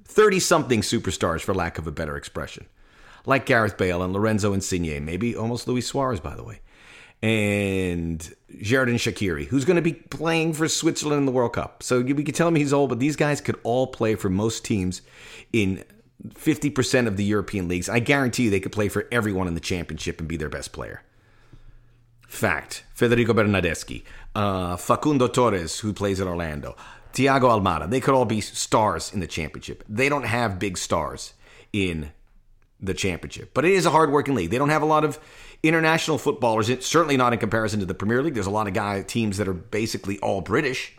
30 0.04 0.38
something 0.38 0.80
superstars, 0.80 1.40
for 1.40 1.54
lack 1.54 1.78
of 1.78 1.86
a 1.86 1.90
better 1.92 2.16
expression. 2.16 2.66
like 3.26 3.46
Gareth 3.46 3.76
Bale 3.76 4.02
and 4.02 4.12
Lorenzo 4.12 4.52
Insigne, 4.52 5.04
maybe 5.04 5.34
almost 5.34 5.66
Luis 5.66 5.86
Suarez, 5.86 6.20
by 6.20 6.34
the 6.34 6.44
way, 6.44 6.60
and 7.22 8.18
Xherdan 8.52 8.94
Shaqiri, 8.94 9.46
who's 9.46 9.64
going 9.64 9.76
to 9.76 9.82
be 9.82 9.94
playing 9.94 10.52
for 10.52 10.68
Switzerland 10.68 11.20
in 11.20 11.26
the 11.26 11.32
World 11.32 11.54
Cup. 11.54 11.82
So 11.82 12.00
we 12.00 12.22
could 12.22 12.34
tell 12.34 12.46
him 12.48 12.54
he's 12.54 12.72
old, 12.72 12.90
but 12.90 13.00
these 13.00 13.16
guys 13.16 13.40
could 13.40 13.58
all 13.62 13.86
play 13.86 14.14
for 14.14 14.28
most 14.28 14.64
teams 14.64 15.02
in 15.52 15.82
50% 16.28 17.06
of 17.06 17.16
the 17.16 17.24
European 17.24 17.66
leagues. 17.68 17.88
I 17.88 17.98
guarantee 17.98 18.44
you 18.44 18.50
they 18.50 18.60
could 18.60 18.72
play 18.72 18.88
for 18.88 19.08
everyone 19.10 19.48
in 19.48 19.54
the 19.54 19.60
championship 19.60 20.20
and 20.20 20.28
be 20.28 20.36
their 20.36 20.48
best 20.48 20.72
player. 20.72 21.02
Fact. 22.34 22.84
Federico 22.94 23.32
Bernardeschi, 23.32 24.04
uh, 24.34 24.76
Facundo 24.76 25.28
Torres, 25.28 25.80
who 25.80 25.92
plays 25.92 26.20
at 26.20 26.26
Orlando, 26.26 26.76
Thiago 27.12 27.42
Almada, 27.42 27.88
they 27.88 28.00
could 28.00 28.14
all 28.14 28.24
be 28.24 28.40
stars 28.40 29.12
in 29.12 29.20
the 29.20 29.26
championship. 29.26 29.84
They 29.88 30.08
don't 30.08 30.24
have 30.24 30.58
big 30.58 30.78
stars 30.78 31.34
in 31.72 32.10
the 32.80 32.94
championship, 32.94 33.50
but 33.54 33.64
it 33.64 33.72
is 33.72 33.86
a 33.86 33.90
hard-working 33.90 34.34
league. 34.34 34.50
They 34.50 34.58
don't 34.58 34.70
have 34.70 34.82
a 34.82 34.86
lot 34.86 35.04
of 35.04 35.18
international 35.62 36.18
footballers, 36.18 36.66
certainly 36.84 37.16
not 37.16 37.32
in 37.32 37.38
comparison 37.38 37.80
to 37.80 37.86
the 37.86 37.94
Premier 37.94 38.22
League. 38.22 38.34
There's 38.34 38.46
a 38.46 38.50
lot 38.50 38.66
of 38.66 38.74
guy 38.74 39.02
teams 39.02 39.38
that 39.38 39.48
are 39.48 39.54
basically 39.54 40.18
all 40.18 40.40
British. 40.40 40.92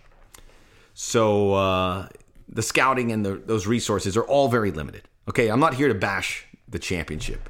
So 0.94 1.54
uh, 1.54 2.08
the 2.50 2.62
scouting 2.62 3.12
and 3.12 3.26
the, 3.26 3.36
those 3.36 3.68
resources 3.68 4.18
are 4.18 4.24
all 4.24 4.48
very 4.48 4.72
limited. 4.72 5.04
Okay, 5.28 5.50
I'm 5.50 5.60
not 5.60 5.76
here 5.76 5.88
to 5.88 5.94
bash 5.94 6.46
the 6.68 6.80
championship 6.80 7.50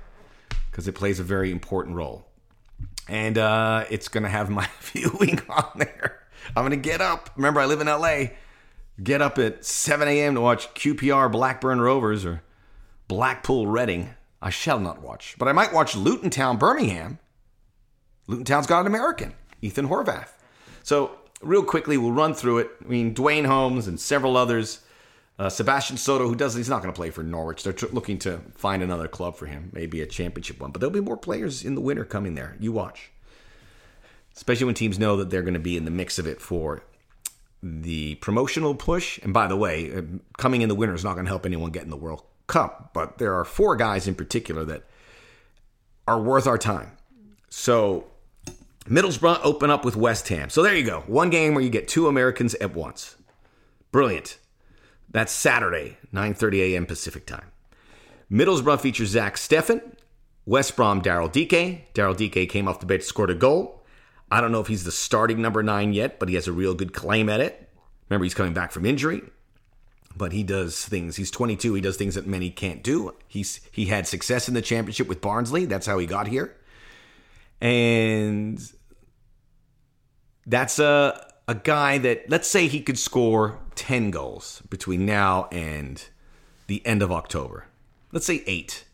because 0.71 0.87
it 0.87 0.95
plays 0.95 1.19
a 1.19 1.23
very 1.23 1.51
important 1.51 1.95
role. 1.95 2.27
And 3.07 3.37
uh, 3.37 3.85
it's 3.89 4.07
to 4.23 4.29
have 4.29 4.49
my 4.49 4.67
viewing 4.81 5.41
on 5.49 5.71
there. 5.75 6.21
I'm 6.55 6.63
to 6.71 6.77
get 6.77 7.01
up. 7.01 7.29
Remember, 7.35 7.59
I 7.59 7.65
live 7.65 7.81
in 7.81 7.87
LA. 7.87 8.35
Get 9.01 9.21
up 9.21 9.37
at 9.37 9.65
7 9.65 10.07
a.m. 10.07 10.35
to 10.35 10.41
watch 10.41 10.73
QPR 10.73 11.31
Blackburn 11.31 11.81
Rovers 11.81 12.25
or 12.25 12.41
Blackpool 13.07 13.67
Reading. 13.67 14.11
I 14.41 14.49
shall 14.49 14.79
not 14.79 15.01
watch, 15.01 15.35
but 15.37 15.47
I 15.47 15.51
might 15.51 15.73
watch 15.73 15.95
Luton 15.95 16.29
Town 16.29 16.57
Birmingham. 16.57 17.19
Luton 18.27 18.45
Town's 18.45 18.67
got 18.67 18.81
an 18.81 18.87
American, 18.87 19.33
Ethan 19.61 19.89
Horvath. 19.89 20.29
So, 20.83 21.17
real 21.41 21.63
quickly, 21.63 21.97
we'll 21.97 22.11
run 22.11 22.33
through 22.33 22.59
it. 22.59 22.69
I 22.83 22.87
mean, 22.87 23.13
Duane 23.13 23.45
Holmes 23.45 23.87
and 23.87 23.99
several 23.99 24.37
others 24.37 24.81
uh, 25.37 25.49
Sebastian 25.49 25.97
Soto, 25.97 26.27
who 26.27 26.35
does, 26.35 26.55
he's 26.55 26.69
not 26.69 26.81
going 26.81 26.93
to 26.93 26.97
play 26.97 27.09
for 27.09 27.23
Norwich. 27.23 27.63
They're 27.63 27.73
tr- 27.73 27.87
looking 27.91 28.17
to 28.19 28.39
find 28.55 28.81
another 28.81 29.07
club 29.07 29.35
for 29.35 29.47
him, 29.47 29.69
maybe 29.73 30.01
a 30.01 30.05
championship 30.05 30.61
one. 30.61 30.71
But 30.71 30.79
there'll 30.79 30.93
be 30.93 31.01
more 31.01 31.17
players 31.17 31.63
in 31.63 31.75
the 31.75 31.81
winter 31.81 32.05
coming 32.05 32.35
there. 32.35 32.55
You 32.59 32.71
watch. 32.71 33.11
Especially 34.35 34.65
when 34.65 34.75
teams 34.75 34.99
know 34.99 35.17
that 35.17 35.29
they're 35.29 35.41
going 35.41 35.53
to 35.53 35.59
be 35.59 35.77
in 35.77 35.85
the 35.85 35.91
mix 35.91 36.19
of 36.19 36.27
it 36.27 36.41
for 36.41 36.83
the 37.61 38.15
promotional 38.15 38.75
push. 38.75 39.19
And 39.23 39.33
by 39.33 39.47
the 39.47 39.57
way, 39.57 39.93
uh, 39.93 40.01
coming 40.37 40.61
in 40.61 40.69
the 40.69 40.75
winter 40.75 40.95
is 40.95 41.03
not 41.03 41.13
going 41.13 41.25
to 41.25 41.31
help 41.31 41.45
anyone 41.45 41.71
get 41.71 41.83
in 41.83 41.89
the 41.89 41.97
World 41.97 42.23
Cup. 42.47 42.91
But 42.93 43.17
there 43.17 43.33
are 43.35 43.45
four 43.45 43.75
guys 43.75 44.07
in 44.07 44.15
particular 44.15 44.63
that 44.65 44.83
are 46.07 46.21
worth 46.21 46.47
our 46.47 46.57
time. 46.57 46.91
So 47.49 48.05
Middlesbrough 48.85 49.39
open 49.43 49.69
up 49.69 49.83
with 49.83 49.95
West 49.95 50.27
Ham. 50.29 50.49
So 50.49 50.61
there 50.61 50.75
you 50.75 50.83
go. 50.83 51.03
One 51.07 51.29
game 51.29 51.55
where 51.55 51.63
you 51.63 51.69
get 51.69 51.87
two 51.87 52.07
Americans 52.07 52.53
at 52.55 52.75
once. 52.75 53.15
Brilliant. 53.91 54.37
That's 55.15 55.31
Saturday, 55.31 55.95
9:30 56.13 56.73
a.m. 56.73 56.85
Pacific 56.85 57.25
time. 57.25 57.49
Middlesbrough 58.29 58.81
features 58.81 59.11
Zach 59.11 59.37
Steffen, 59.37 59.81
West 60.45 60.75
Brom 60.75 61.01
Daryl 61.01 61.31
Dike. 61.31 61.93
Daryl 61.93 62.17
Dike 62.17 62.49
came 62.49 62.67
off 62.67 62.81
the 62.81 62.85
bench, 62.85 63.03
scored 63.03 63.29
a 63.29 63.33
goal. 63.33 63.85
I 64.29 64.41
don't 64.41 64.51
know 64.51 64.59
if 64.59 64.67
he's 64.67 64.83
the 64.83 64.91
starting 64.91 65.41
number 65.41 65.63
nine 65.63 65.93
yet, 65.93 66.19
but 66.19 66.27
he 66.27 66.35
has 66.35 66.49
a 66.49 66.51
real 66.51 66.73
good 66.73 66.91
claim 66.91 67.29
at 67.29 67.39
it. 67.39 67.69
Remember, 68.09 68.25
he's 68.25 68.33
coming 68.33 68.53
back 68.53 68.73
from 68.73 68.85
injury, 68.85 69.21
but 70.17 70.33
he 70.33 70.43
does 70.43 70.83
things. 70.83 71.15
He's 71.15 71.31
22. 71.31 71.75
He 71.75 71.79
does 71.79 71.95
things 71.95 72.15
that 72.15 72.27
many 72.27 72.49
can't 72.49 72.83
do. 72.83 73.15
He's 73.25 73.61
he 73.71 73.85
had 73.85 74.07
success 74.07 74.49
in 74.49 74.53
the 74.53 74.61
championship 74.61 75.07
with 75.07 75.21
Barnsley. 75.21 75.63
That's 75.63 75.85
how 75.85 75.97
he 75.97 76.07
got 76.07 76.27
here, 76.27 76.57
and 77.61 78.59
that's 80.45 80.77
a 80.77 81.25
a 81.47 81.55
guy 81.55 81.99
that 81.99 82.29
let's 82.29 82.49
say 82.49 82.67
he 82.67 82.81
could 82.81 82.99
score 82.99 83.59
10 83.75 84.11
goals 84.11 84.61
between 84.69 85.05
now 85.05 85.47
and 85.51 86.07
the 86.67 86.85
end 86.85 87.01
of 87.01 87.11
October. 87.11 87.65
Let's 88.11 88.25
say 88.25 88.43
8. 88.45 88.85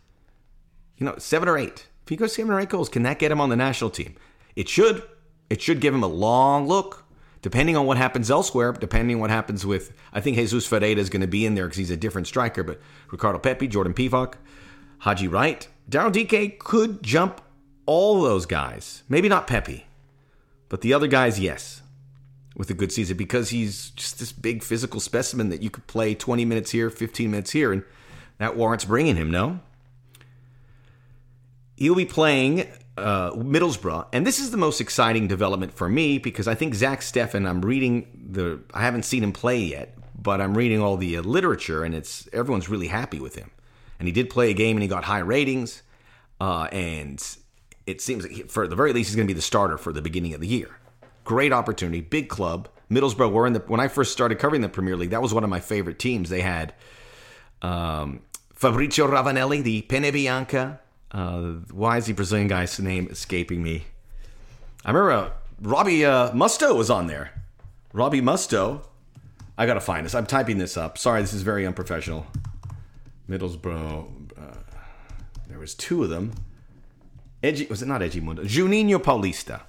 You 0.97 1.05
know, 1.05 1.15
7 1.17 1.47
or 1.47 1.57
8. 1.57 1.87
If 2.03 2.09
he 2.09 2.15
goes 2.15 2.33
7 2.33 2.51
or 2.51 2.59
8 2.59 2.69
goals, 2.69 2.89
can 2.89 3.03
that 3.03 3.19
get 3.19 3.31
him 3.31 3.41
on 3.41 3.49
the 3.49 3.55
national 3.55 3.89
team? 3.89 4.15
It 4.55 4.67
should. 4.69 5.03
It 5.49 5.61
should 5.61 5.79
give 5.79 5.93
him 5.93 6.03
a 6.03 6.07
long 6.07 6.67
look. 6.67 7.05
Depending 7.41 7.75
on 7.75 7.87
what 7.87 7.97
happens 7.97 8.29
elsewhere, 8.29 8.71
depending 8.71 9.15
on 9.15 9.21
what 9.21 9.31
happens 9.31 9.65
with, 9.65 9.93
I 10.13 10.21
think 10.21 10.37
Jesus 10.37 10.67
Ferreira 10.67 10.99
is 10.99 11.09
going 11.09 11.21
to 11.21 11.27
be 11.27 11.45
in 11.45 11.55
there 11.55 11.65
because 11.65 11.77
he's 11.77 11.89
a 11.89 11.97
different 11.97 12.27
striker, 12.27 12.61
but 12.61 12.79
Ricardo 13.09 13.39
Pepi, 13.39 13.67
Jordan 13.67 13.95
Pefok, 13.95 14.35
Haji 14.99 15.27
Wright, 15.27 15.67
Daryl 15.89 16.11
Dike 16.11 16.59
could 16.59 17.01
jump 17.01 17.41
all 17.87 18.21
those 18.21 18.45
guys. 18.45 19.01
Maybe 19.09 19.27
not 19.27 19.47
Pepi, 19.47 19.87
but 20.69 20.81
the 20.81 20.93
other 20.93 21.07
guys, 21.07 21.39
yes 21.39 21.80
with 22.55 22.69
a 22.69 22.73
good 22.73 22.91
season 22.91 23.17
because 23.17 23.49
he's 23.49 23.91
just 23.91 24.19
this 24.19 24.31
big 24.31 24.63
physical 24.63 24.99
specimen 24.99 25.49
that 25.49 25.61
you 25.61 25.69
could 25.69 25.87
play 25.87 26.13
20 26.13 26.45
minutes 26.45 26.71
here, 26.71 26.89
15 26.89 27.31
minutes 27.31 27.51
here, 27.51 27.71
and 27.71 27.83
that 28.39 28.57
warrants 28.57 28.85
bringing 28.85 29.15
him, 29.15 29.31
no? 29.31 29.59
He'll 31.77 31.95
be 31.95 32.05
playing 32.05 32.67
uh, 32.97 33.31
Middlesbrough, 33.31 34.07
and 34.13 34.27
this 34.27 34.39
is 34.39 34.51
the 34.51 34.57
most 34.57 34.81
exciting 34.81 35.27
development 35.27 35.73
for 35.73 35.89
me 35.89 36.17
because 36.17 36.47
I 36.47 36.55
think 36.55 36.75
Zach 36.75 36.99
Steffen. 37.01 37.47
I'm 37.47 37.61
reading 37.61 38.27
the. 38.31 38.59
I 38.73 38.81
haven't 38.81 39.03
seen 39.03 39.23
him 39.23 39.31
play 39.31 39.59
yet, 39.59 39.97
but 40.21 40.41
I'm 40.41 40.55
reading 40.55 40.81
all 40.81 40.97
the 40.97 41.17
uh, 41.17 41.21
literature, 41.21 41.83
and 41.83 41.95
it's 41.95 42.27
everyone's 42.33 42.69
really 42.69 42.87
happy 42.87 43.19
with 43.19 43.35
him. 43.35 43.49
And 43.97 44.07
he 44.07 44.11
did 44.11 44.29
play 44.29 44.51
a 44.51 44.53
game, 44.53 44.75
and 44.75 44.83
he 44.83 44.87
got 44.87 45.05
high 45.05 45.19
ratings, 45.19 45.81
uh, 46.39 46.67
and 46.71 47.23
it 47.87 48.01
seems 48.01 48.23
like 48.23 48.31
he, 48.31 48.43
for 48.43 48.67
the 48.67 48.75
very 48.75 48.93
least 48.93 49.09
he's 49.09 49.15
going 49.15 49.27
to 49.27 49.33
be 49.33 49.35
the 49.35 49.41
starter 49.41 49.77
for 49.77 49.93
the 49.93 50.01
beginning 50.01 50.33
of 50.33 50.41
the 50.41 50.47
year. 50.47 50.77
Great 51.31 51.53
opportunity, 51.53 52.01
big 52.01 52.27
club. 52.27 52.67
Middlesbrough 52.91 53.31
were 53.31 53.47
in 53.47 53.53
the 53.53 53.59
when 53.59 53.79
I 53.79 53.87
first 53.87 54.11
started 54.11 54.37
covering 54.37 54.61
the 54.61 54.67
Premier 54.67 54.97
League. 54.97 55.11
That 55.11 55.21
was 55.21 55.33
one 55.33 55.45
of 55.45 55.49
my 55.49 55.61
favorite 55.61 55.97
teams. 55.97 56.29
They 56.29 56.41
had 56.41 56.73
um, 57.61 58.19
Fabrizio 58.53 59.07
Ravanelli, 59.07 59.63
the 59.63 59.81
Penna 59.83 60.11
Bianca. 60.11 60.81
Uh, 61.09 61.53
why 61.71 61.95
is 61.95 62.07
the 62.07 62.11
Brazilian 62.11 62.49
guy's 62.49 62.77
name 62.81 63.07
escaping 63.09 63.63
me? 63.63 63.85
I 64.83 64.91
remember 64.91 65.11
uh, 65.13 65.29
Robbie 65.61 66.03
uh, 66.03 66.31
Mustoe 66.31 66.75
was 66.75 66.89
on 66.89 67.07
there. 67.07 67.31
Robbie 67.93 68.19
Mustoe. 68.19 68.81
I 69.57 69.65
gotta 69.65 69.79
find 69.79 70.05
this. 70.05 70.13
I'm 70.13 70.25
typing 70.25 70.57
this 70.57 70.75
up. 70.75 70.97
Sorry, 70.97 71.21
this 71.21 71.31
is 71.31 71.43
very 71.43 71.65
unprofessional. 71.65 72.27
Middlesbrough. 73.29 74.31
Uh, 74.37 74.57
there 75.47 75.59
was 75.59 75.75
two 75.75 76.03
of 76.03 76.09
them. 76.09 76.33
Edgy 77.41 77.67
was 77.67 77.81
it 77.81 77.87
not 77.87 78.01
Edmundo? 78.01 78.43
Juninho 78.43 78.97
Paulista. 78.97 79.61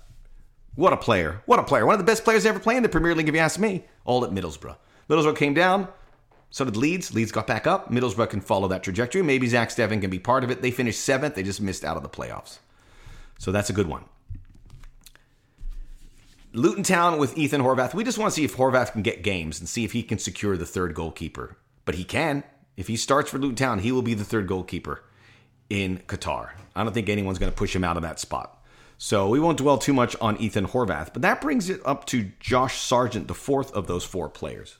What 0.74 0.92
a 0.92 0.96
player. 0.96 1.42
What 1.46 1.58
a 1.58 1.64
player. 1.64 1.84
One 1.84 1.94
of 1.94 2.00
the 2.00 2.10
best 2.10 2.24
players 2.24 2.46
ever 2.46 2.58
playing 2.58 2.78
in 2.78 2.82
the 2.82 2.88
Premier 2.88 3.14
League, 3.14 3.28
if 3.28 3.34
you 3.34 3.40
ask 3.40 3.58
me. 3.58 3.84
All 4.04 4.24
at 4.24 4.30
Middlesbrough. 4.30 4.76
Middlesbrough 5.08 5.36
came 5.36 5.54
down. 5.54 5.88
So 6.50 6.64
did 6.64 6.76
Leeds. 6.76 7.14
Leeds 7.14 7.32
got 7.32 7.46
back 7.46 7.66
up. 7.66 7.90
Middlesbrough 7.90 8.30
can 8.30 8.40
follow 8.40 8.68
that 8.68 8.82
trajectory. 8.82 9.22
Maybe 9.22 9.48
Zach 9.48 9.70
Steffen 9.70 10.00
can 10.00 10.10
be 10.10 10.18
part 10.18 10.44
of 10.44 10.50
it. 10.50 10.62
They 10.62 10.70
finished 10.70 11.00
seventh. 11.00 11.34
They 11.34 11.42
just 11.42 11.60
missed 11.60 11.84
out 11.84 11.96
of 11.96 12.02
the 12.02 12.08
playoffs. 12.08 12.58
So 13.38 13.52
that's 13.52 13.70
a 13.70 13.72
good 13.72 13.86
one. 13.86 14.04
Luton 16.54 16.82
Town 16.82 17.18
with 17.18 17.36
Ethan 17.36 17.62
Horvath. 17.62 17.94
We 17.94 18.04
just 18.04 18.18
want 18.18 18.30
to 18.32 18.34
see 18.34 18.44
if 18.44 18.56
Horvath 18.56 18.92
can 18.92 19.02
get 19.02 19.22
games 19.22 19.58
and 19.58 19.68
see 19.68 19.84
if 19.84 19.92
he 19.92 20.02
can 20.02 20.18
secure 20.18 20.56
the 20.56 20.66
third 20.66 20.94
goalkeeper. 20.94 21.56
But 21.86 21.94
he 21.94 22.04
can. 22.04 22.44
If 22.76 22.88
he 22.88 22.96
starts 22.96 23.30
for 23.30 23.38
Luton 23.38 23.56
Town, 23.56 23.78
he 23.78 23.92
will 23.92 24.02
be 24.02 24.14
the 24.14 24.24
third 24.24 24.46
goalkeeper 24.46 25.02
in 25.70 25.98
Qatar. 26.06 26.50
I 26.76 26.84
don't 26.84 26.92
think 26.92 27.08
anyone's 27.08 27.38
going 27.38 27.50
to 27.50 27.56
push 27.56 27.74
him 27.74 27.84
out 27.84 27.96
of 27.96 28.02
that 28.02 28.20
spot. 28.20 28.61
So 29.04 29.28
we 29.28 29.40
won't 29.40 29.58
dwell 29.58 29.78
too 29.78 29.92
much 29.92 30.14
on 30.20 30.36
Ethan 30.36 30.68
Horvath, 30.68 31.12
but 31.12 31.22
that 31.22 31.40
brings 31.40 31.68
it 31.68 31.80
up 31.84 32.04
to 32.06 32.30
Josh 32.38 32.78
Sargent, 32.78 33.26
the 33.26 33.34
fourth 33.34 33.72
of 33.72 33.88
those 33.88 34.04
four 34.04 34.28
players. 34.28 34.78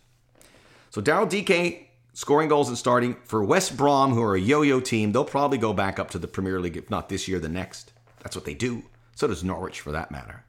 So 0.90 1.02
Daryl 1.02 1.28
Dike 1.28 1.90
scoring 2.12 2.48
goals 2.48 2.68
and 2.68 2.78
starting 2.78 3.16
for 3.24 3.42
West 3.42 3.76
Brom, 3.76 4.14
who 4.14 4.22
are 4.22 4.36
a 4.36 4.40
yo-yo 4.40 4.78
team. 4.78 5.10
They'll 5.10 5.24
probably 5.24 5.58
go 5.58 5.72
back 5.72 5.98
up 5.98 6.10
to 6.10 6.20
the 6.20 6.28
Premier 6.28 6.60
League, 6.60 6.76
if 6.76 6.88
not 6.88 7.08
this 7.08 7.26
year, 7.26 7.40
the 7.40 7.48
next. 7.48 7.92
That's 8.22 8.36
what 8.36 8.44
they 8.44 8.54
do. 8.54 8.84
So 9.16 9.26
does 9.26 9.42
Norwich, 9.42 9.80
for 9.80 9.90
that 9.90 10.12
matter. 10.12 10.44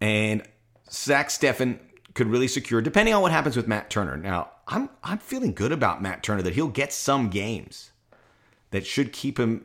And 0.00 0.42
Zach 0.90 1.28
Steffen 1.28 1.78
could 2.14 2.26
really 2.26 2.48
secure, 2.48 2.82
depending 2.82 3.14
on 3.14 3.22
what 3.22 3.30
happens 3.30 3.56
with 3.56 3.68
Matt 3.68 3.88
Turner. 3.88 4.16
Now, 4.16 4.50
I'm 4.66 4.90
I'm 5.04 5.18
feeling 5.18 5.52
good 5.54 5.70
about 5.70 6.02
Matt 6.02 6.24
Turner 6.24 6.42
that 6.42 6.54
he'll 6.54 6.66
get 6.66 6.92
some 6.92 7.28
games 7.28 7.92
that 8.72 8.84
should 8.84 9.12
keep 9.12 9.38
him 9.38 9.64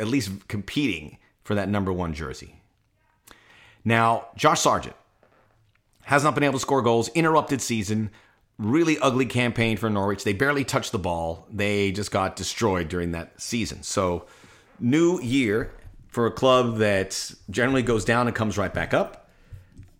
at 0.00 0.06
least 0.06 0.46
competing 0.46 1.18
for 1.46 1.54
that 1.54 1.68
number 1.68 1.92
one 1.92 2.12
jersey. 2.12 2.56
Now, 3.84 4.26
Josh 4.34 4.62
Sargent 4.62 4.96
has 6.02 6.24
not 6.24 6.34
been 6.34 6.42
able 6.42 6.54
to 6.54 6.60
score 6.60 6.82
goals, 6.82 7.08
interrupted 7.10 7.62
season, 7.62 8.10
really 8.58 8.98
ugly 8.98 9.26
campaign 9.26 9.76
for 9.76 9.88
Norwich. 9.88 10.24
They 10.24 10.32
barely 10.32 10.64
touched 10.64 10.90
the 10.90 10.98
ball. 10.98 11.46
They 11.52 11.92
just 11.92 12.10
got 12.10 12.34
destroyed 12.34 12.88
during 12.88 13.12
that 13.12 13.40
season. 13.40 13.84
So, 13.84 14.26
new 14.80 15.20
year 15.20 15.72
for 16.08 16.26
a 16.26 16.32
club 16.32 16.78
that 16.78 17.32
generally 17.48 17.82
goes 17.82 18.04
down 18.04 18.26
and 18.26 18.34
comes 18.34 18.58
right 18.58 18.74
back 18.74 18.92
up. 18.92 19.30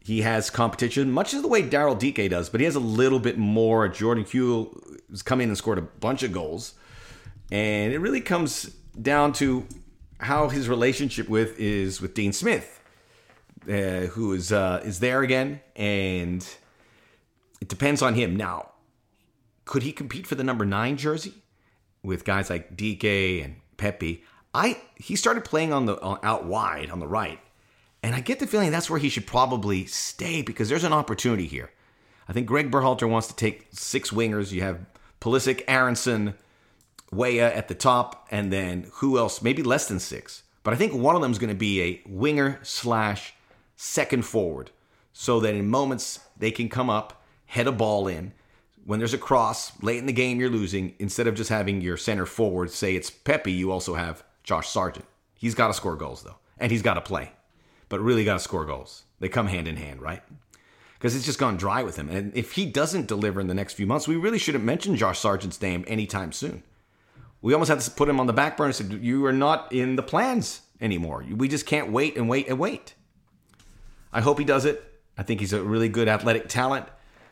He 0.03 0.23
has 0.23 0.51
competition, 0.51 1.13
much 1.13 1.33
as 1.33 1.43
the 1.43 1.49
way 1.49 1.63
Daryl 1.63 1.97
Dike 1.97 2.29
does, 2.29 2.49
but 2.49 2.61
he 2.61 2.65
has 2.65 2.75
a 2.75 2.81
little 2.81 3.21
bit 3.21 3.39
more. 3.39 3.87
Jordan 3.87 4.25
Hugill 4.25 5.01
has 5.11 5.23
come 5.23 5.41
in 5.41 5.49
and 5.49 5.57
scored 5.57 5.79
a 5.79 5.83
bunch 5.83 6.25
of 6.25 6.33
goals. 6.33 6.75
And 7.53 7.93
it 7.93 7.99
really 7.99 8.21
comes 8.21 8.65
down 9.01 9.33
to 9.35 9.65
how 10.19 10.49
his 10.49 10.69
relationship 10.69 11.29
with 11.29 11.59
is 11.59 12.01
with 12.01 12.15
Dean 12.15 12.33
Smith, 12.33 12.81
uh, 13.69 14.07
who 14.13 14.33
is 14.33 14.53
uh, 14.53 14.83
is 14.85 15.01
there 15.01 15.23
again, 15.23 15.61
and 15.75 16.47
it 17.61 17.69
depends 17.69 18.03
on 18.03 18.15
him. 18.15 18.37
Now, 18.37 18.71
could 19.65 19.83
he 19.83 19.93
compete 19.93 20.27
for 20.27 20.35
the 20.35 20.45
number 20.45 20.65
nine 20.65 20.97
jersey 20.97 21.35
with 22.03 22.25
guys 22.25 22.51
like 22.51 22.77
Dike 22.77 23.05
and 23.05 23.57
Pepi? 23.77 24.25
I 24.55 24.81
he 24.97 25.17
started 25.17 25.45
playing 25.45 25.73
on 25.73 25.87
the 25.87 26.01
on, 26.01 26.19
out 26.23 26.47
wide 26.47 26.91
on 26.91 27.01
the 27.01 27.09
right, 27.09 27.41
and 28.03 28.15
I 28.15 28.21
get 28.21 28.39
the 28.39 28.47
feeling 28.47 28.71
that's 28.71 28.89
where 28.89 28.99
he 28.99 29.09
should 29.09 29.27
probably 29.27 29.85
stay 29.87 30.43
because 30.43 30.69
there's 30.69 30.85
an 30.85 30.93
opportunity 30.93 31.47
here. 31.47 31.71
I 32.29 32.33
think 32.33 32.47
Greg 32.47 32.71
Berhalter 32.71 33.09
wants 33.09 33.29
to 33.29 33.37
take 33.37 33.69
six 33.71 34.11
wingers. 34.11 34.51
You 34.51 34.63
have 34.63 34.81
Pulisic, 35.21 35.63
Aaronson, 35.69 36.35
Weah 37.13 37.53
at 37.53 37.69
the 37.69 37.75
top, 37.75 38.27
and 38.31 38.53
then 38.53 38.91
who 38.95 39.19
else? 39.19 39.43
Maybe 39.43 39.63
less 39.63 39.89
than 39.89 40.01
six. 40.01 40.43
But 40.63 40.75
I 40.75 40.77
think 40.77 40.93
one 40.93 41.15
of 41.15 41.23
them 41.23 41.31
is 41.31 41.39
going 41.39 41.51
to 41.51 41.55
be 41.55 41.81
a 41.81 42.03
winger 42.07 42.59
slash 42.63 43.35
second 43.77 44.25
forward, 44.25 44.71
so 45.13 45.39
that 45.41 45.55
in 45.55 45.69
moments 45.69 46.21
they 46.37 46.51
can 46.51 46.69
come 46.69 46.91
up, 46.91 47.23
head 47.47 47.67
a 47.67 47.73
ball 47.73 48.09
in. 48.09 48.33
When 48.85 48.99
there's 48.99 49.15
a 49.15 49.19
cross 49.19 49.81
late 49.83 49.99
in 49.99 50.07
the 50.07 50.13
game, 50.13 50.41
you're 50.41 50.51
losing. 50.51 50.95
Instead 50.99 51.27
of 51.27 51.35
just 51.35 51.51
having 51.51 51.81
your 51.81 51.97
center 51.97 52.27
forward 52.27 52.71
say 52.71 52.95
it's 52.95 53.11
Pepi, 53.11 53.53
you 53.53 53.71
also 53.71 53.95
have 53.95 54.25
Josh 54.43 54.69
Sargent. 54.69 55.07
He's 55.35 55.55
got 55.55 55.69
to 55.69 55.75
score 55.75 55.97
goals 55.97 56.23
though, 56.23 56.37
and 56.59 56.73
he's 56.73 56.83
got 56.83 56.95
to 56.95 57.01
play, 57.01 57.33
but 57.89 58.01
really 58.01 58.25
got 58.25 58.35
to 58.35 58.41
score 58.41 58.65
goals. 58.65 59.05
They 59.21 59.29
come 59.29 59.47
hand 59.47 59.69
in 59.69 59.77
hand, 59.77 60.03
right? 60.03 60.23
Because 60.95 61.15
it's 61.15 61.27
just 61.27 61.39
gone 61.39 61.57
dry 61.57 61.83
with 61.83 61.97
him. 61.97 62.09
And 62.09 62.35
if 62.37 62.53
he 62.53 62.67
doesn't 62.67 63.07
deliver 63.07 63.41
in 63.41 63.47
the 63.47 63.55
next 63.55 63.75
few 63.75 63.87
months, 63.87 64.09
we 64.09 64.17
really 64.17 64.39
shouldn't 64.39 64.65
mention 64.65 64.97
Josh 64.97 65.19
Sargent's 65.19 65.61
name 65.61 65.85
anytime 65.87 66.33
soon 66.33 66.63
we 67.47 67.53
almost 67.53 67.69
had 67.69 67.79
to 67.79 67.91
put 67.93 68.09
him 68.09 68.19
on 68.19 68.27
the 68.27 68.33
back 68.33 68.57
burner 68.57 68.73
said, 68.73 68.91
You 68.91 69.25
are 69.25 69.33
not 69.33 69.73
in 69.73 69.95
the 69.95 70.03
plans 70.03 70.63
anymore. 70.81 71.25
We 71.31 71.47
just 71.47 71.65
can't 71.65 71.93
wait 71.93 72.17
and 72.17 72.29
wait 72.29 72.49
and 72.49 72.59
wait. 72.59 72.95
I 74.13 74.21
hope 74.21 74.41
he 74.41 74.45
does 74.45 74.65
it. 74.65 74.83
I 75.17 75.23
think 75.23 75.39
he's 75.39 75.53
a 75.53 75.63
really 75.63 75.89
good 75.89 76.09
athletic 76.09 76.49
talent 76.49 76.89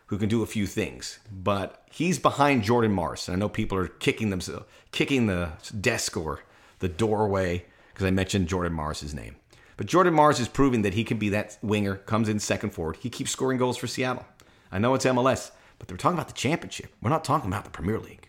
who 0.07 0.17
can 0.17 0.29
do 0.29 0.45
a 0.45 0.47
few 0.47 0.69
things. 0.69 1.19
But 1.33 1.83
he's 1.91 2.21
behind 2.21 2.63
Jordan 2.63 2.93
Morris. 2.93 3.29
I 3.29 3.35
know 3.35 3.49
people 3.49 3.77
are 3.77 3.89
kicking 3.89 4.31
themselves, 4.31 4.67
kicking 4.93 5.27
the 5.27 5.51
desk 5.81 6.17
or 6.17 6.45
the 6.79 6.89
doorway 6.89 7.65
because 7.93 8.07
I 8.07 8.13
mentioned 8.13 8.47
Jordan 8.47 8.73
Morris's 8.73 9.15
name. 9.15 9.35
But 9.77 9.89
Jordan 9.89 10.15
Morris 10.15 10.39
is 10.39 10.47
proving 10.47 10.83
that 10.83 10.95
he 10.95 11.03
can 11.03 11.19
be 11.19 11.31
that 11.31 11.59
winger, 11.61 11.97
comes 11.97 12.29
in 12.29 12.39
second 12.39 12.71
forward. 12.71 12.99
He 13.01 13.11
keeps 13.11 13.33
scoring 13.33 13.59
goals 13.59 13.79
for 13.79 13.89
Seattle. 13.89 14.25
I 14.71 14.79
know 14.79 14.95
it's 14.95 15.07
MLS, 15.07 15.51
but 15.81 15.89
they're 15.89 15.97
talking 15.97 16.17
about 16.17 16.29
the 16.29 16.35
championship. 16.35 16.93
We're 17.03 17.11
not 17.11 17.25
talking 17.25 17.51
about 17.51 17.65
the 17.65 17.71
Premier 17.71 17.99
League. 17.99 18.29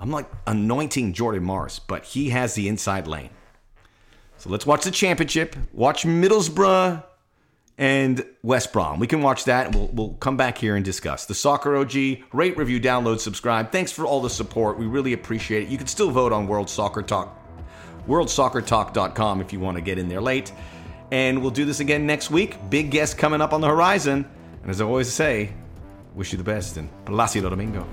I'm 0.00 0.10
like 0.10 0.26
anointing 0.46 1.12
Jordan 1.12 1.44
Morris, 1.44 1.78
but 1.78 2.04
he 2.04 2.30
has 2.30 2.54
the 2.54 2.68
inside 2.68 3.06
lane. 3.06 3.30
So 4.38 4.48
let's 4.48 4.64
watch 4.64 4.84
the 4.84 4.90
championship. 4.90 5.54
Watch 5.74 6.04
Middlesbrough 6.04 7.04
and 7.76 8.24
West 8.42 8.72
Brom. 8.72 8.98
We 8.98 9.06
can 9.06 9.20
watch 9.20 9.44
that 9.44 9.66
and 9.66 9.74
we'll, 9.74 9.88
we'll 9.88 10.14
come 10.14 10.38
back 10.38 10.56
here 10.56 10.76
and 10.76 10.84
discuss. 10.84 11.26
The 11.26 11.34
Soccer 11.34 11.76
OG, 11.76 11.94
rate, 12.32 12.56
review, 12.56 12.80
download, 12.80 13.20
subscribe. 13.20 13.70
Thanks 13.70 13.92
for 13.92 14.06
all 14.06 14.22
the 14.22 14.30
support. 14.30 14.78
We 14.78 14.86
really 14.86 15.12
appreciate 15.12 15.64
it. 15.64 15.68
You 15.68 15.76
can 15.76 15.86
still 15.86 16.10
vote 16.10 16.32
on 16.32 16.46
World 16.46 16.70
Soccer 16.70 17.02
Talk, 17.02 17.38
worldsoccertalk.com 18.08 19.42
if 19.42 19.52
you 19.52 19.60
want 19.60 19.76
to 19.76 19.82
get 19.82 19.98
in 19.98 20.08
there 20.08 20.22
late. 20.22 20.52
And 21.10 21.42
we'll 21.42 21.50
do 21.50 21.66
this 21.66 21.80
again 21.80 22.06
next 22.06 22.30
week. 22.30 22.56
Big 22.70 22.90
guest 22.90 23.18
coming 23.18 23.42
up 23.42 23.52
on 23.52 23.60
the 23.60 23.68
horizon. 23.68 24.26
And 24.62 24.70
as 24.70 24.80
I 24.80 24.84
always 24.84 25.12
say, 25.12 25.52
wish 26.14 26.32
you 26.32 26.38
the 26.38 26.44
best 26.44 26.78
and 26.78 26.88
Palacio 27.04 27.48
Domingo. 27.48 27.86